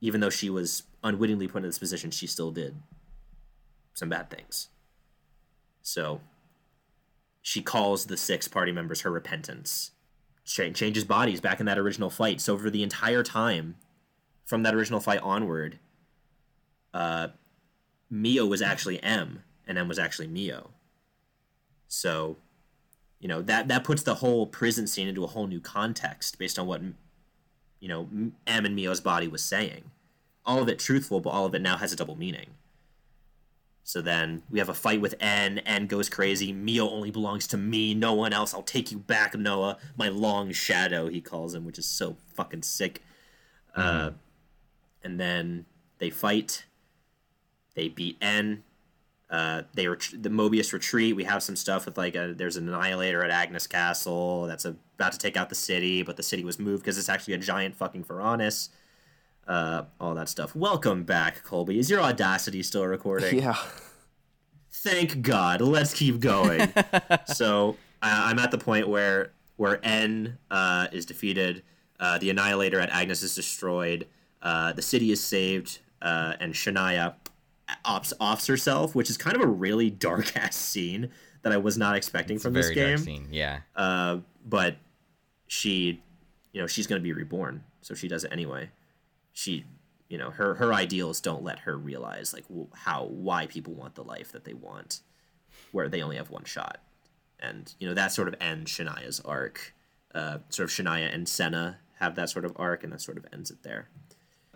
[0.00, 2.76] even though she was unwittingly put in this position, she still did
[3.94, 4.68] some bad things.
[5.82, 6.20] So
[7.42, 9.92] she calls the six party members her repentance.
[10.44, 12.40] Ch- changes bodies back in that original fight.
[12.40, 13.76] So for the entire time,
[14.44, 15.78] from that original fight onward,
[16.94, 17.28] uh,
[18.08, 20.70] Mio was actually M, and M was actually Mio.
[21.88, 22.36] So,
[23.20, 26.58] you know that that puts the whole prison scene into a whole new context based
[26.58, 26.82] on what
[27.80, 28.08] you know
[28.46, 29.90] M and Mio's body was saying.
[30.44, 32.50] All of it truthful, but all of it now has a double meaning.
[33.82, 35.58] So then we have a fight with N.
[35.58, 36.52] N goes crazy.
[36.52, 38.52] Mio only belongs to me, no one else.
[38.52, 39.78] I'll take you back, Noah.
[39.96, 43.02] My long shadow, he calls him, which is so fucking sick.
[43.76, 44.10] Uh,
[45.04, 45.66] and then
[45.98, 46.64] they fight.
[47.76, 48.64] They beat N.
[49.30, 51.14] Uh, they ret- the Mobius retreat.
[51.14, 54.64] We have some stuff with like a, there's an annihilator at Agnus Castle that's
[54.96, 57.38] about to take out the city, but the city was moved because it's actually a
[57.38, 58.70] giant fucking Varanus.
[59.46, 60.56] Uh, all that stuff.
[60.56, 61.78] Welcome back, Colby.
[61.78, 63.38] Is your Audacity still recording?
[63.38, 63.56] Yeah.
[64.72, 65.60] Thank God.
[65.60, 66.72] Let's keep going.
[67.26, 71.62] so uh, I'm at the point where where N uh, is defeated,
[72.00, 74.06] uh, the Annihilator at Agnus is destroyed,
[74.42, 77.14] uh, the city is saved, uh, and Shania
[77.84, 81.10] ops offs herself, which is kind of a really dark ass scene
[81.42, 82.88] that I was not expecting from this Very game.
[82.96, 83.28] dark scene.
[83.30, 83.60] Yeah.
[83.74, 84.76] Uh, but
[85.46, 86.02] she,
[86.52, 88.70] you know, she's going to be reborn, so she does it anyway.
[89.32, 89.64] She,
[90.08, 92.44] you know, her her ideals don't let her realize like
[92.74, 95.00] how why people want the life that they want,
[95.72, 96.78] where they only have one shot,
[97.40, 99.74] and you know that sort of ends Shania's arc.
[100.14, 103.26] Uh, sort of Shania and Sena have that sort of arc, and that sort of
[103.32, 103.88] ends it there.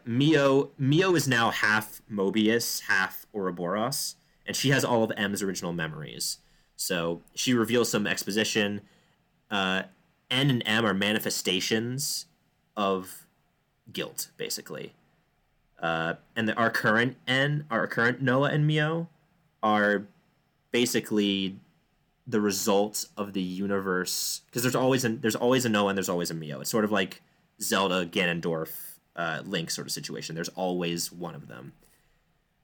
[0.05, 5.73] Mio Mio is now half Moebius, half Ouroboros, and she has all of M's original
[5.73, 6.39] memories.
[6.77, 8.81] So she reveals some exposition.
[9.51, 9.83] Uh,
[10.31, 12.27] N and M are manifestations
[12.77, 13.27] of
[13.93, 14.95] guilt, basically.
[15.79, 19.09] Uh, and the, our current N, our current Noah and Mio,
[19.63, 20.07] are
[20.73, 21.57] basically
[22.27, 26.09] the results of the universe because there's always a there's always a Noah and there's
[26.09, 26.61] always a Mio.
[26.61, 27.23] It's sort of like
[27.61, 28.69] Zelda Ganondorf
[29.17, 30.35] uh, Link sort of situation.
[30.35, 31.73] There's always one of them.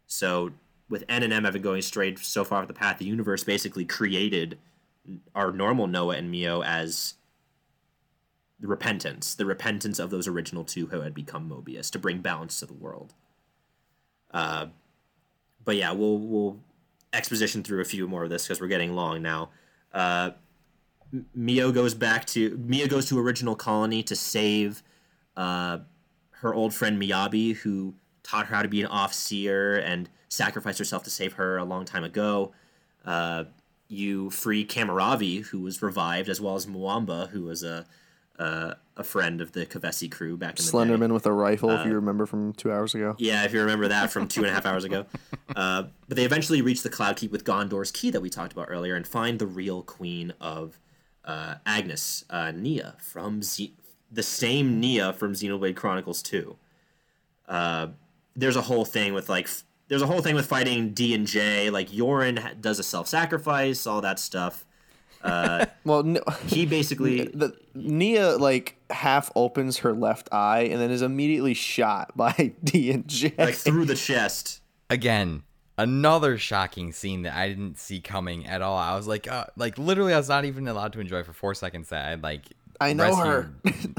[0.06, 0.52] So
[0.88, 3.84] with N and M having going straight so far off the path, the universe basically
[3.84, 4.58] created
[5.34, 7.14] our normal Noah and Mio as
[8.60, 12.58] the repentance, the repentance of those original two who had become Moebius to bring balance
[12.60, 13.14] to the world.
[14.32, 14.66] Uh,
[15.64, 16.58] but yeah, we'll we'll
[17.12, 19.50] exposition through a few more of this because we're getting long now.
[19.92, 20.30] Uh,
[21.34, 24.82] Mio goes back to Mio goes to original colony to save
[25.36, 25.78] uh,
[26.30, 31.02] her old friend Miyabi, who taught her how to be an off-seer and sacrificed herself
[31.04, 32.52] to save her a long time ago.
[33.04, 33.44] Uh,
[33.88, 37.86] you free Cammuravi, who was revived, as well as Mwamba, who was a
[38.38, 40.76] uh, a friend of the Kevesi crew back in the day.
[40.78, 43.14] Slenderman with a rifle, if you Uh, remember from two hours ago.
[43.18, 45.06] Yeah, if you remember that from two and a half hours ago.
[45.54, 48.66] Uh, but they eventually reach the Cloud Keep with Ghondor's key that we talked about
[48.68, 50.78] earlier and find the real queen of
[51.24, 53.72] uh, Agnus, uh, Nia, from Z-
[54.12, 56.56] the same Nia from Xenoblade Chronicles 2.
[57.48, 57.86] Uh,
[58.34, 61.26] there's a whole thing with like, f- there's a whole thing with fighting D and
[61.26, 61.70] J.
[61.70, 64.66] Like Yoran does a self sacrifice, all that stuff.
[65.22, 71.02] Well, no, He basically, the Nia like half opens her left eye and then is
[71.02, 73.32] immediately shot by D and J.
[73.38, 74.62] like through the chest.
[74.90, 75.42] Again,
[75.78, 78.76] another shocking scene that I didn't see coming at all.
[78.76, 81.54] I was like, uh, like literally, I was not even allowed to enjoy for four
[81.54, 81.88] seconds.
[81.90, 82.44] That I like.
[82.78, 83.50] I know her.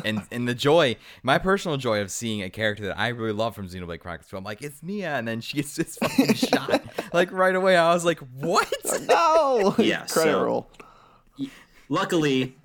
[0.05, 3.55] and and the joy, my personal joy of seeing a character that I really love
[3.55, 4.37] from Xenoblade Chronicles 2.
[4.37, 7.75] I'm like, it's Nia, and then she gets just fucking shot like right away.
[7.75, 8.71] I was like, what?
[9.07, 9.73] no.
[9.79, 10.69] Yeah, Credit so- roll.
[11.89, 12.55] Luckily,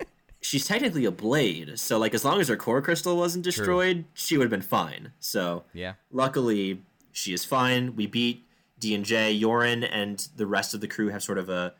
[0.41, 4.37] she's technically a blade, so like as long as her core crystal wasn't destroyed, she
[4.37, 5.13] would have been fine.
[5.19, 5.93] So Yeah.
[6.11, 7.95] luckily, she is fine.
[7.95, 8.45] We beat
[8.79, 11.73] D and J, Yoran, and the rest of the crew have sort of a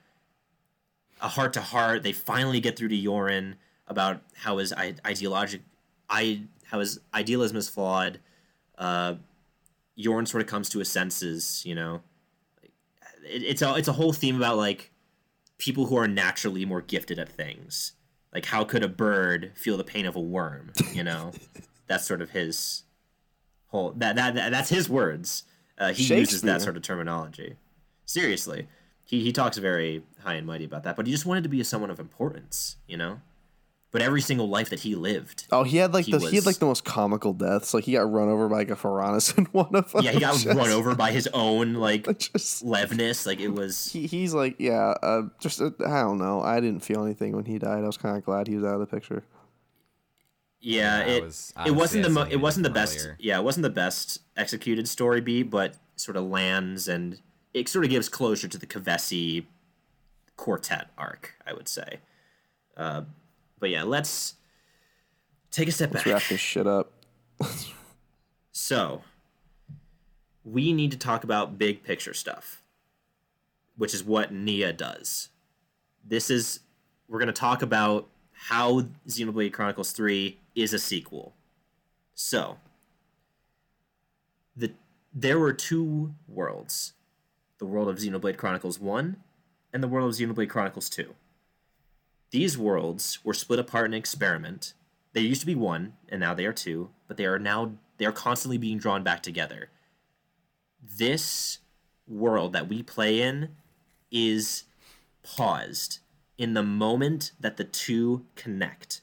[1.22, 2.04] a heart to heart.
[2.04, 3.56] They finally get through to Yoran
[3.88, 5.62] about how his ideologic,
[6.10, 8.20] I how his idealism is flawed.
[8.78, 9.16] Uh,
[9.98, 11.62] Yoran sort of comes to his senses.
[11.66, 12.02] You know,
[13.26, 14.92] it, it's a it's a whole theme about like
[15.64, 17.94] people who are naturally more gifted at things.
[18.34, 20.74] Like how could a bird feel the pain of a worm?
[20.92, 21.32] You know,
[21.88, 22.84] that's sort of his
[23.68, 25.44] whole that that, that that's his words.
[25.78, 27.56] Uh, he uses that sort of terminology.
[28.06, 28.68] Seriously,
[29.06, 30.98] he he talks very high and mighty about that.
[30.98, 32.76] But he just wanted to be someone of importance.
[32.86, 33.22] You know,
[33.94, 35.46] but every single life that he lived.
[35.52, 37.74] Oh, he had like He the he had like the most comical deaths.
[37.74, 40.04] Like he got run over by like a Ferronis in one of them.
[40.04, 43.26] Yeah, he got Just- run over by his own like Just Levnis.
[43.26, 43.90] Like it was.
[43.94, 44.96] he, he's like yeah.
[45.02, 46.42] Uh, just uh, I don't know.
[46.42, 47.84] I didn't feel anything when he died.
[47.84, 49.24] I was kind of glad he was out of the picture.
[50.60, 53.00] Yeah, Yeah, it was, it wasn't the mo- it wasn't the from best.
[53.00, 53.18] earlier.
[53.20, 57.20] Yeah, it wasn't the best executed story beat, but sort of lands and
[57.54, 59.46] it sort of gives closure to the Kevesi
[60.38, 62.00] quartet arc, I would say.
[62.76, 63.02] Uh,
[63.64, 64.36] but yeah, let's
[65.50, 66.14] take a step Let's back.
[66.16, 66.92] wrap this shit up.
[68.52, 69.04] So,
[70.44, 72.62] we need to talk about big picture stuff,
[73.78, 75.30] which is what Nia does.
[76.04, 76.60] This is,
[77.08, 81.34] we're going to talk about how Xenoblade Chronicles 3 is a sequel.
[82.14, 82.58] So,
[84.58, 84.74] the
[85.14, 86.96] there were two worlds
[87.60, 89.16] the world of Xenoblade Chronicles 1
[89.72, 91.16] and the world of Xenoblade Chronicles 2.
[92.34, 94.74] These worlds were split apart in an experiment.
[95.14, 98.06] They used to be one, and now they are two, but they are now they
[98.06, 99.70] are constantly being drawn back together.
[100.82, 101.60] This
[102.08, 103.50] world that we play in
[104.12, 104.64] is
[105.22, 106.00] paused
[106.36, 109.02] in the moment that the two connect.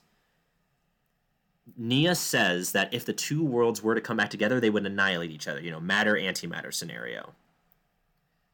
[1.76, 5.31] Nia says that if the two worlds were to come back together, they would annihilate
[5.31, 7.34] each other, you know, matter antimatter scenario.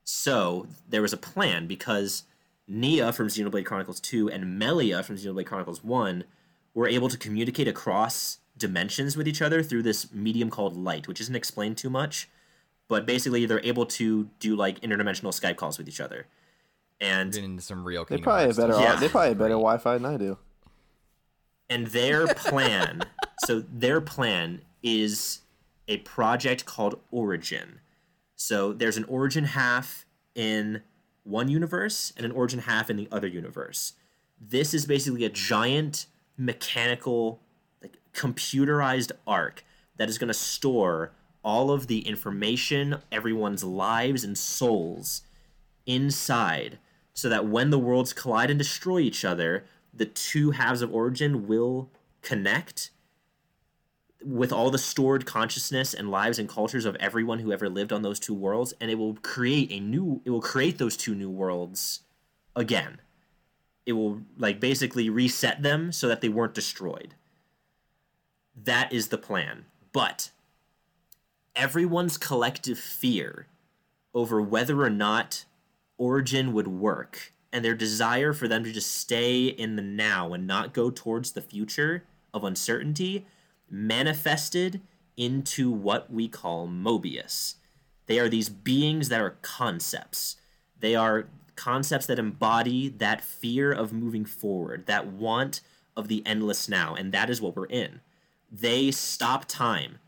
[0.04, 2.24] So there was a plan because
[2.68, 6.24] Nia from Xenoblade Chronicles 2 and Melia from Xenoblade Chronicles 1
[6.74, 11.20] were able to communicate across dimensions with each other through this medium called light, which
[11.20, 12.28] isn't explained too much,
[12.88, 16.26] but basically they're able to do like interdimensional Skype calls with each other.
[17.00, 18.04] And Been into some real.
[18.06, 18.72] They probably have better.
[18.80, 18.96] Yeah.
[18.96, 20.38] They probably have better Wi-Fi than I do.
[21.68, 23.02] and their plan
[23.44, 25.40] so their plan is
[25.88, 27.80] a project called origin
[28.34, 30.82] so there's an origin half in
[31.26, 33.94] one universe and an origin half in the other universe.
[34.40, 36.06] This is basically a giant
[36.36, 37.40] mechanical
[37.82, 39.64] like computerized arc
[39.96, 45.22] that is going to store all of the information everyone's lives and souls
[45.86, 46.78] inside
[47.14, 49.64] so that when the worlds collide and destroy each other,
[49.94, 51.90] the two halves of origin will
[52.20, 52.90] connect
[54.26, 58.02] with all the stored consciousness and lives and cultures of everyone who ever lived on
[58.02, 61.30] those two worlds and it will create a new it will create those two new
[61.30, 62.00] worlds
[62.56, 62.98] again
[63.86, 67.14] it will like basically reset them so that they weren't destroyed.
[68.54, 69.66] That is the plan.
[69.92, 70.30] But
[71.54, 73.46] everyone's collective fear
[74.12, 75.44] over whether or not
[75.96, 80.46] Origin would work and their desire for them to just stay in the now and
[80.46, 83.24] not go towards the future of uncertainty
[83.70, 84.80] manifested
[85.16, 87.54] into what we call Moebius.
[88.06, 90.36] They are these beings that are concepts.
[90.78, 95.60] They are concepts that embody that fear of moving forward, that want
[95.96, 98.00] of the endless now, and that is what we're in.
[98.52, 99.98] They stop time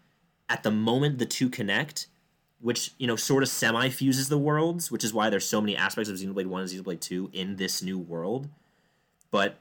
[0.49, 2.07] at the moment the two connect,
[2.61, 5.77] which you know sort of semi fuses the worlds, which is why there's so many
[5.77, 8.49] aspects of Xenoblade One and Xenoblade Two in this new world.
[9.31, 9.59] But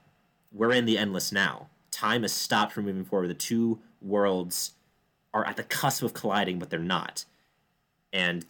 [0.52, 1.70] we're in the endless now.
[1.92, 3.30] Time has stopped from moving forward.
[3.30, 4.74] The two worlds
[5.34, 7.26] are at the cusp of colliding, but they're not.
[8.14, 8.46] And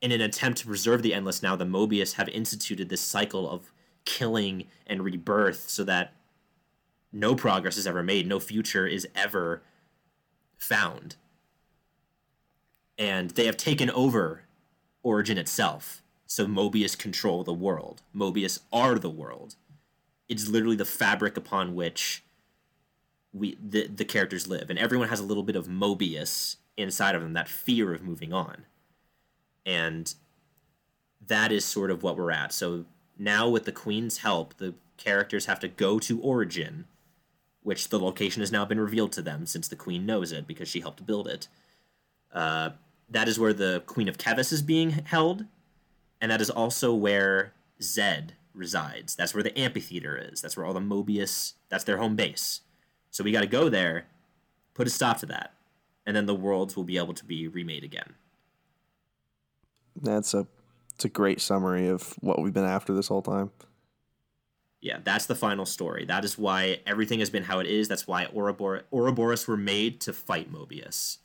[0.00, 3.72] in an attempt to preserve the endless now, the Moebius have instituted this cycle of
[4.04, 6.12] killing and rebirth so that
[7.12, 9.62] no progress is ever made, no future is ever
[10.58, 11.16] found.
[12.98, 14.42] And they have taken over
[15.02, 16.02] Origin itself.
[16.26, 18.02] So Moebius control the world.
[18.14, 19.56] Moebius are the world.
[20.28, 22.24] It's literally the fabric upon which
[23.34, 24.70] we the, the characters live.
[24.70, 28.32] And everyone has a little bit of Moebius inside of them, that fear of moving
[28.32, 28.64] on.
[29.66, 30.14] And
[31.26, 32.52] that is sort of what we're at.
[32.52, 32.84] So
[33.18, 36.86] now with the Queen's help, the characters have to go to Origin,
[37.62, 40.68] which the location has now been revealed to them since the Queen knows it because
[40.68, 41.48] she helped build it.
[42.32, 42.70] Uh,
[43.08, 45.46] that is where the Queen of Keves is being held,
[46.20, 49.14] and that is also where Zed resides.
[49.14, 50.40] That's where the amphitheater is.
[50.40, 51.54] That's where all the Moebius.
[51.68, 52.60] That's their home base.
[53.14, 54.06] So we got to go there,
[54.74, 55.54] put a stop to that,
[56.04, 58.14] and then the worlds will be able to be remade again.
[60.02, 60.48] That's a
[60.96, 63.52] it's a great summary of what we've been after this whole time.
[64.80, 66.04] Yeah, that's the final story.
[66.04, 67.86] That is why everything has been how it is.
[67.86, 71.18] That's why Ouroboros, Ouroboros were made to fight Moebius.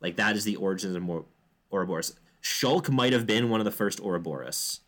[0.00, 1.24] Like that is the origins of Mor-
[1.72, 2.14] Ouroboros.
[2.40, 4.82] Shulk might have been one of the first Ouroboros,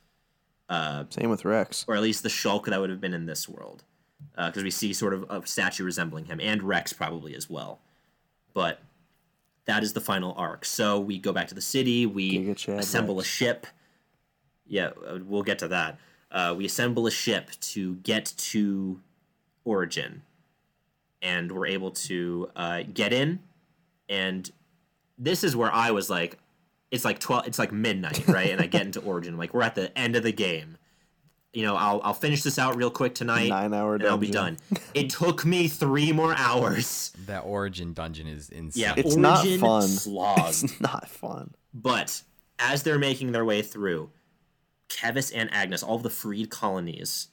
[0.69, 1.85] uh, Same with Rex.
[1.89, 3.83] or at least the Shulk that would have been in this world,
[4.35, 7.81] because we see sort of a statue resembling him, and Rex probably as well.
[8.53, 8.81] But
[9.67, 10.65] that is the final arc.
[10.65, 12.07] So we go back to the city.
[12.07, 13.27] We assemble Rex.
[13.27, 13.67] a ship.
[14.67, 15.99] Yeah, uh, we'll get to that.
[16.31, 19.01] Uh, we assemble a ship to get to
[19.65, 20.23] Origin,
[21.23, 23.41] and we're able to uh, get in.
[24.09, 24.51] And
[25.19, 26.39] this is where I was like,
[26.91, 27.47] it's like twelve.
[27.47, 28.51] It's like midnight, right?
[28.51, 29.37] and I get into Origin.
[29.37, 30.79] Like we're at the end of the game.
[31.53, 33.49] You know, I'll I'll finish this out real quick tonight.
[33.49, 34.59] Nine hour and I'll be done.
[34.93, 37.13] It took me three more hours.
[37.27, 38.83] That origin dungeon is insane.
[38.83, 39.89] Yeah, It's not Origin fun.
[39.89, 40.49] slog.
[40.51, 41.55] It's not fun.
[41.73, 42.23] But
[42.59, 44.11] as they're making their way through,
[44.91, 47.29] Keves and Agnus, all of the freed colonies,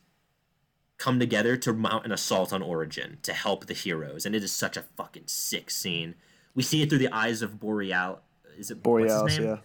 [0.97, 4.51] come together to mount an assault on Origin to help the heroes, and it is
[4.53, 6.15] such a fucking sick scene.
[6.55, 8.19] We see it through the eyes of Boreal.
[8.57, 9.59] Is it what's Borealis, his name?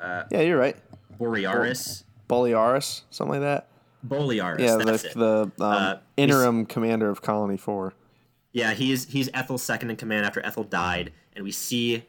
[0.00, 0.04] yeah.
[0.04, 0.76] Uh, yeah, you're right.
[1.18, 2.04] Borearis.
[2.28, 3.68] Borearis, something like that.
[4.06, 4.60] Bolearis.
[4.60, 5.14] Yeah, that's the it.
[5.56, 7.94] the um, Uh, interim commander of Colony Four.
[8.52, 12.04] Yeah, he's he's Ethel's second in command after Ethel died, and we see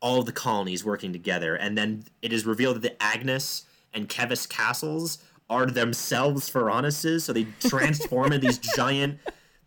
[0.00, 4.08] all of the colonies working together, and then it is revealed that the Agnus and
[4.08, 5.18] Keves castles
[5.50, 9.18] are themselves Ferronises, so they transform into these giant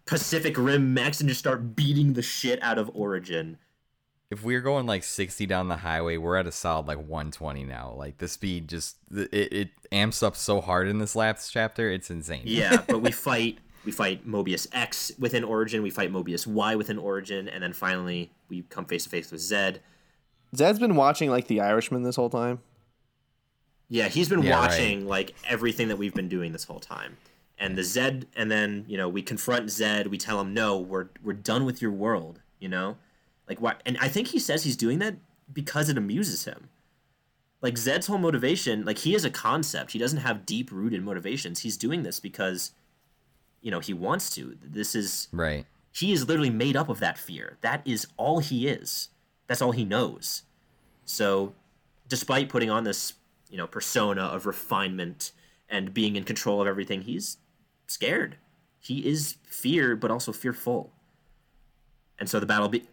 [0.05, 3.57] Pacific Rim mechs and just start beating the shit out of Origin.
[4.31, 7.93] If we're going like 60 down the highway, we're at a solid like 120 now.
[7.97, 12.09] Like the speed just it, it amps up so hard in this last chapter, it's
[12.09, 12.43] insane.
[12.45, 16.97] Yeah, but we fight we fight Moebius X within Origin, we fight Moebius Y within
[16.97, 19.81] Origin, and then finally we come face to face with Zed.
[20.55, 22.59] Zed's been watching like The Irishman this whole time.
[23.89, 24.69] Yeah, he's been Yeah, right.
[24.69, 27.17] watching like everything that we've been doing this whole time.
[27.59, 31.09] And the Zed and then, you know, we confront Zed, we tell him, "No, we're
[31.21, 32.95] we're done with your world," you know?
[33.51, 35.15] Like what and I think he says he's doing that
[35.51, 36.69] because it amuses him.
[37.61, 39.91] Like Zed's whole motivation, like he is a concept.
[39.91, 41.59] He doesn't have deep rooted motivations.
[41.59, 42.71] He's doing this because
[43.59, 44.57] you know, he wants to.
[44.63, 45.65] This is Right.
[45.91, 47.57] he is literally made up of that fear.
[47.59, 49.09] That is all he is.
[49.47, 50.43] That's all he knows.
[51.03, 51.53] So,
[52.07, 53.15] despite putting on this,
[53.49, 55.33] you know, persona of refinement
[55.67, 57.35] and being in control of everything, he's
[57.85, 58.37] scared.
[58.79, 60.93] He is fear, but also fearful.
[62.17, 62.87] And so the battle be-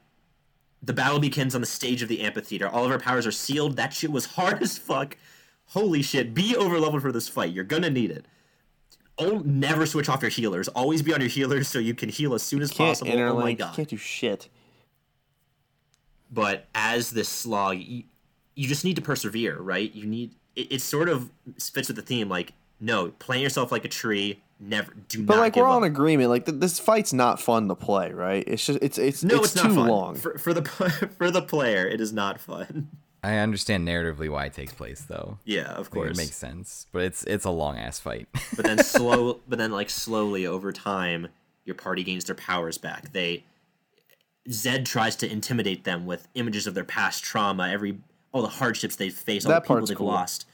[0.83, 2.69] the battle begins on the stage of the amphitheater.
[2.69, 3.77] All of our powers are sealed.
[3.77, 5.17] That shit was hard as fuck.
[5.67, 6.33] Holy shit!
[6.35, 7.53] Be over leveled for this fight.
[7.53, 8.27] You're gonna need it.
[9.19, 10.69] Oh, never switch off your healers.
[10.69, 13.11] Always be on your healers so you can heal as soon as Can't possible.
[13.11, 13.31] interlink.
[13.33, 13.75] Oh my god!
[13.75, 14.49] Can't do shit.
[16.31, 18.05] but as this slog you,
[18.55, 22.03] you just need to persevere right you need it, it sort of fits with the
[22.03, 24.41] theme like no, plant yourself like a tree.
[24.61, 25.41] Never do But not.
[25.41, 25.77] like give we're up.
[25.77, 26.31] on agreement.
[26.31, 28.43] Like th- this fight's not fun to play, right?
[28.47, 29.89] It's just it's it's No, it's, it's, too not fun.
[29.89, 30.15] long.
[30.17, 30.63] for, for the
[31.19, 31.87] for the player.
[31.87, 32.89] It is not fun.
[33.23, 35.39] I understand narratively why it takes place though.
[35.45, 36.11] Yeah, of Like, course.
[36.11, 38.29] it makes sense, but it's it's a long ass fight.
[38.57, 41.29] but then slow but then like slowly over time
[41.65, 43.45] your party gains their powers back they
[44.51, 47.99] zed tries to intimidate them with images of their past trauma every
[48.33, 50.07] all the hardships they face all That the people they've cool.
[50.07, 50.47] lost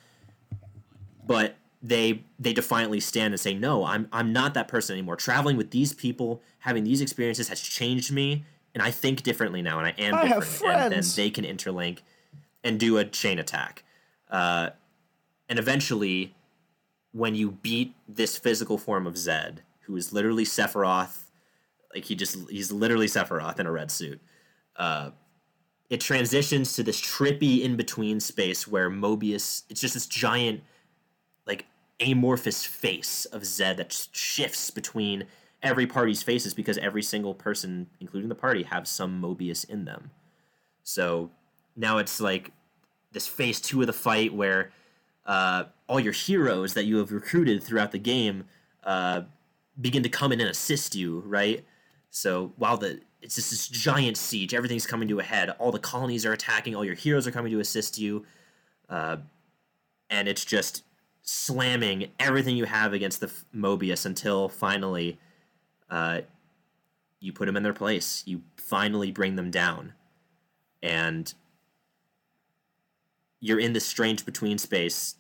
[1.26, 1.54] but
[1.84, 5.70] they they defiantly stand and say no i'm i'm not that person anymore traveling with
[5.70, 9.94] these people having these experiences has changed me and i think differently now and i
[9.98, 11.98] am I different and then they can interlink
[12.64, 13.84] and do a chain attack
[14.30, 14.70] uh,
[15.48, 16.34] and eventually
[17.14, 21.26] when you beat this physical form of Zed, who is literally Sephiroth,
[21.94, 24.20] like he just he's literally Sephiroth in a red suit.
[24.76, 25.10] Uh,
[25.88, 30.62] it transitions to this trippy in between space where Moebius it's just this giant
[32.04, 35.24] amorphous face of Zed that shifts between
[35.62, 40.10] every party's faces because every single person, including the party, have some Moebius in them.
[40.82, 41.30] So
[41.76, 42.52] now it's like
[43.12, 44.70] this phase two of the fight where
[45.26, 48.44] uh, all your heroes that you have recruited throughout the game
[48.84, 49.22] uh,
[49.80, 51.64] begin to come in and assist you, right?
[52.10, 55.48] So while the it's just this giant siege, everything's coming to a head.
[55.58, 56.76] All the colonies are attacking.
[56.76, 58.26] All your heroes are coming to assist you,
[58.90, 59.16] uh,
[60.10, 60.84] and it's just
[61.24, 65.18] slamming everything you have against the f- Moebius until finally
[65.90, 66.20] uh,
[67.18, 68.22] you put them in their place.
[68.26, 69.94] You finally bring them down,
[70.82, 71.32] and
[73.40, 75.16] you're in this strange between space.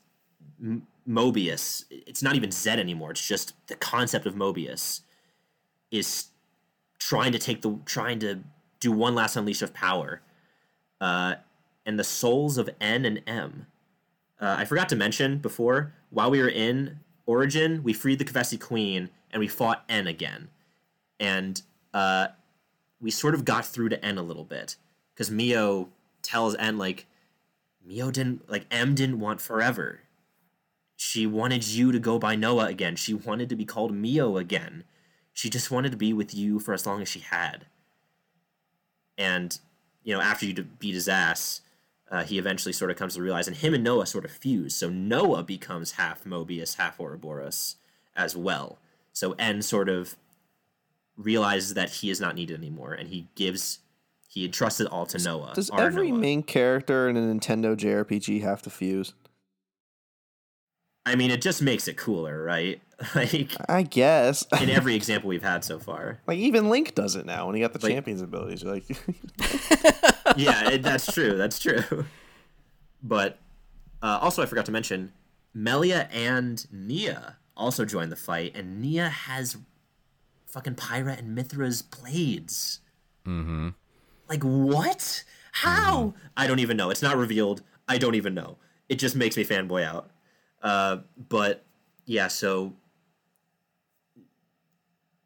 [0.62, 3.10] M- Moebius, it's not even Zed anymore.
[3.10, 5.00] It's just the concept of Moebius
[5.90, 6.28] is
[6.98, 8.40] trying to take the trying to
[8.80, 10.22] do one last unleash of power.
[11.00, 11.34] Uh,
[11.86, 13.66] and the souls of N and M.
[14.44, 18.60] Uh, I forgot to mention before, while we were in Origin, we freed the Kevesi
[18.60, 20.50] Queen and we fought N again.
[21.18, 21.62] And
[21.94, 22.26] uh,
[23.00, 24.76] we sort of got through to N a little bit.
[25.14, 25.88] Because Mio
[26.20, 27.06] tells N, like,
[27.82, 30.00] Mio didn't, like, M didn't want forever.
[30.94, 32.96] She wanted you to go by Noah again.
[32.96, 34.84] She wanted to be called Mio again.
[35.32, 37.64] She just wanted to be with you for as long as she had.
[39.16, 39.58] And,
[40.02, 41.62] you know, after you beat his ass,
[42.10, 44.74] uh, he eventually sort of comes to realize, and him and Noah sort of fuse.
[44.74, 47.76] So Noah becomes half Moebius, half Ouroboros
[48.16, 48.78] as well.
[49.12, 50.16] So N sort of
[51.16, 53.78] realizes that he is not needed anymore, and he gives,
[54.28, 55.52] he entrusts it all to Noah.
[55.54, 56.18] Does our every Noah.
[56.20, 59.14] main character in a Nintendo JRPG have to fuse?
[61.06, 62.80] I mean, it just makes it cooler, right?
[63.14, 64.44] like I guess.
[64.60, 66.18] in every example we've had so far.
[66.26, 68.62] like even Link does it now when he got the Like- champions abilities.
[68.62, 68.84] You're like,
[70.36, 71.36] yeah, it, that's true.
[71.36, 72.04] That's true.
[73.02, 73.38] But
[74.02, 75.12] uh, also, I forgot to mention,
[75.52, 79.56] Melia and Nia also join the fight, and Nia has
[80.46, 82.80] fucking Pyra and Mythra's blades.
[83.26, 83.70] Mm-hmm.
[84.28, 85.24] Like what?
[85.52, 86.14] How?
[86.36, 86.90] I don't even know.
[86.90, 87.62] It's not revealed.
[87.88, 88.56] I don't even know.
[88.88, 90.10] It just makes me fanboy out.
[90.62, 91.64] Uh, but
[92.06, 92.72] yeah, so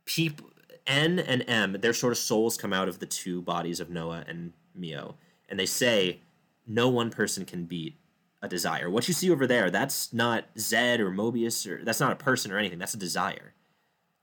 [0.05, 0.51] people
[0.87, 4.25] N and M, their sort of souls come out of the two bodies of Noah
[4.27, 5.17] and Mio,
[5.49, 6.21] and they say
[6.67, 7.97] no one person can beat
[8.41, 8.89] a desire.
[8.89, 12.53] What you see over there, that's not Zed or Moebius or that's not a person
[12.53, 12.79] or anything.
[12.79, 13.53] That's a desire,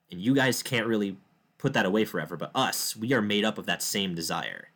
[0.10, 1.18] and you guys can't really
[1.58, 2.38] put that away forever.
[2.38, 4.70] But us, we are made up of that same desire.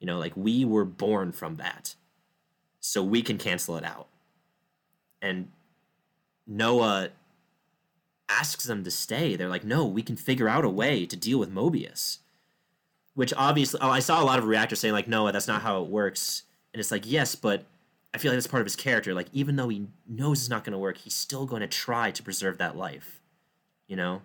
[0.00, 1.94] You know, like we were born from that,
[2.80, 4.08] so we can cancel it out.
[5.20, 5.50] And
[6.46, 7.10] Noah
[8.28, 9.36] asks them to stay.
[9.36, 12.18] They're like, no, we can figure out a way to deal with Moebius.
[13.18, 15.82] Which obviously, oh, I saw a lot of reactors saying, like, Noah, that's not how
[15.82, 16.44] it works.
[16.72, 17.64] And it's like, yes, but
[18.14, 19.12] I feel like that's part of his character.
[19.12, 22.10] Like, even though he knows it's not going to work, he's still going to try
[22.12, 23.20] to preserve that life.
[23.88, 24.22] You know?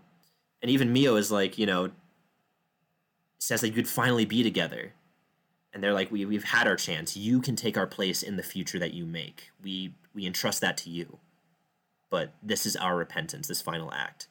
[0.62, 1.90] And even Mio is like, you know,
[3.40, 4.94] says that you could finally be together.
[5.74, 7.18] And they're like, we, we've had our chance.
[7.18, 9.50] You can take our place in the future that you make.
[9.64, 11.18] We, we entrust that to you
[12.14, 14.28] but this is our repentance, this final act.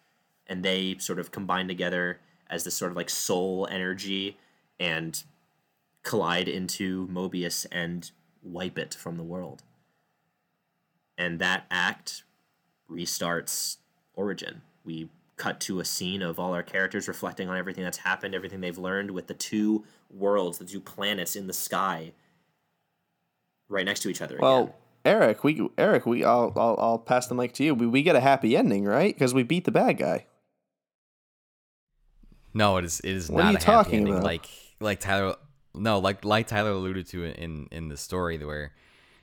[0.46, 4.38] And they sort of combine together as this sort of like soul energy
[4.82, 5.22] and
[6.02, 8.10] collide into Moebius and
[8.42, 9.62] wipe it from the world.
[11.16, 12.24] And that act
[12.90, 13.76] restarts
[14.14, 14.62] Origin.
[14.84, 18.60] We cut to a scene of all our characters reflecting on everything that's happened, everything
[18.60, 22.12] they've learned with the two worlds, the two planets in the sky
[23.68, 24.44] right next to each other again.
[24.44, 27.74] well, Eric, we Eric, we I'll I'll, I'll pass the mic to you.
[27.74, 29.14] We, we get a happy ending, right?
[29.14, 30.26] Because we beat the bad guy.
[32.52, 34.12] No, it is it is What are not you a happy ending.
[34.14, 34.24] about?
[34.24, 34.46] Like
[34.82, 35.36] like Tyler
[35.74, 38.72] no, like like Tyler alluded to in in the story where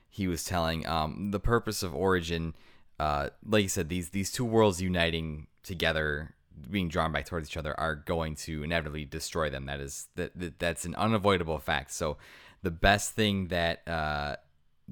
[0.10, 2.54] he was telling um the purpose of Origin
[3.00, 6.36] uh, like you said, these these two worlds uniting together,
[6.70, 9.66] being drawn back towards each other, are going to inevitably destroy them.
[9.66, 11.92] That is that, that that's an unavoidable fact.
[11.92, 12.18] So,
[12.62, 14.36] the best thing that uh,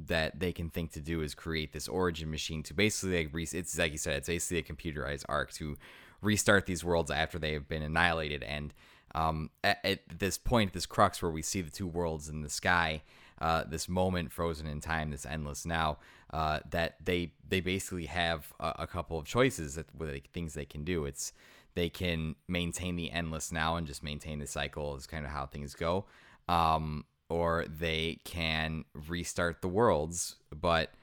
[0.08, 3.48] that they can think to do is create this origin machine to basically like re-
[3.52, 5.76] it's like you said, it's basically a computerized arc to
[6.22, 8.42] restart these worlds after they have been annihilated.
[8.42, 8.74] And
[9.18, 12.50] um, at, at this point, this crux where we see the two worlds in the
[12.50, 13.02] sky,
[13.42, 15.98] uh, this moment frozen in time, this endless now,
[16.32, 20.66] uh, that they they basically have a, a couple of choices that like, things they
[20.66, 21.06] can do.
[21.06, 21.34] It's
[21.74, 25.48] they can maintain the endless now and just maintain the cycle is kind of how
[25.48, 26.06] things go,
[26.48, 30.94] um, or they can restart the worlds, but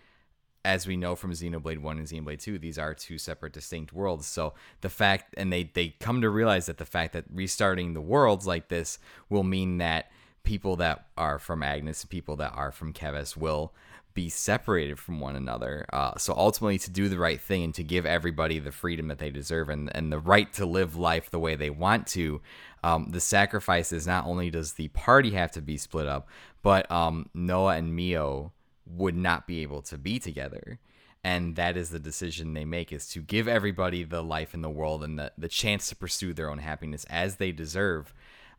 [0.64, 4.26] as we know from Xenoblade 1 and Xenoblade 2, these are two separate distinct worlds.
[4.26, 8.00] So the fact and they they come to realize that the fact that restarting the
[8.00, 10.10] worlds like this will mean that
[10.42, 13.72] people that are from Agnes and people that are from Keves will
[14.14, 15.84] be separated from one another.
[15.92, 19.18] Uh, so ultimately, to do the right thing and to give everybody the freedom that
[19.18, 22.40] they deserve and, and the right to live life the way they want to,
[22.84, 26.28] um, the sacrifice is not only does the party have to be split up,
[26.62, 28.52] but um, Noah and Mio
[28.86, 30.78] would not be able to be together.
[31.22, 34.68] And that is the decision they make is to give everybody the life in the
[34.68, 38.12] world and the, the chance to pursue their own happiness as they deserve.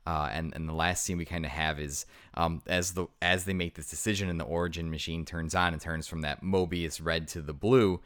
[0.08, 2.06] Uh, and and the last scene we kind of have is
[2.36, 5.82] um, as the as they make this decision and the origin machine turns on and
[5.82, 8.02] turns from that Moebius red to the blue,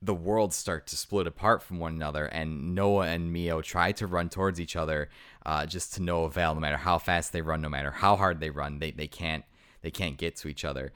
[0.00, 4.06] the worlds start to split apart from one another, and Noah and Mio try to
[4.06, 5.08] run towards each other,
[5.44, 6.54] uh, just to no avail.
[6.54, 9.44] No matter how fast they run, no matter how hard they run, they they can't
[9.82, 10.92] they can't get to each other.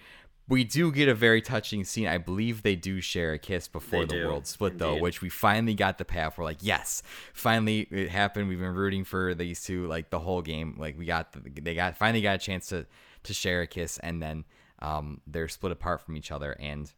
[0.49, 2.07] We do get a very touching scene.
[2.07, 5.21] I believe they do share a kiss before They the do, world split, though, which
[5.21, 6.39] we finally got the payoff.
[6.39, 7.03] We're like, yes,
[7.33, 8.49] finally it happened.
[8.49, 10.77] We've been rooting for these two like the whole game.
[10.79, 12.87] Like we got the, they got finally got a chance to
[13.25, 14.45] to share a kiss, and then
[14.81, 16.93] um, they're split apart from each other, and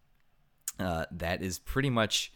[0.78, 2.32] uh, that is pretty much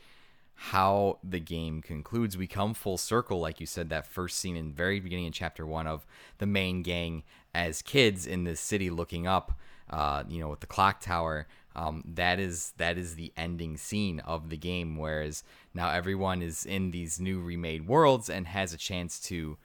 [0.55, 2.36] how the game concludes.
[2.39, 5.32] We come full circle, like you said, that first scene in the very beginning in
[5.32, 6.07] chapter one of
[6.39, 7.24] the main gang
[7.55, 9.58] as kids in this city looking up,
[9.93, 11.47] uh, you know, with the clock tower.
[11.75, 14.97] Um, that is that is the ending scene of the game.
[14.99, 19.57] Whereas now everyone is in these new remade worlds and has a chance to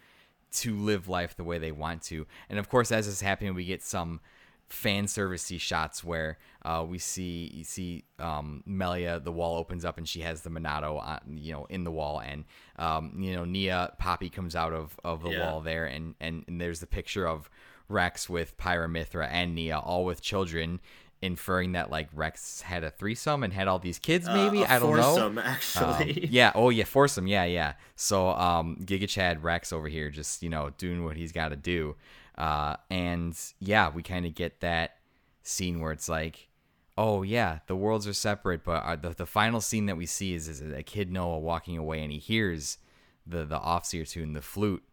[0.50, 2.26] to live life the way they want to.
[2.50, 4.22] And of course, as this is happening, we get some
[4.70, 9.98] fan servicey shots where uh, we see you see um, Melia, the wall opens up
[9.98, 12.46] and she has the Monado, on, you know, in the wall, and
[12.78, 15.42] um, you know Nia Poppy comes out of, of the Yeah.
[15.42, 17.50] wall there, and, and and there's the picture of
[17.90, 20.80] Rex with Pyramithra and Nia, all with children,
[21.22, 24.27] inferring that like Rex had a threesome and had all these kids.
[24.27, 25.01] Maybe Uh, I don't know.
[25.16, 26.27] foursome, Um, actually.
[26.32, 26.51] yeah.
[26.53, 26.83] Oh, yeah.
[26.83, 27.27] Foursome.
[27.27, 27.74] Yeah, yeah.
[27.95, 31.56] So, um, Giga Chad Rex over here, just you know, doing what he's got to
[31.56, 31.95] do.
[32.38, 34.98] Uh, and yeah, we kind of get that
[35.41, 36.49] scene where it's like,
[36.98, 40.35] oh yeah, the worlds are separate, but uh, the the final scene that we see
[40.35, 42.77] is is a kid Noah walking away, and he hears
[43.25, 44.83] the the off-seer tune, the flute,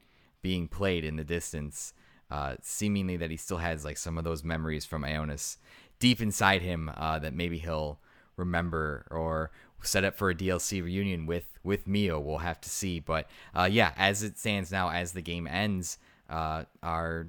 [0.41, 1.93] being played in the distance.
[2.35, 5.57] Uh, seemingly that he still has like some of those memories from Aionios
[6.01, 8.01] deep inside him uh, that maybe he'll
[8.37, 9.53] remember or
[9.85, 12.19] set up for a DLC reunion with with Mio.
[12.19, 12.99] We'll have to see.
[12.99, 15.99] But uh, yeah, as it stands now, as the game ends,
[16.29, 17.29] uh, our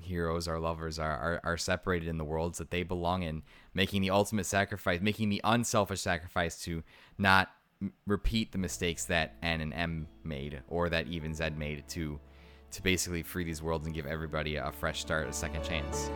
[0.00, 4.02] heroes, our lovers are, are are separated in the worlds that they belong in, making
[4.02, 6.82] the ultimate sacrifice, making the unselfish sacrifice to
[7.16, 7.52] not
[8.08, 12.18] repeat the mistakes that N and M made or that even Zed made to
[12.72, 16.10] to basically free these worlds and give everybody a fresh start, a second chance.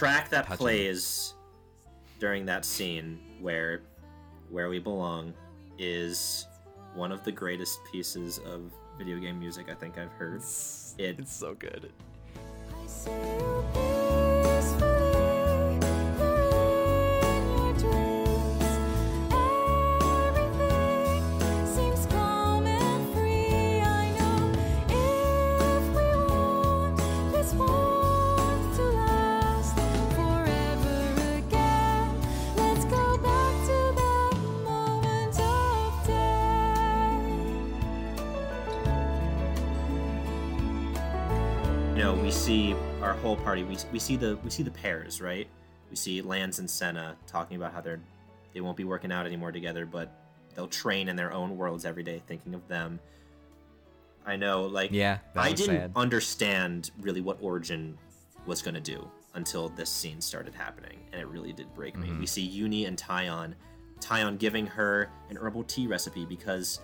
[0.00, 0.56] Track that Touching.
[0.56, 1.34] plays
[2.18, 3.82] during that scene where
[4.48, 5.34] where we belong
[5.78, 6.46] is
[6.94, 10.40] one of the greatest pieces of video game music I think I've heard.
[10.98, 11.92] It It's so good.
[43.30, 43.62] Whole party.
[43.62, 45.46] We, we see the we see the pairs, right?
[45.88, 48.00] We see Lanz and Sena talking about how they're
[48.52, 50.10] they won't be working out anymore together, but
[50.52, 52.98] they'll train in their own worlds every day, thinking of them.
[54.26, 55.92] I know, like Yeah, I didn't sad.
[55.94, 57.96] understand really what Origin
[58.46, 62.08] was gonna do until this scene started happening, and it really did break me.
[62.08, 62.18] Mm-hmm.
[62.18, 63.54] We see Eunie and Taion,
[64.00, 66.80] Taion giving her an herbal tea recipe because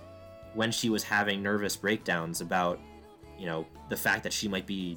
[0.55, 2.79] when she was having nervous breakdowns about,
[3.37, 4.97] you know, the fact that she might be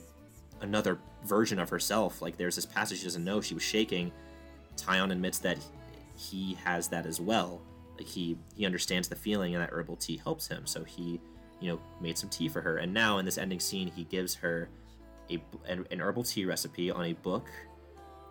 [0.61, 4.11] another version of herself, like there's this passage she doesn't know, she was shaking.
[4.77, 5.57] Taion admits that
[6.15, 7.61] he has that as well.
[7.97, 10.65] Like he he understands the feeling, and that herbal tea helps him.
[10.65, 11.19] So he,
[11.59, 12.77] you know, made some tea for her.
[12.77, 14.69] And now in this ending scene, he gives her
[15.29, 17.47] a an, an herbal tea recipe on a book.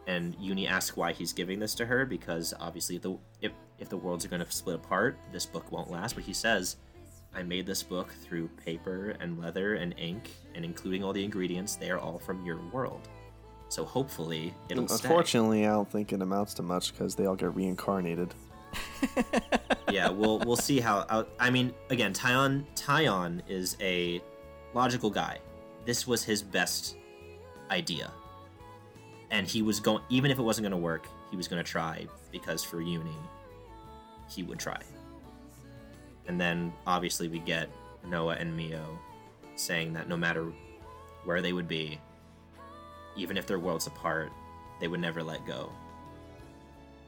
[0.06, 3.88] And Eunie asks why he's giving this to her because obviously if the if if
[3.88, 6.14] the worlds are going to split apart, this book won't last.
[6.14, 6.76] But he says,
[7.34, 11.76] "I made this book through paper and leather and ink, and including all the ingredients.
[11.76, 13.08] They are all from your world.
[13.68, 17.36] So hopefully it'll stay." Unfortunately, I don't think it amounts to much because they all
[17.36, 18.34] get reincarnated.
[19.90, 21.06] yeah, we'll we'll see how.
[21.08, 24.22] how I mean, again, Taion Taion is a
[24.74, 25.38] logical guy.
[25.84, 26.96] This was his best
[27.70, 28.12] idea,
[29.30, 30.02] and he was going.
[30.08, 33.10] Even if it wasn't going to work, he was going to try because for Eunie,
[34.28, 34.80] he would try.
[36.28, 37.68] And then obviously we get
[38.06, 38.98] Noah and Mio
[39.56, 40.52] saying that no matter
[41.24, 41.98] where they would be,
[43.16, 44.30] even if their worlds apart,
[44.80, 45.72] they would never let go.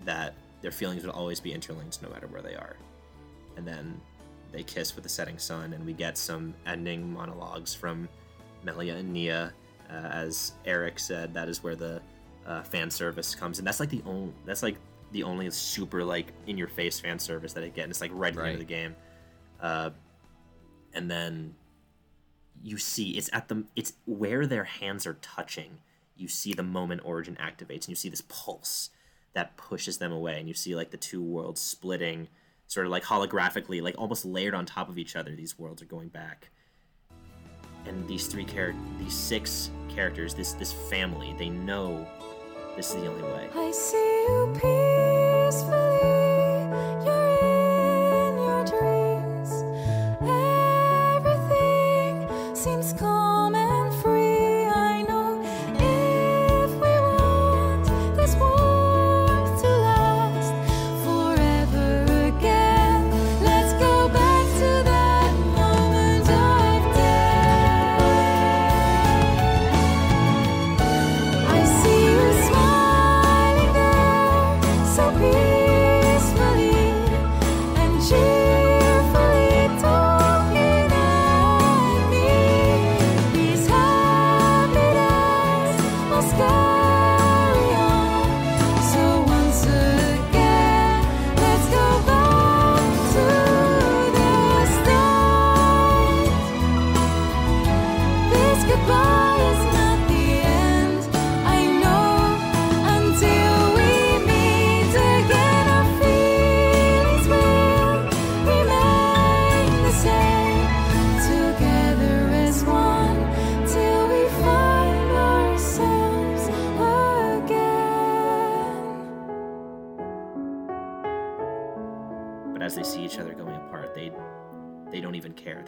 [0.05, 2.77] That their feelings would always be interlinked no matter where they are.
[3.57, 4.01] And then
[4.53, 8.09] they kiss with the setting sun, and we get some ending monologues from
[8.65, 9.53] Melia and Nia.
[9.89, 12.01] Uh, as Eric said, that is where the
[12.47, 13.65] uh, fan service comes in.
[13.65, 14.33] That's like the only.
[14.45, 14.77] That's like
[15.13, 17.85] the only super like in your face fan service that I get.
[17.85, 18.95] And it's like right end of the game.
[19.61, 19.91] Uh,
[20.93, 21.55] and then
[22.63, 25.79] you see it's at the it's where their hands are touching
[26.17, 28.91] you see the moment origin activates and you see this pulse
[29.35, 32.29] that pushes them away and you see like the two worlds splitting
[32.71, 35.35] sort of like holographically like almost layered on top of each other.
[35.35, 36.51] These worlds are going back.
[37.87, 42.07] And these three char- these six characters this this family they know
[42.77, 43.49] this is the only way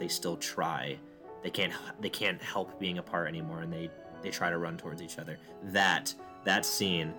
[0.03, 0.97] they still try
[1.43, 3.89] they can't they can't help being apart anymore and they
[4.21, 7.13] they try to run towards each other that that scene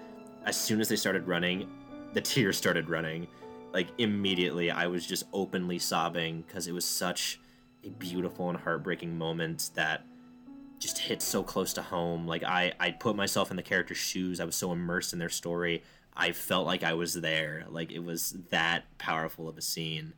[0.44, 1.66] as soon as they started running
[2.12, 3.26] the tears started running
[3.72, 7.40] like immediately i was just openly sobbing because it was such
[7.84, 10.04] a beautiful and heartbreaking moment that
[10.78, 12.26] just hit so close to home.
[12.26, 14.38] Like I, I put myself in the character's shoes.
[14.38, 15.82] I was so immersed in their story.
[16.14, 17.64] I felt like I was there.
[17.70, 20.12] Like it was that powerful of a scene.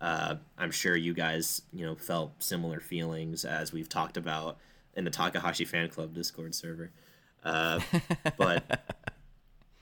[0.00, 4.58] Uh, I'm sure you guys, you know, felt similar feelings as we've talked about
[4.94, 6.90] in the Takahashi fan club Discord server.
[7.42, 7.80] Uh,
[8.36, 8.84] but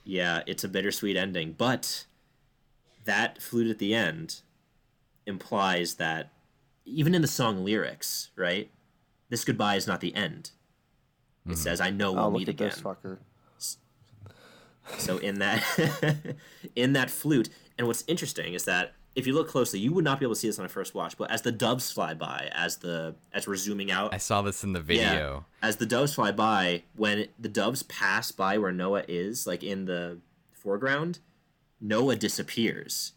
[0.03, 1.53] yeah, it's a bittersweet ending.
[1.57, 2.05] But
[3.05, 4.41] that flute at the end
[5.25, 6.31] implies that
[6.85, 8.71] even in the song lyrics, right?
[9.29, 10.51] This goodbye is not the end.
[11.49, 13.17] It says, "I know we'll Oh, look meet at again." this fucker.
[14.97, 15.63] So in that
[16.75, 20.19] in that flute, and what's interesting is that if you look closely, you would not
[20.19, 21.17] be able to see this on a first watch.
[21.17, 24.63] But as the doves fly by, as the as we're zooming out, I saw this
[24.63, 25.45] in the yeah, video.
[25.63, 29.85] as the doves fly by, when the doves pass by where Noah is, like in
[29.85, 30.19] the
[30.53, 31.17] foreground,
[31.81, 33.13] Noah disappears.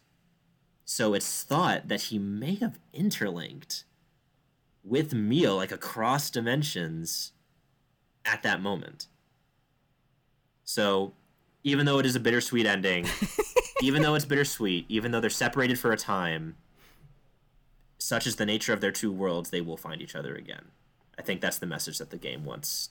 [0.85, 3.83] So it's thought that he may have interlinked
[4.83, 7.33] with Mio, like across dimensions,
[8.25, 9.05] at that moment.
[10.63, 11.13] So,
[11.63, 13.07] even though it is a bittersweet ending,
[13.81, 16.55] even though it's bittersweet, even though they're separated for a time,
[17.97, 20.65] such is the nature of their two worlds, they will find each other again.
[21.17, 22.89] I think that's the message that the game wants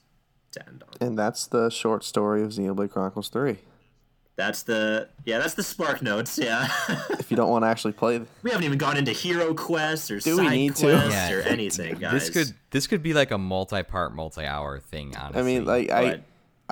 [0.52, 1.06] to end on.
[1.06, 3.58] And that's the short story of Xenoblade Chronicles 3.
[4.36, 6.38] That's the yeah, that's the spark notes.
[6.38, 6.66] Yeah,
[7.10, 10.18] If you don't want to actually play, we haven't even gone into hero quests or
[10.18, 10.86] Do we side need to?
[10.86, 12.12] quests Yeah, or anything, guys.
[12.12, 15.14] This could this could be like a multi-part, multi-hour thing.
[15.14, 16.20] Honestly, I mean, like But- I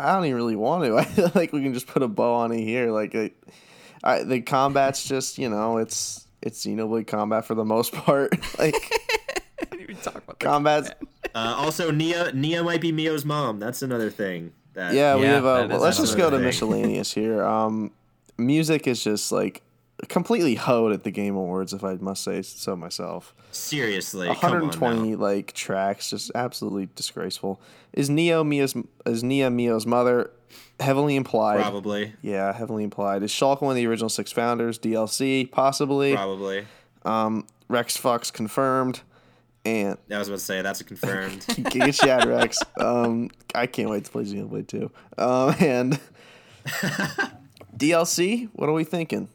[0.03, 0.97] don't even really want to.
[0.99, 2.91] I feel like we can just put a bow on it here.
[2.91, 3.31] Like, I,
[4.03, 8.33] I, the combat's just you know, it's it's Xenoblade combat for the most part.
[8.59, 8.75] like
[9.73, 10.91] I didn't talk about the combat's
[11.35, 13.59] Uh, also, Nia Nia might be Mio's mom.
[13.59, 14.53] That's another thing.
[14.75, 15.45] That Yeah, we have.
[15.45, 17.43] Uh, well, let's just go to miscellaneous here.
[17.45, 17.91] Um,
[18.37, 19.63] music is just like
[20.09, 23.35] completely hoed at the Game Awards, if I must say so myself.
[23.51, 25.17] seriously, come on 120 now.
[25.19, 27.61] like tracks, just absolutely disgraceful.
[27.93, 28.75] Is Neo Mia's
[29.07, 30.31] is Nia Mio's mother?
[30.81, 31.61] Heavily implied.
[31.61, 33.23] Probably, Yeah, heavily implied.
[33.25, 34.79] Is Shulk one of the original six founders?
[34.79, 36.15] DLC, possibly.
[36.15, 36.67] probably.
[37.05, 39.01] Um, Rex Fox confirmed.
[39.65, 41.41] And I was about to say that's a confirmed.
[41.49, 42.59] Giga Chad Rex.
[42.81, 44.91] Um, I can't wait to play Xenoblade 2.
[45.19, 46.01] Um, and
[47.77, 49.29] DLC, what are we thinking?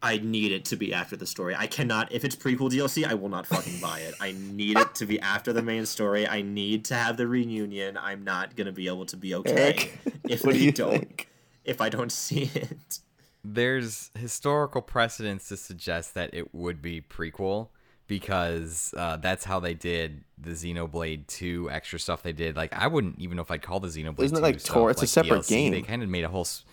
[0.00, 1.56] I need it to be after the story.
[1.56, 2.12] I cannot.
[2.12, 4.14] If it's prequel DLC, I will not fucking buy it.
[4.20, 6.26] I need it to be after the main story.
[6.28, 7.98] I need to have the reunion.
[7.98, 11.28] I'm not gonna be able to be okay Eric, if what do you don't think?
[11.64, 13.00] If I don't see it.
[13.44, 17.68] there's historical precedence to suggest that it would be prequel
[18.06, 22.56] because uh, that's how they did the Xenoblade 2 extra stuff they did.
[22.56, 24.74] Like I wouldn't even know if I'd call the Xenoblade Isn't it 2 like stuff,
[24.74, 25.48] Tor- it's a separate DLC.
[25.48, 25.72] game.
[25.72, 26.64] They kind of made a whole s-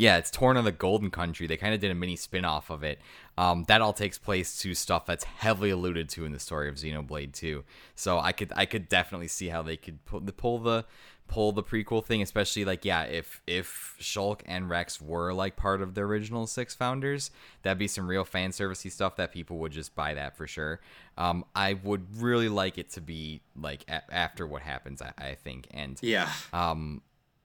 [0.00, 1.46] yeah, it's Torna of the Golden Country.
[1.46, 3.00] They kind of did a mini spin-off of it.
[3.36, 6.76] Um, that all takes place to stuff that's heavily alluded to in the story of
[6.76, 7.62] Xenoblade 2.
[7.96, 10.86] So I could I could definitely see how they could pull the pull the
[11.28, 15.82] pull the prequel thing, especially like yeah, if if Shulk and Rex were like part
[15.82, 17.30] of the original six founders,
[17.62, 20.80] that'd be some real fan servicey stuff that people would just buy that for sure.
[21.18, 25.02] Um, I would really like it to be like a- after what happens.
[25.02, 26.30] I, I think and Yeah.
[26.54, 27.02] um,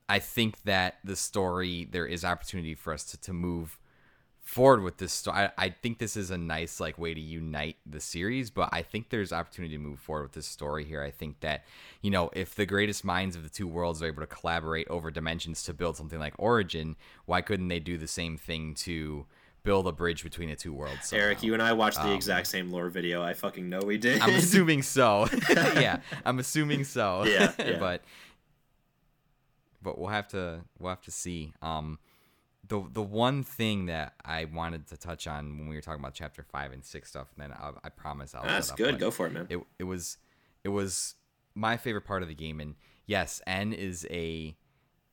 [0.08, 3.80] I think that the story there is opportunity for us to, to move
[4.46, 5.38] forward with this story.
[5.38, 8.84] I, I think this is a nice like way to unite the series, but I
[8.84, 11.02] think there's opportunity to move forward with this story here.
[11.02, 11.66] I think that
[12.02, 15.10] you know if the greatest minds of the two worlds are able to collaborate over
[15.10, 19.26] dimensions to build something like Origin, why couldn't they do the same thing to
[19.64, 21.12] build a bridge between the two worlds?
[21.12, 23.24] Eric, you and I watched the um, exact same lore video.
[23.24, 24.22] I fucking know we did.
[24.22, 25.28] I'm assuming so.
[25.50, 27.26] yeah, I'm assuming so.
[27.26, 27.80] Yeah, yeah.
[27.80, 28.04] but
[29.86, 31.54] but we'll have to we'll have to see.
[31.62, 32.00] Um,
[32.68, 36.16] the the one thing that I wanted to touch on when we were talking about
[36.16, 38.44] chapter five and six stuff, and then I, I promise I'll.
[38.44, 39.00] That's up, good.
[39.00, 39.48] Go for it, man.
[39.50, 40.18] It it was
[40.64, 41.16] it was
[41.54, 44.58] my favorite part of the game, and yes, N is a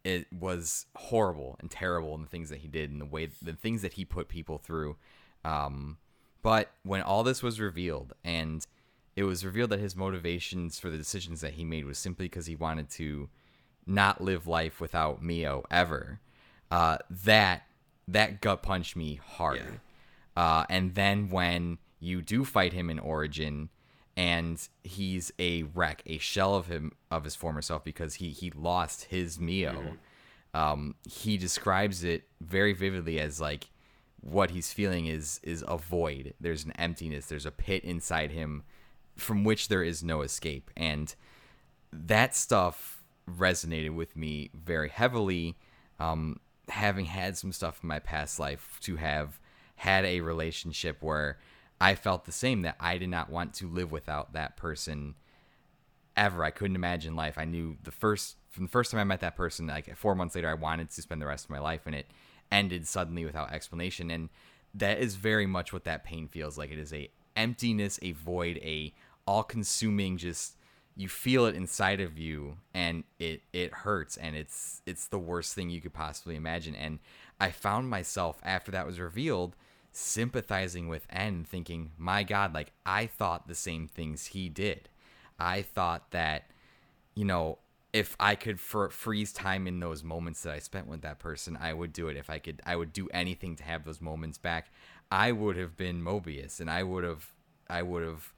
[0.03, 3.53] it was horrible and terrible in the things that he did and the way the
[3.53, 4.97] things that he put people through.
[5.45, 5.99] Um,
[6.43, 8.67] but when all this was revealed and
[9.15, 12.47] it was revealed that his motivations for the decisions that he made was simply because
[12.47, 13.29] he wanted to
[13.87, 16.21] not live life without Mio ever.
[16.71, 17.67] Uh, that
[18.09, 19.81] that gut punched me hard.
[20.37, 23.69] Uh, and then when you do fight him in Origin,
[24.17, 28.51] and he's a wreck, a shell of him of his former self because he he
[28.51, 29.97] lost his Mio.
[30.55, 33.71] Um, he describes it very vividly as like
[34.21, 36.35] what he's feeling is is a void.
[36.41, 37.27] There's an emptiness.
[37.27, 38.63] There's a pit inside him
[39.17, 40.71] from which there is no escape.
[40.77, 41.15] And
[41.93, 45.57] that stuff resonated with me very heavily.
[45.99, 49.39] Um, having had some stuff in my past life to have
[49.77, 51.39] had a relationship where
[51.81, 55.15] I felt the same that I did not want to live without that person
[56.17, 56.45] ever.
[56.45, 57.37] I couldn't imagine life.
[57.39, 60.35] I knew the first from the first time I met that person, like four months
[60.35, 62.07] later, I wanted to spend the rest of my life, and it
[62.51, 64.11] ended suddenly without explanation.
[64.11, 64.29] And
[64.75, 66.71] that is very much what that pain feels like.
[66.71, 68.93] It is a emptiness, a void, a
[69.27, 70.57] all-consuming just
[70.97, 75.55] you feel it inside of you and it it hurts and it's it's the worst
[75.55, 76.75] thing you could possibly imagine.
[76.75, 76.99] And
[77.41, 79.57] i found myself after that was revealed
[79.93, 84.89] sympathizing with n thinking my god like i thought the same things he did.
[85.39, 86.51] I thought that
[87.15, 87.59] you know
[87.93, 91.57] if i could fr- freeze time in those moments that i spent with that person
[91.61, 92.17] i would do it.
[92.17, 94.71] If i could i would do anything to have those moments back
[95.11, 97.33] i would have been moebius and i would have
[97.69, 98.33] i would have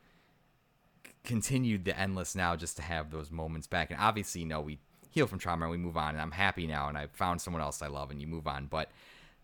[1.25, 3.91] continued the endless now just to have those moments back.
[3.91, 4.79] And obviously, you know, we
[5.11, 7.63] heal from trauma and we move on, and I'm happy now, and I found someone
[7.63, 8.67] else I love, and you move on.
[8.67, 8.91] But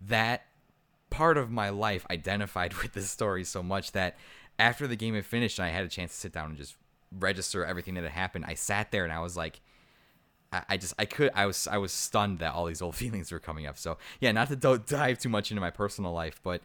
[0.00, 0.44] that
[1.10, 4.17] part of my life identified with this story so much that
[4.59, 6.76] after the game had finished and I had a chance to sit down and just
[7.18, 8.44] register everything that had happened.
[8.47, 9.60] I sat there and I was like,
[10.52, 13.39] I, just I could I was I was stunned that all these old feelings were
[13.39, 13.78] coming up.
[13.78, 16.60] So yeah, not to dive too much into my personal life, but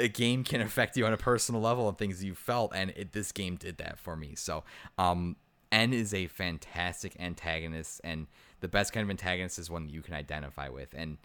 [0.00, 3.12] a game can affect you on a personal level and things you felt, and it,
[3.12, 4.34] this game did that for me.
[4.34, 4.64] So
[4.98, 5.36] um,
[5.70, 8.26] N is a fantastic antagonist, and
[8.60, 11.18] the best kind of antagonist is one that you can identify with, and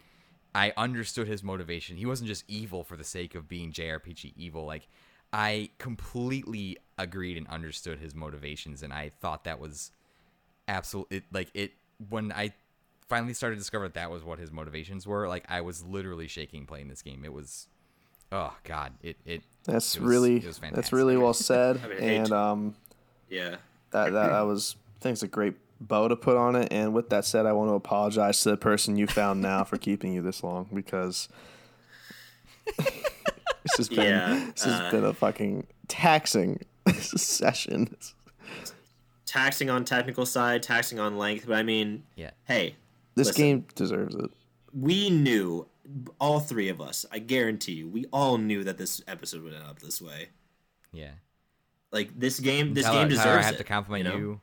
[0.54, 1.96] I understood his motivation.
[1.96, 4.64] He wasn't just evil for the sake of being JRPG evil.
[4.64, 4.88] Like
[5.32, 9.90] I completely agreed and understood his motivations, and I thought that was
[10.68, 11.72] absolutely like it
[12.08, 12.52] when I
[13.08, 15.28] finally started to discover that that was what his motivations were.
[15.28, 17.24] Like I was literally shaking playing this game.
[17.24, 17.68] It was,
[18.32, 19.42] oh god, it it.
[19.64, 22.74] That's it was- really it was that's really well said, I mean, and um,
[23.28, 23.56] Yeah.
[23.90, 26.68] that that I was I think it's a great bow to put on it.
[26.72, 29.76] And with that said, I want to apologize to the person you found now for
[29.76, 31.28] keeping you this long because
[32.78, 36.60] this has been Yeah, this has uh, been a fucking taxing
[36.98, 37.94] session.
[39.26, 42.30] Taxing on technical side, taxing on length, but I mean, Yeah.
[42.44, 42.76] hey,
[43.16, 43.42] This Listen.
[43.42, 44.30] game deserves it.
[44.72, 45.66] we knew
[46.20, 47.04] all three of us.
[47.12, 50.28] I guarantee you, we all knew that this episode would end up this way.
[50.92, 51.10] Yeah.
[51.92, 53.58] Like this game, this Tyler, game Tyler, deserves I have it.
[53.58, 54.20] to compliment you.
[54.20, 54.40] you.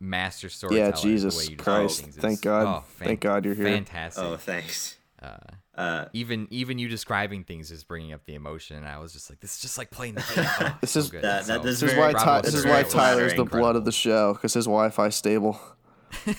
[0.00, 0.86] Master storyteller.
[0.86, 2.00] Yeah, the Jesus way you Christ.
[2.02, 2.66] things is- Thank God.
[2.66, 3.64] oh, Thank God you're here.
[3.66, 4.22] Fantastic.
[4.24, 4.96] Oh, thanks.
[5.22, 5.36] Uh,
[5.76, 9.30] uh, even even you describing things is bringing up the emotion, and I was just
[9.30, 10.44] like, this is just like playing the game.
[10.60, 11.22] Oh, This so is- good.
[11.22, 13.36] That- that- So- this This is why bravo Ty- this is the why Tyler's the
[13.44, 13.60] flattering.
[13.62, 15.58] blood of the show because his Wi-Fi stable.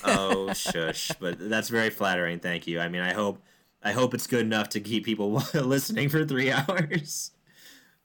[0.06, 1.12] Oh, shush!
[1.20, 2.40] But that's very flattering.
[2.40, 2.80] Thank you.
[2.80, 3.42] I mean, I hope,
[3.86, 7.32] I hope it's good enough to keep people listening for three hours.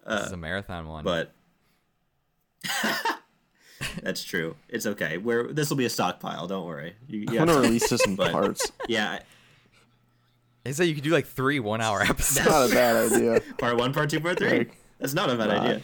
[0.06, 1.02] this is a marathon one.
[1.04, 1.32] But
[4.02, 4.56] that's true.
[4.68, 5.16] It's okay.
[5.18, 6.46] We're this will be a stockpile.
[6.46, 6.94] Don't worry.
[7.08, 8.70] You, I'm gonna have to- release this in but- parts.
[8.88, 9.20] yeah.
[10.64, 12.34] they said you could do like three one hour episodes.
[12.46, 13.40] That's not a bad idea.
[13.58, 14.58] Part one, part two, part three.
[14.58, 15.60] Like, That's not a bad nah.
[15.62, 15.82] idea.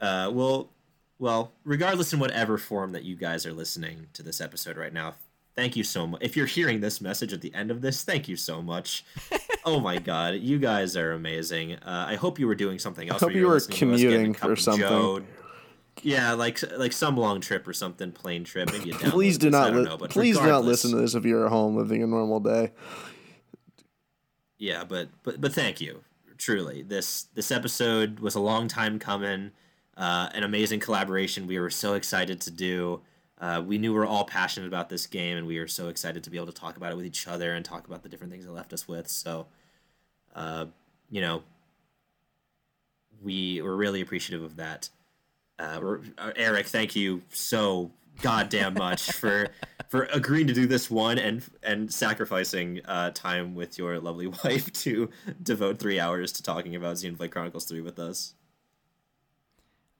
[0.00, 0.70] Uh, well,
[1.18, 5.14] well, regardless in whatever form that you guys are listening to this episode right now,
[5.56, 6.22] thank you so much.
[6.22, 9.04] If you're hearing this message at the end of this, thank you so much.
[9.64, 11.74] oh my god, you guys are amazing.
[11.74, 13.20] Uh, I hope you were doing something else.
[13.20, 14.88] hope you were were listening to us, getting a commuting or something.
[14.88, 15.22] Joe.
[16.02, 18.70] Yeah, like like some long trip or something, plane trip.
[18.70, 21.46] Maybe Please do not don't li- know, please do not listen to this if you're
[21.46, 22.70] at home living a normal day.
[24.58, 26.02] yeah but but but thank you
[26.38, 29.50] truly this this episode was a long time coming
[29.96, 33.00] uh, an amazing collaboration we were so excited to do
[33.40, 36.24] uh, we knew we were all passionate about this game and we were so excited
[36.24, 38.32] to be able to talk about it with each other and talk about the different
[38.32, 39.46] things it left us with so
[40.34, 40.66] uh,
[41.10, 41.42] you know
[43.22, 44.88] we were really appreciative of that
[45.58, 45.80] uh,
[46.18, 47.90] uh, Eric, thank you so
[48.20, 49.48] goddamn much for
[49.88, 54.72] for agreeing to do this one and and sacrificing uh, time with your lovely wife
[54.72, 55.10] to
[55.42, 58.34] devote three hours to talking about Xenoblade Chronicles Three with us.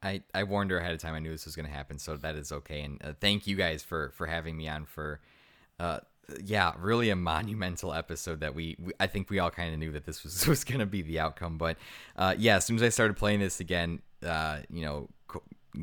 [0.02, 1.15] I, I warned her ahead of time.
[1.15, 2.83] I knew this was going to happen, so that is okay.
[2.83, 5.20] And uh, thank you guys for for having me on for,
[5.81, 6.00] uh,
[6.44, 9.92] yeah, really a monumental episode that we, we I think we all kind of knew
[9.92, 11.58] that this was was going to be the outcome.
[11.58, 11.76] But
[12.16, 15.08] uh, yeah, as soon as I started playing this again, uh, you know,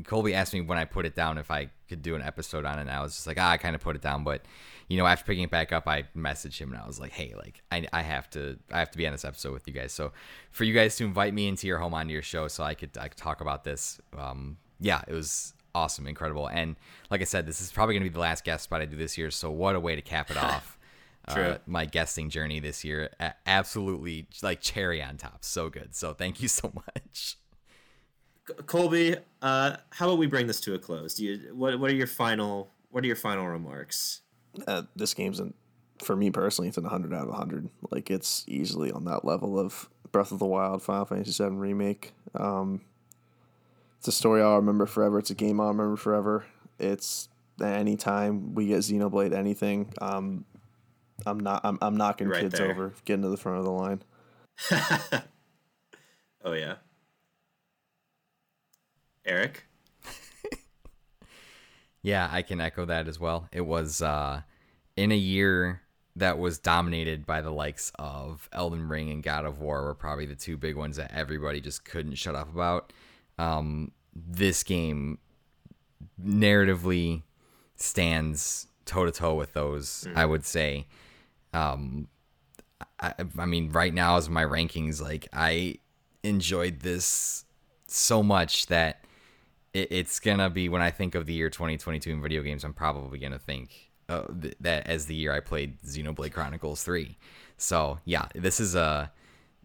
[0.02, 2.78] Colby asked me when I put it down if I could do an episode on
[2.78, 2.82] it.
[2.82, 4.44] And I was just like, ah, I kind of put it down, but
[4.88, 7.34] you know, after picking it back up, I messaged him and I was like, hey,
[7.36, 9.92] like I, I have to I have to be on this episode with you guys.
[9.92, 10.12] So
[10.50, 12.96] for you guys to invite me into your home onto your show so I could
[12.98, 16.48] I could talk about this, um, yeah, it was awesome, incredible.
[16.48, 16.76] And
[17.10, 19.16] like I said, this is probably gonna be the last guest spot I do this
[19.16, 19.30] year.
[19.30, 20.78] So what a way to cap it off.
[21.30, 21.42] True.
[21.42, 23.08] Uh, my guesting journey this year,
[23.46, 25.94] absolutely like cherry on top, so good.
[25.94, 27.38] So thank you so much.
[28.66, 31.14] Colby, uh, how about we bring this to a close?
[31.14, 34.20] Do you what what are your final what are your final remarks?
[34.68, 35.52] uh, this game's an,
[36.02, 37.68] for me personally, it's an 100 out of 100.
[37.90, 42.12] Like it's easily on that level of Breath of the Wild, Final Fantasy VII remake.
[42.34, 42.82] Um,
[43.98, 45.18] it's a story I'll remember forever.
[45.18, 46.44] It's a game I'll remember forever.
[46.78, 47.28] It's
[47.62, 50.44] anytime we get Xenoblade anything, um,
[51.26, 52.70] I'm not I'm, I'm knocking Right kids there.
[52.70, 54.02] over, getting to the front of the line.
[56.46, 56.74] Oh yeah,
[59.24, 59.66] Eric.
[62.02, 63.48] Yeah, I can echo that as well.
[63.50, 64.42] It was uh,
[64.94, 65.80] in a year
[66.16, 70.26] that was dominated by the likes of Elden Ring and God of War were probably
[70.26, 72.92] the two big ones that everybody just couldn't shut up about.
[73.38, 75.18] Um, this game
[76.22, 77.22] narratively
[77.76, 80.06] stands toe to toe with those.
[80.14, 80.86] I would say.
[81.54, 82.08] Um,
[83.00, 85.76] I, I mean, right now as my rankings, like I
[86.22, 87.46] enjoyed this
[87.86, 89.03] so much that
[89.74, 92.72] it, it's gonna be when I think of the year 2022 in video games, I'm
[92.72, 97.18] probably gonna think uh, th- that as the year I played Xenoblade Chronicles 3.
[97.56, 99.12] So yeah, this is a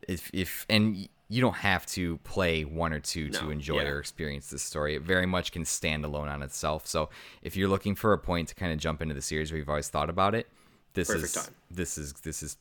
[0.08, 3.90] if if and you don't have to play one or two to enjoy yeah.
[3.90, 4.96] or experience this story.
[4.96, 6.88] It very much can stand alone on itself.
[6.88, 7.10] So
[7.44, 9.70] if you're looking for a point to kind of jump into the series where you've
[9.70, 10.48] always thought about it,
[10.96, 11.56] this Perfect is time.
[11.70, 12.58] this is this is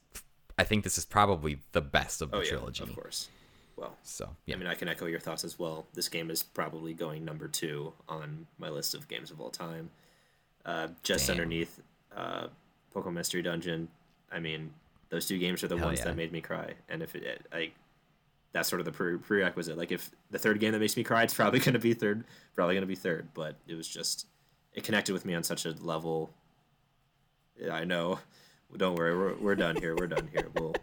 [0.59, 2.83] I think this is probably the best of the Oh yeah, trilogy.
[2.83, 3.31] of course.
[3.78, 4.57] Well, So yeah.
[4.57, 5.86] I mean, I can echo your thoughts as well.
[5.94, 9.90] This game is probably going number two on my list of games of all time,
[10.65, 11.34] uh, just Damn.
[11.34, 11.81] underneath
[12.15, 12.48] uh,
[12.94, 13.89] Pokemon Mystery Dungeon.
[14.32, 14.73] I mean,
[15.10, 16.07] those two games are the Hell ones yeah.
[16.07, 17.73] that made me cry, and if it, like,
[18.52, 19.78] that's sort of the pre- prerequisite.
[19.78, 22.24] Like, if the third game that makes me cry, it's probably going to be third.
[22.55, 24.26] Probably going to be third, but it was just
[24.74, 26.31] it connected with me on such a level.
[27.60, 28.18] Yeah, I know.
[28.76, 29.97] Don't worry, we're, we're done here.
[29.97, 30.48] We're done here.
[30.55, 30.74] We'll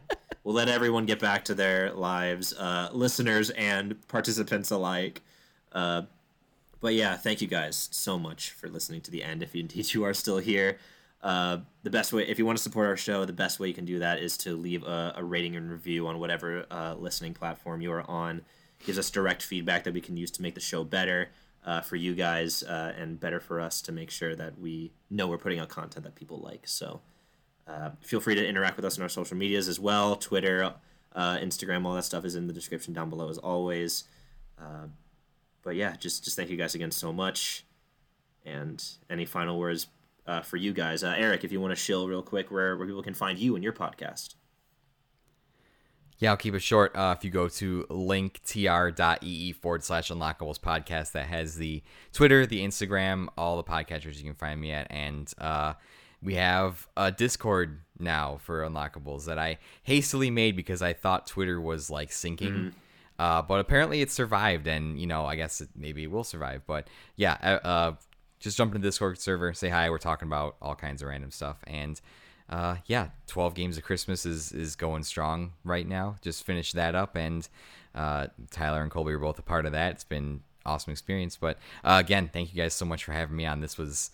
[0.46, 5.24] we'll let everyone get back to their lives, uh, listeners and participants alike.
[5.74, 6.04] Uh,
[6.80, 9.44] but yeah, thank you guys so much for listening to the end.
[9.44, 10.78] If indeed you are still here,
[11.22, 13.74] uh, the best way, if you want to support our show, the best way you
[13.74, 17.34] can do that is to leave a, a rating and review on whatever uh, listening
[17.34, 18.44] platform you are on.
[18.86, 21.30] Gives us direct feedback that we can use to make the show better
[21.66, 25.28] uh, for you guys uh, and better for us to make sure that we know
[25.28, 26.68] we're putting out content that people like.
[26.68, 27.02] So
[27.68, 30.74] uh, feel free to interact with us on our social medias as well Twitter,
[31.14, 34.04] uh, Instagram, all that stuff is in the description down below as always.
[34.60, 34.88] Uh,
[35.64, 37.66] but yeah, just just thank you guys again so much.
[38.46, 39.88] And any final words
[40.28, 41.44] uh, for you guys, uh, Eric?
[41.44, 43.74] If you want to shill real quick, where where people can find you and your
[43.74, 44.36] podcast.
[46.18, 46.96] Yeah, I'll keep it short.
[46.96, 52.66] Uh, if you go to linktr.ee forward slash unlockables podcast, that has the Twitter, the
[52.66, 54.88] Instagram, all the podcatchers you can find me at.
[54.90, 55.74] And uh,
[56.22, 61.60] we have a Discord now for unlockables that I hastily made because I thought Twitter
[61.62, 62.74] was like sinking.
[63.18, 66.64] Uh, but apparently it survived, and you know, I guess it, maybe it will survive.
[66.68, 67.96] But yeah, uh, uh,
[68.40, 69.90] just jump into the Discord server, say hi.
[69.90, 72.00] We're talking about all kinds of random stuff, and
[72.50, 76.18] uh, yeah, 12 games of Christmas is is going strong right now.
[76.22, 77.48] Just finished that up, and
[77.94, 79.94] uh, Tyler and Colby were both a part of that.
[79.94, 81.38] It's been awesome experience.
[81.38, 83.62] But uh, again, thank you guys so much for having me on.
[83.62, 84.12] This was.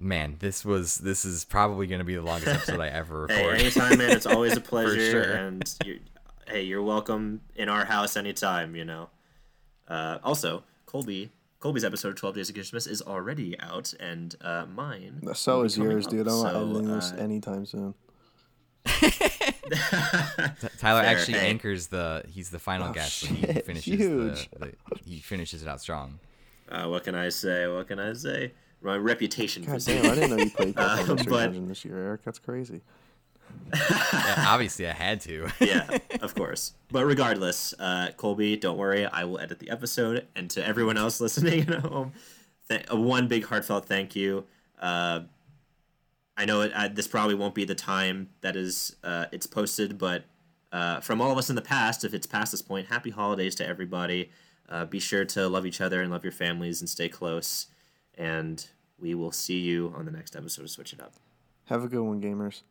[0.00, 3.36] Man, this was this is probably going to be the longest episode I ever Hey,
[3.38, 3.60] recorded.
[3.62, 4.10] anytime, man.
[4.10, 5.10] It's always a pleasure.
[5.10, 5.22] sure.
[5.34, 5.96] And you're,
[6.46, 8.76] hey, you're welcome in our house anytime.
[8.76, 9.10] You know.
[9.88, 11.30] Uh, also, Colby.
[11.60, 15.20] Colby's episode of 12 Days of Christmas is already out, and uh, mine.
[15.34, 16.12] So will is yours, up.
[16.12, 16.28] dude.
[16.28, 17.94] I'm not So, editing this uh, anytime soon.
[20.78, 21.48] Tyler Fair, actually hey.
[21.48, 22.22] anchors the.
[22.28, 23.14] He's the final Oh, guest.
[23.20, 24.48] so he finishes huge.
[24.50, 24.72] the, the.
[25.04, 26.20] He finishes it out strong.
[26.68, 27.66] Uh, what can I say?
[27.66, 28.52] What can I say?
[28.80, 31.68] My reputation God precedes damn, I didn't know you played Uh, Pokemon Mystery but- Dungeon
[31.68, 32.22] this year, Eric.
[32.24, 32.82] That's crazy.
[33.74, 35.48] Yeah, obviously, I had to.
[35.60, 36.74] yeah, of course.
[36.90, 39.06] But regardless, uh, Colby, don't worry.
[39.06, 40.26] I will edit the episode.
[40.36, 42.12] And to everyone else listening at home,
[42.68, 44.44] th- one big heartfelt thank you.
[44.80, 45.20] Uh,
[46.36, 49.98] I know it, uh, this probably won't be the time that is uh, it's posted,
[49.98, 50.24] but
[50.70, 53.54] uh, from all of us in the past, if it's past this point, happy holidays
[53.56, 54.30] to everybody.
[54.68, 57.66] Uh, be sure to love each other and love your families and stay close.
[58.18, 58.66] And
[58.98, 61.14] we will see you on the next episode of Switch It Up.
[61.66, 62.62] Have a good one, gamers.